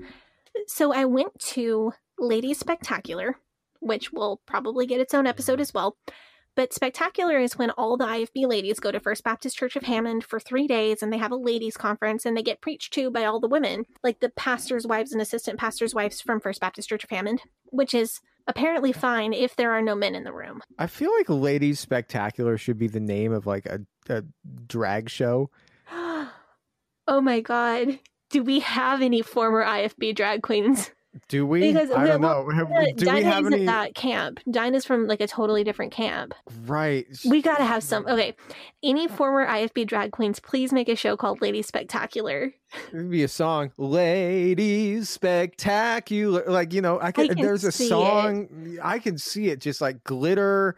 So 0.68 0.94
I 0.94 1.04
went 1.04 1.38
to 1.40 1.92
Ladies 2.18 2.58
Spectacular, 2.58 3.36
which 3.82 4.14
will 4.14 4.42
probably 4.46 4.86
get 4.86 5.02
its 5.02 5.14
own 5.14 5.28
episode 5.28 5.56
mm-hmm. 5.56 5.62
as 5.62 5.74
well. 5.74 5.98
But 6.60 6.74
spectacular 6.74 7.40
is 7.40 7.58
when 7.58 7.70
all 7.70 7.96
the 7.96 8.04
IFB 8.04 8.46
ladies 8.46 8.82
go 8.82 8.92
to 8.92 9.00
First 9.00 9.24
Baptist 9.24 9.56
Church 9.56 9.78
of 9.78 9.84
Hammond 9.84 10.26
for 10.26 10.42
three 10.42 10.68
days 10.68 11.02
and 11.02 11.14
they 11.14 11.18
have 11.18 11.32
a 11.32 11.38
ladies' 11.38 11.78
conference 11.78 12.26
and 12.26 12.36
they 12.36 12.44
get 12.44 12.60
preached 12.60 12.92
to 12.96 13.10
by 13.10 13.24
all 13.24 13.40
the 13.40 13.48
women, 13.48 13.86
like 14.04 14.20
the 14.20 14.28
pastors' 14.28 14.86
wives 14.86 15.14
and 15.14 15.22
assistant 15.22 15.58
pastors' 15.58 15.96
wives 15.96 16.20
from 16.20 16.42
First 16.42 16.60
Baptist 16.60 16.90
Church 16.90 17.06
of 17.06 17.12
Hammond, 17.12 17.44
which 17.68 17.94
is 17.94 18.20
apparently 18.46 18.92
fine 18.92 19.32
if 19.32 19.56
there 19.56 19.72
are 19.72 19.82
no 19.82 19.96
men 19.96 20.16
in 20.16 20.26
the 20.26 20.34
room. 20.34 20.60
I 20.78 20.88
feel 20.88 21.16
like 21.16 21.30
Ladies 21.30 21.80
Spectacular 21.80 22.58
should 22.58 22.78
be 22.78 22.90
the 22.90 23.00
name 23.00 23.32
of 23.32 23.48
like 23.48 23.66
a, 23.66 23.80
a 24.10 24.24
drag 24.68 25.10
show. 25.10 25.52
oh 25.90 27.22
my 27.22 27.40
god. 27.40 28.00
Do 28.32 28.44
we 28.44 28.60
have 28.60 29.02
any 29.02 29.22
former 29.22 29.64
IFB 29.64 30.14
drag 30.14 30.42
queens? 30.42 30.92
Do 31.28 31.46
we? 31.46 31.74
Because 31.74 31.90
I 31.92 32.06
don't 32.06 32.22
know. 32.22 32.48
Do 32.96 33.12
we 33.12 33.24
have 33.24 33.42
isn't 33.44 33.54
any? 33.54 33.66
that 33.66 33.96
camp. 33.96 34.40
Dinah's 34.50 34.86
from 34.86 35.08
like 35.08 35.22
a 35.22 35.28
totally 35.28 35.64
different 35.64 35.92
camp. 35.92 36.36
Right. 36.66 37.08
We 37.28 37.42
gotta 37.42 37.64
have 37.66 37.82
some. 37.82 38.06
Okay, 38.08 38.36
any 38.84 39.08
former 39.08 39.46
IFB 39.48 39.88
drag 39.88 40.12
queens, 40.12 40.40
please 40.40 40.72
make 40.72 40.88
a 40.88 40.96
show 40.96 41.18
called 41.18 41.42
Lady 41.42 41.64
Spectacular. 41.64 42.54
It'd 42.94 43.10
be 43.10 43.24
a 43.24 43.28
song, 43.28 43.72
"Ladies 43.78 45.10
Spectacular." 45.10 46.44
Like 46.48 46.74
you 46.74 46.82
know, 46.82 47.00
I 47.02 47.12
can. 47.12 47.28
can 47.30 47.38
there's 47.42 47.64
a 47.64 47.72
see 47.72 47.86
it. 47.86 47.90
song. 47.90 48.78
I 48.82 49.00
can 49.00 49.18
see 49.18 49.48
it, 49.50 49.60
just 49.62 49.82
like 49.82 50.04
glitter, 50.04 50.76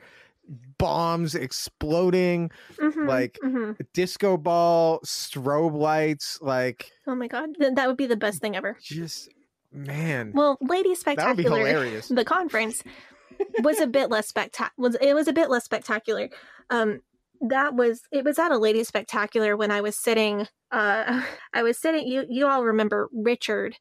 bombs 0.77 1.35
exploding, 1.35 2.51
Mhm, 2.77 3.07
like 3.07 3.37
mhm. 3.43 3.77
disco 3.93 4.37
ball, 4.37 5.01
strobe 5.05 5.73
lights, 5.77 6.39
like 6.41 6.89
Oh 7.05 7.15
my 7.15 7.27
god, 7.27 7.49
Th- 7.59 7.73
that 7.75 7.87
would 7.87 7.97
be 7.97 8.07
the 8.07 8.15
best 8.15 8.39
thing 8.41 8.55
ever. 8.55 8.77
just 8.81 9.29
man. 9.71 10.31
Well, 10.33 10.57
Lady 10.61 10.93
that 10.93 11.27
would 11.27 11.37
be 11.37 11.43
Spectacular, 11.43 11.57
hilarious. 11.57 12.07
the 12.07 12.25
conference 12.25 12.83
was 13.63 13.79
a 13.79 13.87
bit 13.87 14.09
less 14.09 14.27
spectacular. 14.27 14.71
Was 14.77 14.95
it 15.01 15.13
was 15.13 15.27
a 15.27 15.33
bit 15.33 15.49
less 15.49 15.63
spectacular. 15.65 16.29
Um, 16.69 17.01
that 17.41 17.73
was 17.75 18.01
it 18.11 18.23
was 18.23 18.37
at 18.39 18.51
a 18.51 18.57
Lady 18.57 18.83
Spectacular 18.83 19.57
when 19.57 19.71
I 19.71 19.81
was 19.81 19.95
sitting. 19.97 20.47
Uh, 20.71 21.23
I 21.53 21.63
was 21.63 21.77
sitting. 21.77 22.07
You 22.07 22.25
you 22.29 22.47
all 22.47 22.63
remember 22.63 23.09
Richard, 23.13 23.77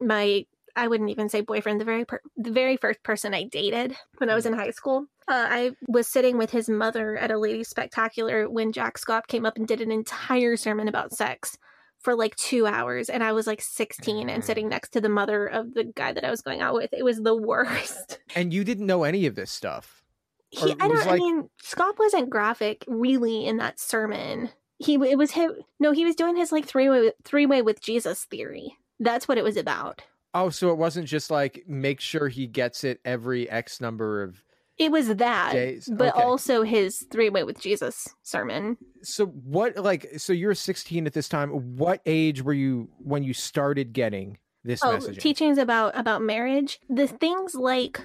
my 0.00 0.44
I 0.76 0.88
wouldn't 0.88 1.10
even 1.10 1.28
say 1.28 1.40
boyfriend. 1.40 1.80
The 1.80 1.84
very 1.84 2.04
per- 2.04 2.20
the 2.36 2.50
very 2.52 2.76
first 2.76 3.02
person 3.02 3.34
I 3.34 3.44
dated 3.44 3.96
when 4.18 4.30
I 4.30 4.34
was 4.34 4.46
in 4.46 4.52
high 4.52 4.70
school. 4.70 5.06
Uh, 5.28 5.46
I 5.48 5.70
was 5.88 6.08
sitting 6.08 6.38
with 6.38 6.50
his 6.50 6.68
mother 6.68 7.16
at 7.16 7.30
a 7.30 7.38
Lady 7.38 7.62
Spectacular 7.62 8.48
when 8.48 8.72
Jack 8.72 8.96
Schaap 8.98 9.26
came 9.26 9.44
up 9.44 9.56
and 9.58 9.66
did 9.68 9.80
an 9.80 9.92
entire 9.92 10.56
sermon 10.56 10.88
about 10.88 11.12
sex 11.12 11.58
for 12.00 12.14
like 12.14 12.36
two 12.36 12.66
hours 12.66 13.08
and 13.08 13.24
I 13.24 13.32
was 13.32 13.46
like 13.46 13.60
16 13.60 14.28
and 14.28 14.44
sitting 14.44 14.66
mm. 14.66 14.70
next 14.70 14.90
to 14.90 15.00
the 15.00 15.08
mother 15.08 15.46
of 15.46 15.74
the 15.74 15.84
guy 15.84 16.12
that 16.12 16.24
I 16.24 16.30
was 16.30 16.42
going 16.42 16.60
out 16.60 16.74
with. 16.74 16.92
It 16.92 17.04
was 17.04 17.20
the 17.22 17.36
worst. 17.36 18.18
And 18.34 18.52
you 18.52 18.62
didn't 18.62 18.86
know 18.86 19.04
any 19.04 19.26
of 19.26 19.34
this 19.34 19.50
stuff. 19.50 20.04
He, 20.50 20.72
I 20.72 20.88
don't. 20.88 21.06
I 21.06 21.16
mean, 21.16 21.48
Schaap 21.62 21.98
wasn't 21.98 22.30
graphic 22.30 22.84
really 22.86 23.46
in 23.46 23.58
that 23.58 23.80
sermon. 23.80 24.50
He 24.78 24.94
it 24.94 25.18
was 25.18 25.32
him. 25.32 25.52
No, 25.78 25.92
he 25.92 26.04
was 26.04 26.14
doing 26.14 26.36
his 26.36 26.52
like 26.52 26.66
three 26.66 26.88
way 26.88 27.12
three 27.24 27.46
way 27.46 27.62
with 27.62 27.82
Jesus 27.82 28.24
theory. 28.24 28.76
That's 29.00 29.28
what 29.28 29.38
it 29.38 29.44
was 29.44 29.56
about. 29.56 30.02
Oh, 30.34 30.50
so 30.50 30.70
it 30.70 30.78
wasn't 30.78 31.08
just 31.08 31.30
like 31.30 31.64
make 31.66 32.00
sure 32.00 32.28
he 32.28 32.46
gets 32.46 32.84
it 32.84 33.00
every 33.04 33.48
X 33.48 33.80
number 33.80 34.22
of. 34.22 34.42
It 34.78 34.92
was 34.92 35.08
that, 35.16 35.52
Days, 35.52 35.90
but 35.92 36.14
okay. 36.14 36.22
also 36.22 36.62
his 36.62 37.04
three 37.10 37.30
way 37.30 37.42
with 37.42 37.60
Jesus 37.60 38.08
sermon. 38.22 38.76
So 39.02 39.26
what, 39.26 39.76
like, 39.76 40.06
so 40.18 40.32
you're 40.32 40.54
16 40.54 41.06
at 41.06 41.12
this 41.12 41.28
time. 41.28 41.50
What 41.76 42.00
age 42.06 42.42
were 42.42 42.52
you 42.52 42.88
when 42.98 43.24
you 43.24 43.34
started 43.34 43.92
getting 43.92 44.38
this 44.62 44.80
oh, 44.84 44.92
message? 44.92 45.18
teachings 45.18 45.58
about 45.58 45.98
about 45.98 46.22
marriage. 46.22 46.78
The 46.88 47.08
things 47.08 47.54
like 47.54 48.00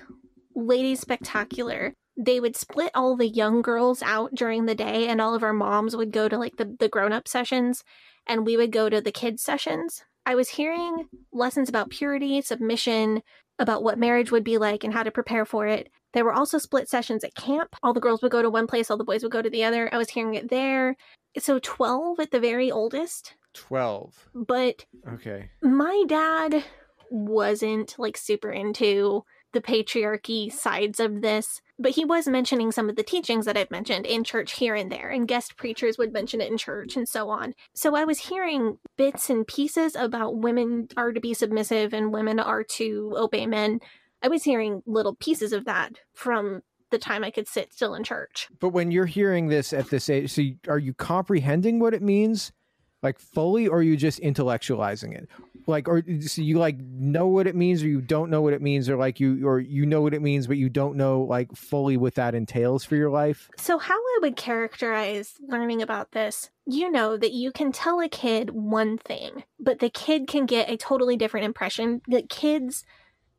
Lady 0.56 0.96
Spectacular. 0.96 1.94
They 2.16 2.40
would 2.40 2.56
split 2.56 2.92
all 2.94 3.16
the 3.16 3.28
young 3.28 3.64
girls 3.64 4.04
out 4.04 4.36
during 4.36 4.66
the 4.66 4.76
day, 4.76 5.08
and 5.08 5.20
all 5.20 5.34
of 5.34 5.42
our 5.42 5.54
moms 5.54 5.96
would 5.96 6.12
go 6.12 6.30
to 6.30 6.38
like 6.38 6.58
the, 6.58 6.76
the 6.80 6.88
grown 6.88 7.12
up 7.12 7.28
sessions, 7.28 7.84
and 8.28 8.46
we 8.46 8.56
would 8.56 8.72
go 8.72 8.88
to 8.88 9.02
the 9.02 9.12
kids 9.12 9.42
sessions. 9.42 10.04
I 10.26 10.36
was 10.36 10.50
hearing 10.50 11.08
lessons 11.32 11.70
about 11.70 11.90
purity, 11.90 12.42
submission, 12.42 13.24
about 13.60 13.84
what 13.84 13.98
marriage 13.98 14.32
would 14.32 14.44
be 14.44 14.58
like 14.58 14.84
and 14.84 14.94
how 14.94 15.04
to 15.04 15.12
prepare 15.12 15.46
for 15.46 15.68
it. 15.68 15.90
There 16.14 16.26
were 16.26 16.34
also 16.34 16.58
split 16.58 16.90
sessions 16.90 17.24
at 17.24 17.36
camp. 17.36 17.76
All 17.84 17.94
the 17.94 18.00
girls 18.00 18.22
would 18.22 18.32
go 18.32 18.42
to 18.42 18.50
one 18.50 18.68
place, 18.68 18.90
all 18.90 18.98
the 18.98 19.04
boys 19.04 19.24
would 19.24 19.32
go 19.32 19.42
to 19.42 19.50
the 19.50 19.64
other. 19.64 19.94
I 19.94 19.98
was 19.98 20.10
hearing 20.10 20.36
it 20.36 20.50
there. 20.50 20.96
So 21.38 21.60
12 21.60 22.20
at 22.20 22.32
the 22.32 22.40
very 22.40 22.72
oldest. 22.72 23.36
12. 23.54 24.30
But 24.34 24.86
Okay. 25.12 25.50
my 25.62 26.04
dad 26.08 26.64
wasn't 27.10 27.96
like 27.98 28.18
super 28.18 28.52
into 28.52 29.24
the 29.54 29.62
patriarchy 29.62 30.52
sides 30.52 31.00
of 31.00 31.22
this, 31.22 31.62
but 31.78 31.92
he 31.92 32.04
was 32.04 32.28
mentioning 32.28 32.72
some 32.72 32.90
of 32.90 32.96
the 32.96 33.04
teachings 33.04 33.46
that 33.46 33.56
I've 33.56 33.70
mentioned 33.70 34.08
in 34.08 34.24
church 34.24 34.54
here 34.54 34.74
and 34.74 34.92
there, 34.92 35.10
and 35.10 35.28
guest 35.28 35.56
preachers 35.58 36.00
would 36.00 36.12
mention 36.12 36.42
it 36.42 36.52
in 36.52 36.58
church 36.58 36.96
and 36.96 37.08
so 37.08 37.30
on. 37.30 37.54
So 37.76 37.96
I 37.96 38.04
was 38.04 38.18
hearing 38.18 38.80
bits 38.98 39.30
and 39.30 39.46
pieces 39.46 39.96
about 39.96 40.38
women 40.38 40.88
are 40.98 41.14
to 41.14 41.20
be 41.20 41.36
submissive 41.36 41.94
and 41.94 42.12
women 42.12 42.40
are 42.40 42.64
to 42.64 43.14
obey 43.16 43.46
men. 43.46 43.80
I 44.24 44.30
was 44.30 44.44
hearing 44.44 44.82
little 44.86 45.16
pieces 45.16 45.52
of 45.52 45.66
that 45.66 46.00
from 46.14 46.64
the 46.92 46.98
time 46.98 47.24
I 47.26 47.32
could 47.32 47.48
sit 47.48 47.74
still 47.74 47.94
in 47.94 48.04
church. 48.04 48.48
But 48.60 48.70
when 48.70 48.90
you're 48.90 49.06
hearing 49.06 49.50
this 49.50 49.74
at 49.74 49.90
this 49.90 50.10
age, 50.10 50.32
so 50.32 50.42
you, 50.42 50.56
are 50.70 50.80
you 50.80 50.94
comprehending 50.94 51.80
what 51.80 51.94
it 51.94 52.02
means, 52.02 52.54
like 53.02 53.20
fully, 53.20 53.68
or 53.68 53.80
are 53.80 53.84
you 53.84 53.98
just 53.98 54.22
intellectualizing 54.22 55.14
it? 55.14 55.28
Like, 55.66 55.88
or 55.88 56.04
so 56.22 56.42
you 56.42 56.60
like 56.60 56.78
know 56.78 57.28
what 57.28 57.48
it 57.48 57.56
means, 57.56 57.84
or 57.84 57.88
you 57.88 58.00
don't 58.00 58.30
know 58.30 58.42
what 58.42 58.54
it 58.54 58.62
means, 58.62 58.90
or 58.90 58.96
like 58.96 59.20
you, 59.20 59.46
or 59.48 59.60
you 59.60 59.86
know 59.86 60.02
what 60.02 60.14
it 60.14 60.22
means, 60.22 60.46
but 60.46 60.58
you 60.58 60.70
don't 60.70 60.96
know 60.96 61.22
like 61.22 61.54
fully 61.56 61.98
what 61.98 62.16
that 62.16 62.36
entails 62.36 62.86
for 62.86 62.96
your 62.96 63.10
life. 63.10 63.50
So, 63.58 63.78
how 63.78 63.96
I 63.96 64.20
would 64.22 64.36
characterize 64.36 65.34
learning 65.48 65.82
about 65.82 66.12
this, 66.12 66.50
you 66.66 66.92
know 66.92 67.18
that 67.18 67.32
you 67.32 67.52
can 67.52 67.72
tell 67.72 68.02
a 68.02 68.10
kid 68.10 68.52
one 68.52 68.98
thing, 68.98 69.44
but 69.60 69.80
the 69.80 69.90
kid 69.90 70.28
can 70.28 70.46
get 70.46 70.70
a 70.70 70.78
totally 70.78 71.18
different 71.18 71.46
impression. 71.46 72.02
That 72.08 72.30
kids 72.30 72.86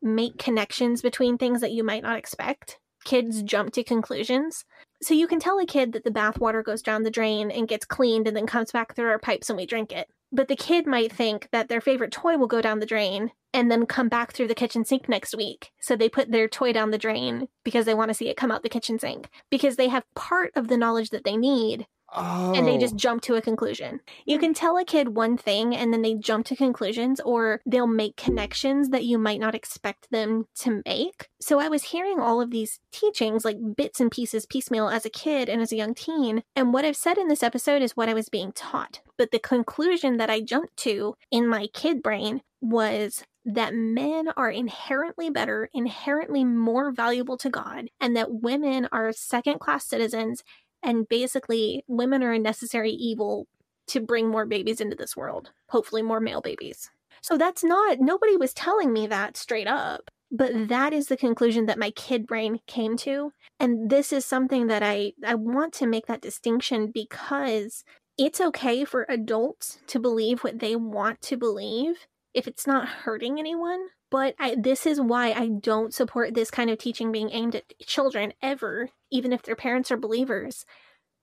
make 0.05 0.39
connections 0.39 1.03
between 1.03 1.39
things 1.39 1.61
that 1.61 1.73
you 1.73 1.83
might 1.83 2.03
not 2.03 2.19
expect. 2.19 2.79
Kids 3.05 3.43
jump 3.43 3.73
to 3.73 3.83
conclusions. 3.83 4.65
So, 5.03 5.13
you 5.13 5.27
can 5.27 5.41
tell 5.41 5.59
a 5.59 5.67
kid 5.67 5.93
that 5.93 6.05
the 6.05 6.11
bathwater 6.11 6.65
goes 6.65 6.81
down 6.81 7.03
the 7.03 7.11
drain 7.11 7.51
and 7.51 7.69
gets 7.69 7.85
cleaned 7.85 8.29
and 8.29 8.37
then 8.37 8.47
comes 8.47 8.73
back 8.73 8.95
through 8.95 9.09
our 9.09 9.19
pipes 9.19 9.51
and 9.51 9.57
we 9.57 9.67
drink 9.67 9.93
it. 9.93 10.09
But 10.33 10.49
the 10.49 10.57
kid 10.57 10.87
might 10.87 11.13
think 11.13 11.49
that 11.53 11.69
their 11.69 11.81
favorite 11.81 12.11
toy 12.11 12.37
will 12.37 12.47
go 12.47 12.61
down 12.61 12.81
the 12.81 12.87
drain 12.87 13.31
and 13.53 13.71
then 13.71 13.87
come 13.87 14.09
back 14.09 14.33
through 14.33 14.49
the 14.49 14.55
kitchen 14.55 14.85
sink 14.85 15.09
next 15.09 15.37
week. 15.37 15.71
So 15.81 15.95
they 15.95 16.09
put 16.09 16.33
their 16.33 16.49
toy 16.49 16.73
down 16.73 16.91
the 16.91 16.99
drain 16.99 17.47
because 17.63 17.85
they 17.85 17.95
want 17.95 18.09
to 18.09 18.15
see 18.15 18.29
it 18.29 18.37
come 18.37 18.51
out 18.51 18.65
the 18.65 18.69
kitchen 18.69 18.99
sink 18.99 19.29
because 19.49 19.77
they 19.77 19.89
have 19.89 20.03
part 20.17 20.51
of 20.57 20.67
the 20.67 20.77
knowledge 20.77 21.11
that 21.11 21.23
they 21.25 21.37
need 21.37 21.87
Oh, 22.15 22.53
and 22.55 22.67
they 22.67 22.79
just 22.79 22.95
oh. 22.95 22.99
jump 22.99 23.23
to 23.23 23.35
a 23.35 23.43
conclusion. 23.43 24.01
You 24.25 24.39
can 24.39 24.55
tell 24.55 24.79
a 24.79 24.85
kid 24.85 25.17
one 25.17 25.37
thing 25.37 25.75
and 25.75 25.93
then 25.93 26.03
they 26.03 26.15
jump 26.15 26.47
to 26.47 26.57
conclusions 26.57 27.21
or 27.21 27.61
they'll 27.67 27.87
make 27.87 28.17
connections 28.17 28.91
that 28.91 29.05
you 29.05 29.19
might 29.19 29.41
not 29.41 29.55
expect 29.55 30.11
them 30.11 30.47
to 30.61 30.83
make. 30.87 31.29
So 31.41 31.59
I 31.59 31.69
was 31.69 31.85
hearing 31.85 32.21
all 32.21 32.41
of 32.41 32.51
these 32.51 32.81
teachings, 32.93 33.45
like 33.45 33.59
bits 33.77 34.01
and 34.01 34.11
pieces, 34.11 34.47
piecemeal 34.47 34.89
as 34.89 35.05
a 35.05 35.11
kid 35.11 35.49
and 35.49 35.61
as 35.61 35.73
a 35.73 35.77
young 35.77 35.95
teen. 35.95 36.43
And 36.55 36.73
what 36.73 36.85
I've 36.85 36.97
said 36.97 37.19
in 37.19 37.29
this 37.29 37.43
episode 37.43 37.83
is 37.83 37.97
what 37.97 38.09
I 38.09 38.15
was 38.15 38.29
being 38.29 38.53
taught. 38.53 39.01
But 39.17 39.31
the 39.31 39.39
conclusion 39.39 40.17
that 40.19 40.31
I 40.31 40.41
jumped 40.41 40.77
to 40.79 41.17
in 41.31 41.49
my 41.49 41.67
kid 41.69 42.03
brain 42.03 42.43
was 42.61 43.25
that 43.45 43.75
men 43.75 44.29
are 44.37 44.51
inherently 44.51 45.29
better, 45.29 45.69
inherently 45.75 46.45
more 46.45 46.91
valuable 46.91 47.37
to 47.37 47.51
God, 47.51 47.91
and 48.01 48.17
that 48.17 48.41
women 48.43 48.89
are 48.91 49.13
second 49.13 49.61
class 49.61 49.85
citizens 49.85 50.43
and 50.85 51.09
basically 51.09 51.85
women 51.89 52.23
are 52.23 52.33
a 52.33 52.39
necessary 52.39 52.91
evil 52.91 53.47
to 53.87 54.01
bring 54.01 54.29
more 54.29 54.47
babies 54.47 54.81
into 54.81 54.97
this 54.97 55.17
world 55.17 55.51
hopefully 55.69 56.03
more 56.03 56.21
male 56.21 56.41
babies 56.41 56.91
so 57.21 57.37
that's 57.37 57.65
not 57.65 57.99
nobody 58.01 58.37
was 58.37 58.55
telling 58.55 58.93
me 58.93 59.07
that 59.07 59.37
straight 59.37 59.67
up 59.67 60.11
but 60.37 60.69
that 60.69 60.93
is 60.93 61.07
the 61.07 61.17
conclusion 61.17 61.67
that 61.67 61.79
my 61.79 61.93
kid 61.93 62.27
brain 62.27 62.59
came 62.67 62.97
to. 62.99 63.33
And 63.61 63.89
this 63.89 64.13
is 64.13 64.25
something 64.25 64.67
that 64.67 64.83
I, 64.83 65.13
I 65.25 65.37
want 65.37 65.73
to 65.75 65.87
make 65.87 66.07
that 66.07 66.21
distinction 66.21 66.91
because 66.93 67.85
it's 68.19 68.41
okay 68.41 68.85
for 68.85 69.07
adults 69.09 69.79
to 69.87 70.01
believe 70.01 70.43
what 70.43 70.59
they 70.59 70.75
want 70.75 71.21
to 71.23 71.37
believe 71.37 72.09
if 72.35 72.49
it's 72.49 72.67
not 72.67 72.89
hurting 72.89 73.39
anyone. 73.39 73.87
But 74.15 74.37
I, 74.39 74.55
this 74.57 74.87
is 74.87 75.01
why 75.01 75.33
I 75.33 75.49
don't 75.49 75.93
support 75.93 76.35
this 76.35 76.49
kind 76.49 76.71
of 76.71 76.79
teaching 76.79 77.11
being 77.11 77.31
aimed 77.33 77.57
at 77.57 77.77
children 77.85 78.33
ever, 78.41 78.91
even 79.11 79.33
if 79.33 79.43
their 79.43 79.57
parents 79.57 79.91
are 79.91 79.97
believers, 79.97 80.65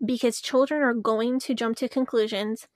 because 0.06 0.42
children 0.42 0.82
are 0.82 0.94
going 0.94 1.40
to 1.40 1.54
jump 1.54 1.78
to 1.78 1.88
conclusions 1.88 2.68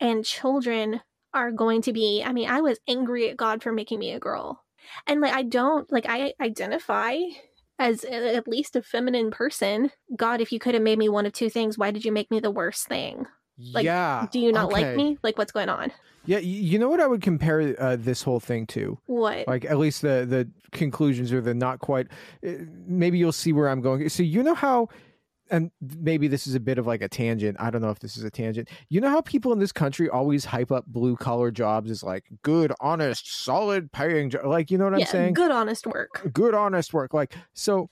and 0.00 0.24
children 0.24 1.02
are 1.34 1.52
going 1.52 1.82
to 1.82 1.92
be. 1.92 2.22
I 2.24 2.32
mean, 2.32 2.48
I 2.48 2.62
was 2.62 2.78
angry 2.88 3.28
at 3.28 3.36
God 3.36 3.62
for 3.62 3.70
making 3.70 3.98
me 3.98 4.12
a 4.12 4.18
girl. 4.18 4.64
And 5.06 5.20
like, 5.20 5.34
I 5.34 5.42
don't, 5.42 5.92
like, 5.92 6.06
I 6.08 6.32
identify 6.40 7.18
as 7.78 8.04
at 8.04 8.48
least 8.48 8.74
a 8.74 8.80
feminine 8.80 9.30
person. 9.30 9.90
God, 10.16 10.40
if 10.40 10.50
you 10.50 10.58
could 10.58 10.72
have 10.72 10.82
made 10.82 10.98
me 10.98 11.10
one 11.10 11.26
of 11.26 11.34
two 11.34 11.50
things, 11.50 11.76
why 11.76 11.90
did 11.90 12.06
you 12.06 12.12
make 12.12 12.30
me 12.30 12.40
the 12.40 12.50
worst 12.50 12.86
thing? 12.86 13.26
Like, 13.58 13.84
yeah. 13.84 14.26
do 14.30 14.38
you 14.38 14.52
not 14.52 14.72
okay. 14.72 14.82
like 14.82 14.96
me? 14.96 15.18
Like, 15.22 15.38
what's 15.38 15.52
going 15.52 15.68
on? 15.68 15.92
Yeah, 16.28 16.38
you 16.38 16.78
know 16.78 16.90
what 16.90 17.00
I 17.00 17.06
would 17.06 17.22
compare 17.22 17.74
uh, 17.80 17.96
this 17.96 18.22
whole 18.22 18.38
thing 18.38 18.66
to? 18.68 18.98
What? 19.06 19.48
Like 19.48 19.64
at 19.64 19.78
least 19.78 20.02
the 20.02 20.26
the 20.28 20.46
conclusions 20.72 21.32
or 21.32 21.40
the 21.40 21.54
not 21.54 21.78
quite. 21.78 22.08
uh, 22.46 22.50
Maybe 22.86 23.16
you'll 23.16 23.32
see 23.32 23.52
where 23.52 23.70
I'm 23.70 23.80
going. 23.80 24.06
So 24.10 24.22
you 24.22 24.42
know 24.42 24.54
how, 24.54 24.88
and 25.50 25.70
maybe 25.80 26.28
this 26.28 26.46
is 26.46 26.54
a 26.54 26.60
bit 26.60 26.76
of 26.76 26.86
like 26.86 27.00
a 27.00 27.08
tangent. 27.08 27.56
I 27.58 27.70
don't 27.70 27.80
know 27.80 27.88
if 27.88 28.00
this 28.00 28.18
is 28.18 28.24
a 28.24 28.30
tangent. 28.30 28.68
You 28.90 29.00
know 29.00 29.08
how 29.08 29.22
people 29.22 29.54
in 29.54 29.58
this 29.58 29.72
country 29.72 30.10
always 30.10 30.44
hype 30.44 30.70
up 30.70 30.84
blue 30.86 31.16
collar 31.16 31.50
jobs 31.50 31.90
as 31.90 32.02
like 32.02 32.24
good, 32.42 32.74
honest, 32.78 33.42
solid 33.44 33.90
paying. 33.90 34.28
Jo- 34.28 34.46
like 34.46 34.70
you 34.70 34.76
know 34.76 34.84
what 34.84 34.94
I'm 34.94 35.00
yeah, 35.00 35.06
saying? 35.06 35.32
good, 35.32 35.50
honest 35.50 35.86
work. 35.86 36.30
good 36.34 36.54
honest 36.54 36.92
work 36.92 37.14
like 37.14 37.34
so 37.54 37.88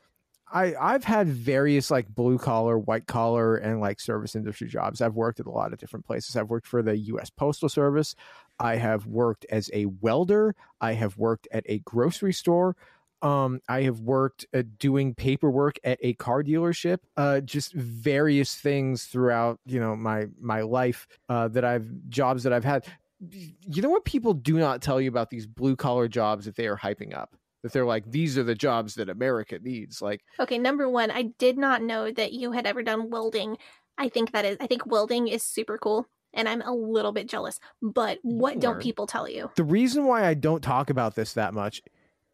i 0.52 0.74
i've 0.80 1.04
had 1.04 1.28
various 1.28 1.90
like 1.90 2.08
blue 2.08 2.38
collar 2.38 2.78
white 2.78 3.06
collar 3.06 3.56
and 3.56 3.80
like 3.80 4.00
service 4.00 4.34
industry 4.34 4.68
jobs 4.68 5.00
i've 5.00 5.14
worked 5.14 5.40
at 5.40 5.46
a 5.46 5.50
lot 5.50 5.72
of 5.72 5.78
different 5.78 6.06
places 6.06 6.36
i've 6.36 6.50
worked 6.50 6.66
for 6.66 6.82
the 6.82 6.96
us 6.96 7.30
postal 7.30 7.68
service 7.68 8.14
i 8.58 8.76
have 8.76 9.06
worked 9.06 9.44
as 9.50 9.70
a 9.72 9.86
welder 10.00 10.54
i 10.80 10.92
have 10.92 11.16
worked 11.18 11.48
at 11.52 11.64
a 11.66 11.78
grocery 11.80 12.32
store 12.32 12.76
um, 13.22 13.60
I 13.68 13.82
have 13.82 14.00
worked 14.00 14.46
uh, 14.54 14.62
doing 14.78 15.14
paperwork 15.14 15.78
at 15.84 15.98
a 16.02 16.12
car 16.14 16.42
dealership. 16.42 16.98
Uh, 17.16 17.40
just 17.40 17.72
various 17.72 18.54
things 18.54 19.04
throughout, 19.06 19.58
you 19.64 19.80
know, 19.80 19.96
my 19.96 20.26
my 20.40 20.60
life 20.60 21.08
uh, 21.28 21.48
that 21.48 21.64
I've 21.64 21.88
jobs 22.08 22.42
that 22.42 22.52
I've 22.52 22.64
had. 22.64 22.86
You 23.18 23.80
know 23.80 23.88
what 23.88 24.04
people 24.04 24.34
do 24.34 24.58
not 24.58 24.82
tell 24.82 25.00
you 25.00 25.08
about 25.08 25.30
these 25.30 25.46
blue 25.46 25.74
collar 25.74 26.06
jobs 26.08 26.44
that 26.44 26.56
they 26.56 26.66
are 26.66 26.76
hyping 26.76 27.16
up? 27.16 27.34
That 27.66 27.72
they're 27.72 27.84
like, 27.84 28.08
these 28.08 28.38
are 28.38 28.44
the 28.44 28.54
jobs 28.54 28.94
that 28.94 29.08
America 29.08 29.58
needs. 29.60 30.00
Like, 30.00 30.22
Okay, 30.38 30.56
number 30.56 30.88
one, 30.88 31.10
I 31.10 31.32
did 31.38 31.58
not 31.58 31.82
know 31.82 32.12
that 32.12 32.32
you 32.32 32.52
had 32.52 32.64
ever 32.64 32.80
done 32.84 33.10
welding. 33.10 33.58
I 33.98 34.08
think 34.08 34.30
that 34.30 34.44
is, 34.44 34.56
I 34.60 34.68
think 34.68 34.86
welding 34.86 35.26
is 35.26 35.42
super 35.42 35.76
cool, 35.76 36.06
and 36.32 36.48
I'm 36.48 36.62
a 36.62 36.72
little 36.72 37.10
bit 37.10 37.28
jealous. 37.28 37.58
But 37.82 38.18
what 38.22 38.60
don't 38.60 38.80
people 38.80 39.08
tell 39.08 39.28
you? 39.28 39.50
the 39.56 39.64
reason 39.64 40.04
why 40.04 40.24
I 40.26 40.34
don't 40.34 40.62
talk 40.62 40.90
about 40.90 41.16
this 41.16 41.32
that 41.32 41.54
much 41.54 41.82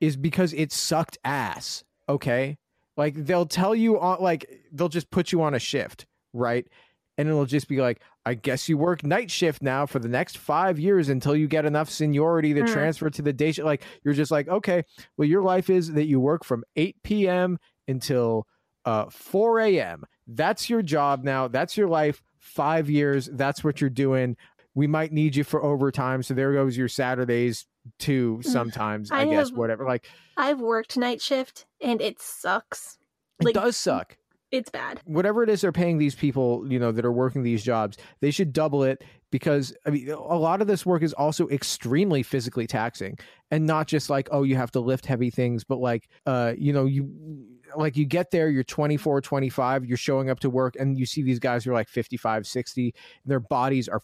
is 0.01 0.17
because 0.19 0.53
it 0.53 0.71
sucked 0.71 1.17
ass. 1.25 1.83
Okay. 2.09 2.59
Like 2.97 3.15
they'll 3.15 3.47
tell 3.47 3.75
you 3.75 3.99
on 3.99 4.21
like 4.21 4.45
they'll 4.71 4.91
just 4.91 5.11
put 5.11 5.33
you 5.33 5.41
on 5.41 5.55
a 5.55 5.59
shift, 5.59 6.05
right? 6.35 6.67
And 7.17 7.29
it'll 7.29 7.47
just 7.47 7.69
be 7.69 7.81
like, 7.81 8.03
I 8.25 8.35
guess 8.35 8.69
you 8.69 8.79
work 8.79 9.03
night 9.05 9.31
shift 9.31 9.63
now 9.63 9.85
for 9.87 9.99
the 9.99 10.09
next 10.09 10.39
five 10.39 10.79
years 10.79 11.09
until 11.09 11.35
you 11.35 11.49
get 11.49 11.65
enough 11.65 11.91
seniority 11.91 12.55
to 12.55 12.63
Mm. 12.63 12.73
transfer 12.73 13.11
to 13.11 13.23
the 13.23 13.33
day 13.33 13.51
shift. 13.53 13.67
Like 13.67 13.83
you're 14.05 14.15
just 14.15 14.31
like, 14.31 14.47
okay, 14.49 14.85
well, 15.17 15.27
your 15.29 15.43
life 15.43 15.69
is 15.71 15.93
that 15.95 16.05
you 16.07 16.21
work 16.21 16.45
from 16.45 16.63
8 16.77 16.97
p.m. 17.03 17.59
until 17.89 18.47
uh 18.85 19.07
4 19.11 19.61
a.m. 19.61 20.05
That's 20.29 20.71
your 20.71 20.83
job 20.83 21.25
now. 21.25 21.49
That's 21.49 21.77
your 21.77 21.89
life. 21.89 22.23
Five 22.39 22.89
years. 22.89 23.29
That's 23.33 23.65
what 23.65 23.81
you're 23.81 23.91
doing. 23.91 24.37
We 24.75 24.87
might 24.87 25.13
need 25.13 25.37
you 25.37 25.45
for 25.45 25.63
overtime. 25.63 26.23
So 26.23 26.33
there 26.35 26.53
goes 26.53 26.77
your 26.77 26.89
Saturdays 26.89 27.67
too 27.99 28.41
sometimes, 28.43 29.11
I, 29.11 29.23
I 29.23 29.25
guess, 29.27 29.49
have- 29.51 29.59
whatever. 29.59 29.85
Like 29.85 30.07
I've 30.37 30.61
worked 30.61 30.97
night 30.97 31.21
shift, 31.21 31.67
and 31.81 32.01
it 32.01 32.21
sucks. 32.21 32.99
Like, 33.43 33.57
it 33.57 33.61
does 33.61 33.77
suck. 33.77 34.17
It's 34.53 34.71
bad. 34.71 35.01
Whatever 35.07 35.43
it 35.43 35.49
is 35.49 35.63
they're 35.63 35.73
paying 35.73 35.97
these 35.99 36.15
people, 36.15 36.71
you 36.71 36.79
know, 36.79 36.93
that 36.93 37.05
are 37.05 37.13
working 37.13 37.43
these 37.43 37.65
jobs, 37.65 37.97
they 38.21 38.31
should 38.31 38.53
double 38.53 38.83
it 38.85 39.03
because 39.31 39.75
I 39.87 39.91
mean 39.91 40.11
a 40.11 40.19
lot 40.37 40.61
of 40.61 40.67
this 40.67 40.85
work 40.85 41.03
is 41.03 41.15
also 41.15 41.49
extremely 41.49 42.23
physically 42.23 42.67
taxing 42.67 43.19
and 43.51 43.67
not 43.67 43.89
just 43.89 44.11
like, 44.11 44.29
oh, 44.31 44.43
you 44.43 44.57
have 44.57 44.71
to 44.73 44.81
lift 44.81 45.07
heavy 45.07 45.31
things, 45.31 45.65
but 45.65 45.79
like 45.79 46.09
uh, 46.27 46.53
you 46.57 46.73
know, 46.73 46.85
you 46.85 47.11
like 47.77 47.97
you 47.97 48.05
get 48.05 48.31
there, 48.31 48.51
you're 48.51 48.63
24, 48.63 49.23
25, 49.23 49.87
you're 49.87 49.97
showing 49.97 50.29
up 50.29 50.39
to 50.41 50.51
work 50.51 50.77
and 50.79 50.99
you 50.99 51.07
see 51.07 51.23
these 51.23 51.39
guys 51.39 51.65
who 51.65 51.71
are 51.71 51.75
like 51.75 51.89
55, 51.89 52.47
60, 52.47 52.83
and 53.25 53.31
their 53.31 53.41
bodies 53.41 53.89
are 53.89 54.03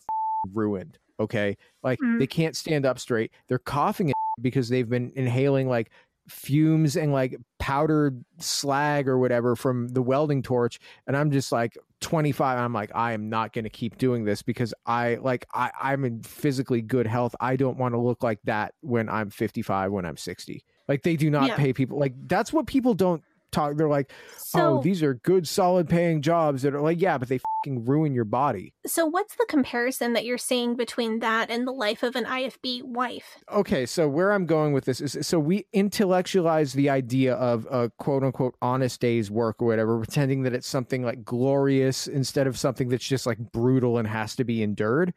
ruined. 0.55 0.99
Okay. 1.21 1.59
Like 1.83 1.99
Mm. 2.01 2.19
they 2.19 2.27
can't 2.27 2.57
stand 2.57 2.87
up 2.87 2.99
straight. 2.99 3.33
They're 3.49 3.59
coughing 3.59 4.13
because 4.41 4.69
they've 4.69 4.89
been 4.89 5.13
inhaling 5.17 5.69
like 5.69 5.91
fumes 6.29 6.97
and 6.97 7.12
like 7.12 7.37
powdered 7.59 8.24
slag 8.39 9.09
or 9.09 9.18
whatever 9.18 9.57
from 9.57 9.89
the 9.89 10.03
welding 10.03 10.43
torch 10.43 10.79
and 11.07 11.16
i'm 11.16 11.31
just 11.31 11.51
like 11.53 11.76
25 12.01 12.59
i'm 12.59 12.72
like 12.72 12.91
i 12.95 13.12
am 13.12 13.29
not 13.29 13.53
going 13.53 13.64
to 13.64 13.70
keep 13.70 13.99
doing 13.99 14.24
this 14.24 14.43
because 14.43 14.72
i 14.87 15.16
like 15.16 15.47
i 15.55 15.70
i'm 15.81 16.05
in 16.05 16.22
physically 16.22 16.81
good 16.83 17.07
health 17.07 17.35
i 17.41 17.57
don't 17.57 17.76
want 17.79 17.95
to 17.95 17.99
look 17.99 18.22
like 18.22 18.39
that 18.45 18.74
when 18.81 19.09
i'm 19.09 19.31
55 19.31 19.91
when 19.91 20.05
i'm 20.05 20.16
60 20.16 20.62
like 20.87 21.03
they 21.03 21.16
do 21.16 21.31
not 21.31 21.49
Yeah. 21.49 21.57
pay 21.57 21.72
people 21.72 21.99
like 21.99 22.14
that's 22.29 22.53
what 22.53 22.66
people 22.66 22.95
don't 22.95 23.22
talk 23.53 23.77
they're 23.77 23.89
like 23.89 24.11
oh, 24.11 24.35
So, 24.39 24.79
oh 24.79 24.83
these 24.83 25.03
are 25.03 25.15
good 25.15 25.47
solid 25.47 25.89
paying 25.89 26.23
jobs 26.23 26.63
that 26.63 26.75
are 26.75 26.81
like 26.81 27.01
yeah 27.01 27.19
but 27.19 27.29
they 27.29 27.39
fucking 27.39 27.85
ruin 27.85 28.15
your 28.15 28.25
body. 28.25 28.75
So 28.87 29.07
what's 29.07 29.35
the 29.37 29.47
comparison 29.49 30.13
that 30.13 30.25
you're 30.25 30.39
seeing 30.39 30.77
between 30.77 31.19
that 31.21 31.51
and 31.51 31.67
the 31.67 31.73
life 31.73 32.03
of 32.03 32.17
an 32.17 32.25
IFB 32.25 32.83
wife? 32.85 33.39
okay 33.53 33.87
so 33.87 34.09
where 34.09 34.33
i'm 34.33 34.47
going 34.47 34.73
with 34.73 34.85
this 34.85 35.01
is 35.01 35.27
so 35.27 35.39
we 35.39 35.67
intellectualize 35.73 36.73
the 36.73 36.91
idea 36.91 37.35
of 37.35 37.67
a 37.71 37.91
quote 37.99 38.23
unquote 38.23 38.55
honest 38.61 39.01
day's 39.01 39.31
work 39.31 39.57
or 39.61 39.67
whatever 39.67 39.99
pretending 39.99 40.43
that 40.43 40.53
it's 40.53 40.67
something 40.67 41.03
like 41.03 41.25
glorious 41.25 42.07
instead 42.07 42.47
of 42.47 42.59
something 42.59 42.89
that's 42.89 43.07
just 43.07 43.27
like 43.27 43.39
brutal 43.53 43.99
and 43.99 44.09
has 44.09 44.37
to 44.37 44.45
be 44.45 44.63
endured. 44.63 45.15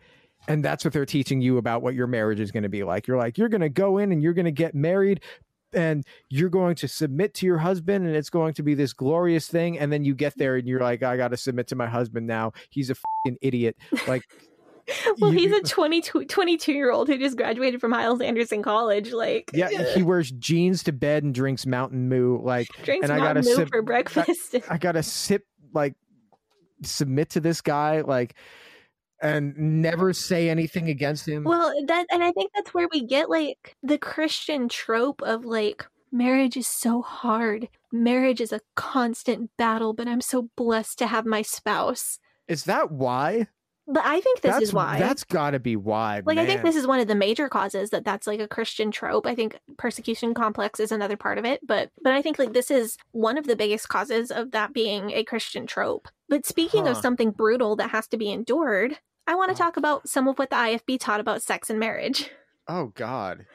And 0.48 0.66
that's 0.66 0.84
what 0.84 0.94
they're 0.94 1.06
teaching 1.06 1.42
you 1.42 1.58
about 1.58 1.82
what 1.82 1.94
your 1.94 2.08
marriage 2.08 2.40
is 2.40 2.52
going 2.52 2.64
to 2.64 2.70
be 2.70 2.84
like. 2.84 3.08
You're 3.08 3.18
like 3.18 3.38
you're 3.38 3.50
going 3.50 3.62
to 3.62 3.70
go 3.70 3.98
in 3.98 4.12
and 4.12 4.24
you're 4.24 4.34
going 4.34 4.46
to 4.46 4.52
get 4.52 4.74
married 4.74 5.22
and 5.74 6.05
you're 6.30 6.49
going 6.49 6.76
to 6.76 6.88
submit 6.88 7.34
to 7.36 7.45
your 7.45 7.57
husband 7.57 8.05
and 8.05 8.15
it's 8.15 8.30
going 8.30 8.53
to 8.53 8.63
be 8.63 8.74
this 8.74 8.93
glorious 8.93 9.47
thing 9.47 9.78
and 9.80 9.91
then 9.91 10.03
you 10.03 10.13
get 10.15 10.38
there 10.38 10.55
and 10.55 10.67
you're 10.67 10.80
like 10.80 11.03
i 11.03 11.15
got 11.17 11.30
to 11.30 11.38
submit 11.38 11.67
to 11.67 11.76
my 11.76 11.88
husband 11.88 12.28
now 12.28 12.51
he's 12.69 12.89
a 12.89 12.95
fucking 12.95 13.38
idiot 13.41 13.76
like 14.07 14.24
Well, 15.19 15.32
you- 15.32 15.39
he's 15.47 15.51
a 15.57 15.61
22, 15.61 16.26
22 16.26 16.74
year 16.74 16.91
old 16.91 17.07
who 17.07 17.17
just 17.17 17.38
graduated 17.38 17.80
from 17.80 17.91
Hyles-Anderson 17.93 18.63
College. 18.63 19.13
Like, 19.13 19.51
Yeah, 19.53 19.69
he 19.93 20.01
wears 20.03 20.32
jeans 20.32 20.84
to 20.84 20.91
bed 20.91 21.24
and 21.24 21.34
drinks 21.36 21.65
Mountain 21.67 22.09
Moo. 22.09 22.39
Like, 22.41 22.67
drinks 22.84 23.03
and 23.03 23.13
I 23.13 23.17
Mountain 23.24 23.43
gotta 23.43 23.47
Dew 23.47 23.55
sip- 23.55 23.69
for 23.69 23.82
breakfast. 23.84 24.55
I 24.69 24.78
gotta 24.80 25.03
sip, 25.03 25.45
like, 25.72 25.93
submit 26.84 27.30
to 27.32 27.39
this 27.39 27.61
guy, 27.61 28.01
like, 28.01 28.34
and 29.22 29.55
never 29.57 30.13
say 30.13 30.49
anything 30.49 30.89
against 30.89 31.28
him. 31.28 31.43
Well, 31.43 31.74
that 31.88 32.07
and 32.11 32.24
I 32.24 32.32
think 32.32 32.51
that's 32.53 32.74
where 32.74 32.88
we 32.91 33.05
get 33.05 33.30
like 33.30 33.76
the 33.84 33.97
Christian 33.97 34.67
trope 34.67 35.22
of 35.22 35.45
like 35.45 35.86
marriage 36.11 36.57
is 36.57 36.67
so 36.67 37.01
hard. 37.01 37.69
Marriage 37.91 38.41
is 38.41 38.52
a 38.52 38.61
constant 38.76 39.52
battle, 39.57 39.93
but 39.93 40.07
I'm 40.07 40.22
so 40.22 40.49
blessed 40.56 40.99
to 40.99 41.07
have 41.07 41.26
my 41.26 41.41
spouse. 41.41 42.19
Is 42.48 42.65
that 42.65 42.91
why? 42.91 43.48
But 43.88 44.06
I 44.06 44.22
think 44.22 44.41
this 44.41 44.52
that's 44.52 44.64
is 44.64 44.73
why. 44.73 44.99
That's 44.99 45.23
gotta 45.23 45.60
be 45.60 45.76
why. 45.76 46.22
like 46.23 46.38
I 46.38 46.45
think 46.45 46.61
this 46.61 46.76
is 46.76 46.88
one 46.88 46.99
of 46.99 47.07
the 47.07 47.15
major 47.15 47.49
causes 47.49 47.89
that 47.89 48.06
that's 48.06 48.27
like 48.27 48.39
a 48.39 48.48
Christian 48.48 48.91
trope. 48.91 49.26
I 49.26 49.35
think 49.35 49.60
persecution 49.77 50.34
complex 50.34 50.80
is 50.80 50.91
another 50.91 51.18
part 51.18 51.38
of 51.38 51.45
it, 51.45 51.60
but 51.65 51.89
but 52.03 52.14
I 52.14 52.22
think 52.22 52.39
like 52.39 52.53
this 52.53 52.72
is 52.72 52.98
one 53.11 53.38
of 53.38 53.48
the 53.48 53.56
biggest 53.56 53.89
causes 53.89 54.31
of 54.31 54.52
that 54.52 54.73
being 54.73 55.11
a 55.11 55.23
Christian 55.23 55.65
trope. 55.65 56.07
But 56.30 56.45
speaking 56.45 56.88
of 56.88 56.95
something 56.95 57.31
brutal 57.31 57.76
that 57.77 57.89
has 57.89 58.07
to 58.10 58.18
be 58.18 58.31
endured, 58.31 58.98
I 59.27 59.35
want 59.35 59.49
to 59.56 59.61
Oh. 59.61 59.65
talk 59.65 59.77
about 59.77 60.07
some 60.10 60.27
of 60.27 60.38
what 60.39 60.49
the 60.49 60.56
IFB 60.57 60.98
taught 60.99 61.19
about 61.19 61.41
sex 61.41 61.69
and 61.69 61.80
marriage. 61.80 62.30
Oh 62.68 62.88
God. 62.88 63.45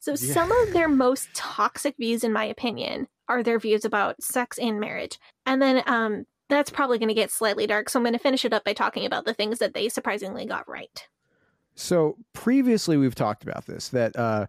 So 0.00 0.12
Yeah. 0.12 0.34
some 0.34 0.50
of 0.52 0.72
their 0.72 0.88
most 0.88 1.28
toxic 1.34 1.96
views, 1.96 2.24
in 2.24 2.32
my 2.32 2.44
opinion, 2.44 3.08
are 3.28 3.42
their 3.42 3.58
views 3.58 3.84
about 3.84 4.22
sex 4.22 4.58
and 4.58 4.80
marriage. 4.80 5.18
And 5.46 5.62
then 5.62 5.82
um, 5.86 6.26
that's 6.48 6.70
probably 6.70 6.98
going 6.98 7.08
to 7.08 7.14
get 7.14 7.30
slightly 7.30 7.66
dark. 7.66 7.88
So 7.88 7.98
I'm 7.98 8.02
going 8.04 8.12
to 8.14 8.18
finish 8.18 8.44
it 8.44 8.52
up 8.52 8.64
by 8.64 8.72
talking 8.72 9.06
about 9.06 9.24
the 9.24 9.32
things 9.34 9.58
that 9.60 9.74
they 9.74 9.88
surprisingly 9.88 10.44
got 10.44 10.68
right. 10.68 11.06
So 11.74 12.16
previously 12.32 12.96
we've 12.96 13.14
talked 13.14 13.42
about 13.42 13.66
this 13.66 13.88
that 13.90 14.14
uh 14.16 14.46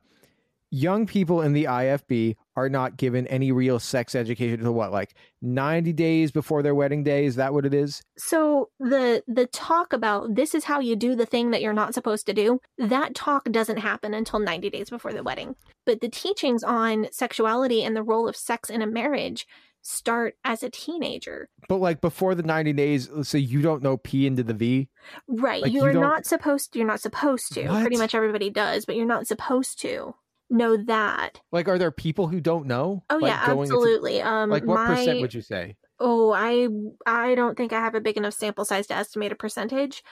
young 0.72 1.06
people 1.06 1.42
in 1.42 1.54
the 1.54 1.66
IFB 1.66 2.36
are 2.56 2.70
not 2.70 2.98
given 2.98 3.26
any 3.28 3.52
real 3.52 3.80
sex 3.80 4.16
education 4.16 4.60
until 4.60 4.74
what, 4.74 4.92
like 4.92 5.16
90 5.42 5.92
days 5.94 6.32
before 6.32 6.62
their 6.62 6.76
wedding 6.76 7.04
day? 7.04 7.26
Is 7.26 7.36
that 7.38 7.54
what 7.54 7.66
it 7.66 7.74
is? 7.74 8.02
So 8.18 8.70
the 8.80 9.24
the 9.28 9.48
talk 9.48 9.94
about 9.94 10.36
this 10.36 10.54
is 10.54 10.66
how 10.66 10.80
you 10.80 10.96
do 10.96 11.16
the 11.16 11.26
thing 11.26 11.52
that 11.52 11.62
you're 11.62 11.74
not 11.74 11.94
supposed 11.94 12.26
to 12.28 12.34
do, 12.34 12.60
that 12.78 13.16
talk 13.16 13.46
doesn't 13.52 13.78
happen 13.78 14.14
until 14.14 14.40
90 14.40 14.70
days 14.70 14.90
before 14.90 15.14
the 15.14 15.24
wedding. 15.24 15.56
But 15.86 16.02
the 16.02 16.10
teachings 16.10 16.64
on 16.64 17.08
sexuality 17.12 17.84
and 17.84 17.96
the 17.96 18.04
role 18.04 18.28
of 18.28 18.36
sex 18.36 18.70
in 18.70 18.82
a 18.82 18.88
marriage 18.88 19.48
start 19.86 20.36
as 20.46 20.64
a 20.64 20.70
teenager. 20.70 21.50
But 21.68 21.78
like 21.78 22.00
before 22.00 22.36
the 22.36 22.44
90 22.44 22.72
days, 22.74 23.10
let's 23.10 23.34
you 23.34 23.62
don't 23.62 23.84
know 23.84 23.98
P 23.98 24.26
into 24.26 24.42
the 24.44 24.54
V. 24.54 24.88
Right. 25.28 25.62
Like, 25.62 25.74
you 25.74 25.80
you 25.80 25.86
are 25.86 25.92
don't- 25.94 26.02
not 26.02 26.26
supposed 26.26 26.76
you're 26.76 26.88
not 26.88 27.02
supposed 27.02 27.54
to. 27.56 27.68
Pretty 27.82 27.98
much 27.98 28.16
everybody 28.16 28.50
does, 28.50 28.86
but 28.86 28.96
you're 28.96 29.06
not 29.06 29.28
supposed 29.28 29.82
to 29.82 30.16
know 30.54 30.78
that. 30.78 31.42
Like, 31.52 31.68
are 31.68 31.78
there 31.78 31.92
people 31.92 32.28
who 32.28 32.40
don't 32.40 32.68
know? 32.68 33.04
Oh 33.10 33.18
Like, 33.18 33.32
yeah, 33.32 33.46
going 33.48 33.64
into- 33.70 33.76
absolutely. 33.76 34.22
um 34.22 34.50
like, 34.50 34.64
what 34.64 34.76
my, 34.76 34.96
percent 34.96 35.20
would 35.22 35.34
you 35.34 35.42
say? 35.42 35.76
Oh, 36.00 36.32
I 36.32 36.68
I 37.06 37.36
don't 37.36 37.58
think 37.58 37.74
I 37.74 37.80
have 37.80 37.96
a 37.96 38.02
big 38.02 38.18
enough 38.18 38.34
sample 38.34 38.66
size 38.66 38.88
to 38.88 38.96
estimate 38.96 39.32
a 39.32 39.36
percentage, 39.36 40.04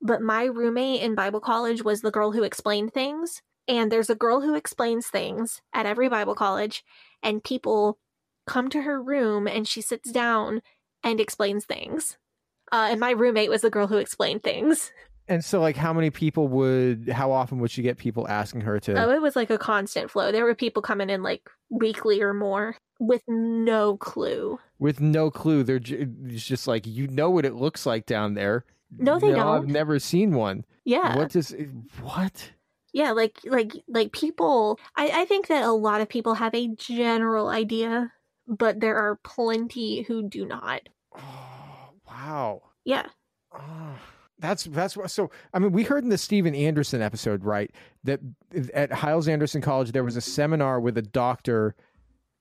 but 0.00 0.22
my 0.22 0.44
roommate 0.44 1.02
in 1.02 1.14
Bible 1.14 1.40
college 1.40 1.82
was 1.82 2.00
the 2.00 2.10
girl 2.10 2.32
who 2.32 2.42
explained 2.42 2.94
things. 2.94 3.42
And 3.66 3.92
there's 3.92 4.08
a 4.08 4.14
girl 4.14 4.40
who 4.40 4.54
explains 4.54 5.08
things 5.08 5.60
at 5.74 5.84
every 5.84 6.08
Bible 6.08 6.34
college, 6.34 6.82
and 7.22 7.44
people 7.44 7.98
come 8.46 8.70
to 8.70 8.80
her 8.80 9.02
room 9.02 9.46
and 9.46 9.68
she 9.68 9.82
sits 9.82 10.10
down 10.10 10.62
and 11.04 11.20
explains 11.20 11.66
things. 11.66 12.16
Uh, 12.72 12.88
and 12.90 13.00
my 13.00 13.10
roommate 13.10 13.50
was 13.50 13.60
the 13.60 13.68
girl 13.70 13.86
who 13.86 13.98
explained 13.98 14.42
things. 14.42 14.90
And 15.28 15.44
so, 15.44 15.60
like, 15.60 15.76
how 15.76 15.92
many 15.92 16.10
people 16.10 16.48
would, 16.48 17.08
how 17.08 17.30
often 17.32 17.58
would 17.58 17.70
she 17.70 17.82
get 17.82 17.98
people 17.98 18.26
asking 18.28 18.62
her 18.62 18.80
to? 18.80 18.94
Oh, 18.94 19.10
it 19.10 19.20
was 19.20 19.36
like 19.36 19.50
a 19.50 19.58
constant 19.58 20.10
flow. 20.10 20.32
There 20.32 20.44
were 20.44 20.54
people 20.54 20.80
coming 20.82 21.10
in 21.10 21.22
like 21.22 21.48
weekly 21.70 22.22
or 22.22 22.32
more 22.32 22.76
with 22.98 23.22
no 23.28 23.96
clue. 23.98 24.58
with 24.78 25.00
no 25.00 25.30
clue. 25.30 25.62
They're 25.62 25.80
it's 25.82 26.46
just 26.46 26.66
like, 26.66 26.86
you 26.86 27.06
know 27.08 27.30
what 27.30 27.44
it 27.44 27.54
looks 27.54 27.84
like 27.84 28.06
down 28.06 28.34
there. 28.34 28.64
No, 28.96 29.18
they 29.18 29.28
I've 29.28 29.36
don't. 29.36 29.46
I've 29.46 29.68
never 29.68 29.98
seen 29.98 30.32
one. 30.32 30.64
Yeah. 30.84 31.16
What 31.16 31.30
does, 31.30 31.52
eh, 31.52 31.66
what? 32.00 32.52
Yeah, 32.94 33.12
like 33.12 33.38
like 33.44 33.72
like 33.86 34.12
people 34.12 34.80
I, 34.96 35.10
I 35.22 35.24
think 35.26 35.48
that 35.48 35.62
a 35.62 35.72
lot 35.72 36.00
of 36.00 36.08
people 36.08 36.34
have 36.34 36.54
a 36.54 36.68
general 36.68 37.48
idea, 37.48 38.12
but 38.46 38.80
there 38.80 38.96
are 38.96 39.20
plenty 39.22 40.02
who 40.02 40.26
do 40.26 40.46
not. 40.46 40.88
Oh, 41.14 41.90
wow. 42.08 42.62
Yeah. 42.84 43.06
Oh, 43.52 43.98
that's 44.38 44.64
that's 44.64 44.96
what. 44.96 45.10
So 45.10 45.30
I 45.52 45.58
mean, 45.58 45.72
we 45.72 45.82
heard 45.82 46.04
in 46.04 46.10
the 46.10 46.18
Steven 46.18 46.54
Anderson 46.54 47.02
episode, 47.02 47.44
right, 47.44 47.70
that 48.04 48.20
at 48.72 48.92
Hyles-Anderson 48.92 49.60
College 49.60 49.92
there 49.92 50.04
was 50.04 50.16
a 50.16 50.20
seminar 50.20 50.80
with 50.80 50.96
a 50.98 51.02
doctor, 51.02 51.74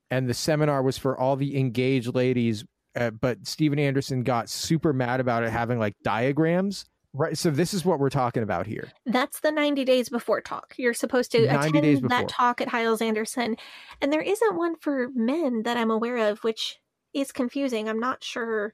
and 0.10 0.30
the 0.30 0.34
seminar 0.34 0.84
was 0.84 0.98
for 0.98 1.18
all 1.18 1.36
the 1.36 1.58
engaged 1.58 2.14
ladies. 2.14 2.64
Uh, 2.96 3.12
but 3.12 3.46
Steven 3.46 3.78
Anderson 3.78 4.24
got 4.24 4.50
super 4.50 4.92
mad 4.92 5.20
about 5.20 5.44
it 5.44 5.52
having 5.52 5.80
like 5.80 5.94
diagrams. 6.04 6.86
Right. 7.14 7.38
So 7.38 7.50
this 7.50 7.74
is 7.74 7.86
what 7.86 8.00
we're 8.00 8.10
talking 8.10 8.44
about 8.44 8.68
here. 8.68 8.92
That's 9.06 9.40
the 9.40 9.52
90 9.52 9.86
days 9.86 10.10
before 10.10 10.42
talk. 10.42 10.76
You're 10.78 10.94
supposed 10.94 11.32
to 11.32 11.46
attend 11.46 12.10
that 12.10 12.28
talk 12.28 12.62
at 12.62 12.68
Hyles-Anderson. 12.68 13.56
And 14.02 14.14
there 14.14 14.22
isn't 14.22 14.56
one 14.56 14.76
for 14.76 15.10
men 15.16 15.64
that 15.64 15.78
I'm 15.78 15.90
aware 15.90 16.18
of, 16.30 16.40
which 16.40 16.78
is 17.14 17.32
confusing. 17.32 17.90
I'm 17.90 18.00
not 18.00 18.24
sure 18.24 18.74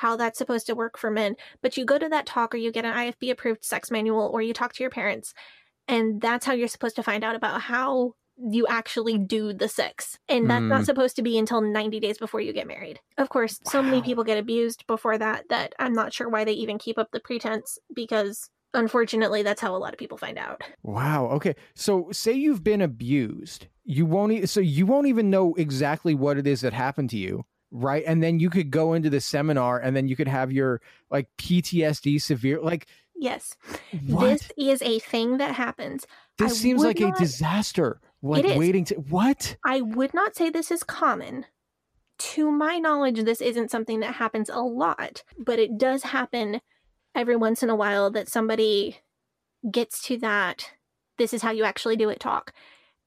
how 0.00 0.16
that's 0.16 0.38
supposed 0.38 0.66
to 0.66 0.74
work 0.74 0.96
for 0.98 1.10
men. 1.10 1.34
But 1.62 1.76
you 1.76 1.84
go 1.84 1.98
to 1.98 2.08
that 2.08 2.26
talk 2.26 2.54
or 2.54 2.58
you 2.58 2.70
get 2.72 2.84
an 2.84 2.94
IFB 2.94 3.30
approved 3.30 3.64
sex 3.64 3.90
manual 3.90 4.30
or 4.32 4.40
you 4.42 4.52
talk 4.52 4.72
to 4.74 4.82
your 4.82 4.90
parents. 4.90 5.34
And 5.88 6.20
that's 6.20 6.46
how 6.46 6.52
you're 6.52 6.68
supposed 6.68 6.96
to 6.96 7.02
find 7.02 7.24
out 7.24 7.34
about 7.34 7.62
how 7.62 8.14
you 8.40 8.66
actually 8.68 9.18
do 9.18 9.52
the 9.52 9.68
sex. 9.68 10.16
And 10.28 10.48
that's 10.48 10.62
Mm. 10.62 10.68
not 10.68 10.84
supposed 10.84 11.16
to 11.16 11.22
be 11.22 11.36
until 11.36 11.60
90 11.60 11.98
days 11.98 12.18
before 12.18 12.40
you 12.40 12.52
get 12.52 12.68
married. 12.68 13.00
Of 13.16 13.28
course, 13.30 13.58
so 13.64 13.82
many 13.82 14.00
people 14.00 14.22
get 14.22 14.38
abused 14.38 14.86
before 14.86 15.18
that 15.18 15.48
that 15.48 15.74
I'm 15.80 15.92
not 15.92 16.12
sure 16.12 16.28
why 16.28 16.44
they 16.44 16.52
even 16.52 16.78
keep 16.78 16.98
up 16.98 17.08
the 17.10 17.18
pretense 17.18 17.78
because 17.92 18.48
unfortunately 18.74 19.42
that's 19.42 19.60
how 19.60 19.74
a 19.74 19.78
lot 19.78 19.92
of 19.92 19.98
people 19.98 20.18
find 20.18 20.38
out. 20.38 20.62
Wow. 20.84 21.26
Okay. 21.32 21.56
So 21.74 22.08
say 22.12 22.32
you've 22.34 22.62
been 22.62 22.80
abused, 22.82 23.66
you 23.84 24.06
won't. 24.06 24.30
E- 24.32 24.46
so 24.46 24.60
you 24.60 24.86
won't 24.86 25.08
even 25.08 25.30
know 25.30 25.54
exactly 25.54 26.14
what 26.14 26.38
it 26.38 26.46
is 26.46 26.60
that 26.60 26.72
happened 26.74 27.10
to 27.10 27.16
you, 27.18 27.44
right? 27.70 28.02
And 28.06 28.22
then 28.22 28.40
you 28.40 28.50
could 28.50 28.70
go 28.70 28.92
into 28.94 29.10
the 29.10 29.20
seminar, 29.20 29.78
and 29.78 29.96
then 29.96 30.08
you 30.08 30.16
could 30.16 30.28
have 30.28 30.52
your 30.52 30.80
like 31.10 31.28
PTSD 31.38 32.20
severe. 32.20 32.60
Like 32.60 32.86
Yes. 33.20 33.56
what? 34.06 34.28
This 34.30 34.52
is 34.56 34.82
a 34.82 34.98
thing 35.00 35.38
that 35.38 35.54
happens. 35.54 36.06
This 36.38 36.52
I 36.52 36.54
seems 36.54 36.82
like 36.84 37.00
not- 37.00 37.16
a 37.16 37.22
disaster. 37.22 38.00
Like 38.22 38.56
waiting 38.58 38.84
to 38.86 38.94
what? 38.96 39.56
I 39.64 39.80
would 39.80 40.12
not 40.12 40.34
say 40.34 40.50
this 40.50 40.70
is 40.72 40.82
common. 40.82 41.46
To 42.18 42.50
my 42.50 42.78
knowledge, 42.78 43.22
this 43.22 43.40
isn't 43.40 43.70
something 43.70 44.00
that 44.00 44.14
happens 44.16 44.50
a 44.50 44.60
lot, 44.60 45.22
but 45.38 45.60
it 45.60 45.78
does 45.78 46.02
happen 46.02 46.60
every 47.14 47.36
once 47.36 47.62
in 47.62 47.70
a 47.70 47.76
while 47.76 48.10
that 48.10 48.28
somebody 48.28 48.96
gets 49.70 50.02
to 50.06 50.18
that 50.18 50.72
this 51.16 51.32
is 51.32 51.42
how 51.42 51.50
you 51.50 51.64
actually 51.64 51.96
do 51.96 52.08
it 52.08 52.20
talk 52.20 52.52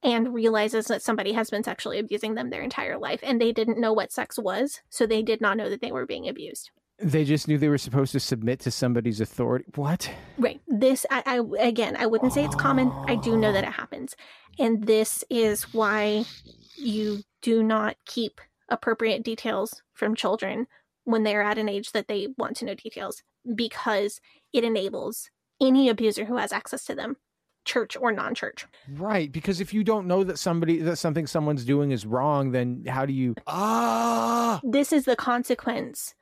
and 0.04 0.34
realizes 0.34 0.86
that 0.88 1.02
somebody 1.02 1.34
has 1.34 1.50
been 1.50 1.64
sexually 1.64 2.00
abusing 2.00 2.36
them 2.36 2.50
their 2.50 2.62
entire 2.62 2.98
life 2.98 3.20
and 3.24 3.40
they 3.40 3.52
didn't 3.52 3.80
know 3.80 3.94
what 3.94 4.12
sex 4.12 4.40
was, 4.40 4.82
so 4.90 5.06
they 5.06 5.22
did 5.22 5.42
not 5.42 5.58
know 5.58 5.70
that 5.70 5.82
they 5.82 5.92
were 5.92 6.06
being 6.06 6.28
abused. 6.28 6.72
They 7.00 7.24
just 7.24 7.48
knew 7.48 7.58
they 7.58 7.68
were 7.68 7.80
supposed 7.80 8.12
to 8.12 8.20
submit 8.20 8.60
to 8.62 8.72
somebody's 8.72 9.22
authority. 9.22 9.66
What? 9.76 10.12
Right. 10.38 10.62
This, 10.68 11.06
I, 11.10 11.24
I 11.26 11.68
again, 11.68 11.96
I 11.98 12.06
wouldn't 12.06 12.34
say 12.34 12.46
it's 12.46 12.56
common. 12.56 12.92
I 13.08 13.16
do 13.16 13.38
know 13.38 13.52
that 13.52 13.64
it 13.64 13.72
happens, 13.72 14.16
and 14.60 14.86
this 14.86 15.24
is 15.30 15.74
why 15.74 16.26
you 16.78 17.22
do 17.42 17.64
not 17.64 17.96
keep 18.06 18.40
appropriate 18.70 19.24
details 19.24 19.82
from 19.94 20.16
children 20.16 20.68
when 21.04 21.24
they're 21.24 21.42
at 21.42 21.58
an 21.58 21.68
age 21.68 21.92
that 21.94 22.08
they 22.08 22.28
want 22.38 22.56
to 22.58 22.66
know 22.66 22.76
details, 22.76 23.24
because 23.56 24.22
it 24.54 24.64
enables 24.64 25.32
any 25.60 25.90
abuser 25.90 26.26
who 26.26 26.38
has 26.38 26.54
access 26.54 26.86
to 26.86 26.94
them, 26.94 27.18
church 27.66 27.96
or 27.98 28.12
non-church. 28.12 28.66
Right, 28.90 29.32
because 29.32 29.62
if 29.62 29.74
you 29.74 29.84
don't 29.84 30.08
know 30.08 30.24
that 30.24 30.40
somebody 30.40 30.78
that 30.80 30.98
something 30.98 31.28
someone's 31.28 31.66
doing 31.66 31.92
is 31.92 32.06
wrong, 32.06 32.52
then 32.52 32.84
how 32.88 33.06
do 33.06 33.14
you 33.14 33.36
Ah 33.48 34.60
This 34.64 34.92
is 34.92 35.06
the 35.06 35.16
consequence 35.16 36.14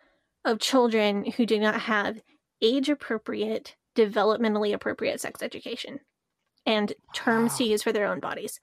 of 0.45 0.59
children 0.59 1.31
who 1.31 1.45
do 1.45 1.59
not 1.59 1.81
have 1.81 2.21
age-appropriate, 2.61 3.75
developmentally 3.95 4.73
appropriate 4.73 5.19
sex 5.21 5.41
education 5.41 5.99
and 6.65 6.93
terms 7.13 7.57
to 7.57 7.63
use 7.63 7.83
for 7.83 7.91
their 7.91 8.07
own 8.07 8.19
bodies. 8.19 8.59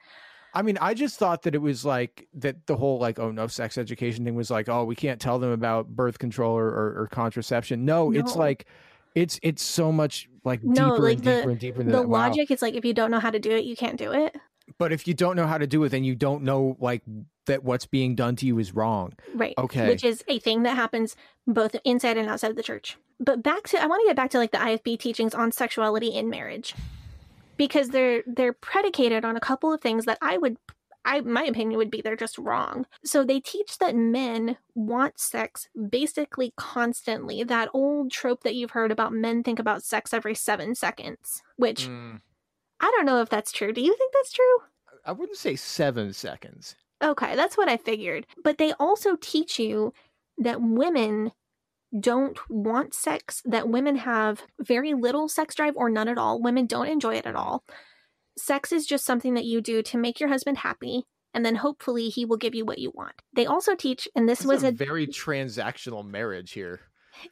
I 0.54 0.62
mean, 0.62 0.78
I 0.80 0.94
just 0.94 1.18
thought 1.18 1.42
that 1.42 1.54
it 1.54 1.60
was 1.60 1.84
like 1.84 2.28
that 2.34 2.66
the 2.66 2.76
whole 2.76 2.98
like, 2.98 3.18
oh 3.18 3.30
no, 3.30 3.46
sex 3.46 3.76
education 3.76 4.24
thing 4.24 4.34
was 4.34 4.50
like, 4.50 4.68
oh, 4.68 4.84
we 4.84 4.94
can't 4.94 5.20
tell 5.20 5.38
them 5.38 5.50
about 5.50 5.88
birth 5.88 6.18
control 6.18 6.56
or, 6.56 6.66
or, 6.66 7.02
or 7.02 7.08
contraception. 7.08 7.84
No, 7.84 8.10
it's 8.12 8.36
like 8.36 8.66
it's 9.16 9.40
it's 9.42 9.62
so 9.62 9.90
much 9.90 10.28
like 10.44 10.62
No, 10.62 10.90
deeper 10.90 10.98
like 11.02 11.16
and 11.18 11.24
the- 11.26 11.36
deeper 11.38 11.50
and 11.50 11.58
deeper 11.58 11.78
than 11.78 11.86
the 11.88 11.98
that. 12.02 12.08
Wow. 12.08 12.18
logic 12.28 12.50
is 12.52 12.62
like 12.62 12.74
if 12.74 12.84
you 12.84 12.94
don't 12.94 13.10
know 13.10 13.18
how 13.18 13.30
to 13.32 13.40
do 13.40 13.50
it, 13.50 13.64
you 13.64 13.74
can't 13.74 13.96
do 13.96 14.12
it. 14.12 14.36
But 14.78 14.92
if 14.92 15.08
you 15.08 15.14
don't 15.14 15.36
know 15.36 15.46
how 15.46 15.58
to 15.58 15.66
do 15.66 15.82
it, 15.84 15.88
then 15.88 16.04
you 16.04 16.14
don't 16.14 16.42
know 16.42 16.76
like 16.78 17.02
that 17.46 17.64
what's 17.64 17.86
being 17.86 18.14
done 18.14 18.36
to 18.36 18.46
you 18.46 18.58
is 18.58 18.74
wrong. 18.74 19.14
Right. 19.34 19.54
Okay. 19.58 19.88
Which 19.88 20.04
is 20.04 20.22
a 20.28 20.38
thing 20.38 20.64
that 20.64 20.74
happens 20.76 21.16
both 21.46 21.74
inside 21.84 22.16
and 22.18 22.28
outside 22.28 22.50
of 22.50 22.56
the 22.56 22.62
church. 22.62 22.98
But 23.18 23.42
back 23.42 23.62
to 23.68 23.82
I 23.82 23.86
want 23.86 24.02
to 24.02 24.08
get 24.10 24.16
back 24.16 24.30
to 24.30 24.38
like 24.38 24.50
the 24.52 24.58
IFB 24.58 24.98
teachings 24.98 25.34
on 25.34 25.50
sexuality 25.50 26.08
in 26.08 26.28
marriage. 26.30 26.74
Because 27.56 27.88
they're 27.88 28.22
they're 28.26 28.52
predicated 28.52 29.24
on 29.24 29.34
a 29.36 29.40
couple 29.40 29.72
of 29.72 29.80
things 29.80 30.04
that 30.04 30.18
I 30.20 30.36
would 30.36 30.58
I 31.06 31.20
my 31.20 31.44
opinion 31.44 31.78
would 31.78 31.90
be 31.90 32.02
they're 32.02 32.16
just 32.16 32.36
wrong. 32.36 32.86
So 33.04 33.24
they 33.24 33.40
teach 33.40 33.78
that 33.78 33.96
men 33.96 34.58
want 34.74 35.18
sex 35.18 35.68
basically 35.90 36.52
constantly. 36.56 37.44
That 37.44 37.70
old 37.72 38.10
trope 38.10 38.42
that 38.42 38.54
you've 38.54 38.72
heard 38.72 38.92
about 38.92 39.12
men 39.12 39.42
think 39.42 39.58
about 39.58 39.82
sex 39.84 40.12
every 40.12 40.34
7 40.34 40.74
seconds, 40.74 41.42
which 41.56 41.86
Mm, 41.86 42.20
I 42.80 42.90
don't 42.94 43.06
know 43.06 43.20
if 43.22 43.28
that's 43.28 43.52
true. 43.52 43.72
Do 43.72 43.80
you 43.80 43.96
think 43.96 44.12
that's 44.12 44.32
true? 44.32 44.58
I 45.04 45.12
wouldn't 45.12 45.38
say 45.38 45.56
seven 45.56 46.12
seconds. 46.12 46.74
Okay, 47.02 47.36
that's 47.36 47.56
what 47.56 47.68
I 47.68 47.76
figured. 47.76 48.26
But 48.42 48.58
they 48.58 48.72
also 48.72 49.16
teach 49.16 49.58
you 49.58 49.92
that 50.38 50.60
women 50.60 51.32
don't 51.98 52.38
want 52.50 52.92
sex, 52.94 53.40
that 53.44 53.68
women 53.68 53.96
have 53.96 54.42
very 54.60 54.92
little 54.94 55.28
sex 55.28 55.54
drive 55.54 55.76
or 55.76 55.88
none 55.88 56.08
at 56.08 56.18
all. 56.18 56.42
Women 56.42 56.66
don't 56.66 56.88
enjoy 56.88 57.14
it 57.14 57.26
at 57.26 57.36
all. 57.36 57.64
Sex 58.38 58.72
is 58.72 58.86
just 58.86 59.04
something 59.04 59.34
that 59.34 59.44
you 59.44 59.60
do 59.60 59.82
to 59.82 59.98
make 59.98 60.20
your 60.20 60.28
husband 60.28 60.58
happy, 60.58 61.04
and 61.32 61.44
then 61.44 61.56
hopefully 61.56 62.08
he 62.08 62.24
will 62.24 62.36
give 62.36 62.54
you 62.54 62.64
what 62.64 62.78
you 62.78 62.92
want. 62.94 63.14
They 63.34 63.46
also 63.46 63.74
teach, 63.74 64.08
and 64.14 64.28
this 64.28 64.40
This 64.40 64.46
was 64.46 64.62
a 64.64 64.68
a 64.68 64.72
very 64.72 65.06
transactional 65.06 66.04
marriage 66.06 66.52
here. 66.52 66.80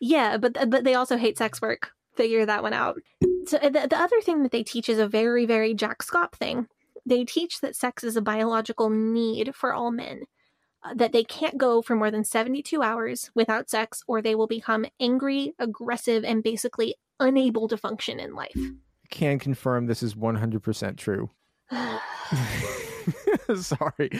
yeah, 0.00 0.36
but 0.38 0.70
but 0.70 0.84
they 0.84 0.94
also 0.94 1.16
hate 1.16 1.38
sex 1.38 1.60
work. 1.60 1.90
Figure 2.16 2.46
that 2.46 2.62
one 2.62 2.72
out. 2.72 2.96
So 3.46 3.58
uh, 3.58 3.68
the, 3.68 3.88
the 3.88 3.98
other 3.98 4.20
thing 4.22 4.42
that 4.42 4.52
they 4.52 4.62
teach 4.62 4.88
is 4.88 4.98
a 4.98 5.08
very 5.08 5.46
very 5.46 5.74
Jack 5.74 5.98
Schaap 6.02 6.32
thing. 6.32 6.68
They 7.06 7.24
teach 7.24 7.60
that 7.60 7.76
sex 7.76 8.02
is 8.04 8.16
a 8.16 8.22
biological 8.22 8.88
need 8.88 9.54
for 9.54 9.74
all 9.74 9.90
men. 9.90 10.22
uh, 10.82 10.94
that 10.94 11.12
they 11.12 11.24
can't 11.24 11.58
go 11.58 11.82
for 11.82 11.96
more 11.96 12.10
than 12.10 12.24
72 12.24 12.82
hours 12.82 13.30
without 13.34 13.68
sex 13.70 14.02
or 14.06 14.22
they 14.22 14.34
will 14.34 14.46
become 14.46 14.86
angry, 15.00 15.54
aggressive 15.58 16.24
and 16.24 16.42
basically 16.42 16.94
unable 17.20 17.68
to 17.68 17.76
function 17.76 18.20
in 18.20 18.34
life. 18.34 18.56
Can 19.14 19.38
confirm 19.38 19.86
this 19.86 20.02
is 20.02 20.14
100% 20.16 20.96
true. 20.96 21.30
Sorry. 23.54 24.10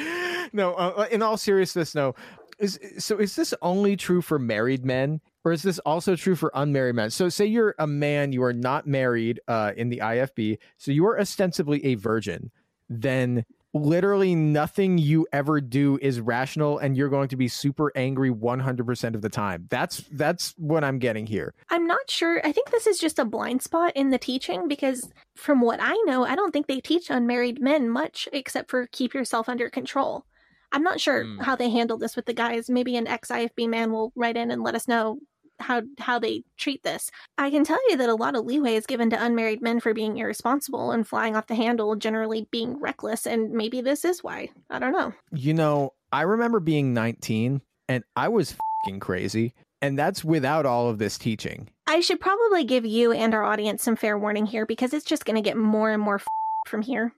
No, 0.53 0.75
uh, 0.75 1.09
in 1.11 1.21
all 1.21 1.37
seriousness, 1.37 1.97
no. 1.97 2.15
Is 2.61 2.79
so 2.99 3.19
is 3.19 3.35
this 3.35 3.53
only 3.61 3.97
true 3.97 4.23
for 4.23 4.39
married 4.39 4.85
men 4.85 5.21
or 5.45 5.51
is 5.51 5.63
this 5.63 5.81
also 5.81 6.15
true 6.15 6.37
for 6.37 6.53
unmarried 6.55 6.95
men? 6.95 7.11
So 7.11 7.29
say 7.29 7.45
you're 7.45 7.75
a 7.81 7.89
man, 7.89 8.31
you 8.33 8.45
are 8.45 8.53
not 8.53 8.87
married 8.87 9.41
uh, 9.49 9.73
in 9.77 9.89
the 9.89 9.99
IFB, 9.99 10.59
so 10.79 10.93
you 10.93 11.05
are 11.07 11.19
ostensibly 11.19 11.85
a 11.85 11.97
virgin, 11.97 12.53
then 12.89 13.45
literally 13.75 14.35
nothing 14.35 14.97
you 14.99 15.27
ever 15.33 15.61
do 15.61 15.99
is 16.01 16.21
rational 16.21 16.79
and 16.79 16.97
you're 16.97 17.09
going 17.09 17.29
to 17.29 17.37
be 17.37 17.49
super 17.49 17.93
angry 17.97 18.31
100% 18.31 19.15
of 19.15 19.21
the 19.21 19.29
time. 19.29 19.67
That's 19.69 19.99
that's 20.13 20.55
what 20.57 20.85
I'm 20.85 20.99
getting 20.99 21.27
here. 21.27 21.53
I'm 21.71 21.87
not 21.87 22.09
sure. 22.09 22.41
I 22.47 22.53
think 22.53 22.71
this 22.71 22.87
is 22.87 22.99
just 22.99 23.19
a 23.19 23.25
blind 23.25 23.63
spot 23.63 23.93
in 23.97 24.11
the 24.11 24.19
teaching 24.19 24.69
because 24.69 25.11
from 25.35 25.61
what 25.61 25.81
I 25.83 25.95
know, 26.07 26.25
I 26.25 26.37
don't 26.37 26.53
think 26.53 26.67
they 26.69 26.81
teach 26.81 27.11
unmarried 27.11 27.61
men 27.61 27.91
much 27.91 28.29
except 28.33 28.71
for 28.71 28.87
keep 28.93 29.13
yourself 29.13 29.49
under 29.49 29.69
control. 29.69 30.25
I'm 30.73 30.83
not 30.83 31.01
sure 31.01 31.25
Hmm. 31.25 31.39
how 31.41 31.57
they 31.57 31.71
handle 31.71 31.99
this 31.99 32.17
with 32.17 32.27
the 32.27 32.33
guys. 32.33 32.71
Maybe 32.71 32.97
an 32.97 33.07
ex-IFB 33.07 33.69
man 33.69 33.93
will 33.93 34.13
write 34.17 34.37
in 34.37 34.51
and 34.51 34.63
let 34.63 34.75
us 34.75 34.89
know 34.89 35.19
how 35.61 35.83
how 35.99 36.19
they 36.19 36.45
treat 36.57 36.83
this. 36.83 37.11
I 37.39 37.51
can 37.51 37.65
tell 37.65 37.79
you 37.91 37.97
that 37.97 38.09
a 38.09 38.15
lot 38.15 38.37
of 38.37 38.45
leeway 38.45 38.75
is 38.75 38.87
given 38.87 39.11
to 39.11 39.23
unmarried 39.23 39.63
men 39.63 39.81
for 39.81 39.95
being 39.95 40.19
irresponsible 40.19 40.91
and 40.91 41.07
flying 41.07 41.37
off 41.37 41.47
the 41.47 41.55
handle, 41.55 41.97
generally 41.97 42.49
being 42.51 42.81
reckless, 42.81 43.27
and 43.27 43.51
maybe 43.51 43.81
this 43.81 44.05
is 44.05 44.23
why. 44.23 44.51
I 44.71 44.79
don't 44.79 44.93
know. 44.93 45.13
You 45.33 45.55
know, 45.55 45.95
I 46.13 46.23
remember 46.23 46.61
being 46.61 46.95
19 46.95 47.61
and 47.89 48.05
I 48.17 48.29
was 48.29 48.57
fing 48.85 49.01
crazy, 49.01 49.55
and 49.83 49.99
that's 49.99 50.25
without 50.25 50.67
all 50.67 50.89
of 50.89 50.99
this 50.99 51.19
teaching. 51.19 51.69
I 51.87 52.01
should 52.01 52.21
probably 52.21 52.65
give 52.65 52.87
you 52.87 53.13
and 53.13 53.35
our 53.35 53.45
audience 53.45 53.83
some 53.83 53.97
fair 53.97 54.19
warning 54.19 54.47
here 54.47 54.67
because 54.67 54.95
it's 54.95 55.05
just 55.05 55.25
going 55.25 55.37
to 55.37 55.43
get 55.43 55.57
more 55.57 55.91
and 55.91 56.03
more 56.03 56.21
from 56.67 56.83
here. 56.83 57.13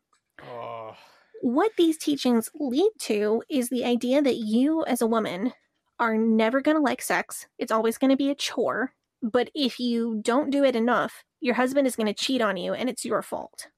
What 1.42 1.72
these 1.76 1.98
teachings 1.98 2.50
lead 2.58 2.90
to 3.02 3.42
is 3.48 3.68
the 3.68 3.84
idea 3.84 4.22
that 4.22 4.36
you, 4.36 4.84
as 4.86 5.00
a 5.00 5.06
woman, 5.06 5.52
are 5.98 6.16
never 6.16 6.60
going 6.60 6.76
to 6.76 6.82
like 6.82 7.02
sex. 7.02 7.46
It's 7.58 7.72
always 7.72 7.98
going 7.98 8.10
to 8.10 8.16
be 8.16 8.30
a 8.30 8.34
chore. 8.34 8.92
But 9.22 9.50
if 9.54 9.80
you 9.80 10.20
don't 10.22 10.50
do 10.50 10.62
it 10.64 10.76
enough, 10.76 11.24
your 11.40 11.54
husband 11.54 11.86
is 11.86 11.96
going 11.96 12.06
to 12.06 12.14
cheat 12.14 12.42
on 12.42 12.56
you 12.56 12.74
and 12.74 12.88
it's 12.88 13.04
your 13.04 13.22
fault. 13.22 13.68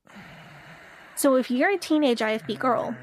So 1.14 1.36
if 1.36 1.50
you're 1.50 1.70
a 1.70 1.78
teenage 1.78 2.20
IFB 2.20 2.58
girl, 2.58 2.90
mm. 2.92 2.96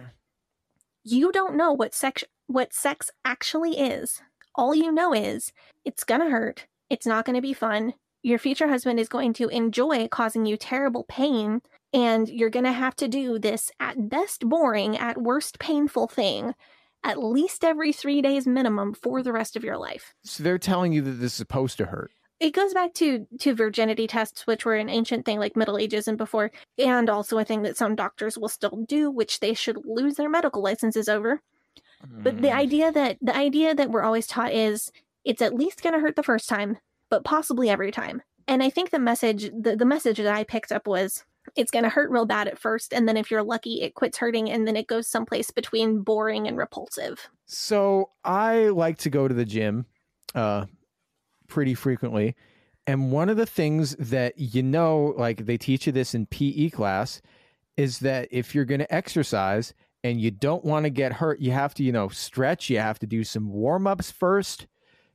you 1.04 1.32
don't 1.32 1.56
know 1.56 1.74
what 1.74 1.94
sex 1.94 2.24
what 2.48 2.74
sex 2.74 3.10
actually 3.24 3.80
is. 3.80 4.22
All 4.56 4.76
you 4.76 4.92
know 4.92 5.14
is 5.14 5.52
it's 5.84 6.04
going 6.04 6.22
to 6.22 6.30
hurt. 6.30 6.68
It's 6.90 7.08
not 7.08 7.26
going 7.26 7.36
to 7.36 7.42
be 7.42 7.54
fun. 7.54 7.94
Your 8.22 8.40
future 8.40 8.68
husband 8.68 9.00
is 9.00 9.10
going 9.10 9.34
to 9.34 9.50
enjoy 9.50 10.08
causing 10.08 10.46
you 10.46 10.58
terrible 10.58 11.04
pain 11.08 11.62
and 11.94 12.28
you're 12.30 12.50
going 12.50 12.66
to 12.66 12.72
have 12.72 12.96
to 12.98 13.08
do 13.08 13.38
this 13.40 13.72
at 13.80 14.10
best 14.10 14.48
boring, 14.48 14.98
at 14.98 15.22
worst 15.22 15.60
painful 15.60 16.08
thing 16.08 16.54
at 17.06 17.24
least 17.24 17.64
every 17.64 17.94
3 17.94 18.22
days 18.22 18.46
minimum 18.46 18.94
for 18.94 19.24
the 19.24 19.32
rest 19.32 19.56
of 19.56 19.64
your 19.64 19.78
life. 19.78 20.14
So 20.24 20.44
they're 20.44 20.58
telling 20.58 20.92
you 20.92 21.02
that 21.04 21.12
this 21.12 21.32
is 21.32 21.34
supposed 21.34 21.78
to 21.78 21.86
hurt. 21.86 22.12
It 22.42 22.52
goes 22.52 22.74
back 22.74 22.94
to 22.96 23.26
to 23.40 23.56
virginity 23.56 24.08
tests 24.08 24.46
which 24.46 24.66
were 24.66 24.76
an 24.76 24.90
ancient 24.90 25.26
thing 25.26 25.40
like 25.40 25.56
Middle 25.56 25.78
Ages 25.78 26.08
and 26.10 26.18
before 26.18 26.52
and 26.78 27.10
also 27.10 27.38
a 27.38 27.46
thing 27.46 27.62
that 27.62 27.78
some 27.78 27.96
doctors 27.96 28.38
will 28.38 28.50
still 28.50 28.84
do 28.88 29.10
which 29.10 29.40
they 29.40 29.54
should 29.54 29.78
lose 29.86 30.16
their 30.16 30.30
medical 30.30 30.62
licenses 30.62 31.08
over. 31.08 31.42
But 32.08 32.42
the 32.42 32.50
mm. 32.50 32.56
idea 32.56 32.92
that 32.92 33.18
the 33.22 33.36
idea 33.36 33.74
that 33.74 33.90
we're 33.90 34.04
always 34.04 34.28
taught 34.28 34.52
is 34.52 34.92
it's 35.24 35.42
at 35.42 35.56
least 35.56 35.82
going 35.82 35.94
to 35.94 36.00
hurt 36.00 36.16
the 36.16 36.24
first 36.24 36.50
time, 36.50 36.78
but 37.10 37.24
possibly 37.24 37.70
every 37.70 37.92
time. 37.92 38.22
And 38.48 38.62
I 38.62 38.70
think 38.70 38.90
the 38.90 39.00
message 39.00 39.50
the, 39.58 39.76
the 39.76 39.86
message 39.86 40.18
that 40.18 40.36
I 40.36 40.44
picked 40.44 40.72
up 40.72 40.88
was 40.88 41.24
it's 41.56 41.72
going 41.72 41.84
to 41.84 41.90
hurt 41.90 42.10
real 42.10 42.26
bad 42.26 42.48
at 42.48 42.60
first 42.60 42.94
and 42.94 43.08
then 43.08 43.18
if 43.18 43.30
you're 43.32 43.44
lucky 43.44 43.82
it 43.82 43.96
quits 43.96 44.18
hurting 44.18 44.50
and 44.50 44.68
then 44.68 44.76
it 44.76 44.88
goes 44.88 45.08
someplace 45.08 45.52
between 45.52 46.02
boring 46.02 46.48
and 46.48 46.58
repulsive. 46.58 47.30
So 47.46 48.12
I 48.24 48.70
like 48.70 48.98
to 49.00 49.10
go 49.10 49.28
to 49.28 49.34
the 49.34 49.46
gym 49.46 49.86
uh 50.34 50.66
pretty 51.48 51.74
frequently. 51.74 52.36
And 52.88 53.12
one 53.12 53.30
of 53.30 53.38
the 53.38 53.46
things 53.46 53.96
that 53.96 54.38
you 54.38 54.62
know, 54.62 55.14
like 55.18 55.46
they 55.46 55.58
teach 55.58 55.88
you 55.88 55.92
this 55.92 56.14
in 56.14 56.28
PE 56.28 56.70
class, 56.70 57.22
is 57.78 58.00
that 58.00 58.28
if 58.32 58.54
you're 58.54 58.66
going 58.66 58.80
to 58.80 58.94
exercise 58.94 59.74
and 60.04 60.22
you 60.22 60.32
don't 60.32 60.64
want 60.64 60.86
to 60.86 60.90
get 60.90 61.14
hurt, 61.14 61.40
you 61.40 61.52
have 61.52 61.74
to, 61.76 61.84
you 61.84 61.92
know, 61.92 62.10
stretch, 62.10 62.70
you 62.70 62.80
have 62.80 63.00
to 63.00 63.08
do 63.08 63.24
some 63.24 63.52
warm 63.52 63.88
ups 63.88 64.12
first. 64.12 64.68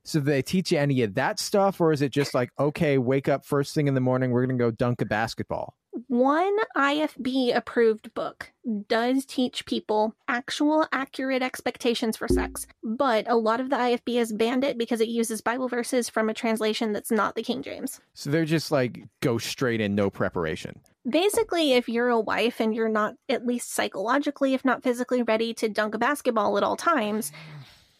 So 0.03 0.19
they 0.19 0.41
teach 0.41 0.71
you 0.71 0.79
any 0.79 1.01
of 1.03 1.13
that 1.13 1.39
stuff, 1.39 1.79
or 1.79 1.93
is 1.93 2.01
it 2.01 2.11
just 2.11 2.33
like, 2.33 2.49
okay, 2.59 2.97
wake 2.97 3.29
up 3.29 3.45
first 3.45 3.73
thing 3.73 3.87
in 3.87 3.93
the 3.93 4.01
morning, 4.01 4.31
we're 4.31 4.45
going 4.45 4.57
to 4.57 4.63
go 4.63 4.71
dunk 4.71 5.01
a 5.01 5.05
basketball? 5.05 5.75
One 6.07 6.55
IFB 6.77 7.55
approved 7.55 8.13
book 8.13 8.51
does 8.87 9.25
teach 9.25 9.65
people 9.65 10.15
actual 10.25 10.87
accurate 10.93 11.41
expectations 11.41 12.15
for 12.15 12.29
sex, 12.29 12.65
but 12.81 13.29
a 13.29 13.35
lot 13.35 13.59
of 13.59 13.69
the 13.69 13.75
IFB 13.75 14.17
has 14.17 14.31
banned 14.31 14.63
it 14.63 14.77
because 14.77 15.01
it 15.01 15.09
uses 15.09 15.41
Bible 15.41 15.67
verses 15.67 16.07
from 16.07 16.29
a 16.29 16.33
translation 16.33 16.93
that's 16.93 17.11
not 17.11 17.35
the 17.35 17.43
King 17.43 17.61
James. 17.61 17.99
So 18.13 18.29
they're 18.29 18.45
just 18.45 18.71
like 18.71 19.03
go 19.19 19.37
straight 19.37 19.81
in, 19.81 19.93
no 19.93 20.09
preparation. 20.09 20.79
Basically, 21.09 21.73
if 21.73 21.89
you're 21.89 22.09
a 22.09 22.19
wife 22.19 22.61
and 22.61 22.73
you're 22.73 22.87
not 22.87 23.15
at 23.27 23.45
least 23.45 23.73
psychologically, 23.73 24.53
if 24.53 24.63
not 24.63 24.83
physically 24.83 25.23
ready 25.23 25.53
to 25.55 25.67
dunk 25.67 25.93
a 25.95 25.97
basketball 25.97 26.57
at 26.57 26.63
all 26.63 26.77
times, 26.77 27.33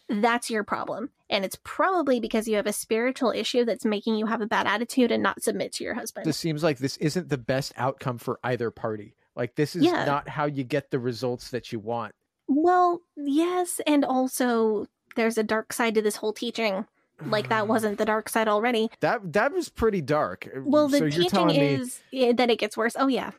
that's 0.08 0.50
your 0.50 0.64
problem. 0.64 1.10
And 1.30 1.44
it's 1.44 1.58
probably 1.64 2.20
because 2.20 2.46
you 2.46 2.56
have 2.56 2.66
a 2.66 2.72
spiritual 2.72 3.30
issue 3.30 3.64
that's 3.64 3.84
making 3.84 4.16
you 4.16 4.26
have 4.26 4.40
a 4.42 4.46
bad 4.46 4.66
attitude 4.66 5.10
and 5.10 5.22
not 5.22 5.42
submit 5.42 5.72
to 5.74 5.84
your 5.84 5.94
husband. 5.94 6.26
This 6.26 6.36
seems 6.36 6.62
like 6.62 6.78
this 6.78 6.96
isn't 6.98 7.28
the 7.28 7.38
best 7.38 7.72
outcome 7.76 8.18
for 8.18 8.38
either 8.44 8.70
party. 8.70 9.14
Like 9.34 9.54
this 9.54 9.74
is 9.74 9.84
Yeah. 9.84 10.04
not 10.04 10.28
how 10.28 10.44
you 10.44 10.62
get 10.64 10.90
the 10.90 10.98
results 10.98 11.50
that 11.50 11.72
you 11.72 11.78
want. 11.78 12.14
Well, 12.48 13.00
yes, 13.16 13.80
and 13.86 14.04
also 14.04 14.86
there's 15.16 15.38
a 15.38 15.42
dark 15.42 15.72
side 15.72 15.94
to 15.94 16.02
this 16.02 16.16
whole 16.16 16.34
teaching. 16.34 16.86
Like 17.24 17.48
that 17.48 17.66
wasn't 17.74 17.96
the 17.96 18.04
dark 18.04 18.28
side 18.28 18.48
already. 18.48 18.90
That 19.00 19.32
that 19.32 19.52
was 19.54 19.70
pretty 19.70 20.02
dark. 20.02 20.48
Well, 20.54 20.88
the 20.88 20.98
so 20.98 21.08
teaching 21.08 21.46
me 21.46 21.58
is 21.58 22.02
that 22.12 22.50
it 22.50 22.58
gets 22.58 22.76
worse. 22.76 22.94
Oh 22.98 23.06
yeah. 23.06 23.30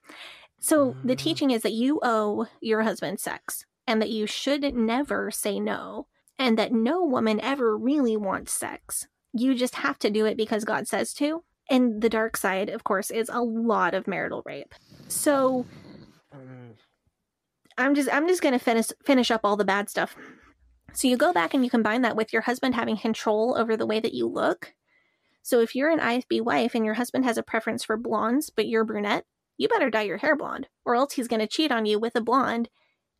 So 0.59 0.93
Mm. 0.93 1.07
the 1.07 1.15
teaching 1.15 1.51
is 1.51 1.61
that 1.61 1.73
you 1.73 1.99
owe 2.01 2.47
your 2.61 2.81
husband 2.83 3.19
sex 3.19 3.65
and 3.85 4.01
that 4.01 4.09
you 4.09 4.25
should 4.25 4.73
never 4.73 5.29
say 5.29 5.59
no 5.59 6.07
and 6.37 6.57
that 6.57 6.71
no 6.71 7.03
woman 7.03 7.39
ever 7.41 7.77
really 7.77 8.17
wants 8.17 8.53
sex. 8.53 9.07
You 9.33 9.55
just 9.55 9.75
have 9.75 9.97
to 9.99 10.09
do 10.09 10.25
it 10.25 10.37
because 10.37 10.63
God 10.63 10.87
says 10.87 11.13
to. 11.15 11.43
And 11.69 12.01
the 12.01 12.09
dark 12.09 12.35
side, 12.37 12.69
of 12.69 12.83
course, 12.83 13.09
is 13.09 13.29
a 13.29 13.41
lot 13.41 13.93
of 13.93 14.07
marital 14.07 14.43
rape. 14.45 14.75
So 15.07 15.65
I'm 17.77 17.95
just 17.95 18.09
I'm 18.11 18.27
just 18.27 18.41
gonna 18.41 18.59
finish 18.59 18.87
finish 19.03 19.31
up 19.31 19.41
all 19.43 19.55
the 19.55 19.65
bad 19.65 19.89
stuff. 19.89 20.15
So 20.93 21.07
you 21.07 21.17
go 21.17 21.33
back 21.33 21.53
and 21.53 21.63
you 21.63 21.69
combine 21.69 22.03
that 22.03 22.15
with 22.15 22.31
your 22.31 22.43
husband 22.43 22.75
having 22.75 22.97
control 22.97 23.55
over 23.57 23.75
the 23.75 23.87
way 23.87 23.99
that 23.99 24.13
you 24.13 24.27
look. 24.27 24.73
So 25.41 25.59
if 25.59 25.75
you're 25.75 25.89
an 25.89 25.99
IFB 25.99 26.41
wife 26.41 26.75
and 26.75 26.85
your 26.85 26.93
husband 26.93 27.25
has 27.25 27.37
a 27.37 27.43
preference 27.43 27.83
for 27.83 27.97
blondes, 27.97 28.49
but 28.49 28.67
you're 28.67 28.85
brunette, 28.85 29.25
you 29.57 29.67
better 29.67 29.89
dye 29.89 30.03
your 30.03 30.17
hair 30.17 30.35
blonde, 30.35 30.67
or 30.85 30.95
else 30.95 31.13
he's 31.13 31.27
gonna 31.27 31.47
cheat 31.47 31.71
on 31.71 31.85
you 31.85 31.99
with 31.99 32.15
a 32.15 32.21
blonde, 32.21 32.69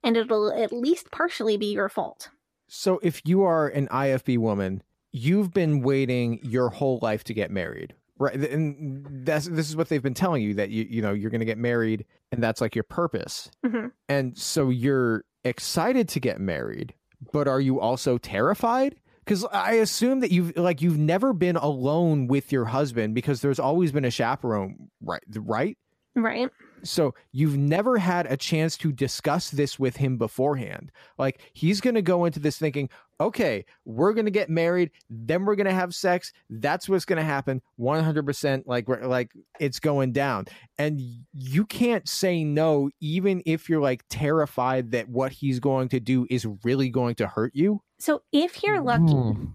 and 0.04 0.16
it'll 0.16 0.52
at 0.52 0.72
least 0.72 1.12
partially 1.12 1.58
be 1.58 1.74
your 1.74 1.90
fault. 1.90 2.30
So 2.68 3.00
if 3.04 3.22
you 3.26 3.44
are 3.44 3.68
an 3.68 3.88
IFB 3.88 4.38
woman, 4.38 4.84
you've 5.12 5.54
been 5.54 5.82
waiting 5.82 6.40
your 6.44 6.70
whole 6.70 7.00
life 7.02 7.24
to 7.26 7.34
get 7.34 7.52
married. 7.52 7.94
Right. 8.20 8.36
And 8.36 9.26
that's 9.26 9.48
this 9.48 9.70
is 9.70 9.76
what 9.76 9.90
they've 9.90 10.02
been 10.02 10.14
telling 10.14 10.44
you 10.44 10.54
that 10.56 10.70
you 10.70 10.86
you 10.90 11.02
know 11.02 11.14
you're 11.14 11.32
going 11.32 11.40
to 11.40 11.46
get 11.46 11.58
married 11.58 12.06
and 12.32 12.44
that's 12.44 12.62
like 12.62 12.76
your 12.76 12.84
purpose. 12.84 13.50
hmm 13.66 13.88
And 14.08 14.38
so 14.38 14.70
you're 14.70 15.26
excited 15.44 16.08
to 16.10 16.20
get 16.20 16.40
married, 16.40 16.94
but 17.32 17.48
are 17.48 17.60
you 17.60 17.80
also 17.80 18.18
terrified? 18.18 18.96
Cuz 19.26 19.46
I 19.52 19.74
assume 19.74 20.20
that 20.20 20.32
you've 20.32 20.56
like 20.58 20.82
you've 20.82 20.98
never 20.98 21.34
been 21.34 21.56
alone 21.56 22.28
with 22.28 22.52
your 22.52 22.66
husband 22.66 23.16
because 23.16 23.42
there's 23.42 23.60
always 23.60 23.92
been 23.92 24.06
a 24.06 24.12
chaperone, 24.12 24.90
right? 25.02 25.24
Right? 25.36 25.78
Right? 26.16 26.50
So 26.84 27.16
you've 27.32 27.58
never 27.58 27.98
had 27.98 28.32
a 28.32 28.38
chance 28.38 28.78
to 28.78 28.92
discuss 28.92 29.50
this 29.50 29.80
with 29.80 29.96
him 29.96 30.18
beforehand. 30.18 30.92
Like 31.18 31.42
he's 31.54 31.82
going 31.82 31.96
to 31.96 32.02
go 32.02 32.26
into 32.26 32.40
this 32.40 32.58
thinking, 32.58 32.90
okay, 33.20 33.66
we're 33.86 34.14
going 34.14 34.26
to 34.26 34.32
get 34.32 34.50
married, 34.50 34.92
then 35.10 35.46
we're 35.46 35.56
going 35.56 35.68
to 35.68 35.74
have 35.74 35.96
sex. 35.96 36.34
That's 36.50 36.90
what's 36.90 37.06
going 37.06 37.18
to 37.18 37.24
happen. 37.24 37.62
100% 37.80 38.64
like 38.66 38.88
like 38.88 39.32
it's 39.60 39.80
going 39.80 40.12
down. 40.12 40.46
And 40.78 41.02
you 41.34 41.66
can't 41.66 42.08
say 42.08 42.44
no 42.44 42.90
even 43.00 43.42
if 43.46 43.70
you're 43.70 43.82
like 43.82 44.04
terrified 44.10 44.92
that 44.92 45.10
what 45.10 45.32
he's 45.32 45.60
going 45.60 45.90
to 45.90 46.00
do 46.00 46.28
is 46.30 46.48
really 46.64 46.90
going 46.90 47.16
to 47.16 47.28
hurt 47.28 47.56
you. 47.56 47.82
So 48.00 48.22
if 48.32 48.64
you're 48.64 48.82
lucky, 48.82 49.14
hmm. 49.14 49.46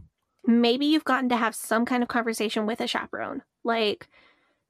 maybe 0.46 0.86
you've 0.86 1.04
gotten 1.04 1.28
to 1.28 1.36
have 1.36 1.54
some 1.54 1.84
kind 1.84 2.02
of 2.02 2.08
conversation 2.08 2.66
with 2.66 2.80
a 2.80 2.86
chaperone. 2.86 3.42
Like 3.64 4.08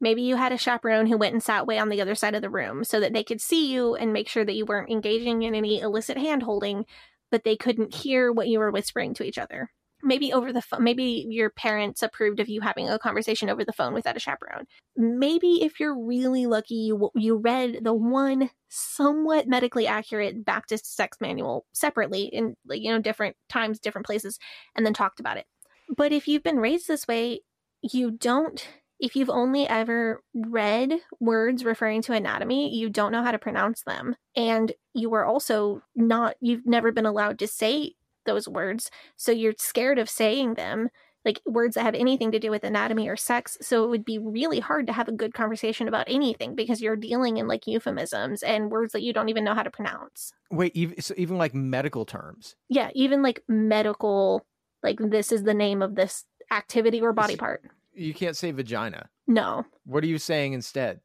maybe 0.01 0.23
you 0.23 0.37
had 0.37 0.53
a 0.53 0.59
chaperone 0.59 1.07
who 1.07 1.17
went 1.19 1.33
and 1.33 1.43
sat 1.43 1.67
way 1.67 1.79
on 1.79 1.89
the 1.89 2.01
other 2.01 2.15
side 2.15 2.35
of 2.35 2.43
the 2.43 2.51
room 2.51 2.85
so 2.85 3.01
that 3.01 3.13
they 3.13 3.25
could 3.25 3.41
see 3.41 3.73
you 3.73 3.95
and 3.95 4.13
make 4.13 4.29
sure 4.29 4.45
that 4.45 4.55
you 4.55 4.65
weren't 4.65 4.91
engaging 4.91 5.43
in 5.43 5.55
any 5.55 5.81
illicit 5.81 6.17
hand 6.19 6.43
holding, 6.43 6.85
but 7.31 7.45
they 7.45 7.57
couldn't 7.57 7.95
hear 7.95 8.33
what 8.33 8.49
you 8.49 8.59
were 8.59 8.71
whispering 8.71 9.15
to 9.15 9.25
each 9.25 9.39
other. 9.39 9.71
maybe 10.03 10.33
over 10.33 10.53
the 10.53 10.63
phone 10.63 10.85
maybe 10.85 11.27
your 11.29 11.51
parents 11.51 12.03
approved 12.03 12.39
of 12.41 12.49
you 12.49 12.61
having 12.61 12.89
a 12.89 12.99
conversation 12.99 13.51
over 13.51 13.65
the 13.65 13.73
phone 13.73 13.93
without 13.93 14.17
a 14.17 14.21
chaperone 14.21 14.65
maybe 14.97 15.63
if 15.63 15.81
you're 15.81 16.07
really 16.07 16.47
lucky 16.47 16.75
you 16.75 17.11
you 17.17 17.37
read 17.37 17.81
the 17.83 17.93
one 17.93 18.51
somewhat 18.69 19.49
medically 19.49 19.87
accurate 19.89 20.45
baptist 20.45 20.95
sex 20.95 21.17
manual 21.21 21.67
separately 21.73 22.23
in 22.33 22.55
you 22.71 22.93
know 22.93 23.01
different 23.01 23.35
times 23.49 23.81
different 23.81 24.07
places 24.07 24.39
and 24.77 24.87
then 24.87 24.95
talked 24.95 25.19
about 25.19 25.37
it 25.37 25.47
but 25.97 26.13
if 26.13 26.29
you've 26.29 26.45
been 26.45 26.59
raised 26.59 26.87
this 26.87 27.09
way 27.09 27.41
you 27.83 28.11
don't 28.13 28.69
if 29.01 29.15
you've 29.15 29.31
only 29.31 29.67
ever 29.69 30.23
read 30.35 30.93
words 31.21 31.65
referring 31.65 32.03
to 32.03 32.13
anatomy, 32.13 32.75
you 32.75 32.91
don't 32.91 33.13
know 33.13 33.23
how 33.23 33.33
to 33.33 33.39
pronounce 33.39 33.83
them. 33.83 34.17
And 34.35 34.73
you 34.95 35.15
are 35.15 35.25
also 35.25 35.83
not, 35.95 36.37
you've 36.41 36.67
never 36.67 36.93
been 36.93 37.07
allowed 37.07 37.39
to 37.41 37.47
say 37.47 37.95
those 38.27 38.49
words. 38.49 38.91
So 39.17 39.33
you're 39.33 39.55
scared 39.59 39.99
of 39.99 40.11
saying 40.11 40.55
them, 40.55 40.89
like 41.25 41.41
words 41.47 41.75
that 41.75 41.83
have 41.83 41.95
anything 41.95 42.33
to 42.33 42.39
do 42.39 42.51
with 42.51 42.65
anatomy 42.65 43.09
or 43.09 43.17
sex. 43.17 43.59
So 43.61 43.85
it 43.85 43.89
would 43.91 44.05
be 44.05 44.19
really 44.19 44.61
hard 44.61 44.87
to 44.87 44.93
have 44.93 45.09
a 45.09 45.13
good 45.13 45.35
conversation 45.35 45.89
about 45.89 46.07
anything 46.09 46.55
because 46.55 46.81
you're 46.81 46.97
dealing 46.97 47.37
in 47.37 47.49
like 47.49 47.67
euphemisms 47.67 48.43
and 48.43 48.71
words 48.71 48.93
that 48.93 49.03
you 49.03 49.13
don't 49.13 49.29
even 49.29 49.45
know 49.45 49.55
how 49.55 49.63
to 49.63 49.71
pronounce. 49.71 50.33
Wait, 50.51 50.75
even, 50.75 51.01
so 51.01 51.15
even 51.17 51.39
like 51.39 51.55
medical 51.55 52.05
terms? 52.05 52.57
Yeah, 52.69 52.91
even 52.95 53.23
like 53.23 53.43
medical, 53.49 54.47
like 54.83 54.99
this 55.01 55.33
is 55.33 55.43
the 55.43 55.55
name 55.55 55.83
of 55.83 55.95
this 55.95 56.25
activity 56.51 57.01
or 57.01 57.13
body 57.13 57.37
part. 57.37 57.63
You 57.99 58.15
can't 58.15 58.37
say 58.37 58.51
vagina. 58.53 59.09
No. 59.27 59.65
What 59.85 60.05
are 60.05 60.07
you 60.07 60.19
saying 60.19 60.53
instead? 60.53 61.01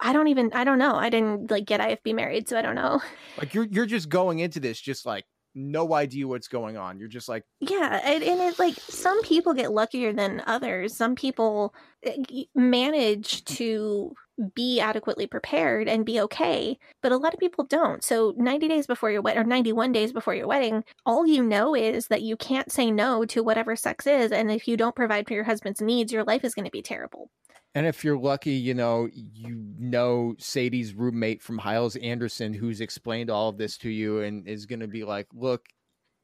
I 0.00 0.12
don't 0.12 0.28
even 0.28 0.50
I 0.52 0.64
don't 0.64 0.78
know. 0.78 0.96
I 0.96 1.08
didn't 1.08 1.50
like 1.50 1.66
get 1.66 1.80
IFB 1.80 2.14
married, 2.14 2.48
so 2.48 2.58
I 2.58 2.62
don't 2.62 2.74
know. 2.74 3.00
Like 3.36 3.52
you're 3.52 3.64
you're 3.64 3.86
just 3.86 4.08
going 4.08 4.38
into 4.38 4.60
this 4.60 4.80
just 4.80 5.04
like 5.04 5.24
no 5.56 5.94
idea 5.94 6.26
what's 6.28 6.46
going 6.46 6.76
on. 6.76 6.98
You're 6.98 7.08
just 7.08 7.28
like 7.28 7.44
Yeah, 7.60 8.00
and, 8.04 8.22
and 8.22 8.40
it 8.40 8.58
like 8.58 8.74
some 8.74 9.20
people 9.22 9.54
get 9.54 9.72
luckier 9.72 10.12
than 10.12 10.42
others. 10.46 10.96
Some 10.96 11.16
people 11.16 11.74
eh, 12.04 12.44
manage 12.54 13.44
to 13.56 14.14
be 14.54 14.80
adequately 14.80 15.26
prepared 15.26 15.88
and 15.88 16.04
be 16.04 16.20
okay, 16.20 16.78
but 17.02 17.12
a 17.12 17.16
lot 17.16 17.34
of 17.34 17.40
people 17.40 17.64
don't. 17.64 18.02
So 18.02 18.34
90 18.36 18.68
days 18.68 18.86
before 18.86 19.10
your 19.10 19.22
wedding 19.22 19.42
or 19.42 19.46
91 19.46 19.92
days 19.92 20.12
before 20.12 20.34
your 20.34 20.46
wedding, 20.46 20.84
all 21.06 21.26
you 21.26 21.42
know 21.42 21.74
is 21.74 22.08
that 22.08 22.22
you 22.22 22.36
can't 22.36 22.72
say 22.72 22.90
no 22.90 23.24
to 23.26 23.42
whatever 23.42 23.76
sex 23.76 24.06
is 24.06 24.32
and 24.32 24.50
if 24.50 24.66
you 24.66 24.76
don't 24.76 24.96
provide 24.96 25.26
for 25.28 25.34
your 25.34 25.44
husband's 25.44 25.80
needs, 25.80 26.12
your 26.12 26.24
life 26.24 26.44
is 26.44 26.54
going 26.54 26.64
to 26.64 26.70
be 26.70 26.82
terrible. 26.82 27.30
And 27.74 27.86
if 27.86 28.04
you're 28.04 28.18
lucky, 28.18 28.52
you 28.52 28.72
know, 28.72 29.08
you 29.12 29.64
know 29.78 30.36
Sadie's 30.38 30.94
roommate 30.94 31.42
from 31.42 31.58
Hyles-Anderson 31.58 32.54
who's 32.54 32.80
explained 32.80 33.30
all 33.30 33.48
of 33.48 33.58
this 33.58 33.76
to 33.78 33.90
you 33.90 34.20
and 34.20 34.46
is 34.46 34.66
going 34.66 34.80
to 34.80 34.86
be 34.86 35.02
like, 35.02 35.26
look, 35.34 35.66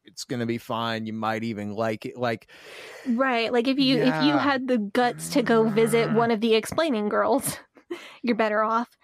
it's 0.04 0.24
going 0.24 0.40
to 0.40 0.46
be 0.46 0.58
fine. 0.58 1.06
You 1.06 1.12
might 1.12 1.42
even 1.42 1.74
like 1.74 2.06
it. 2.06 2.16
Like, 2.16 2.48
right. 3.06 3.52
Like 3.52 3.66
if 3.66 3.78
you, 3.78 3.98
yeah. 3.98 4.20
if 4.20 4.24
you 4.24 4.38
had 4.38 4.68
the 4.68 4.78
guts 4.78 5.28
to 5.30 5.42
go 5.42 5.68
visit 5.68 6.12
one 6.12 6.30
of 6.30 6.40
the 6.40 6.54
explaining 6.54 7.08
girls, 7.08 7.58
you're 8.22 8.36
better 8.36 8.62
off. 8.62 8.96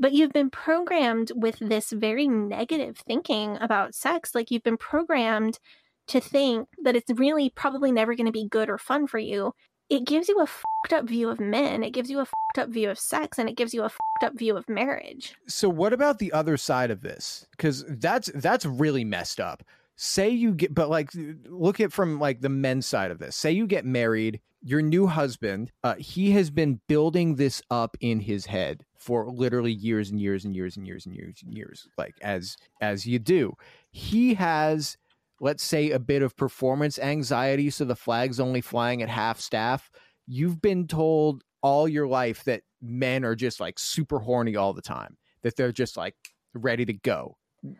But 0.00 0.12
you've 0.12 0.32
been 0.32 0.50
programmed 0.50 1.32
with 1.34 1.58
this 1.58 1.90
very 1.90 2.28
negative 2.28 2.98
thinking 2.98 3.58
about 3.60 3.94
sex. 3.94 4.34
Like 4.34 4.50
you've 4.50 4.62
been 4.62 4.76
programmed 4.76 5.58
to 6.06 6.20
think 6.20 6.68
that 6.82 6.96
it's 6.96 7.10
really 7.10 7.50
probably 7.50 7.90
never 7.92 8.14
going 8.14 8.26
to 8.26 8.32
be 8.32 8.48
good 8.48 8.70
or 8.70 8.78
fun 8.78 9.06
for 9.06 9.18
you 9.18 9.52
it 9.90 10.04
gives 10.04 10.28
you 10.28 10.40
a 10.40 10.46
fucked 10.46 10.92
up 10.92 11.06
view 11.08 11.28
of 11.30 11.40
men, 11.40 11.82
it 11.82 11.90
gives 11.90 12.10
you 12.10 12.20
a 12.20 12.26
fucked 12.26 12.58
up 12.58 12.68
view 12.68 12.90
of 12.90 12.98
sex, 12.98 13.38
and 13.38 13.48
it 13.48 13.56
gives 13.56 13.72
you 13.72 13.82
a 13.82 13.88
fucked 13.88 14.24
up 14.24 14.38
view 14.38 14.56
of 14.56 14.68
marriage. 14.68 15.34
So 15.46 15.68
what 15.68 15.92
about 15.92 16.18
the 16.18 16.32
other 16.32 16.56
side 16.56 16.90
of 16.90 17.00
this? 17.00 17.46
Because 17.52 17.84
that's 17.88 18.30
that's 18.34 18.66
really 18.66 19.04
messed 19.04 19.40
up. 19.40 19.62
Say 20.00 20.30
you 20.30 20.54
get, 20.54 20.72
but 20.72 20.88
like, 20.88 21.10
look 21.46 21.80
at 21.80 21.92
from 21.92 22.20
like 22.20 22.40
the 22.40 22.48
men's 22.48 22.86
side 22.86 23.10
of 23.10 23.18
this. 23.18 23.34
Say 23.34 23.50
you 23.50 23.66
get 23.66 23.84
married, 23.84 24.40
your 24.62 24.80
new 24.80 25.08
husband, 25.08 25.72
uh, 25.82 25.96
he 25.96 26.30
has 26.30 26.50
been 26.50 26.80
building 26.86 27.34
this 27.34 27.60
up 27.68 27.96
in 28.00 28.20
his 28.20 28.46
head 28.46 28.84
for 28.96 29.28
literally 29.28 29.72
years 29.72 30.10
and 30.10 30.20
years 30.20 30.44
and 30.44 30.54
years 30.54 30.76
and 30.76 30.86
years 30.86 31.04
and 31.04 31.16
years 31.16 31.42
and 31.44 31.52
years, 31.52 31.88
like 31.98 32.14
as 32.22 32.56
as 32.80 33.06
you 33.06 33.18
do. 33.18 33.54
He 33.90 34.34
has 34.34 34.96
let's 35.40 35.62
say 35.62 35.90
a 35.90 35.98
bit 35.98 36.22
of 36.22 36.36
performance 36.36 36.98
anxiety 36.98 37.70
so 37.70 37.84
the 37.84 37.96
flag's 37.96 38.40
only 38.40 38.60
flying 38.60 39.02
at 39.02 39.08
half 39.08 39.40
staff 39.40 39.90
you've 40.26 40.60
been 40.60 40.86
told 40.86 41.42
all 41.62 41.88
your 41.88 42.06
life 42.06 42.44
that 42.44 42.62
men 42.82 43.24
are 43.24 43.34
just 43.34 43.60
like 43.60 43.78
super 43.78 44.18
horny 44.18 44.56
all 44.56 44.72
the 44.72 44.82
time 44.82 45.16
that 45.42 45.56
they're 45.56 45.72
just 45.72 45.96
like 45.96 46.14
ready 46.54 46.84
to 46.84 46.92
go 46.92 47.36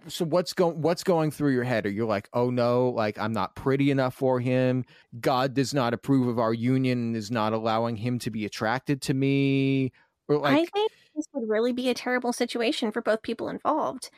so 0.09 0.25
what's 0.25 0.53
going 0.53 0.81
what's 0.81 1.05
going 1.05 1.31
through 1.31 1.53
your 1.53 1.65
head 1.65 1.87
are 1.87 1.91
you 1.91 2.05
like 2.05 2.29
oh 2.33 2.51
no 2.51 2.89
like 2.89 3.17
i'm 3.19 3.33
not 3.33 3.55
pretty 3.55 3.91
enough 3.91 4.15
for 4.15 4.41
him 4.41 4.85
god 5.21 5.55
does 5.55 5.73
not 5.73 5.95
approve 5.95 6.27
of 6.27 6.39
our 6.39 6.53
union 6.53 6.99
and 6.99 7.17
is 7.17 7.31
not 7.31 7.53
allowing 7.53 7.97
him 7.97 8.19
to 8.19 8.31
be 8.31 8.45
attracted 8.45 9.01
to 9.01 9.15
me 9.15 9.93
or 10.27 10.39
like 10.39 10.55
i 10.55 10.65
think 10.65 10.91
this 11.15 11.27
would 11.33 11.49
really 11.49 11.73
be 11.73 11.89
a 11.89 11.95
terrible 11.95 12.33
situation 12.33 12.91
for 12.91 13.01
both 13.01 13.23
people 13.23 13.49
involved 13.49 14.11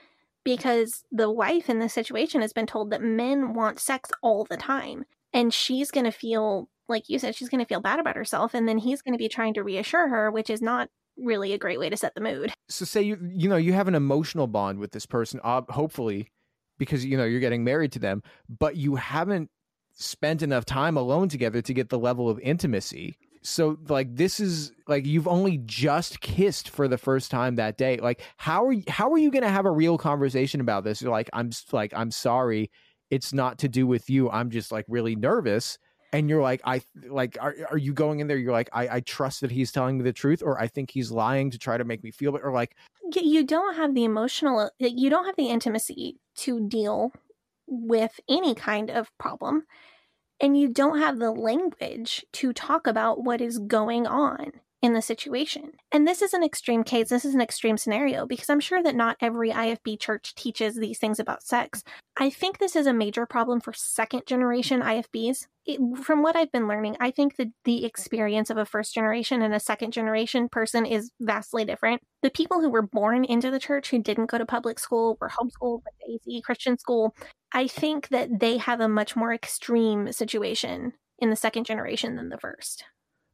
because 0.44 1.04
the 1.12 1.30
wife 1.30 1.68
in 1.68 1.78
this 1.78 1.92
situation 1.92 2.40
has 2.40 2.52
been 2.52 2.66
told 2.66 2.90
that 2.90 3.02
men 3.02 3.54
want 3.54 3.78
sex 3.78 4.10
all 4.22 4.44
the 4.44 4.56
time. 4.56 5.04
And 5.32 5.52
she's 5.52 5.90
going 5.90 6.04
to 6.04 6.12
feel, 6.12 6.68
like 6.88 7.08
you 7.08 7.18
said, 7.18 7.34
she's 7.34 7.48
going 7.48 7.60
to 7.60 7.68
feel 7.68 7.80
bad 7.80 8.00
about 8.00 8.16
herself. 8.16 8.54
And 8.54 8.68
then 8.68 8.78
he's 8.78 9.02
going 9.02 9.14
to 9.14 9.18
be 9.18 9.28
trying 9.28 9.54
to 9.54 9.62
reassure 9.62 10.08
her, 10.08 10.30
which 10.30 10.50
is 10.50 10.62
not 10.62 10.88
really 11.20 11.52
a 11.52 11.58
great 11.58 11.78
way 11.78 11.88
to 11.88 11.96
set 11.96 12.14
the 12.14 12.20
mood. 12.20 12.52
So, 12.68 12.84
say 12.84 13.02
you, 13.02 13.18
you 13.32 13.48
know, 13.48 13.56
you 13.56 13.72
have 13.72 13.88
an 13.88 13.94
emotional 13.94 14.46
bond 14.46 14.78
with 14.78 14.92
this 14.92 15.06
person, 15.06 15.40
uh, 15.44 15.62
hopefully, 15.68 16.30
because, 16.78 17.04
you 17.04 17.16
know, 17.16 17.24
you're 17.24 17.40
getting 17.40 17.64
married 17.64 17.92
to 17.92 17.98
them, 17.98 18.22
but 18.48 18.76
you 18.76 18.96
haven't 18.96 19.50
spent 19.92 20.42
enough 20.42 20.64
time 20.64 20.96
alone 20.96 21.28
together 21.28 21.60
to 21.62 21.74
get 21.74 21.88
the 21.88 21.98
level 21.98 22.28
of 22.28 22.38
intimacy. 22.40 23.16
So 23.42 23.78
like 23.88 24.16
this 24.16 24.38
is 24.38 24.72
like 24.86 25.06
you've 25.06 25.28
only 25.28 25.58
just 25.64 26.20
kissed 26.20 26.68
for 26.68 26.88
the 26.88 26.98
first 26.98 27.30
time 27.30 27.56
that 27.56 27.78
day. 27.78 27.96
Like 27.96 28.22
how 28.36 28.66
are 28.66 28.72
you 28.72 28.82
how 28.88 29.10
are 29.12 29.18
you 29.18 29.30
going 29.30 29.44
to 29.44 29.50
have 29.50 29.64
a 29.64 29.70
real 29.70 29.96
conversation 29.96 30.60
about 30.60 30.84
this? 30.84 31.00
You're 31.00 31.10
like 31.10 31.30
i'm 31.32 31.50
like 31.72 31.92
i'm 31.96 32.10
sorry. 32.10 32.70
It's 33.10 33.32
not 33.32 33.58
to 33.58 33.68
do 33.68 33.86
with 33.86 34.08
you. 34.10 34.30
I'm 34.30 34.50
just 34.50 34.70
like 34.70 34.84
really 34.88 35.16
nervous 35.16 35.78
and 36.12 36.28
you're 36.28 36.42
like 36.42 36.60
i 36.64 36.80
like 37.08 37.36
are, 37.40 37.54
are 37.70 37.78
you 37.78 37.92
going 37.92 38.20
in 38.20 38.26
there? 38.26 38.36
You're 38.36 38.52
like 38.52 38.70
I, 38.72 38.96
I 38.96 39.00
trust 39.00 39.40
that 39.40 39.50
he's 39.50 39.72
telling 39.72 39.98
me 39.98 40.04
the 40.04 40.12
truth 40.12 40.42
or 40.42 40.60
i 40.60 40.66
think 40.66 40.90
he's 40.90 41.10
lying 41.10 41.50
to 41.50 41.58
try 41.58 41.76
to 41.76 41.84
make 41.84 42.02
me 42.02 42.10
feel 42.10 42.36
it 42.36 42.42
or 42.44 42.52
like 42.52 42.76
you 43.14 43.44
don't 43.44 43.76
have 43.76 43.94
the 43.94 44.04
emotional 44.04 44.60
uh, 44.60 44.68
you 44.78 45.10
don't 45.10 45.26
have 45.26 45.36
the 45.36 45.48
intimacy 45.48 46.18
to 46.36 46.66
deal 46.68 47.12
with 47.66 48.18
any 48.28 48.54
kind 48.54 48.90
of 48.90 49.16
problem 49.18 49.64
and 50.40 50.58
you 50.58 50.68
don't 50.72 50.98
have 50.98 51.18
the 51.18 51.30
language 51.30 52.24
to 52.32 52.52
talk 52.52 52.86
about 52.86 53.22
what 53.22 53.40
is 53.40 53.58
going 53.58 54.06
on 54.06 54.52
in 54.82 54.94
the 54.94 55.02
situation. 55.02 55.72
And 55.92 56.08
this 56.08 56.22
is 56.22 56.32
an 56.32 56.42
extreme 56.42 56.84
case. 56.84 57.10
This 57.10 57.24
is 57.24 57.34
an 57.34 57.40
extreme 57.40 57.76
scenario 57.76 58.26
because 58.26 58.48
I'm 58.48 58.60
sure 58.60 58.82
that 58.82 58.94
not 58.94 59.16
every 59.20 59.50
IFB 59.50 60.00
church 60.00 60.34
teaches 60.34 60.76
these 60.76 60.98
things 60.98 61.20
about 61.20 61.42
sex. 61.42 61.84
I 62.16 62.30
think 62.30 62.58
this 62.58 62.74
is 62.74 62.86
a 62.86 62.94
major 62.94 63.26
problem 63.26 63.60
for 63.60 63.74
second 63.74 64.22
generation 64.26 64.80
IFBs. 64.80 65.46
It, 65.66 65.80
from 66.02 66.22
what 66.22 66.34
I've 66.34 66.50
been 66.50 66.66
learning, 66.66 66.96
I 66.98 67.10
think 67.10 67.36
that 67.36 67.48
the 67.64 67.84
experience 67.84 68.48
of 68.48 68.56
a 68.56 68.64
first 68.64 68.94
generation 68.94 69.42
and 69.42 69.52
a 69.52 69.60
second 69.60 69.92
generation 69.92 70.48
person 70.48 70.86
is 70.86 71.10
vastly 71.20 71.66
different. 71.66 72.00
The 72.22 72.30
people 72.30 72.60
who 72.60 72.70
were 72.70 72.82
born 72.82 73.24
into 73.24 73.50
the 73.50 73.60
church 73.60 73.90
who 73.90 74.02
didn't 74.02 74.30
go 74.30 74.38
to 74.38 74.46
public 74.46 74.78
school, 74.78 75.18
were 75.20 75.30
homeschooled, 75.30 75.82
with 75.84 76.22
AZ 76.26 76.40
Christian 76.42 76.78
school, 76.78 77.14
I 77.52 77.66
think 77.66 78.08
that 78.08 78.40
they 78.40 78.56
have 78.56 78.80
a 78.80 78.88
much 78.88 79.14
more 79.14 79.34
extreme 79.34 80.10
situation 80.12 80.94
in 81.18 81.28
the 81.28 81.36
second 81.36 81.64
generation 81.64 82.16
than 82.16 82.30
the 82.30 82.38
first. 82.38 82.84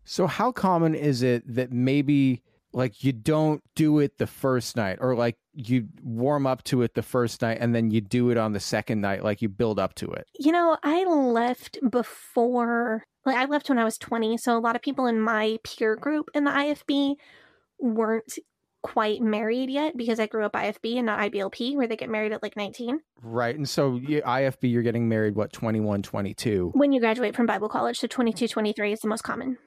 So, 0.07 0.27
how 0.27 0.53
common 0.53 0.95
is 0.95 1.23
it 1.23 1.43
that 1.55 1.73
maybe 1.73 2.43
like 2.73 3.03
you 3.03 3.13
don't 3.13 3.63
do 3.75 3.99
it 3.99 4.19
the 4.19 4.27
first 4.27 4.77
night 4.77 4.99
or 5.01 5.17
like 5.17 5.37
you 5.53 5.89
warm 6.03 6.47
up 6.47 6.63
to 6.65 6.83
it 6.83 6.95
the 6.95 7.03
first 7.03 7.43
night 7.43 7.59
and 7.61 7.75
then 7.75 7.91
you 7.91 8.01
do 8.01 8.31
it 8.31 8.37
on 8.37 8.53
the 8.53 8.61
second 8.61 9.01
night, 9.01 9.25
like 9.25 9.43
you 9.43 9.49
build 9.49 9.79
up 9.79 9.95
to 9.97 10.11
it? 10.13 10.27
You 10.39 10.53
know, 10.53 10.77
I 10.83 11.05
left 11.05 11.79
before, 11.91 13.05
like, 13.25 13.37
I 13.37 13.47
left 13.47 13.69
when 13.69 13.79
I 13.79 13.85
was 13.85 13.99
20. 13.99 14.39
So, 14.39 14.57
a 14.57 14.61
lot 14.61 14.77
of 14.77 14.83
people 14.83 15.07
in 15.07 15.21
my 15.21 15.59
peer 15.65 15.97
group 15.97 16.31
in 16.35 16.45
the 16.45 16.53
IFB 16.53 17.17
weren't 17.81 18.39
quite 18.83 19.21
married 19.21 19.69
yet 19.69 19.97
because 19.97 20.21
I 20.21 20.27
grew 20.29 20.45
up 20.45 20.53
IFB 20.53 20.99
and 20.99 21.07
not 21.07 21.19
IBLP 21.19 21.75
where 21.75 21.89
they 21.89 21.97
get 21.97 22.09
married 22.09 22.31
at 22.31 22.45
like 22.45 22.57
19. 22.57 23.01
Right. 23.21 23.57
And 23.57 23.69
so 23.69 23.99
IFB, 23.99 24.71
you're 24.71 24.85
getting 24.85 25.09
married, 25.09 25.35
what, 25.35 25.53
21, 25.53 26.03
22? 26.03 26.71
When 26.73 26.93
you 26.93 27.01
graduate 27.01 27.35
from 27.35 27.47
Bible 27.47 27.69
college. 27.69 27.99
So 27.99 28.07
22, 28.07 28.47
23 28.47 28.93
is 28.93 29.01
the 29.01 29.09
most 29.09 29.23
common. 29.23 29.59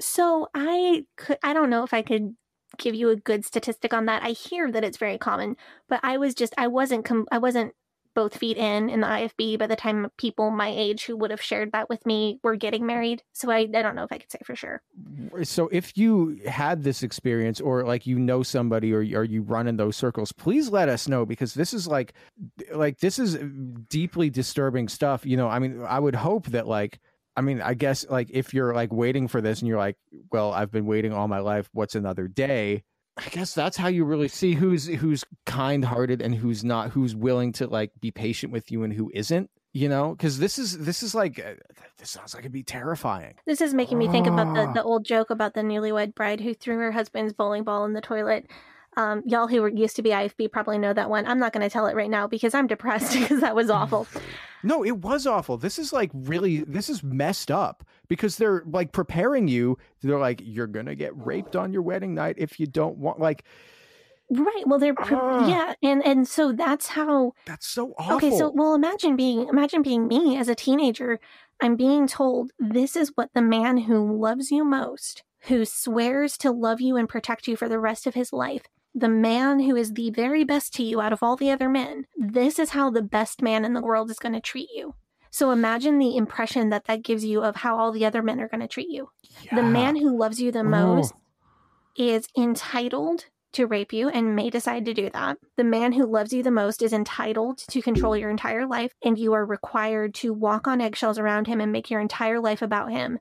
So 0.00 0.48
I 0.54 1.04
could, 1.16 1.38
I 1.42 1.52
don't 1.52 1.70
know 1.70 1.82
if 1.84 1.92
I 1.92 2.02
could 2.02 2.34
give 2.76 2.94
you 2.94 3.10
a 3.10 3.16
good 3.16 3.44
statistic 3.44 3.92
on 3.92 4.06
that. 4.06 4.22
I 4.22 4.30
hear 4.30 4.70
that 4.70 4.84
it's 4.84 4.98
very 4.98 5.18
common, 5.18 5.56
but 5.88 6.00
I 6.02 6.18
was 6.18 6.34
just, 6.34 6.54
I 6.56 6.68
wasn't, 6.68 7.04
com- 7.04 7.26
I 7.32 7.38
wasn't 7.38 7.72
both 8.18 8.36
feet 8.36 8.56
in 8.56 8.90
in 8.90 9.00
the 9.00 9.06
IFB 9.06 9.56
by 9.60 9.68
the 9.68 9.76
time 9.76 10.10
people 10.16 10.50
my 10.50 10.66
age 10.68 11.04
who 11.04 11.16
would 11.16 11.30
have 11.30 11.40
shared 11.40 11.70
that 11.70 11.88
with 11.88 12.04
me 12.04 12.40
were 12.42 12.56
getting 12.56 12.84
married. 12.84 13.22
So 13.32 13.48
I, 13.48 13.58
I 13.58 13.66
don't 13.66 13.94
know 13.94 14.02
if 14.02 14.10
I 14.10 14.18
could 14.18 14.32
say 14.32 14.40
for 14.44 14.56
sure. 14.56 14.82
So 15.44 15.68
if 15.70 15.96
you 15.96 16.40
had 16.44 16.82
this 16.82 17.04
experience 17.04 17.60
or 17.60 17.84
like 17.84 18.08
you 18.08 18.18
know 18.18 18.42
somebody 18.42 18.92
or, 18.92 18.98
or 18.98 19.22
you 19.22 19.42
run 19.42 19.68
in 19.68 19.76
those 19.76 19.96
circles, 19.96 20.32
please 20.32 20.68
let 20.68 20.88
us 20.88 21.06
know 21.06 21.24
because 21.24 21.54
this 21.54 21.72
is 21.72 21.86
like 21.86 22.12
like 22.72 22.98
this 22.98 23.20
is 23.20 23.36
uh, 23.36 23.46
deeply 23.88 24.30
disturbing 24.30 24.88
stuff. 24.88 25.24
You 25.24 25.36
know, 25.36 25.46
I 25.46 25.60
mean, 25.60 25.80
I 25.82 26.00
would 26.00 26.16
hope 26.16 26.46
that 26.46 26.66
like 26.66 26.98
I 27.38 27.40
mean, 27.40 27.62
I 27.62 27.74
guess 27.74 28.04
like 28.10 28.28
if 28.30 28.52
you're 28.52 28.74
like 28.74 28.92
waiting 28.92 29.28
for 29.28 29.40
this 29.40 29.60
and 29.60 29.68
you're 29.68 29.78
like, 29.78 29.96
well, 30.32 30.52
I've 30.52 30.72
been 30.72 30.86
waiting 30.86 31.12
all 31.12 31.28
my 31.28 31.38
life. 31.38 31.68
What's 31.72 31.94
another 31.94 32.26
day? 32.26 32.82
I 33.16 33.28
guess 33.30 33.54
that's 33.54 33.76
how 33.76 33.86
you 33.88 34.04
really 34.04 34.28
see 34.28 34.54
who's 34.54 34.86
who's 34.86 35.24
kind-hearted 35.46 36.20
and 36.20 36.34
who's 36.34 36.64
not, 36.64 36.90
who's 36.90 37.14
willing 37.16 37.52
to 37.54 37.66
like 37.66 37.92
be 38.00 38.10
patient 38.10 38.52
with 38.52 38.70
you 38.72 38.82
and 38.82 38.92
who 38.92 39.10
isn't. 39.14 39.50
You 39.72 39.88
know, 39.88 40.14
because 40.14 40.38
this 40.38 40.58
is 40.58 40.78
this 40.78 41.02
is 41.02 41.14
like 41.14 41.38
uh, 41.38 41.54
this 41.98 42.10
sounds 42.10 42.34
like 42.34 42.42
it'd 42.42 42.52
be 42.52 42.62
terrifying. 42.64 43.34
This 43.46 43.60
is 43.60 43.74
making 43.74 43.98
me 43.98 44.08
think 44.08 44.26
about 44.26 44.54
the, 44.54 44.62
Ah. 44.62 44.72
the 44.72 44.82
old 44.82 45.04
joke 45.04 45.30
about 45.30 45.54
the 45.54 45.60
newlywed 45.60 46.14
bride 46.14 46.40
who 46.40 46.54
threw 46.54 46.78
her 46.78 46.90
husband's 46.90 47.32
bowling 47.34 47.64
ball 47.64 47.84
in 47.84 47.92
the 47.92 48.00
toilet. 48.00 48.46
Um, 48.96 49.22
y'all 49.26 49.46
who 49.46 49.60
were 49.62 49.68
used 49.68 49.94
to 49.96 50.02
be 50.02 50.10
IFB 50.10 50.50
probably 50.50 50.78
know 50.78 50.92
that 50.92 51.10
one. 51.10 51.26
I'm 51.26 51.38
not 51.38 51.52
going 51.52 51.62
to 51.62 51.70
tell 51.70 51.86
it 51.86 51.94
right 51.94 52.10
now 52.10 52.26
because 52.26 52.54
I'm 52.54 52.66
depressed 52.66 53.12
because 53.20 53.40
that 53.42 53.54
was 53.54 53.70
awful. 53.70 54.08
No, 54.62 54.84
it 54.84 54.98
was 54.98 55.26
awful. 55.26 55.56
This 55.56 55.78
is 55.78 55.92
like 55.92 56.10
really 56.14 56.58
this 56.64 56.88
is 56.88 57.02
messed 57.02 57.50
up 57.50 57.84
because 58.08 58.36
they're 58.36 58.62
like 58.66 58.92
preparing 58.92 59.48
you. 59.48 59.78
They're 60.02 60.18
like 60.18 60.40
you're 60.44 60.66
gonna 60.66 60.94
get 60.94 61.12
raped 61.16 61.56
on 61.56 61.72
your 61.72 61.82
wedding 61.82 62.14
night 62.14 62.36
if 62.38 62.58
you 62.60 62.66
don't 62.66 62.98
want 62.98 63.20
like 63.20 63.44
Right. 64.30 64.64
Well, 64.66 64.78
they're 64.78 64.94
pre- 64.94 65.16
Ah. 65.18 65.48
yeah, 65.48 65.74
and 65.82 66.04
and 66.04 66.28
so 66.28 66.52
that's 66.52 66.88
how. 66.88 67.32
that's 67.46 67.66
so 67.66 67.94
awful. 67.98 68.16
Okay, 68.16 68.36
so 68.36 68.50
well, 68.54 68.74
imagine 68.74 69.16
being 69.16 69.48
imagine 69.48 69.80
being 69.80 70.06
me 70.06 70.36
as 70.36 70.48
a 70.48 70.54
teenager. 70.54 71.18
I'm 71.62 71.76
being 71.76 72.06
told 72.06 72.52
this 72.58 72.94
is 72.94 73.10
what 73.14 73.30
the 73.34 73.40
man 73.40 73.78
who 73.78 74.16
loves 74.20 74.50
you 74.50 74.64
most, 74.64 75.22
who 75.44 75.64
swears 75.64 76.36
to 76.38 76.50
love 76.50 76.78
you 76.80 76.96
and 76.96 77.08
protect 77.08 77.48
you 77.48 77.56
for 77.56 77.70
the 77.70 77.78
rest 77.80 78.06
of 78.06 78.12
his 78.14 78.30
life, 78.32 78.64
the 78.98 79.08
man 79.08 79.60
who 79.60 79.76
is 79.76 79.92
the 79.92 80.10
very 80.10 80.44
best 80.44 80.74
to 80.74 80.82
you 80.82 81.00
out 81.00 81.12
of 81.12 81.22
all 81.22 81.36
the 81.36 81.50
other 81.50 81.68
men. 81.68 82.06
This 82.16 82.58
is 82.58 82.70
how 82.70 82.90
the 82.90 83.02
best 83.02 83.42
man 83.42 83.64
in 83.64 83.74
the 83.74 83.82
world 83.82 84.10
is 84.10 84.18
going 84.18 84.34
to 84.34 84.40
treat 84.40 84.68
you. 84.74 84.94
So 85.30 85.50
imagine 85.50 85.98
the 85.98 86.16
impression 86.16 86.70
that 86.70 86.86
that 86.86 87.02
gives 87.02 87.24
you 87.24 87.42
of 87.42 87.56
how 87.56 87.78
all 87.78 87.92
the 87.92 88.06
other 88.06 88.22
men 88.22 88.40
are 88.40 88.48
going 88.48 88.60
to 88.60 88.68
treat 88.68 88.88
you. 88.88 89.10
The 89.52 89.62
man 89.62 89.96
who 89.96 90.16
loves 90.16 90.40
you 90.40 90.50
the 90.50 90.60
Oh. 90.60 90.64
most 90.64 91.12
is 91.96 92.28
entitled 92.36 93.26
to 93.52 93.66
rape 93.66 93.92
you 93.92 94.08
and 94.08 94.34
may 94.34 94.50
decide 94.50 94.84
to 94.86 94.94
do 94.94 95.10
that. 95.10 95.38
The 95.56 95.64
man 95.64 95.92
who 95.92 96.06
loves 96.06 96.32
you 96.32 96.42
the 96.42 96.50
most 96.50 96.82
is 96.82 96.92
entitled 96.92 97.58
to 97.58 97.82
control 97.82 98.16
your 98.16 98.30
entire 98.30 98.66
life, 98.66 98.92
and 99.04 99.18
you 99.18 99.32
are 99.32 99.44
required 99.44 100.14
to 100.16 100.32
walk 100.32 100.66
on 100.66 100.80
eggshells 100.80 101.18
around 101.18 101.46
him 101.46 101.60
and 101.60 101.72
make 101.72 101.90
your 101.90 102.00
entire 102.00 102.40
life 102.40 102.62
about 102.62 102.90
him. 102.90 103.18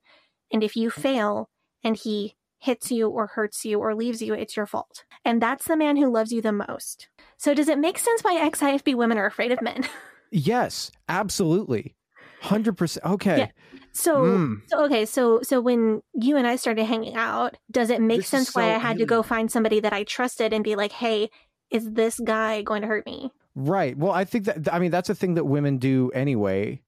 And 0.52 0.64
if 0.64 0.76
you 0.76 0.90
fail 0.90 1.50
and 1.84 1.96
he 1.98 2.36
hits 2.60 2.92
you 2.92 3.10
or 3.10 3.28
hurts 3.28 3.64
you 3.66 3.80
or 3.80 3.94
leaves 3.96 4.22
you, 4.22 4.34
it's 4.34 4.56
your 4.58 4.66
fault. 4.66 5.06
And 5.24 5.42
that's 5.42 5.66
the 5.68 5.78
man 5.78 5.98
who 5.98 6.10
loves 6.12 6.32
you 6.32 6.42
the 6.42 6.52
most. 6.52 7.08
So, 7.38 7.54
does 7.54 7.68
it 7.68 7.78
make 7.80 7.98
sense 8.00 8.24
why 8.24 8.36
ex 8.36 8.62
IFB 8.62 8.96
women 8.96 9.18
are 9.18 9.26
afraid 9.26 9.52
of 9.52 9.62
men? 9.62 9.84
Yes, 10.30 10.92
absolutely. 11.08 11.96
100%. 12.44 12.98
Okay. 13.06 13.38
Yeah. 13.38 13.48
So, 13.94 14.24
Mm. 14.24 14.62
so 14.68 14.84
okay, 14.86 15.06
so 15.06 15.40
so 15.42 15.62
when 15.62 16.02
you 16.14 16.36
and 16.38 16.46
I 16.46 16.58
started 16.58 16.86
hanging 16.86 17.16
out, 17.16 17.56
does 17.72 17.90
it 17.90 18.02
make 18.02 18.18
This 18.18 18.26
is 18.26 18.30
sense 18.32 18.54
why 18.56 18.76
I 18.76 18.78
had 18.78 18.98
to 18.98 19.06
go 19.06 19.24
find 19.24 19.50
somebody 19.52 19.80
that 19.80 19.94
I 19.94 20.04
trusted 20.04 20.52
and 20.54 20.64
be 20.66 20.76
like, 20.76 20.92
"Hey, 20.92 21.30
is 21.72 21.94
this 21.94 22.20
guy 22.20 22.62
going 22.62 22.82
to 22.82 22.88
hurt 22.90 23.06
me?" 23.06 23.32
Right. 23.56 23.98
Well, 23.98 24.12
I 24.12 24.24
think 24.26 24.46
that 24.46 24.72
I 24.72 24.80
mean 24.80 24.92
that's 24.92 25.10
a 25.10 25.16
thing 25.16 25.34
that 25.36 25.46
women 25.46 25.78
do 25.78 26.12
anyway. 26.14 26.82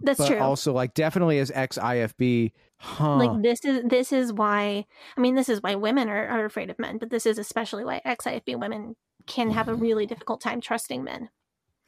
That's 0.00 0.18
but 0.18 0.28
true. 0.28 0.38
also 0.40 0.72
like 0.72 0.92
definitely 0.94 1.38
as 1.38 1.50
ex 1.54 1.78
IFB, 1.78 2.52
huh? 2.80 3.16
Like 3.16 3.42
this 3.42 3.64
is 3.64 3.82
this 3.84 4.12
is 4.12 4.32
why 4.32 4.86
I 5.16 5.20
mean 5.20 5.34
this 5.34 5.48
is 5.48 5.62
why 5.62 5.74
women 5.74 6.08
are, 6.08 6.26
are 6.26 6.44
afraid 6.44 6.70
of 6.70 6.78
men, 6.78 6.98
but 6.98 7.10
this 7.10 7.26
is 7.26 7.38
especially 7.38 7.84
why 7.84 8.00
ex-IFB 8.04 8.58
women 8.58 8.96
can 9.26 9.50
have 9.50 9.68
a 9.68 9.74
really 9.74 10.06
difficult 10.06 10.40
time 10.40 10.60
trusting 10.60 11.04
men. 11.04 11.28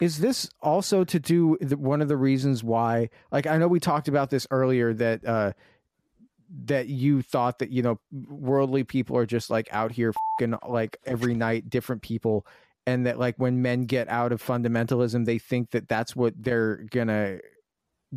is 0.00 0.18
this 0.18 0.48
also 0.60 1.02
to 1.04 1.18
do 1.18 1.56
one 1.76 2.02
of 2.02 2.08
the 2.08 2.16
reasons 2.16 2.62
why 2.62 3.08
like 3.30 3.46
i 3.46 3.56
know 3.56 3.68
we 3.68 3.80
talked 3.80 4.08
about 4.08 4.30
this 4.30 4.46
earlier 4.50 4.92
that 4.92 5.24
uh 5.24 5.52
that 6.64 6.88
you 6.88 7.22
thought 7.22 7.58
that 7.58 7.70
you 7.70 7.82
know 7.82 7.98
worldly 8.12 8.84
people 8.84 9.16
are 9.16 9.26
just 9.26 9.48
like 9.50 9.68
out 9.72 9.90
here 9.92 10.12
fucking 10.12 10.58
like 10.68 10.98
every 11.06 11.34
night 11.34 11.70
different 11.70 12.02
people 12.02 12.46
and 12.86 13.06
that 13.06 13.18
like 13.18 13.36
when 13.38 13.62
men 13.62 13.82
get 13.82 14.08
out 14.08 14.32
of 14.32 14.42
fundamentalism 14.42 15.24
they 15.24 15.38
think 15.38 15.70
that 15.70 15.88
that's 15.88 16.14
what 16.14 16.34
they're 16.36 16.84
gonna 16.90 17.38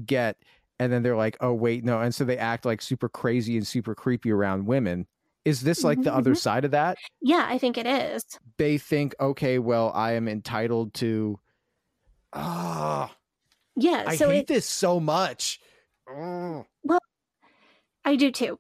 get 0.06 0.38
and 0.80 0.92
then 0.92 1.04
they're 1.04 1.16
like 1.16 1.38
oh 1.42 1.54
wait 1.54 1.84
no 1.84 2.00
and 2.02 2.14
so 2.14 2.24
they 2.26 2.38
act 2.38 2.66
like 2.66 2.82
super 2.82 3.08
crazy 3.10 3.56
and 3.58 3.66
super 3.66 3.96
creepy 3.96 4.32
around 4.32 4.66
women 4.66 5.08
is 5.46 5.62
this 5.62 5.84
like 5.84 6.02
the 6.02 6.14
other 6.14 6.32
Mhm. 6.32 6.38
side 6.38 6.66
of 6.66 6.72
that 6.72 6.98
Yeah, 7.22 7.46
I 7.48 7.58
think 7.58 7.78
it 7.78 7.86
is. 7.88 8.24
they 8.58 8.78
think 8.78 9.14
okay 9.20 9.60
well 9.60 9.92
i 9.96 10.14
am 10.14 10.28
entitled 10.28 10.94
to 10.96 11.40
ah 12.34 13.14
Yeah, 13.76 14.04
I 14.08 14.16
so 14.16 14.30
hate 14.30 14.40
it, 14.40 14.48
this 14.48 14.66
so 14.66 15.00
much. 15.00 15.60
Well, 16.08 17.00
I 18.06 18.16
do 18.16 18.32
too. 18.32 18.58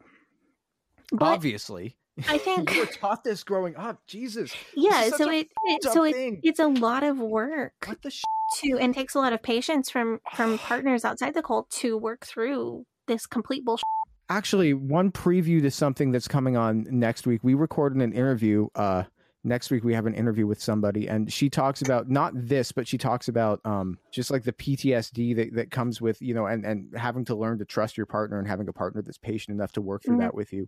But 1.11 1.25
Obviously, 1.25 1.95
I 2.27 2.37
think 2.37 2.71
you 2.73 2.79
were 2.81 2.85
taught 2.87 3.23
this 3.23 3.43
growing 3.43 3.75
up. 3.75 4.01
Jesus, 4.07 4.53
yeah, 4.75 5.09
so 5.09 5.29
it, 5.29 5.47
it 5.63 5.83
so 5.83 6.03
it, 6.03 6.39
it's 6.43 6.59
a 6.59 6.67
lot 6.67 7.03
of 7.03 7.19
work 7.19 7.73
what 7.85 8.01
the 8.01 8.09
sh- 8.11 8.23
to 8.61 8.77
and 8.79 8.93
takes 8.93 9.15
a 9.15 9.19
lot 9.19 9.33
of 9.33 9.41
patience 9.43 9.89
from 9.89 10.19
from 10.35 10.57
partners 10.59 11.05
outside 11.05 11.33
the 11.33 11.43
cult 11.43 11.69
to 11.71 11.97
work 11.97 12.25
through 12.25 12.85
this 13.07 13.25
complete 13.25 13.63
bullshit. 13.65 13.83
Actually, 14.29 14.73
one 14.73 15.11
preview 15.11 15.61
to 15.61 15.69
something 15.69 16.11
that's 16.11 16.27
coming 16.27 16.57
on 16.57 16.85
next 16.89 17.27
week. 17.27 17.41
We 17.43 17.53
recorded 17.53 18.01
an 18.01 18.11
interview. 18.13 18.67
Uh, 18.73 19.03
next 19.43 19.69
week 19.69 19.83
we 19.83 19.93
have 19.93 20.07
an 20.07 20.15
interview 20.15 20.47
with 20.47 20.59
somebody, 20.59 21.07
and 21.07 21.31
she 21.31 21.47
talks 21.51 21.83
about 21.83 22.09
not 22.09 22.31
this, 22.35 22.71
but 22.71 22.87
she 22.87 22.97
talks 22.97 23.27
about 23.27 23.61
um 23.65 23.99
just 24.11 24.31
like 24.31 24.43
the 24.43 24.53
PTSD 24.53 25.35
that, 25.35 25.53
that 25.53 25.69
comes 25.71 26.01
with 26.01 26.19
you 26.21 26.33
know, 26.33 26.47
and 26.47 26.65
and 26.65 26.97
having 26.97 27.25
to 27.25 27.35
learn 27.35 27.59
to 27.59 27.65
trust 27.65 27.97
your 27.97 28.07
partner 28.07 28.39
and 28.39 28.47
having 28.47 28.67
a 28.67 28.73
partner 28.73 29.03
that's 29.03 29.19
patient 29.19 29.53
enough 29.55 29.71
to 29.73 29.81
work 29.81 30.03
through 30.03 30.15
Mhm. 30.17 30.21
that 30.21 30.33
with 30.33 30.51
you. 30.51 30.67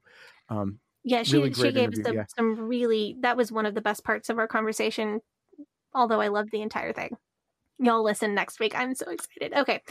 Um, 0.49 0.79
Yeah, 1.03 1.23
she 1.23 1.37
Really 1.37 1.53
she 1.53 1.71
gave 1.71 1.89
us 1.93 1.99
some, 2.03 2.13
yeah. 2.15 2.25
some 2.35 2.59
really 2.59 3.17
that 3.21 3.37
was 3.37 3.51
one 3.51 3.65
of 3.65 3.73
the 3.73 3.81
best 3.81 4.03
parts 4.03 4.29
of 4.29 4.37
our 4.37 4.47
conversation. 4.47 5.21
Although 5.95 6.21
I 6.21 6.27
loved 6.27 6.49
the 6.51 6.61
entire 6.61 6.93
thing. 6.93 7.17
Y'all 7.79 8.03
listen 8.03 8.33
next 8.33 8.59
week. 8.59 8.73
I'm 8.75 8.95
so 8.95 9.09
excited. 9.09 9.53
Okay. 9.53 9.81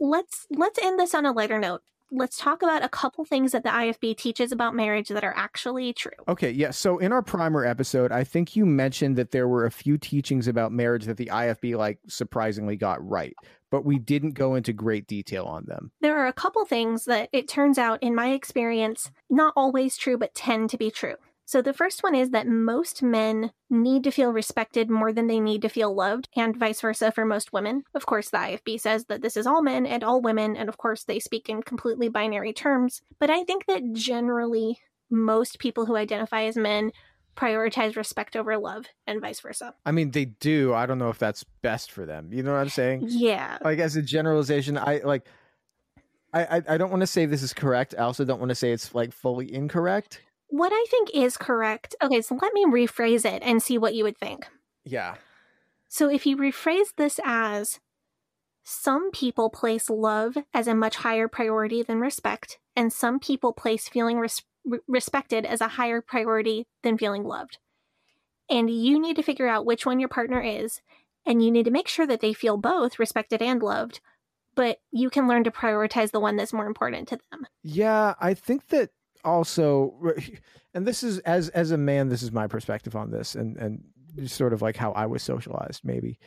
Let's 0.00 0.46
let's 0.50 0.78
end 0.82 0.98
this 0.98 1.14
on 1.14 1.24
a 1.24 1.32
lighter 1.32 1.58
note. 1.58 1.82
Let's 2.10 2.36
talk 2.36 2.62
about 2.62 2.84
a 2.84 2.88
couple 2.88 3.24
things 3.24 3.52
that 3.52 3.64
the 3.64 3.70
IFB 3.70 4.16
teaches 4.16 4.52
about 4.52 4.74
marriage 4.74 5.08
that 5.08 5.24
are 5.24 5.34
actually 5.36 5.92
true. 5.92 6.12
Okay, 6.28 6.50
yeah. 6.50 6.70
So 6.70 6.98
in 6.98 7.12
our 7.12 7.22
primer 7.22 7.64
episode, 7.64 8.12
I 8.12 8.24
think 8.24 8.54
you 8.54 8.66
mentioned 8.66 9.16
that 9.16 9.30
there 9.30 9.48
were 9.48 9.64
a 9.64 9.70
few 9.70 9.96
teachings 9.98 10.46
about 10.46 10.70
marriage 10.70 11.06
that 11.06 11.16
the 11.16 11.30
IFB 11.32 11.76
like 11.76 11.98
surprisingly 12.06 12.76
got 12.76 13.04
right, 13.04 13.34
but 13.70 13.84
we 13.84 13.98
didn't 13.98 14.32
go 14.32 14.54
into 14.54 14.72
great 14.72 15.06
detail 15.06 15.46
on 15.46 15.64
them. 15.66 15.90
There 16.02 16.16
are 16.18 16.26
a 16.26 16.32
couple 16.32 16.64
things 16.66 17.06
that 17.06 17.30
it 17.32 17.48
turns 17.48 17.78
out 17.78 18.02
in 18.02 18.14
my 18.14 18.30
experience 18.32 19.10
not 19.30 19.54
always 19.56 19.96
true 19.96 20.18
but 20.18 20.34
tend 20.34 20.70
to 20.70 20.78
be 20.78 20.90
true. 20.90 21.16
So 21.46 21.60
the 21.60 21.74
first 21.74 22.02
one 22.02 22.14
is 22.14 22.30
that 22.30 22.46
most 22.46 23.02
men 23.02 23.52
need 23.68 24.04
to 24.04 24.10
feel 24.10 24.32
respected 24.32 24.88
more 24.88 25.12
than 25.12 25.26
they 25.26 25.40
need 25.40 25.62
to 25.62 25.68
feel 25.68 25.94
loved, 25.94 26.28
and 26.34 26.56
vice 26.56 26.80
versa 26.80 27.12
for 27.12 27.24
most 27.24 27.52
women. 27.52 27.84
Of 27.94 28.06
course, 28.06 28.30
the 28.30 28.38
IFB 28.38 28.80
says 28.80 29.04
that 29.06 29.20
this 29.20 29.36
is 29.36 29.46
all 29.46 29.62
men 29.62 29.84
and 29.84 30.02
all 30.02 30.22
women, 30.22 30.56
and 30.56 30.68
of 30.68 30.78
course, 30.78 31.04
they 31.04 31.18
speak 31.20 31.48
in 31.48 31.62
completely 31.62 32.08
binary 32.08 32.52
terms. 32.52 33.02
But 33.18 33.30
I 33.30 33.44
think 33.44 33.66
that 33.66 33.92
generally, 33.92 34.78
most 35.10 35.58
people 35.58 35.86
who 35.86 35.96
identify 35.96 36.44
as 36.44 36.56
men 36.56 36.92
prioritize 37.36 37.96
respect 37.96 38.36
over 38.36 38.56
love, 38.56 38.86
and 39.06 39.20
vice 39.20 39.40
versa. 39.40 39.74
I 39.84 39.92
mean, 39.92 40.12
they 40.12 40.24
do. 40.24 40.72
I 40.72 40.86
don't 40.86 40.98
know 40.98 41.10
if 41.10 41.18
that's 41.18 41.44
best 41.62 41.90
for 41.90 42.06
them. 42.06 42.32
You 42.32 42.42
know 42.42 42.52
what 42.52 42.60
I'm 42.60 42.68
saying? 42.68 43.06
Yeah. 43.08 43.58
Like 43.62 43.80
as 43.80 43.96
a 43.96 44.02
generalization, 44.02 44.78
I 44.78 45.00
like. 45.04 45.26
I, 46.32 46.62
I, 46.68 46.78
don't 46.78 46.90
want 46.90 47.02
to 47.02 47.06
say 47.06 47.26
this 47.26 47.44
is 47.44 47.52
correct. 47.52 47.94
I 47.96 48.02
also 48.02 48.24
don't 48.24 48.40
want 48.40 48.48
to 48.48 48.56
say 48.56 48.72
it's 48.72 48.92
like 48.92 49.12
fully 49.12 49.54
incorrect. 49.54 50.20
What 50.54 50.70
I 50.72 50.84
think 50.88 51.10
is 51.12 51.36
correct. 51.36 51.96
Okay, 52.00 52.20
so 52.20 52.38
let 52.40 52.54
me 52.54 52.64
rephrase 52.64 53.24
it 53.24 53.42
and 53.42 53.60
see 53.60 53.76
what 53.76 53.96
you 53.96 54.04
would 54.04 54.16
think. 54.16 54.46
Yeah. 54.84 55.16
So 55.88 56.08
if 56.08 56.26
you 56.26 56.36
rephrase 56.36 56.94
this 56.96 57.18
as 57.24 57.80
some 58.62 59.10
people 59.10 59.50
place 59.50 59.90
love 59.90 60.36
as 60.54 60.68
a 60.68 60.74
much 60.76 60.94
higher 60.94 61.26
priority 61.26 61.82
than 61.82 61.98
respect, 61.98 62.60
and 62.76 62.92
some 62.92 63.18
people 63.18 63.52
place 63.52 63.88
feeling 63.88 64.20
res- 64.20 64.44
respected 64.86 65.44
as 65.44 65.60
a 65.60 65.74
higher 65.74 66.00
priority 66.00 66.68
than 66.84 66.98
feeling 66.98 67.24
loved. 67.24 67.58
And 68.48 68.70
you 68.70 69.00
need 69.00 69.16
to 69.16 69.24
figure 69.24 69.48
out 69.48 69.66
which 69.66 69.84
one 69.84 69.98
your 69.98 70.08
partner 70.08 70.40
is, 70.40 70.82
and 71.26 71.44
you 71.44 71.50
need 71.50 71.64
to 71.64 71.72
make 71.72 71.88
sure 71.88 72.06
that 72.06 72.20
they 72.20 72.32
feel 72.32 72.58
both 72.58 73.00
respected 73.00 73.42
and 73.42 73.60
loved, 73.60 74.00
but 74.54 74.78
you 74.92 75.10
can 75.10 75.26
learn 75.26 75.42
to 75.42 75.50
prioritize 75.50 76.12
the 76.12 76.20
one 76.20 76.36
that's 76.36 76.52
more 76.52 76.68
important 76.68 77.08
to 77.08 77.18
them. 77.32 77.44
Yeah, 77.64 78.14
I 78.20 78.34
think 78.34 78.68
that 78.68 78.90
also, 79.24 79.94
and 80.74 80.86
this 80.86 81.02
is 81.02 81.18
as 81.20 81.48
as 81.50 81.70
a 81.70 81.78
man, 81.78 82.08
this 82.08 82.22
is 82.22 82.32
my 82.32 82.46
perspective 82.46 82.96
on 82.96 83.10
this, 83.10 83.34
and 83.34 83.56
and 83.56 83.82
sort 84.26 84.52
of 84.52 84.62
like 84.62 84.76
how 84.76 84.92
I 84.92 85.06
was 85.06 85.22
socialized, 85.22 85.84
maybe. 85.84 86.18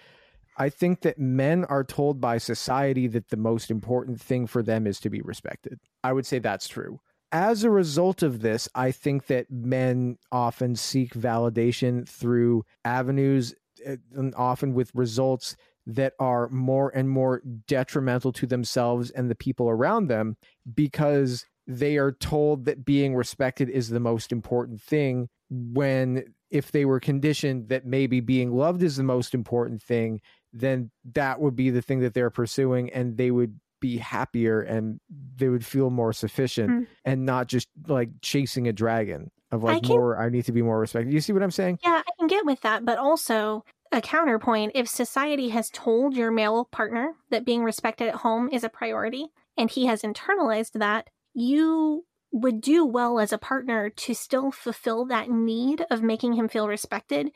I 0.58 0.70
think 0.70 1.02
that 1.02 1.20
men 1.20 1.66
are 1.66 1.84
told 1.84 2.20
by 2.20 2.40
society 2.40 3.08
that 3.08 3.30
the 3.30 3.38
most 3.38 3.70
important 3.70 4.20
thing 4.20 4.48
for 4.48 4.64
them 4.64 4.88
is 4.88 5.00
to 5.02 5.10
be 5.10 5.22
respected. 5.22 5.80
I 6.04 6.14
would 6.14 6.26
say 6.26 6.40
that's 6.40 6.68
true. 6.68 7.00
As 7.32 7.64
a 7.64 7.70
result 7.70 8.24
of 8.24 8.42
this, 8.42 8.68
I 8.74 8.92
think 8.92 9.28
that 9.28 9.52
men 9.52 10.18
often 10.32 10.76
seek 10.76 11.14
validation 11.14 12.08
through 12.08 12.64
avenues, 12.86 13.54
uh, 13.88 13.98
and 14.16 14.34
often 14.36 14.74
with 14.74 14.96
results 14.96 15.56
that 15.86 16.14
are 16.20 16.50
more 16.50 16.92
and 16.96 17.10
more 17.10 17.42
detrimental 17.68 18.34
to 18.34 18.46
themselves 18.46 19.10
and 19.12 19.30
the 19.30 19.36
people 19.36 19.70
around 19.70 20.08
them 20.08 20.36
because 20.74 21.46
they 21.68 21.98
are 21.98 22.12
told 22.14 22.66
that 22.66 22.86
being 22.86 23.16
respected 23.16 23.70
is 23.70 23.90
the 23.90 24.00
most 24.00 24.32
important 24.32 24.82
thing 24.82 25.28
when 25.50 26.24
if 26.50 26.72
they 26.72 26.86
were 26.86 27.00
conditioned 27.00 27.70
that 27.70 27.86
maybe 27.86 28.20
being 28.22 28.52
loved 28.56 28.82
is 28.82 28.96
the 28.96 29.04
most 29.04 29.34
important 29.34 29.82
thing 29.82 30.22
then 30.54 30.90
that 31.14 31.40
would 31.42 31.56
be 31.56 31.70
the 31.70 31.82
thing 31.82 32.00
that 32.00 32.14
they're 32.14 32.30
pursuing 32.30 32.90
and 32.92 33.18
they 33.18 33.32
would 33.32 33.60
be 33.82 33.98
happier 33.98 34.62
and 34.62 35.00
they 35.36 35.50
would 35.50 35.66
feel 35.66 35.90
more 35.90 36.14
sufficient 36.14 36.70
Mm. 36.70 36.88
and 37.06 37.26
not 37.26 37.48
just 37.48 37.68
like 37.88 38.10
chasing 38.22 38.68
a 38.68 38.74
dragon 38.74 39.30
of 39.52 39.64
I 39.64 39.74
like 39.74 39.84
can- 39.84 39.96
more 39.96 40.18
I 40.20 40.30
need 40.30 40.46
to 40.46 40.52
be 40.52 40.62
more 40.62 40.80
respected. 40.80 41.14
You 41.14 41.22
see 41.22 41.34
what 41.34 41.44
I'm 41.44 41.52
saying? 41.52 41.80
Yeah, 41.84 42.02
I 42.06 42.12
can 42.18 42.28
get 42.28 42.46
with 42.46 42.62
that, 42.62 42.86
but 42.86 42.98
also 42.98 43.64
a 43.92 44.02
counterpoint 44.02 44.72
if 44.74 44.88
society 44.88 45.50
has 45.50 45.70
told 45.70 46.16
your 46.16 46.32
male 46.32 46.66
partner 46.72 47.14
that 47.30 47.46
being 47.46 47.64
respected 47.64 48.08
at 48.08 48.16
home 48.16 48.50
is 48.52 48.64
a 48.64 48.70
priority 48.70 49.28
and 49.58 49.70
he 49.70 49.86
has 49.86 50.02
internalized 50.02 50.72
that, 50.74 51.10
you 51.38 52.04
would 52.32 52.60
do 52.62 52.84
well 52.84 53.20
as 53.20 53.32
a 53.32 53.38
partner 53.38 53.90
to 53.92 54.14
still 54.16 54.52
fulfill 54.52 55.06
that 55.06 55.30
need 55.30 55.86
of 55.92 56.02
making 56.02 56.34
him 56.34 56.48
feel 56.50 56.68
respected, 56.68 57.32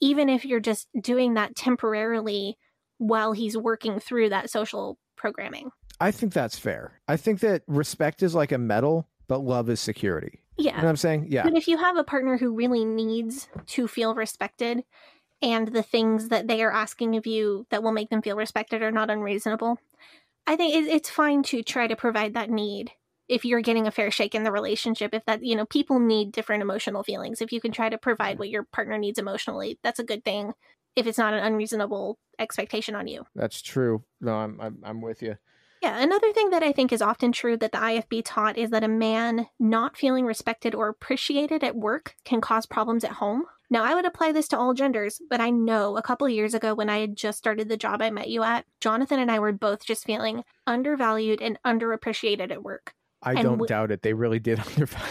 even 0.00 0.28
if 0.28 0.44
you're 0.44 0.58
just 0.60 0.88
doing 1.00 1.34
that 1.34 1.54
temporarily 1.54 2.58
while 2.98 3.32
he's 3.32 3.56
working 3.56 4.00
through 4.00 4.28
that 4.28 4.50
social 4.50 4.98
programming. 5.16 5.70
I 6.00 6.10
think 6.10 6.32
that's 6.32 6.58
fair. 6.58 7.00
I 7.06 7.16
think 7.16 7.40
that 7.40 7.62
respect 7.68 8.24
is 8.24 8.34
like 8.34 8.50
a 8.50 8.58
medal, 8.58 9.08
but 9.28 9.38
love 9.38 9.70
is 9.70 9.78
security. 9.78 10.40
You 10.58 10.64
know 10.64 10.70
Yeah. 10.70 10.76
what 10.82 10.88
I'm 10.88 10.96
saying? 10.96 11.28
Yeah. 11.30 11.44
But 11.44 11.56
if 11.56 11.68
you 11.68 11.78
have 11.78 11.96
a 11.96 12.04
partner 12.04 12.36
who 12.36 12.52
really 12.52 12.84
needs 12.84 13.48
to 13.66 13.86
feel 13.86 14.14
respected 14.16 14.82
and 15.40 15.68
the 15.68 15.82
things 15.82 16.28
that 16.28 16.48
they 16.48 16.62
are 16.64 16.72
asking 16.72 17.16
of 17.16 17.26
you 17.26 17.66
that 17.70 17.84
will 17.84 17.92
make 17.92 18.10
them 18.10 18.20
feel 18.22 18.36
respected 18.36 18.82
are 18.82 18.92
not 18.92 19.10
unreasonable, 19.10 19.78
I 20.44 20.56
think 20.56 20.74
it's 20.88 21.08
fine 21.08 21.44
to 21.44 21.62
try 21.62 21.86
to 21.86 21.96
provide 21.96 22.34
that 22.34 22.50
need 22.50 22.90
if 23.28 23.44
you're 23.44 23.60
getting 23.60 23.86
a 23.86 23.90
fair 23.90 24.10
shake 24.10 24.34
in 24.34 24.44
the 24.44 24.52
relationship. 24.52 25.14
If 25.14 25.24
that, 25.26 25.44
you 25.44 25.56
know, 25.56 25.66
people 25.66 25.98
need 25.98 26.32
different 26.32 26.62
emotional 26.62 27.02
feelings. 27.02 27.40
If 27.40 27.52
you 27.52 27.60
can 27.60 27.72
try 27.72 27.88
to 27.88 27.98
provide 27.98 28.32
mm-hmm. 28.32 28.38
what 28.38 28.50
your 28.50 28.64
partner 28.64 28.98
needs 28.98 29.18
emotionally, 29.18 29.78
that's 29.82 29.98
a 29.98 30.04
good 30.04 30.24
thing. 30.24 30.52
If 30.96 31.06
it's 31.06 31.18
not 31.18 31.34
an 31.34 31.42
unreasonable 31.42 32.18
expectation 32.38 32.94
on 32.94 33.08
you. 33.08 33.24
That's 33.34 33.62
true. 33.62 34.04
No, 34.20 34.34
I'm 34.34 34.60
I'm, 34.60 34.78
I'm 34.84 35.00
with 35.00 35.22
you. 35.22 35.36
Yeah, 35.82 36.00
another 36.00 36.32
thing 36.32 36.48
that 36.48 36.62
I 36.62 36.72
think 36.72 36.92
is 36.92 37.02
often 37.02 37.30
true 37.30 37.58
that 37.58 37.72
the 37.72 37.78
IFB 37.78 38.22
taught 38.24 38.56
is 38.56 38.70
that 38.70 38.84
a 38.84 38.88
man 38.88 39.48
not 39.58 39.98
feeling 39.98 40.24
respected 40.24 40.74
or 40.74 40.88
appreciated 40.88 41.62
at 41.62 41.76
work 41.76 42.14
can 42.24 42.40
cause 42.40 42.64
problems 42.64 43.04
at 43.04 43.10
home. 43.10 43.44
Now, 43.68 43.84
I 43.84 43.94
would 43.94 44.06
apply 44.06 44.32
this 44.32 44.48
to 44.48 44.58
all 44.58 44.72
genders, 44.72 45.20
but 45.28 45.42
I 45.42 45.50
know 45.50 45.98
a 45.98 46.02
couple 46.02 46.26
years 46.28 46.54
ago 46.54 46.74
when 46.74 46.88
I 46.88 47.00
had 47.00 47.16
just 47.16 47.36
started 47.36 47.68
the 47.68 47.76
job 47.76 48.00
I 48.00 48.08
met 48.08 48.30
you 48.30 48.42
at, 48.42 48.64
Jonathan 48.80 49.18
and 49.18 49.30
I 49.30 49.38
were 49.40 49.52
both 49.52 49.84
just 49.84 50.04
feeling 50.04 50.44
undervalued 50.66 51.42
and 51.42 51.58
underappreciated 51.66 52.50
at 52.50 52.62
work. 52.62 52.94
I 53.24 53.32
And 53.32 53.42
don't 53.42 53.52
w- 53.58 53.66
doubt 53.68 53.90
it. 53.90 54.02
They 54.02 54.12
really 54.12 54.38
did 54.38 54.58
undervalue. 54.66 55.06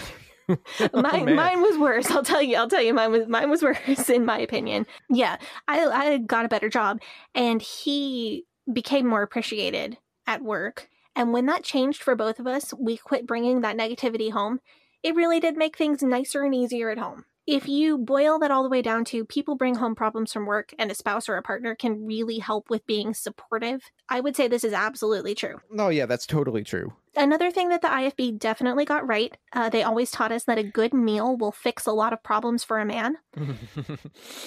you. 0.50 0.58
Oh, 0.94 1.02
mine, 1.02 1.36
mine 1.36 1.62
was 1.62 1.78
worse. 1.78 2.12
I'll 2.12 2.24
tell 2.24 2.42
you. 2.42 2.58
I'll 2.58 2.70
tell 2.70 2.82
you. 2.82 2.94
Mine 2.94 3.12
was 3.12 3.28
mine 3.28 3.50
was 3.50 3.62
worse 3.64 4.10
in 4.10 4.26
my 4.26 4.40
opinion. 4.40 4.86
Yeah, 5.10 5.38
I 5.68 5.86
I 5.86 6.18
got 6.18 6.46
a 6.46 6.50
better 6.50 6.70
job, 6.70 7.00
and 7.34 7.62
he 7.62 8.46
became 8.72 9.08
more 9.08 9.22
appreciated 9.24 9.98
at 10.28 10.42
work. 10.42 10.90
And 11.16 11.32
when 11.32 11.46
that 11.46 11.64
changed 11.64 12.02
for 12.02 12.16
both 12.16 12.40
of 12.40 12.48
us, 12.48 12.74
we 12.78 12.98
quit 12.98 13.28
bringing 13.28 13.62
that 13.62 13.78
negativity 13.78 14.32
home. 14.32 14.60
It 15.04 15.16
really 15.16 15.40
did 15.40 15.58
make 15.58 15.78
things 15.78 16.02
nicer 16.02 16.44
and 16.44 16.56
easier 16.56 16.90
at 16.90 16.98
home. 16.98 17.26
If 17.46 17.68
you 17.68 17.98
boil 17.98 18.40
that 18.40 18.52
all 18.52 18.64
the 18.64 18.70
way 18.70 18.82
down 18.82 19.04
to 19.06 19.26
people 19.26 19.56
bring 19.56 19.76
home 19.76 19.96
problems 19.96 20.32
from 20.32 20.46
work 20.46 20.74
and 20.80 20.90
a 20.90 20.96
spouse 20.96 21.28
or 21.28 21.36
a 21.36 21.44
partner 21.44 21.76
can 21.76 22.06
really 22.06 22.40
help 22.40 22.70
with 22.70 22.88
being 22.88 23.14
supportive, 23.14 23.82
I 24.08 24.22
would 24.22 24.38
say 24.38 24.48
this 24.48 24.64
is 24.64 24.72
absolutely 24.72 25.36
true. 25.36 25.60
Oh, 25.78 25.90
yeah, 25.90 26.06
that's 26.06 26.26
totally 26.26 26.64
true. 26.64 26.94
Another 27.18 27.52
thing 27.52 27.68
that 27.70 27.82
the 27.82 27.90
IFB 27.90 28.40
definitely 28.40 28.86
got 28.86 29.06
right, 29.06 29.36
uh, 29.52 29.70
they 29.70 29.84
always 29.84 30.10
taught 30.10 30.32
us 30.32 30.46
that 30.46 30.58
a 30.58 30.64
good 30.64 30.94
meal 30.94 31.36
will 31.36 31.52
fix 31.52 31.86
a 31.86 31.92
lot 31.92 32.14
of 32.14 32.24
problems 32.24 32.64
for 32.64 32.80
a 32.80 32.86
man. 32.86 33.18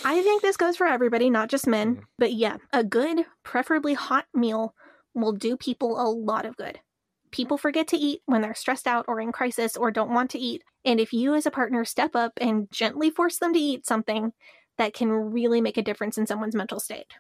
I 0.05 0.23
think 0.23 0.41
this 0.41 0.57
goes 0.57 0.77
for 0.77 0.87
everybody, 0.87 1.29
not 1.29 1.51
just 1.51 1.67
men. 1.67 2.03
But 2.19 2.33
yeah, 2.33 2.57
a 2.73 2.83
good, 2.83 3.27
preferably 3.43 3.93
hot 3.93 4.25
meal 4.35 4.75
will 5.15 5.33
do 5.33 5.57
people 5.57 6.01
a 6.01 6.09
lot 6.09 6.47
of 6.47 6.57
good. 6.57 6.81
People 7.31 7.59
forget 7.59 7.89
to 7.89 7.97
eat 7.97 8.23
when 8.27 8.43
they're 8.43 8.55
stressed 8.55 8.87
out 8.87 9.05
or 9.09 9.21
in 9.21 9.33
crisis 9.33 9.77
or 9.77 9.91
don't 9.91 10.13
want 10.13 10.31
to 10.31 10.39
eat. 10.39 10.63
And 10.85 11.01
if 11.01 11.13
you, 11.13 11.35
as 11.35 11.47
a 11.47 11.51
partner, 11.51 11.85
step 11.85 12.15
up 12.15 12.33
and 12.41 12.71
gently 12.71 13.11
force 13.11 13.39
them 13.39 13.53
to 13.53 13.59
eat 13.59 13.87
something, 13.87 14.33
that 14.79 14.95
can 14.95 15.11
really 15.11 15.61
make 15.61 15.77
a 15.77 15.83
difference 15.83 16.19
in 16.19 16.27
someone's 16.27 16.55
mental 16.55 16.81
state. 16.81 17.13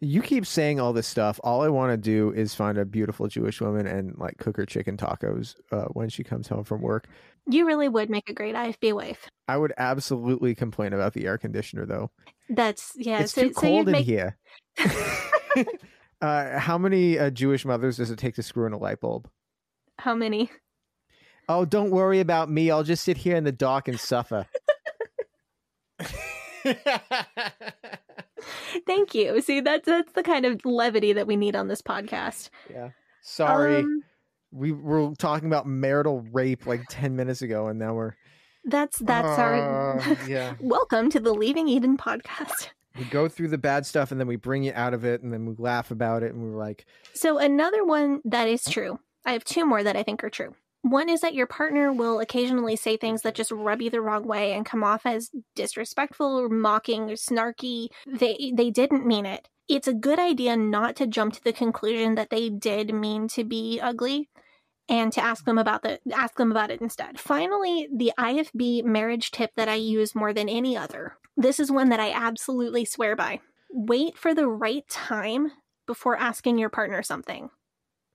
You 0.00 0.20
keep 0.20 0.46
saying 0.46 0.80
all 0.80 0.92
this 0.92 1.06
stuff. 1.06 1.38
All 1.44 1.62
I 1.62 1.68
want 1.68 1.92
to 1.92 1.96
do 1.96 2.32
is 2.32 2.54
find 2.54 2.76
a 2.76 2.84
beautiful 2.84 3.28
Jewish 3.28 3.60
woman 3.60 3.86
and 3.86 4.18
like 4.18 4.36
cook 4.36 4.56
her 4.56 4.66
chicken 4.66 4.96
tacos 4.96 5.54
uh, 5.70 5.84
when 5.92 6.08
she 6.08 6.24
comes 6.24 6.48
home 6.48 6.64
from 6.64 6.80
work. 6.82 7.06
You 7.46 7.66
really 7.66 7.88
would 7.88 8.10
make 8.10 8.28
a 8.28 8.34
great 8.34 8.56
IFB 8.56 8.94
wife. 8.94 9.28
I 9.46 9.56
would 9.56 9.72
absolutely 9.78 10.56
complain 10.56 10.92
about 10.92 11.12
the 11.12 11.26
air 11.26 11.38
conditioner 11.38 11.86
though. 11.86 12.10
That's, 12.48 12.92
yeah. 12.96 13.20
it's 13.20 13.32
so, 13.32 13.42
too 13.42 13.52
so 13.52 13.60
cold 13.60 13.88
in 13.88 13.92
make, 13.92 14.04
here. 14.04 14.36
uh, 16.20 16.58
how 16.58 16.78
many 16.78 17.18
uh, 17.18 17.30
Jewish 17.30 17.64
mothers 17.64 17.98
does 17.98 18.10
it 18.10 18.18
take 18.18 18.34
to 18.34 18.42
screw 18.42 18.66
in 18.66 18.72
a 18.72 18.78
light 18.78 19.00
bulb? 19.00 19.28
How 20.02 20.14
many? 20.16 20.50
Oh, 21.48 21.64
don't 21.64 21.90
worry 21.90 22.18
about 22.20 22.50
me. 22.50 22.70
I'll 22.72 22.82
just 22.82 23.04
sit 23.04 23.16
here 23.18 23.36
in 23.36 23.44
the 23.44 23.52
dark 23.52 23.86
and 23.88 23.98
suffer. 24.00 24.46
Thank 28.86 29.14
you. 29.14 29.40
See, 29.40 29.60
that's 29.60 29.86
that's 29.86 30.12
the 30.12 30.22
kind 30.22 30.44
of 30.46 30.60
levity 30.64 31.12
that 31.12 31.26
we 31.26 31.36
need 31.36 31.54
on 31.54 31.68
this 31.68 31.82
podcast. 31.82 32.50
yeah. 32.70 32.90
Sorry. 33.22 33.76
Um, 33.76 34.02
we 34.50 34.72
were 34.72 35.14
talking 35.16 35.46
about 35.46 35.66
marital 35.66 36.22
rape 36.32 36.66
like 36.66 36.82
10 36.90 37.14
minutes 37.16 37.40
ago 37.40 37.68
and 37.68 37.78
now 37.78 37.94
we're 37.94 38.14
that's 38.64 38.98
that's 38.98 39.38
our 39.38 39.98
Uh, 40.00 40.16
yeah. 40.28 40.54
welcome 40.60 41.08
to 41.10 41.20
the 41.20 41.32
Leaving 41.32 41.68
Eden 41.68 41.96
podcast. 41.96 42.68
we 42.98 43.04
go 43.04 43.28
through 43.28 43.48
the 43.48 43.56
bad 43.58 43.86
stuff 43.86 44.10
and 44.10 44.20
then 44.20 44.26
we 44.26 44.36
bring 44.36 44.62
you 44.64 44.72
out 44.74 44.92
of 44.92 45.04
it 45.04 45.22
and 45.22 45.32
then 45.32 45.46
we 45.46 45.54
laugh 45.56 45.90
about 45.92 46.22
it 46.24 46.34
and 46.34 46.42
we're 46.42 46.58
like 46.58 46.84
So 47.14 47.38
another 47.38 47.84
one 47.84 48.20
that 48.24 48.48
is 48.48 48.64
true. 48.64 48.98
I 49.24 49.32
have 49.32 49.44
two 49.44 49.64
more 49.64 49.82
that 49.82 49.96
I 49.96 50.02
think 50.02 50.22
are 50.24 50.30
true. 50.30 50.54
One 50.82 51.08
is 51.08 51.20
that 51.20 51.34
your 51.34 51.46
partner 51.46 51.92
will 51.92 52.18
occasionally 52.18 52.74
say 52.74 52.96
things 52.96 53.22
that 53.22 53.36
just 53.36 53.52
rub 53.52 53.80
you 53.80 53.88
the 53.88 54.00
wrong 54.00 54.26
way 54.26 54.52
and 54.52 54.66
come 54.66 54.82
off 54.82 55.06
as 55.06 55.30
disrespectful 55.54 56.40
or 56.40 56.48
mocking 56.48 57.02
or 57.02 57.14
snarky. 57.14 57.88
They 58.06 58.52
they 58.54 58.70
didn't 58.70 59.06
mean 59.06 59.24
it. 59.24 59.48
It's 59.68 59.86
a 59.86 59.94
good 59.94 60.18
idea 60.18 60.56
not 60.56 60.96
to 60.96 61.06
jump 61.06 61.34
to 61.34 61.44
the 61.44 61.52
conclusion 61.52 62.16
that 62.16 62.30
they 62.30 62.50
did 62.50 62.92
mean 62.92 63.28
to 63.28 63.44
be 63.44 63.80
ugly 63.80 64.28
and 64.88 65.12
to 65.12 65.22
ask 65.22 65.44
them 65.44 65.56
about 65.56 65.82
the 65.82 66.00
ask 66.12 66.34
them 66.34 66.50
about 66.50 66.72
it 66.72 66.80
instead. 66.80 67.20
Finally, 67.20 67.88
the 67.94 68.12
IFB 68.18 68.84
marriage 68.84 69.30
tip 69.30 69.52
that 69.54 69.68
I 69.68 69.76
use 69.76 70.16
more 70.16 70.32
than 70.32 70.48
any 70.48 70.76
other. 70.76 71.16
This 71.36 71.60
is 71.60 71.70
one 71.70 71.90
that 71.90 72.00
I 72.00 72.10
absolutely 72.10 72.84
swear 72.84 73.14
by. 73.14 73.40
Wait 73.70 74.18
for 74.18 74.34
the 74.34 74.48
right 74.48 74.86
time 74.88 75.52
before 75.86 76.16
asking 76.16 76.58
your 76.58 76.68
partner 76.68 77.02
something. 77.04 77.50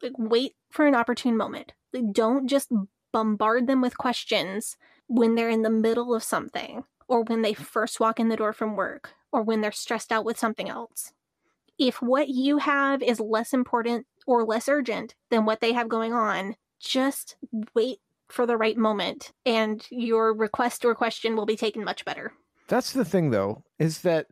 Like 0.02 0.14
wait 0.18 0.54
for 0.70 0.86
an 0.86 0.96
opportune 0.96 1.38
moment. 1.38 1.74
Like, 1.94 2.12
don't 2.12 2.48
just 2.48 2.72
bombard 3.12 3.68
them 3.68 3.82
with 3.82 3.98
questions 3.98 4.78
when 5.08 5.36
they're 5.36 5.50
in 5.50 5.62
the 5.62 5.70
middle 5.70 6.14
of 6.14 6.24
something 6.24 6.84
or 7.08 7.24
when 7.24 7.42
they 7.42 7.54
first 7.54 8.00
walk 8.00 8.20
in 8.20 8.30
the 8.30 8.36
door 8.36 8.54
from 8.54 8.76
work 8.76 9.14
or 9.32 9.42
when 9.42 9.62
they're 9.62 9.72
stressed 9.72 10.12
out 10.12 10.26
with 10.26 10.38
something 10.38 10.70
else. 10.70 11.14
If 11.80 12.02
what 12.02 12.28
you 12.28 12.58
have 12.58 13.02
is 13.02 13.20
less 13.20 13.54
important 13.54 14.06
or 14.26 14.44
less 14.44 14.68
urgent 14.68 15.16
than 15.30 15.46
what 15.46 15.62
they 15.62 15.74
have 15.74 15.88
going 15.90 16.14
on, 16.14 16.56
just 16.80 17.38
wait 17.74 18.00
for 18.28 18.46
the 18.46 18.58
right 18.58 18.78
moment 18.78 19.32
and 19.46 19.86
your 19.90 20.34
request 20.34 20.84
or 20.84 20.94
question 20.94 21.36
will 21.36 21.46
be 21.46 21.56
taken 21.56 21.84
much 21.84 22.04
better. 22.04 22.34
That's 22.68 22.92
the 22.92 23.06
thing, 23.06 23.30
though, 23.30 23.64
is 23.80 24.02
that 24.02 24.28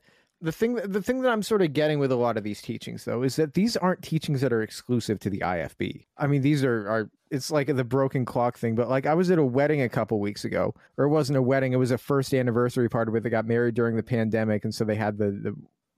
the 0.46 0.52
thing 0.52 0.76
the 0.76 1.02
thing 1.02 1.22
that 1.22 1.32
I'm 1.32 1.44
sort 1.44 1.62
of 1.62 1.74
getting 1.74 2.00
with 2.00 2.12
a 2.12 2.16
lot 2.16 2.38
of 2.38 2.44
these 2.44 2.62
teachings, 2.62 3.04
though, 3.04 3.24
is 3.24 3.36
that 3.36 3.56
these 3.56 3.76
aren't 3.76 4.04
teachings 4.04 4.42
that 4.42 4.54
are 4.54 4.62
exclusive 4.62 5.20
to 5.22 5.30
the 5.30 5.40
IFB. 5.40 6.06
I 6.18 6.28
mean, 6.28 6.42
these 6.42 6.64
are 6.64 6.88
are 6.88 7.10
it's 7.32 7.50
like 7.50 7.68
the 7.68 7.84
broken 7.84 8.26
clock 8.26 8.58
thing. 8.58 8.76
But 8.76 8.88
like, 8.88 9.08
I 9.08 9.16
was 9.16 9.32
at 9.32 9.40
a 9.40 9.44
wedding 9.44 9.82
a 9.82 9.90
couple 9.90 10.20
weeks 10.20 10.46
ago, 10.46 10.74
or 10.98 11.06
it 11.06 11.10
wasn't 11.10 11.38
a 11.38 11.42
wedding; 11.42 11.74
it 11.74 11.78
was 11.78 11.92
a 11.92 11.98
first 11.98 12.34
anniversary 12.34 12.88
party 12.88 13.12
where 13.12 13.22
they 13.22 13.30
got 13.30 13.48
married 13.48 13.76
during 13.76 13.96
the 13.96 14.04
pandemic, 14.04 14.64
and 14.64 14.74
so 14.74 14.86
they 14.86 14.96
had 14.96 15.18
the 15.18 15.32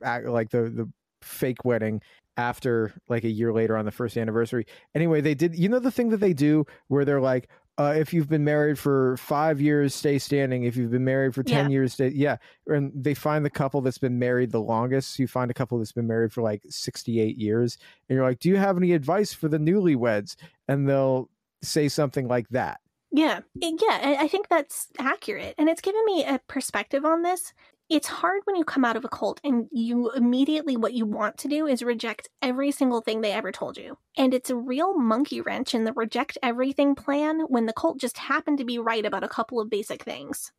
the 0.01 0.29
like 0.31 0.49
the 0.49 0.69
the 0.69 0.89
fake 1.21 1.65
wedding 1.65 2.01
after 2.37 2.93
like 3.09 3.23
a 3.23 3.29
year 3.29 3.51
later 3.51 3.75
on 3.75 3.83
the 3.85 3.91
first 3.91 4.17
anniversary. 4.17 4.65
Anyway, 4.95 5.19
they 5.19 5.33
did 5.33 5.57
you 5.57 5.67
know 5.67 5.79
the 5.79 5.91
thing 5.91 6.09
that 6.09 6.21
they 6.21 6.33
do 6.33 6.65
where 6.87 7.03
they're 7.03 7.21
like, 7.21 7.49
uh, 7.77 7.93
if 7.95 8.13
you've 8.13 8.29
been 8.29 8.43
married 8.43 8.79
for 8.79 9.17
five 9.17 9.61
years, 9.61 9.93
stay 9.93 10.17
standing. 10.17 10.63
If 10.63 10.75
you've 10.75 10.91
been 10.91 11.05
married 11.05 11.35
for 11.35 11.43
ten 11.43 11.65
Yeah. 11.65 11.73
years, 11.73 11.93
stay 11.93 12.09
yeah. 12.09 12.37
And 12.67 12.91
they 12.95 13.13
find 13.13 13.45
the 13.45 13.49
couple 13.49 13.81
that's 13.81 13.97
been 13.99 14.17
married 14.17 14.51
the 14.51 14.61
longest. 14.61 15.19
You 15.19 15.27
find 15.27 15.51
a 15.51 15.53
couple 15.53 15.77
that's 15.77 15.91
been 15.91 16.07
married 16.07 16.33
for 16.33 16.41
like 16.41 16.61
sixty-eight 16.67 17.37
years, 17.37 17.77
and 18.09 18.15
you're 18.15 18.25
like, 18.25 18.39
"Do 18.39 18.49
you 18.49 18.57
have 18.57 18.77
any 18.77 18.93
advice 18.93 19.33
for 19.33 19.47
the 19.47 19.59
newlyweds?" 19.59 20.35
And 20.67 20.87
they'll 20.89 21.29
say 21.61 21.87
something 21.87 22.27
like 22.27 22.49
that. 22.49 22.79
Yeah. 23.11 23.39
Yeah, 23.55 24.15
I 24.19 24.27
think 24.27 24.49
that's 24.49 24.87
accurate. 24.99 25.55
And 25.57 25.69
it's 25.69 25.81
given 25.81 26.03
me 26.05 26.25
a 26.25 26.39
perspective 26.47 27.05
on 27.05 27.21
this. 27.23 27.53
It's 27.89 28.07
hard 28.07 28.41
when 28.45 28.55
you 28.55 28.65
come 28.65 28.83
out 28.83 28.97
of 28.97 29.05
a 29.05 29.09
cult 29.09 29.39
and 29.43 29.67
you 29.71 30.11
immediately 30.11 30.75
what 30.75 30.93
you 30.93 31.05
want 31.05 31.37
to 31.37 31.47
do 31.47 31.67
is 31.67 31.81
reject 31.81 32.27
every 32.41 32.71
single 32.71 33.01
thing 33.01 33.21
they 33.21 33.31
ever 33.31 33.51
told 33.51 33.77
you. 33.77 33.97
And 34.17 34.33
it's 34.33 34.49
a 34.49 34.55
real 34.57 34.97
monkey 34.97 35.39
wrench 35.39 35.73
in 35.73 35.85
the 35.85 35.93
reject 35.93 36.37
everything 36.43 36.95
plan 36.95 37.41
when 37.47 37.65
the 37.65 37.73
cult 37.73 37.99
just 37.99 38.17
happened 38.17 38.57
to 38.57 38.65
be 38.65 38.77
right 38.77 39.05
about 39.05 39.23
a 39.23 39.29
couple 39.29 39.61
of 39.61 39.69
basic 39.69 40.03
things. 40.03 40.51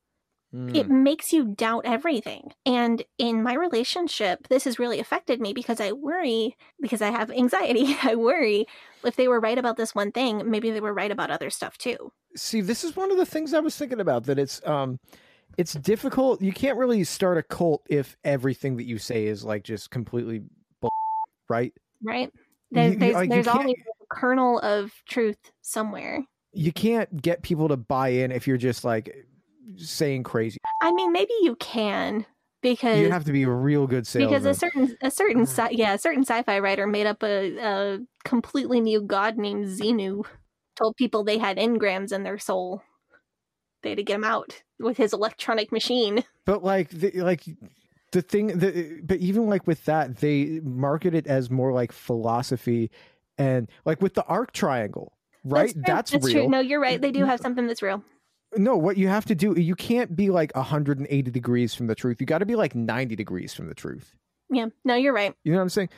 Hmm. 0.53 0.75
It 0.75 0.89
makes 0.89 1.31
you 1.31 1.55
doubt 1.55 1.83
everything. 1.85 2.53
And 2.65 3.03
in 3.19 3.43
my 3.43 3.53
relationship, 3.53 4.49
this 4.49 4.65
has 4.65 4.79
really 4.79 4.99
affected 4.99 5.41
me 5.41 5.53
because 5.53 5.81
I 5.81 5.93
worry, 5.93 6.57
because 6.81 7.03
I 7.03 7.11
have 7.11 7.31
anxiety, 7.31 7.95
I 8.03 8.15
worry 8.15 8.67
if 9.05 9.17
they 9.17 9.29
were 9.29 9.41
right 9.41 9.59
about 9.59 9.77
this 9.77 9.95
one 9.95 10.13
thing, 10.13 10.51
maybe 10.51 10.71
they 10.71 10.81
were 10.81 10.95
right 10.95 11.11
about 11.11 11.31
other 11.31 11.51
stuff 11.51 11.77
too. 11.77 12.11
See, 12.35 12.63
this 12.63 12.85
is 12.85 12.97
one 12.97 13.11
of 13.11 13.19
the 13.19 13.27
things 13.27 13.53
I 13.53 13.61
was 13.61 13.77
thinking 13.77 14.01
about 14.01 14.25
that 14.25 14.39
it's 14.39 14.67
um 14.67 14.99
it's 15.57 15.73
difficult. 15.75 16.41
You 16.43 16.53
can't 16.53 16.79
really 16.79 17.03
start 17.05 17.39
a 17.39 17.43
cult 17.43 17.83
if 17.89 18.17
everything 18.25 18.77
that 18.77 18.85
you 18.85 18.99
say 18.99 19.27
is 19.27 19.45
like 19.45 19.65
just 19.65 19.91
completely 19.91 20.43
bull, 20.81 20.91
right? 21.49 21.73
Right? 22.03 22.33
There, 22.71 22.91
You- 22.91 22.97
there's 22.99 23.15
like, 23.15 23.31
there's 23.31 23.49
always 23.49 23.75
a 23.75 24.15
kernel 24.15 24.61
of 24.61 24.93
truth 25.09 25.39
somewhere. 25.63 26.25
You 26.53 26.73
can't 26.73 27.21
get 27.21 27.43
people 27.43 27.69
to 27.69 27.77
buy 27.77 28.09
in 28.09 28.33
if 28.33 28.47
you're 28.47 28.57
just 28.57 28.85
like 28.85 29.27
saying 29.77 30.23
crazy. 30.23 30.59
I 30.81 30.93
mean, 30.93 31.13
maybe 31.13 31.33
you 31.43 31.57
can 31.57 32.25
because 32.63 32.99
You 32.99 33.11
have 33.11 33.25
to 33.25 33.33
be 33.33 33.43
a 33.45 33.51
real 33.51 33.87
good 33.87 34.07
salesman. 34.07 34.31
because 34.43 34.45
a 34.47 34.59
certain 34.59 34.97
a 35.03 35.11
certain 35.11 35.43
mm. 35.43 35.49
sci- 35.49 35.77
yeah 35.77 35.95
a 35.95 35.99
certain 35.99 36.23
sci-fi 36.23 36.59
writer 36.59 36.87
made 36.87 37.07
up 37.07 37.23
a, 37.23 37.57
a 37.59 37.99
completely 38.25 38.81
new 38.81 39.01
god 39.01 39.37
named 39.37 39.67
Xenu. 39.67 40.25
Told 40.77 40.97
people 40.97 41.25
they 41.25 41.39
had 41.39 41.57
engrams 41.59 42.13
in 42.13 42.23
their 42.23 42.39
soul. 42.39 42.83
They 43.83 43.91
had 43.91 43.99
to 43.99 44.05
get 44.05 44.17
him 44.17 44.25
out 44.25 44.63
with 44.79 44.97
his 44.97 45.13
electronic 45.13 45.73
machine. 45.73 46.25
But 46.45 46.65
like 46.65 46.91
the, 46.91 47.11
like 47.21 47.45
the 48.13 48.23
thing 48.23 48.59
the 48.59 49.01
but 49.03 49.19
even 49.19 49.49
like 49.49 49.67
with 49.67 49.85
that 49.85 50.17
they 50.17 50.61
market 50.63 51.15
it 51.15 51.27
as 51.27 51.51
more 51.51 51.73
like 51.73 51.93
philosophy 51.93 52.91
and 53.37 53.71
like 53.85 54.01
with 54.03 54.15
the 54.15 54.25
arc 54.25 54.53
triangle, 54.53 55.13
right? 55.45 55.73
true. 55.73 55.83
That's, 55.87 56.11
That's 56.11 56.25
real. 56.25 56.35
true. 56.35 56.49
No, 56.49 56.61
you're 56.61 56.81
right. 56.81 57.01
They 57.01 57.13
do 57.13 57.25
have 57.25 57.41
something 57.41 57.67
that's 57.67 57.83
real. 57.83 58.03
No, 58.57 58.77
what 58.77 58.97
you 58.97 59.09
have 59.09 59.27
to 59.27 59.35
do, 59.35 59.53
you 59.61 59.75
can't 59.75 60.17
be 60.17 60.31
like 60.31 60.55
180 60.57 61.31
degrees 61.31 61.75
from 61.75 61.87
the 61.87 61.95
truth. 61.95 62.19
You 62.19 62.27
got 62.27 62.39
to 62.39 62.47
be 62.47 62.57
like 62.57 62.75
90 62.75 63.15
degrees 63.15 63.53
from 63.53 63.69
the 63.69 63.75
truth. 63.75 64.15
Yeah. 64.51 64.67
No, 64.85 64.95
you're 64.95 65.13
right. 65.13 65.35
You 65.45 65.53
know 65.53 65.59
what 65.59 65.65
I'm 65.65 65.69
saying? 65.69 65.91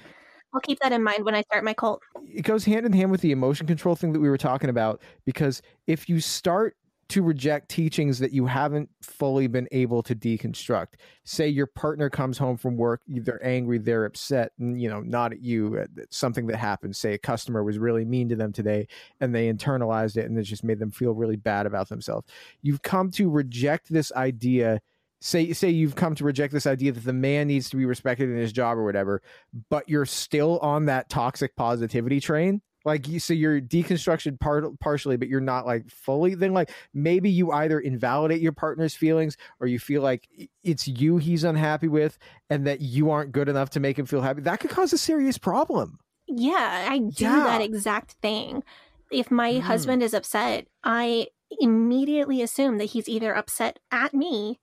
I'll 0.52 0.60
keep 0.60 0.80
that 0.80 0.90
in 0.90 1.02
mind 1.02 1.24
when 1.24 1.36
I 1.36 1.42
start 1.42 1.62
my 1.62 1.74
cult. 1.74 2.02
It 2.24 2.42
goes 2.42 2.64
hand 2.64 2.84
in 2.84 2.92
hand 2.92 3.12
with 3.12 3.20
the 3.20 3.30
emotion 3.30 3.68
control 3.68 3.94
thing 3.94 4.12
that 4.12 4.20
we 4.20 4.28
were 4.28 4.36
talking 4.36 4.68
about 4.68 5.00
because 5.24 5.62
if 5.86 6.08
you 6.08 6.18
start 6.18 6.76
to 7.10 7.22
reject 7.22 7.68
teachings 7.68 8.18
that 8.18 8.32
you 8.32 8.46
haven't 8.46 8.88
fully 9.02 9.46
been 9.46 9.68
able 9.72 10.02
to 10.02 10.14
deconstruct, 10.14 10.94
say 11.24 11.48
your 11.48 11.66
partner 11.66 12.08
comes 12.08 12.38
home 12.38 12.56
from 12.56 12.76
work, 12.76 13.02
they're 13.06 13.44
angry, 13.44 13.78
they're 13.78 14.04
upset, 14.04 14.52
and 14.58 14.80
you 14.80 14.88
know, 14.88 15.00
not 15.00 15.32
at 15.32 15.42
you, 15.42 15.76
uh, 15.76 15.82
at 15.82 15.90
at 16.00 16.14
something 16.14 16.46
that 16.46 16.56
happened. 16.56 16.96
Say 16.96 17.14
a 17.14 17.18
customer 17.18 17.62
was 17.62 17.78
really 17.78 18.04
mean 18.04 18.28
to 18.28 18.36
them 18.36 18.52
today 18.52 18.86
and 19.20 19.34
they 19.34 19.52
internalized 19.52 20.16
it 20.16 20.26
and 20.26 20.38
it 20.38 20.42
just 20.44 20.64
made 20.64 20.78
them 20.78 20.90
feel 20.90 21.12
really 21.12 21.36
bad 21.36 21.66
about 21.66 21.88
themselves. 21.88 22.26
You've 22.62 22.82
come 22.82 23.10
to 23.12 23.28
reject 23.28 23.92
this 23.92 24.12
idea 24.12 24.80
say 25.20 25.52
say 25.52 25.68
you've 25.68 25.96
come 25.96 26.14
to 26.14 26.24
reject 26.24 26.52
this 26.52 26.66
idea 26.66 26.92
that 26.92 27.04
the 27.04 27.12
man 27.12 27.46
needs 27.46 27.68
to 27.68 27.76
be 27.76 27.84
respected 27.84 28.30
in 28.30 28.36
his 28.36 28.52
job 28.52 28.78
or 28.78 28.84
whatever 28.84 29.20
but 29.68 29.86
you're 29.86 30.06
still 30.06 30.58
on 30.60 30.86
that 30.86 31.10
toxic 31.10 31.54
positivity 31.56 32.20
train 32.20 32.62
like 32.84 33.06
you 33.08 33.20
so 33.20 33.32
you're 33.34 33.60
deconstructed 33.60 34.38
part 34.40 34.64
partially 34.80 35.16
but 35.16 35.28
you're 35.28 35.40
not 35.40 35.66
like 35.66 35.88
fully 35.90 36.34
then 36.34 36.52
like 36.52 36.70
maybe 36.94 37.28
you 37.30 37.52
either 37.52 37.78
invalidate 37.80 38.40
your 38.40 38.52
partner's 38.52 38.94
feelings 38.94 39.36
or 39.60 39.66
you 39.66 39.78
feel 39.78 40.02
like 40.02 40.28
it's 40.64 40.88
you 40.88 41.18
he's 41.18 41.44
unhappy 41.44 41.88
with 41.88 42.18
and 42.48 42.66
that 42.66 42.80
you 42.80 43.10
aren't 43.10 43.32
good 43.32 43.48
enough 43.48 43.70
to 43.70 43.80
make 43.80 43.98
him 43.98 44.06
feel 44.06 44.22
happy 44.22 44.40
that 44.40 44.60
could 44.60 44.70
cause 44.70 44.92
a 44.92 44.98
serious 44.98 45.38
problem 45.38 45.98
Yeah, 46.26 46.86
I 46.88 46.98
do 46.98 47.24
Yeah. 47.24 47.42
that 47.44 47.60
exact 47.60 48.12
thing. 48.22 48.62
If 49.10 49.32
my 49.32 49.54
Mm. 49.54 49.60
husband 49.62 50.02
is 50.04 50.14
upset, 50.14 50.68
I 50.84 51.26
immediately 51.58 52.40
assume 52.40 52.78
that 52.78 52.84
he's 52.86 53.08
either 53.08 53.34
upset 53.34 53.80
at 53.90 54.14
me 54.14 54.60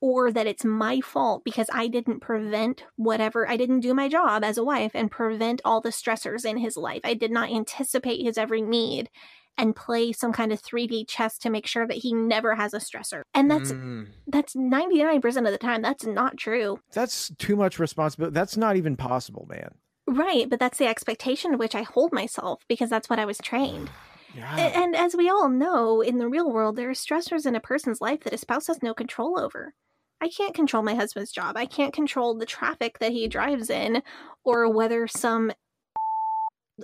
or 0.00 0.30
that 0.32 0.46
it's 0.46 0.64
my 0.64 1.00
fault 1.00 1.42
because 1.44 1.68
I 1.72 1.88
didn't 1.88 2.20
prevent 2.20 2.84
whatever, 2.96 3.48
I 3.48 3.56
didn't 3.56 3.80
do 3.80 3.94
my 3.94 4.08
job 4.08 4.44
as 4.44 4.58
a 4.58 4.64
wife 4.64 4.92
and 4.94 5.10
prevent 5.10 5.60
all 5.64 5.80
the 5.80 5.88
stressors 5.90 6.44
in 6.44 6.56
his 6.58 6.76
life. 6.76 7.00
I 7.04 7.14
did 7.14 7.30
not 7.30 7.50
anticipate 7.50 8.22
his 8.22 8.38
every 8.38 8.62
need 8.62 9.10
and 9.56 9.74
play 9.74 10.12
some 10.12 10.32
kind 10.32 10.52
of 10.52 10.62
3D 10.62 11.08
chess 11.08 11.36
to 11.38 11.50
make 11.50 11.66
sure 11.66 11.86
that 11.86 11.96
he 11.98 12.12
never 12.14 12.54
has 12.54 12.74
a 12.74 12.78
stressor. 12.78 13.22
And 13.34 13.50
that's 13.50 13.72
Mm. 13.72 14.08
that's 14.26 14.54
99% 14.54 15.46
of 15.46 15.52
the 15.52 15.58
time 15.58 15.82
that's 15.82 16.06
not 16.06 16.36
true. 16.36 16.78
that's 16.92 17.30
too 17.38 17.56
much 17.56 17.78
responsibility 17.78 18.34
that's 18.34 18.56
not 18.56 18.76
even 18.76 18.96
possible 18.96 19.46
man 19.48 19.74
Right, 20.06 20.48
but 20.48 20.58
that's 20.58 20.78
the 20.78 20.86
expectation 20.86 21.52
to 21.52 21.58
which 21.58 21.74
I 21.74 21.82
hold 21.82 22.12
myself 22.14 22.62
because 22.66 22.88
that's 22.88 23.10
what 23.10 23.18
I 23.18 23.26
was 23.26 23.38
trained. 23.38 23.90
yeah 24.34 24.56
And 24.56 24.96
as 24.96 25.14
we 25.14 25.28
all 25.28 25.48
know, 25.48 26.00
in 26.00 26.16
the 26.18 26.28
real 26.28 26.50
world, 26.50 26.76
there 26.76 26.88
are 26.88 26.94
stressors 26.94 27.44
in 27.44 27.54
a 27.54 27.60
person's 27.60 28.00
life 28.00 28.20
that 28.24 28.32
a 28.32 28.38
spouse 28.38 28.68
has 28.68 28.82
no 28.82 28.94
control 28.94 29.38
over. 29.38 29.74
I 30.20 30.28
can't 30.28 30.54
control 30.54 30.82
my 30.82 30.94
husband's 30.94 31.30
job. 31.32 31.56
I 31.56 31.66
can't 31.66 31.92
control 31.94 32.36
the 32.36 32.46
traffic 32.46 32.98
that 32.98 33.12
he 33.12 33.28
drives 33.28 33.70
in 33.70 34.02
or 34.44 34.72
whether 34.72 35.06
some 35.06 35.52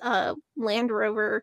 uh, 0.03 0.35
Land 0.57 0.91
Rover 0.91 1.43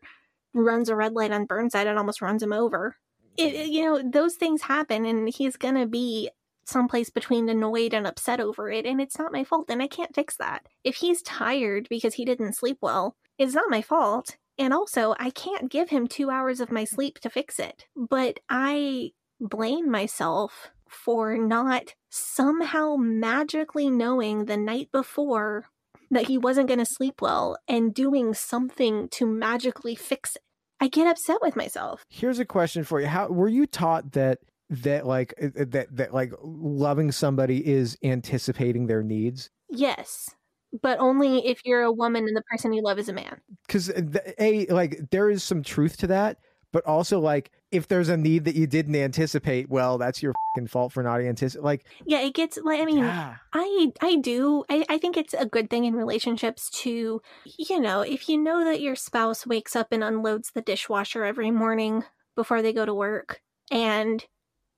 runs 0.54 0.88
a 0.88 0.96
red 0.96 1.12
light 1.12 1.32
on 1.32 1.46
Burnside 1.46 1.86
and 1.86 1.98
almost 1.98 2.22
runs 2.22 2.42
him 2.42 2.52
over. 2.52 2.96
It, 3.36 3.54
it- 3.54 3.68
you 3.70 3.82
know, 3.84 4.02
those 4.02 4.34
things 4.36 4.62
happen, 4.62 5.06
and 5.06 5.28
he's 5.28 5.56
going 5.56 5.74
to 5.76 5.86
be 5.86 6.30
someplace 6.64 7.10
between 7.10 7.48
annoyed 7.48 7.92
and 7.94 8.06
upset 8.06 8.40
over 8.40 8.70
it, 8.70 8.86
and 8.86 9.00
it's 9.00 9.18
not 9.18 9.32
my 9.32 9.44
fault, 9.44 9.68
and 9.70 9.82
I 9.82 9.88
can't 9.88 10.14
fix 10.14 10.36
that. 10.36 10.66
If 10.84 10.96
he's 10.96 11.22
tired 11.22 11.88
because 11.88 12.14
he 12.14 12.24
didn't 12.24 12.54
sleep 12.56 12.78
well, 12.80 13.16
it's 13.38 13.54
not 13.54 13.70
my 13.70 13.82
fault. 13.82 14.36
And 14.58 14.72
also, 14.74 15.14
I 15.18 15.30
can't 15.30 15.70
give 15.70 15.88
him 15.88 16.06
two 16.06 16.30
hours 16.30 16.60
of 16.60 16.70
my 16.70 16.84
sleep 16.84 17.18
to 17.20 17.30
fix 17.30 17.58
it. 17.58 17.86
But 17.96 18.38
I 18.50 19.10
blame 19.40 19.90
myself 19.90 20.70
for 20.92 21.36
not 21.36 21.94
somehow 22.10 22.96
magically 22.96 23.90
knowing 23.90 24.44
the 24.44 24.56
night 24.56 24.88
before 24.92 25.64
that 26.10 26.28
he 26.28 26.36
wasn't 26.38 26.68
going 26.68 26.78
to 26.78 26.84
sleep 26.86 27.22
well 27.22 27.56
and 27.66 27.94
doing 27.94 28.34
something 28.34 29.08
to 29.08 29.26
magically 29.26 29.94
fix 29.94 30.36
it. 30.36 30.42
I 30.80 30.88
get 30.88 31.06
upset 31.06 31.38
with 31.40 31.56
myself. 31.56 32.04
here's 32.10 32.38
a 32.38 32.44
question 32.44 32.82
for 32.84 33.00
you 33.00 33.06
how 33.06 33.28
were 33.28 33.48
you 33.48 33.66
taught 33.66 34.12
that 34.12 34.38
that 34.68 35.06
like 35.06 35.32
uh, 35.40 35.46
uh, 35.58 35.64
that 35.68 35.86
that 35.96 36.12
like 36.12 36.32
loving 36.42 37.12
somebody 37.12 37.66
is 37.66 37.96
anticipating 38.02 38.86
their 38.86 39.02
needs 39.02 39.48
Yes, 39.74 40.28
but 40.82 40.98
only 40.98 41.46
if 41.46 41.60
you're 41.64 41.82
a 41.82 41.92
woman 41.92 42.24
and 42.26 42.36
the 42.36 42.42
person 42.50 42.72
you 42.74 42.82
love 42.82 42.98
is 42.98 43.08
a 43.08 43.12
man. 43.12 43.40
because 43.66 43.90
a 44.38 44.66
like 44.66 44.98
there 45.10 45.30
is 45.30 45.42
some 45.42 45.62
truth 45.62 45.96
to 45.98 46.06
that 46.08 46.38
but 46.72 46.84
also 46.84 47.20
like 47.20 47.52
if 47.72 47.88
there's 47.88 48.08
a 48.08 48.16
need 48.16 48.44
that 48.44 48.54
you 48.54 48.66
didn't 48.66 48.94
anticipate 48.94 49.68
well 49.68 49.98
that's 49.98 50.22
your 50.22 50.34
fucking 50.54 50.68
fault 50.68 50.92
for 50.92 51.02
not 51.02 51.20
anticipating 51.20 51.64
like 51.64 51.84
Yeah, 52.04 52.20
it 52.20 52.34
gets 52.34 52.58
like 52.62 52.80
I 52.80 52.84
mean, 52.84 52.98
yeah 52.98 53.36
I 53.52 53.92
I 54.00 54.16
do. 54.16 54.64
I, 54.68 54.84
I 54.88 54.98
think 54.98 55.16
it's 55.16 55.34
a 55.34 55.46
good 55.46 55.70
thing 55.70 55.84
in 55.84 55.94
relationships 55.94 56.70
to, 56.82 57.20
you 57.58 57.80
know, 57.80 58.02
if 58.02 58.28
you 58.28 58.38
know 58.38 58.64
that 58.64 58.80
your 58.80 58.96
spouse 58.96 59.46
wakes 59.46 59.74
up 59.74 59.88
and 59.92 60.04
unloads 60.04 60.50
the 60.54 60.62
dishwasher 60.62 61.24
every 61.24 61.50
morning 61.50 62.04
before 62.36 62.62
they 62.62 62.72
go 62.72 62.86
to 62.86 62.94
work 62.94 63.40
and 63.70 64.24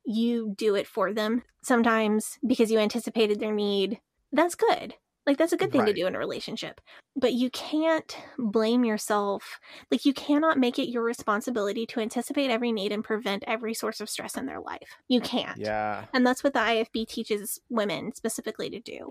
you 0.05 0.55
do 0.57 0.75
it 0.75 0.87
for 0.87 1.13
them 1.13 1.43
sometimes 1.63 2.39
because 2.47 2.71
you 2.71 2.79
anticipated 2.79 3.41
their 3.41 3.55
need, 3.55 4.01
that's 4.33 4.55
good. 4.55 4.95
Like 5.27 5.39
that's 5.39 5.53
a 5.53 5.57
good 5.57 5.73
thing 5.73 5.81
Right. 5.83 5.89
to 5.89 5.93
do 5.95 6.07
in 6.07 6.15
a 6.15 6.19
relationship. 6.19 6.81
But 7.17 7.33
you 7.33 7.49
can't 7.51 8.17
blame 8.39 8.85
yourself. 8.85 9.59
Like 9.91 10.05
you 10.05 10.13
cannot 10.13 10.59
make 10.59 10.79
it 10.79 10.91
your 10.91 11.03
responsibility 11.03 11.87
to 11.87 12.01
anticipate 12.01 12.51
every 12.51 12.73
need 12.73 12.93
and 12.93 13.03
prevent 13.03 13.45
every 13.47 13.75
source 13.75 14.01
of 14.01 14.11
stress 14.11 14.37
in 14.37 14.47
their 14.47 14.61
life. 14.61 14.89
You 15.09 15.21
can't. 15.21 15.57
yeah 15.59 16.05
And 16.13 16.27
that's 16.27 16.45
what 16.45 16.53
the 16.53 16.59
IFB 16.61 17.09
teaches 17.09 17.61
women 17.71 18.15
specifically 18.15 18.69
to 18.71 18.81
do. 18.81 19.09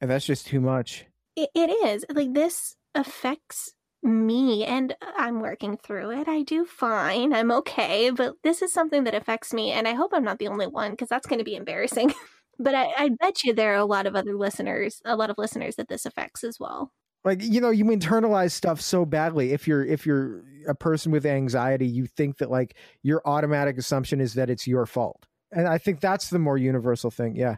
and 0.00 0.10
that's 0.10 0.26
just 0.26 0.46
too 0.46 0.60
much 0.60 1.06
It, 1.36 1.50
it 1.54 1.70
is. 1.70 2.04
Like, 2.12 2.32
this 2.34 2.76
affects 2.94 3.72
me, 4.02 4.64
and 4.64 4.96
I'm 5.16 5.40
working 5.40 5.76
through 5.76 6.10
it. 6.20 6.26
I 6.28 6.42
do 6.42 6.64
fine. 6.64 7.32
I'm 7.32 7.52
okay. 7.52 8.10
But 8.10 8.34
this 8.42 8.60
is 8.60 8.72
something 8.72 9.04
that 9.04 9.14
affects 9.14 9.54
me, 9.54 9.70
and 9.70 9.86
I 9.86 9.94
hope 9.94 10.10
I'm 10.12 10.24
not 10.24 10.38
the 10.40 10.48
only 10.48 10.66
one 10.66 10.90
because 10.90 11.08
that's 11.08 11.26
going 11.26 11.38
to 11.38 11.44
be 11.44 11.54
embarrassing. 11.54 12.12
but 12.58 12.74
I, 12.74 12.92
I 12.96 13.08
bet 13.10 13.44
you 13.44 13.52
there 13.52 13.72
are 13.72 13.78
a 13.78 13.84
lot 13.84 14.06
of 14.06 14.14
other 14.16 14.36
listeners, 14.36 15.00
a 15.04 15.16
lot 15.16 15.30
of 15.30 15.38
listeners 15.38 15.76
that 15.76 15.88
this 15.88 16.06
affects 16.06 16.44
as 16.44 16.58
well. 16.60 16.92
like 17.24 17.42
you 17.42 17.60
know 17.60 17.70
you 17.70 17.84
internalize 17.86 18.52
stuff 18.52 18.80
so 18.80 19.04
badly 19.04 19.52
if 19.52 19.66
you're 19.68 19.84
if 19.84 20.04
you're 20.06 20.42
a 20.68 20.74
person 20.74 21.12
with 21.12 21.24
anxiety 21.26 21.86
you 21.86 22.06
think 22.06 22.38
that 22.38 22.50
like 22.50 22.74
your 23.02 23.22
automatic 23.24 23.78
assumption 23.78 24.20
is 24.20 24.34
that 24.34 24.50
it's 24.50 24.66
your 24.66 24.86
fault 24.86 25.26
and 25.52 25.68
i 25.68 25.78
think 25.78 26.00
that's 26.00 26.30
the 26.30 26.38
more 26.38 26.58
universal 26.58 27.10
thing 27.10 27.36
yeah 27.36 27.56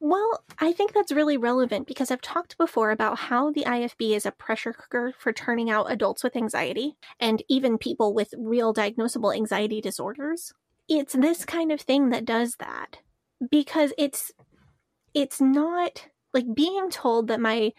Well, 0.00 0.42
I 0.58 0.72
think 0.72 0.92
that's 0.92 1.12
really 1.12 1.36
relevant 1.36 1.86
because 1.86 2.10
I've 2.10 2.20
talked 2.20 2.58
before 2.58 2.90
about 2.90 3.18
how 3.30 3.52
the 3.52 3.62
IFB 3.64 4.16
is 4.16 4.26
a 4.26 4.32
pressure 4.32 4.72
cooker 4.72 5.14
for 5.16 5.32
turning 5.32 5.70
out 5.70 5.92
adults 5.92 6.24
with 6.24 6.34
anxiety 6.34 6.96
and 7.20 7.40
even 7.48 7.78
people 7.78 8.12
with 8.12 8.34
real 8.36 8.74
diagnosable 8.74 9.32
anxiety 9.34 9.80
disorders. 9.80 10.52
It's 10.88 11.12
this 11.14 11.44
kind 11.44 11.70
of 11.70 11.80
thing 11.80 12.10
that 12.10 12.24
does 12.24 12.56
that 12.58 12.98
because 13.50 13.92
it's 13.98 14.32
it's 15.14 15.40
not 15.40 16.06
like 16.32 16.54
being 16.54 16.90
told 16.90 17.28
that 17.28 17.40
my 17.40 17.72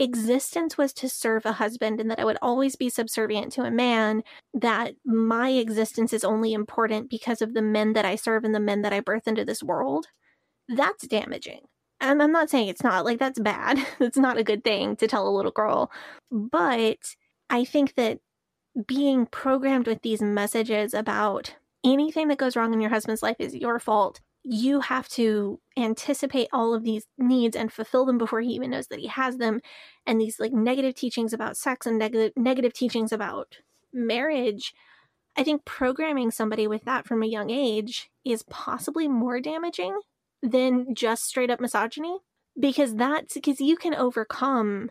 existence 0.00 0.78
was 0.78 0.92
to 0.94 1.08
serve 1.08 1.44
a 1.44 1.52
husband 1.52 2.00
and 2.00 2.10
that 2.10 2.18
I 2.18 2.24
would 2.24 2.38
always 2.40 2.74
be 2.74 2.88
subservient 2.88 3.52
to 3.52 3.62
a 3.62 3.70
man, 3.70 4.22
that 4.54 4.94
my 5.04 5.50
existence 5.50 6.12
is 6.12 6.24
only 6.24 6.52
important 6.52 7.10
because 7.10 7.42
of 7.42 7.54
the 7.54 7.62
men 7.62 7.92
that 7.92 8.04
I 8.04 8.16
serve 8.16 8.44
and 8.44 8.54
the 8.54 8.60
men 8.60 8.82
that 8.82 8.92
I 8.92 9.00
birth 9.00 9.28
into 9.28 9.44
this 9.44 9.62
world, 9.62 10.06
that's 10.68 11.06
damaging. 11.06 11.60
And 12.00 12.22
I'm 12.22 12.32
not 12.32 12.48
saying 12.48 12.68
it's 12.68 12.82
not, 12.82 13.04
like, 13.04 13.18
that's 13.18 13.38
bad. 13.38 13.78
It's 14.00 14.16
not 14.16 14.38
a 14.38 14.44
good 14.44 14.64
thing 14.64 14.96
to 14.96 15.06
tell 15.06 15.28
a 15.28 15.36
little 15.36 15.50
girl. 15.50 15.90
But 16.30 17.14
I 17.50 17.64
think 17.64 17.94
that 17.96 18.20
being 18.86 19.26
programmed 19.26 19.86
with 19.86 20.00
these 20.00 20.22
messages 20.22 20.94
about 20.94 21.56
anything 21.84 22.28
that 22.28 22.38
goes 22.38 22.56
wrong 22.56 22.72
in 22.72 22.80
your 22.80 22.90
husband's 22.90 23.22
life 23.22 23.36
is 23.38 23.54
your 23.54 23.78
fault 23.78 24.20
you 24.42 24.80
have 24.80 25.08
to 25.08 25.60
anticipate 25.76 26.48
all 26.52 26.74
of 26.74 26.82
these 26.82 27.06
needs 27.18 27.54
and 27.54 27.72
fulfill 27.72 28.06
them 28.06 28.18
before 28.18 28.40
he 28.40 28.50
even 28.50 28.70
knows 28.70 28.86
that 28.88 28.98
he 28.98 29.06
has 29.06 29.36
them 29.36 29.60
and 30.06 30.20
these 30.20 30.40
like 30.40 30.52
negative 30.52 30.94
teachings 30.94 31.32
about 31.32 31.56
sex 31.56 31.86
and 31.86 31.98
negative 31.98 32.32
negative 32.36 32.72
teachings 32.72 33.12
about 33.12 33.58
marriage 33.92 34.72
i 35.36 35.42
think 35.42 35.64
programming 35.64 36.30
somebody 36.30 36.66
with 36.66 36.84
that 36.84 37.06
from 37.06 37.22
a 37.22 37.26
young 37.26 37.50
age 37.50 38.10
is 38.24 38.42
possibly 38.44 39.08
more 39.08 39.40
damaging 39.40 39.98
than 40.42 40.94
just 40.94 41.24
straight 41.24 41.50
up 41.50 41.60
misogyny 41.60 42.18
because 42.58 42.94
that's 42.94 43.34
because 43.34 43.60
you 43.60 43.76
can 43.76 43.94
overcome 43.94 44.90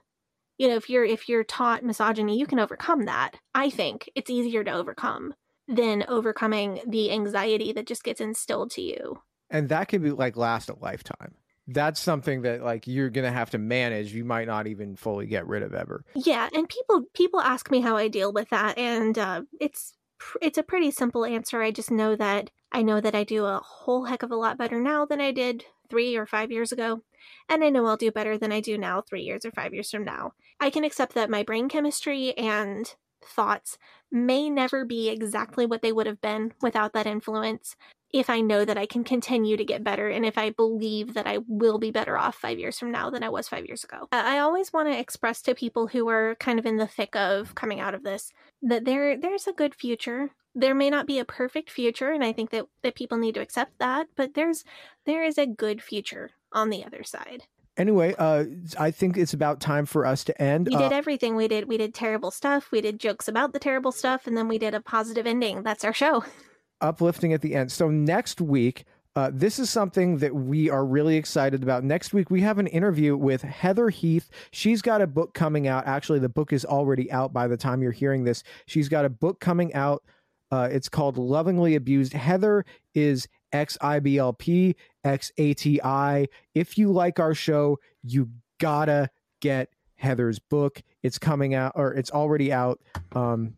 you 0.58 0.68
know 0.68 0.76
if 0.76 0.90
you're 0.90 1.06
if 1.06 1.28
you're 1.28 1.44
taught 1.44 1.84
misogyny 1.84 2.38
you 2.38 2.46
can 2.46 2.60
overcome 2.60 3.06
that 3.06 3.32
i 3.56 3.70
think. 3.70 4.10
It's 4.16 4.30
easier 4.30 4.64
to 4.64 4.72
overcome 4.72 5.34
than 5.68 6.04
overcoming 6.08 6.82
the 6.88 7.12
anxiety 7.12 7.72
that 7.74 7.88
just 7.88 8.04
gets 8.04 8.22
instilled 8.22 8.72
to 8.72 8.82
you 8.82 9.22
and 9.50 9.70
that 9.70 9.88
can 9.88 10.02
be 10.02 10.12
like 10.12 10.38
last 10.38 10.70
a 10.70 10.76
lifetime. 10.80 11.34
That's 11.68 12.00
something 12.00 12.42
that 12.44 12.64
like 12.64 12.88
you're 12.88 13.10
gonna 13.10 13.32
have 13.32 13.52
to 13.52 13.58
manage. 13.58 14.14
You 14.14 14.26
might 14.26 14.48
not 14.48 14.68
even 14.68 14.96
fully 14.96 15.28
get 15.28 15.48
rid 15.48 15.64
of 15.64 15.74
ever. 15.74 16.04
Yeah 16.16 16.50
and 16.54 16.68
people 16.68 17.04
people 17.14 17.40
ask 17.40 17.70
me 17.70 17.82
how 17.82 17.96
i 17.96 18.08
deal 18.08 18.34
with 18.34 18.50
that 18.50 18.78
and 18.78 19.18
uh, 19.18 19.44
it's 19.60 19.94
it's 20.42 20.58
a 20.58 20.64
pretty 20.64 20.92
simple 20.92 21.26
answer. 21.26 21.62
I 21.62 21.72
just 21.72 21.92
know 21.92 22.16
that 22.16 22.50
i 22.72 22.82
know 22.82 23.00
that 23.02 23.16
i 23.16 23.24
do 23.24 23.46
a 23.46 23.62
whole 23.64 24.06
heck 24.06 24.24
of 24.24 24.32
a 24.32 24.36
lot 24.36 24.58
better 24.58 24.80
now 24.80 25.06
than 25.06 25.22
i 25.22 25.32
did 25.32 25.66
three 25.90 26.16
or 26.16 26.26
five 26.26 26.52
years 26.52 26.72
ago 26.72 27.02
and 27.48 27.64
i 27.64 27.70
know 27.70 27.86
i'll 27.88 27.98
do 27.98 28.12
better 28.12 28.38
than 28.38 28.52
i 28.52 28.60
do 28.60 28.78
now 28.78 29.02
three 29.02 29.24
years 29.24 29.44
or 29.46 29.52
five 29.52 29.74
years 29.74 29.90
from 29.92 30.04
now. 30.04 30.34
I 30.60 30.70
can 30.70 30.84
accept 30.84 31.14
that 31.14 31.30
my 31.30 31.44
brain 31.44 31.70
chemistry 31.70 32.38
and 32.38 32.94
thoughts 33.24 33.78
may 34.12 34.50
never 34.50 34.86
be 34.86 35.10
exactly 35.10 35.66
what 35.66 35.82
they 35.82 35.92
would 35.92 36.08
have 36.08 36.22
been 36.22 36.54
without 36.62 36.94
that 36.94 37.08
influence 37.08 37.76
if 38.12 38.30
I 38.30 38.42
know 38.42 38.66
that 38.66 38.78
I 38.78 38.86
can 38.86 39.04
continue 39.04 39.56
to 39.58 39.66
get 39.66 39.84
better 39.84 40.10
and 40.10 40.26
if 40.26 40.38
I 40.38 40.50
believe 40.50 41.14
that 41.14 41.28
I 41.28 41.40
will 41.48 41.78
be 41.78 41.92
better 41.92 42.18
off 42.18 42.36
five 42.36 42.58
years 42.58 42.80
from 42.80 42.92
now 42.92 43.10
than 43.10 43.24
I 43.24 43.30
was 43.30 43.48
five 43.48 43.66
years 43.66 43.84
ago. 43.84 44.08
I 44.12 44.40
always 44.40 44.74
want 44.74 44.88
to 44.88 44.98
express 44.98 45.42
to 45.44 45.54
people 45.54 45.88
who 45.88 46.10
are 46.10 46.36
kind 46.40 46.58
of 46.58 46.66
in 46.66 46.78
the 46.78 46.88
thick 46.88 47.16
of 47.16 47.56
coming 47.56 47.80
out 47.80 47.94
of 47.94 48.04
this 48.04 48.32
that 48.62 48.86
there 48.86 49.18
there's 49.18 49.48
a 49.48 49.54
good 49.54 49.76
future. 49.76 50.32
There 50.56 50.76
may 50.76 50.90
not 50.90 51.06
be 51.06 51.20
a 51.20 51.26
perfect 51.26 51.70
future, 51.70 52.12
and 52.12 52.24
I 52.24 52.34
think 52.34 52.50
that, 52.50 52.66
that 52.82 52.96
people 52.96 53.18
need 53.18 53.36
to 53.36 53.42
accept 53.42 53.78
that, 53.80 54.08
but 54.16 54.34
there's 54.34 54.64
there 55.06 55.24
is 55.24 55.38
a 55.38 55.46
good 55.46 55.82
future 55.82 56.32
on 56.52 56.70
the 56.70 56.84
other 56.84 57.04
side. 57.04 57.44
Anyway, 57.78 58.14
uh, 58.18 58.44
I 58.78 58.92
think 58.92 59.16
it's 59.16 59.34
about 59.34 59.62
time 59.62 59.86
for 59.86 60.06
us 60.06 60.26
to 60.26 60.42
end. 60.42 60.68
We 60.68 60.76
did 60.76 60.92
uh, 60.92 60.96
everything. 60.96 61.36
We 61.36 61.48
did 61.48 61.68
we 61.68 61.78
did 61.78 61.94
terrible 61.94 62.32
stuff. 62.32 62.72
We 62.72 62.82
did 62.82 63.00
jokes 63.00 63.28
about 63.28 63.54
the 63.54 63.60
terrible 63.60 63.92
stuff, 63.92 64.28
and 64.28 64.36
then 64.36 64.48
we 64.48 64.58
did 64.58 64.74
a 64.74 64.82
positive 64.82 65.26
ending. 65.26 65.64
That's 65.64 65.86
our 65.86 65.94
show. 65.94 66.26
uplifting 66.82 67.34
at 67.34 67.42
the 67.42 67.56
end. 67.56 67.72
So 67.72 67.90
next 67.90 68.42
week, 68.42 68.86
uh, 69.16 69.32
this 69.34 69.60
is 69.60 69.70
something 69.70 70.20
that 70.20 70.34
we 70.34 70.70
are 70.70 70.86
really 70.86 71.18
excited 71.18 71.64
about. 71.64 71.84
Next 71.84 72.14
week, 72.14 72.30
we 72.30 72.42
have 72.42 72.60
an 72.60 72.68
interview 72.68 73.18
with 73.18 73.42
Heather 73.42 73.90
Heath. 73.90 74.30
She's 74.52 74.82
got 74.82 75.02
a 75.02 75.08
book 75.08 75.34
coming 75.34 75.68
out. 75.68 75.88
Actually, 75.88 76.20
the 76.20 76.30
book 76.30 76.54
is 76.54 76.64
already 76.64 77.12
out 77.12 77.34
by 77.34 77.48
the 77.48 77.58
time 77.58 77.82
you're 77.82 77.92
hearing 77.92 78.24
this. 78.24 78.44
She's 78.66 78.88
got 78.88 79.06
a 79.06 79.10
book 79.10 79.40
coming 79.40 79.74
out. 79.74 80.04
Uh, 80.52 80.70
it's 80.72 80.90
called 80.90 81.18
Lovingly 81.18 81.76
Abused. 81.76 82.14
Heather 82.14 82.66
is 82.94 83.28
XIBLP, 83.54 84.76
XATI. 85.06 86.28
If 86.56 86.78
you 86.78 86.92
like 86.92 87.20
our 87.20 87.34
show, 87.34 87.80
you 88.04 88.30
gotta 88.60 89.10
get 89.42 89.70
Heather's 89.96 90.40
book. 90.40 90.82
It's 91.04 91.18
coming 91.18 91.54
out, 91.54 91.74
or 91.76 91.94
it's 91.94 92.12
already 92.12 92.54
out. 92.54 92.80
Um, 93.12 93.56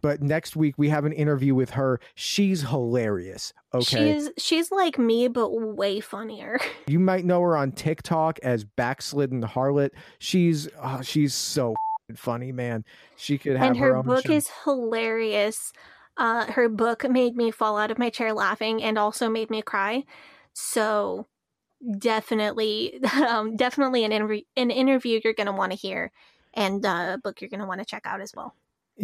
but 0.00 0.22
next 0.22 0.56
week 0.56 0.74
we 0.78 0.88
have 0.88 1.04
an 1.04 1.12
interview 1.12 1.54
with 1.54 1.70
her. 1.70 2.00
She's 2.14 2.62
hilarious. 2.62 3.52
Okay. 3.74 4.14
She's 4.14 4.30
she's 4.38 4.70
like 4.72 4.98
me 4.98 5.28
but 5.28 5.50
way 5.50 6.00
funnier. 6.00 6.58
You 6.88 6.98
might 6.98 7.24
know 7.24 7.40
her 7.42 7.56
on 7.56 7.72
TikTok 7.72 8.38
as 8.42 8.64
Backslidden 8.64 9.42
Harlot. 9.42 9.90
She's 10.18 10.68
oh, 10.82 11.00
she's 11.02 11.32
so 11.34 11.74
funny, 12.16 12.52
man. 12.52 12.84
She 13.16 13.38
could 13.38 13.56
have 13.56 13.68
And 13.70 13.76
her, 13.78 13.94
her 13.96 14.02
book 14.02 14.26
show. 14.26 14.32
is 14.32 14.50
hilarious. 14.64 15.72
Uh 16.16 16.46
her 16.52 16.68
book 16.68 17.08
made 17.08 17.36
me 17.36 17.50
fall 17.50 17.78
out 17.78 17.90
of 17.90 17.98
my 17.98 18.10
chair 18.10 18.32
laughing 18.32 18.82
and 18.82 18.98
also 18.98 19.28
made 19.30 19.48
me 19.50 19.62
cry. 19.62 20.04
So 20.52 21.26
definitely 21.98 23.00
um 23.28 23.56
definitely 23.56 24.04
an 24.04 24.12
interview 24.12 24.42
an 24.56 24.70
interview 24.70 25.20
you're 25.22 25.34
going 25.34 25.46
to 25.48 25.52
want 25.52 25.72
to 25.72 25.78
hear 25.78 26.12
and 26.54 26.84
uh, 26.84 27.14
a 27.14 27.18
book 27.18 27.40
you're 27.40 27.50
going 27.50 27.60
to 27.60 27.66
want 27.66 27.80
to 27.80 27.86
check 27.86 28.02
out 28.04 28.20
as 28.20 28.32
well. 28.36 28.54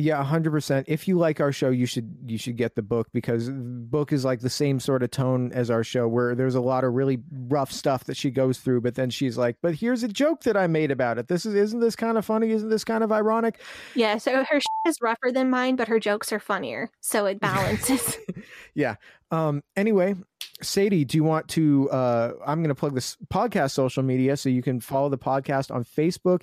Yeah, 0.00 0.22
hundred 0.22 0.52
percent. 0.52 0.86
If 0.88 1.08
you 1.08 1.18
like 1.18 1.40
our 1.40 1.50
show, 1.50 1.70
you 1.70 1.84
should 1.84 2.18
you 2.28 2.38
should 2.38 2.56
get 2.56 2.76
the 2.76 2.82
book 2.82 3.08
because 3.12 3.46
the 3.46 3.52
book 3.52 4.12
is 4.12 4.24
like 4.24 4.38
the 4.38 4.48
same 4.48 4.78
sort 4.78 5.02
of 5.02 5.10
tone 5.10 5.50
as 5.52 5.72
our 5.72 5.82
show, 5.82 6.06
where 6.06 6.36
there's 6.36 6.54
a 6.54 6.60
lot 6.60 6.84
of 6.84 6.94
really 6.94 7.18
rough 7.32 7.72
stuff 7.72 8.04
that 8.04 8.16
she 8.16 8.30
goes 8.30 8.58
through, 8.60 8.82
but 8.82 8.94
then 8.94 9.10
she's 9.10 9.36
like, 9.36 9.56
"But 9.60 9.74
here's 9.74 10.04
a 10.04 10.08
joke 10.08 10.44
that 10.44 10.56
I 10.56 10.68
made 10.68 10.92
about 10.92 11.18
it. 11.18 11.26
This 11.26 11.44
is 11.44 11.52
isn't 11.56 11.80
this 11.80 11.96
kind 11.96 12.16
of 12.16 12.24
funny? 12.24 12.52
Isn't 12.52 12.68
this 12.68 12.84
kind 12.84 13.02
of 13.02 13.10
ironic?" 13.10 13.60
Yeah, 13.96 14.18
so 14.18 14.44
her 14.44 14.60
is 14.86 14.98
rougher 15.02 15.32
than 15.32 15.50
mine, 15.50 15.74
but 15.74 15.88
her 15.88 15.98
jokes 15.98 16.32
are 16.32 16.38
funnier, 16.38 16.92
so 17.00 17.26
it 17.26 17.40
balances. 17.40 18.18
yeah. 18.74 18.94
Um. 19.32 19.64
Anyway, 19.74 20.14
Sadie, 20.62 21.06
do 21.06 21.18
you 21.18 21.24
want 21.24 21.48
to? 21.48 21.90
Uh, 21.90 22.34
I'm 22.46 22.60
going 22.60 22.68
to 22.68 22.76
plug 22.76 22.94
this 22.94 23.16
podcast 23.34 23.72
social 23.72 24.04
media 24.04 24.36
so 24.36 24.48
you 24.48 24.62
can 24.62 24.78
follow 24.78 25.08
the 25.08 25.18
podcast 25.18 25.74
on 25.74 25.82
Facebook 25.82 26.42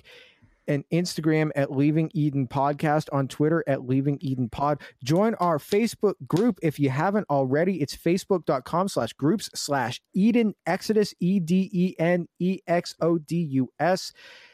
and 0.68 0.84
Instagram 0.92 1.50
at 1.56 1.72
Leaving 1.72 2.10
Eden 2.14 2.46
Podcast, 2.46 3.08
on 3.12 3.28
Twitter 3.28 3.64
at 3.66 3.86
Leaving 3.86 4.18
Eden 4.20 4.48
Pod. 4.48 4.80
Join 5.02 5.34
our 5.36 5.58
Facebook 5.58 6.14
group 6.26 6.58
if 6.62 6.78
you 6.78 6.90
haven't 6.90 7.26
already. 7.30 7.80
It's 7.80 7.96
facebook.com 7.96 8.88
slash 8.88 9.12
groups 9.12 9.50
slash 9.54 10.00
Eden 10.14 10.54
Exodus, 10.66 11.14
E 11.20 11.40
D 11.40 11.70
E 11.72 11.94
N 11.98 12.26
E 12.38 12.60
X 12.66 12.94
O 13.00 13.18
D 13.18 13.36
U 13.36 13.70
S. 13.78 14.12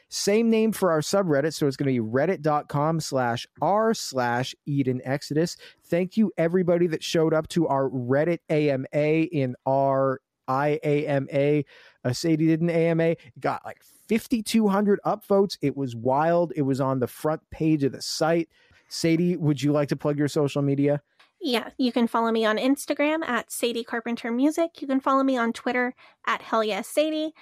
Same 0.09 0.51
name 0.51 0.73
for 0.73 0.91
our 0.91 1.01
subreddit. 1.01 1.55
So 1.55 1.67
it's 1.67 1.77
going 1.77 1.95
to 1.95 2.03
be 2.03 2.07
reddit.com 2.07 3.01
slash 3.01 3.47
r 3.63 3.95
slash 3.95 4.55
Eden 4.67 5.01
Exodus. 5.05 5.57
Thank 5.87 6.19
you, 6.19 6.31
everybody 6.37 6.87
that 6.89 7.03
showed 7.03 7.33
up 7.33 7.49
to 7.49 7.67
our 7.67 7.89
Reddit 7.89 8.41
AMA 8.51 8.87
in 8.93 9.55
our 9.67 10.21
IAMA. 10.51 11.65
Uh, 12.05 12.13
Sadie 12.13 12.47
did 12.47 12.61
an 12.61 12.69
AMA. 12.69 13.17
Got 13.41 13.65
like 13.65 13.83
5,200 14.19 15.01
upvotes. 15.07 15.57
It 15.63 15.75
was 15.75 15.97
wild. 15.97 16.53
It 16.55 16.63
was 16.63 16.83
on 16.83 16.99
the 16.99 17.07
front 17.07 17.41
page 17.51 17.83
of 17.83 17.93
the 17.93 18.03
site. 18.03 18.51
Sadie, 18.89 19.37
would 19.37 19.63
you 19.63 19.73
like 19.73 19.89
to 19.89 19.97
plug 19.97 20.19
your 20.19 20.29
social 20.29 20.61
media? 20.61 21.01
Yeah, 21.41 21.71
you 21.79 21.93
can 21.93 22.07
follow 22.07 22.31
me 22.31 22.45
on 22.45 22.59
Instagram 22.59 23.27
at 23.27 23.51
Sadie 23.51 23.85
Carpenter 23.85 24.31
Music. 24.31 24.83
You 24.83 24.87
can 24.87 25.01
follow 25.01 25.23
me 25.23 25.39
on 25.39 25.55
Twitter 25.55 25.95
at 26.27 26.43
Hell 26.43 26.63
Yes 26.63 26.89
Sadie. 26.89 27.33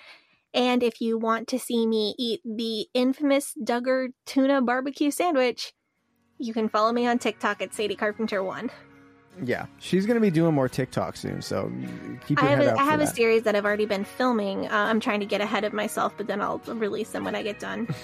And 0.55 0.85
if 0.85 1.01
you 1.01 1.19
want 1.19 1.49
to 1.49 1.59
see 1.59 1.87
me 1.87 2.15
eat 2.19 2.41
the 2.45 2.87
infamous 2.95 3.53
Duggar 3.63 4.09
tuna 4.25 4.63
barbecue 4.63 5.11
sandwich, 5.11 5.73
you 6.39 6.55
can 6.55 6.69
follow 6.69 6.93
me 6.93 7.05
on 7.07 7.19
TikTok 7.19 7.61
at 7.61 7.75
Sadie 7.75 7.97
Carpenter 7.97 8.45
One. 8.45 8.71
Yeah, 9.43 9.67
she's 9.79 10.07
going 10.07 10.17
to 10.17 10.21
be 10.21 10.31
doing 10.31 10.55
more 10.55 10.69
TikTok 10.69 11.17
soon, 11.17 11.43
so 11.43 11.73
keep 12.27 12.43
I 12.43 12.43
your 12.43 12.51
have 12.51 12.59
head 12.59 12.69
a, 12.69 12.73
out 12.73 12.79
I 12.79 12.85
have 12.85 13.01
a 13.01 13.07
series 13.07 13.43
that 13.45 13.57
I've 13.57 13.65
already 13.65 13.87
been 13.87 14.05
filming. 14.05 14.67
Uh, 14.67 14.71
I'm 14.75 15.01
trying 15.01 15.21
to 15.21 15.27
get 15.27 15.41
ahead 15.41 15.65
of 15.65 15.73
myself, 15.73 16.13
but 16.17 16.27
then 16.27 16.41
I'll 16.41 16.59
release 16.67 17.11
them 17.11 17.25
when 17.25 17.35
I 17.35 17.43
get 17.43 17.59
done. 17.59 17.89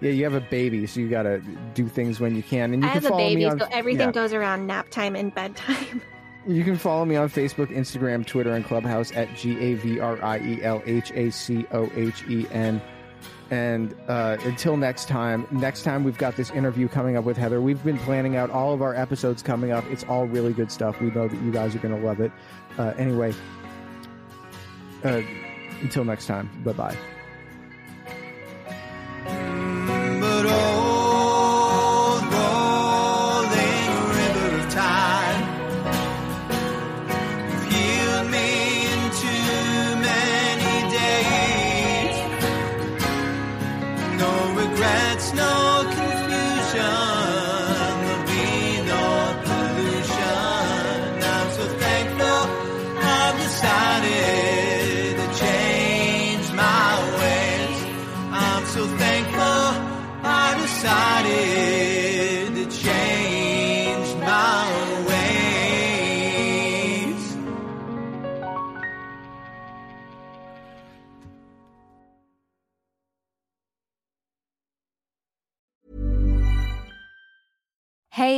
Yeah, 0.00 0.10
you 0.10 0.24
have 0.24 0.34
a 0.34 0.40
baby, 0.40 0.86
so 0.86 1.00
you 1.00 1.08
got 1.08 1.22
to 1.22 1.40
do 1.72 1.88
things 1.88 2.20
when 2.20 2.36
you 2.36 2.42
can. 2.42 2.74
And 2.74 2.82
you 2.82 2.88
I 2.88 2.92
can 2.92 3.02
have 3.04 3.12
a 3.12 3.16
baby, 3.16 3.36
me 3.36 3.44
on 3.46 3.58
so 3.58 3.66
everything 3.70 4.08
yeah. 4.08 4.12
goes 4.12 4.32
around 4.32 4.66
nap 4.66 4.90
time 4.90 5.16
and 5.16 5.34
bedtime. 5.34 6.02
You 6.46 6.62
can 6.62 6.76
follow 6.76 7.06
me 7.06 7.16
on 7.16 7.30
Facebook, 7.30 7.68
Instagram, 7.68 8.26
Twitter, 8.26 8.52
and 8.52 8.66
Clubhouse 8.66 9.10
at 9.12 9.34
G 9.34 9.58
A 9.58 9.74
V 9.76 9.98
R 9.98 10.22
I 10.22 10.38
E 10.40 10.62
L 10.62 10.82
H 10.84 11.10
A 11.12 11.30
C 11.30 11.64
O 11.72 11.90
H 11.96 12.22
E 12.28 12.46
N. 12.50 12.82
And 13.50 13.94
uh, 14.08 14.38
until 14.40 14.76
next 14.76 15.06
time, 15.06 15.46
next 15.50 15.82
time 15.82 16.02
we've 16.02 16.18
got 16.18 16.36
this 16.36 16.50
interview 16.50 16.88
coming 16.88 17.16
up 17.16 17.24
with 17.24 17.36
Heather. 17.36 17.60
We've 17.60 17.82
been 17.84 17.98
planning 17.98 18.36
out 18.36 18.50
all 18.50 18.72
of 18.72 18.82
our 18.82 18.94
episodes 18.94 19.42
coming 19.42 19.70
up. 19.70 19.84
It's 19.86 20.04
all 20.04 20.26
really 20.26 20.52
good 20.52 20.72
stuff. 20.72 21.00
We 21.00 21.10
know 21.10 21.28
that 21.28 21.42
you 21.42 21.50
guys 21.50 21.74
are 21.74 21.78
going 21.78 21.98
to 21.98 22.06
love 22.06 22.20
it. 22.20 22.32
Uh, 22.78 22.94
anyway, 22.96 23.34
uh, 25.04 25.22
until 25.82 26.04
next 26.04 26.26
time, 26.26 26.50
bye 26.64 26.72
bye. 26.72 26.96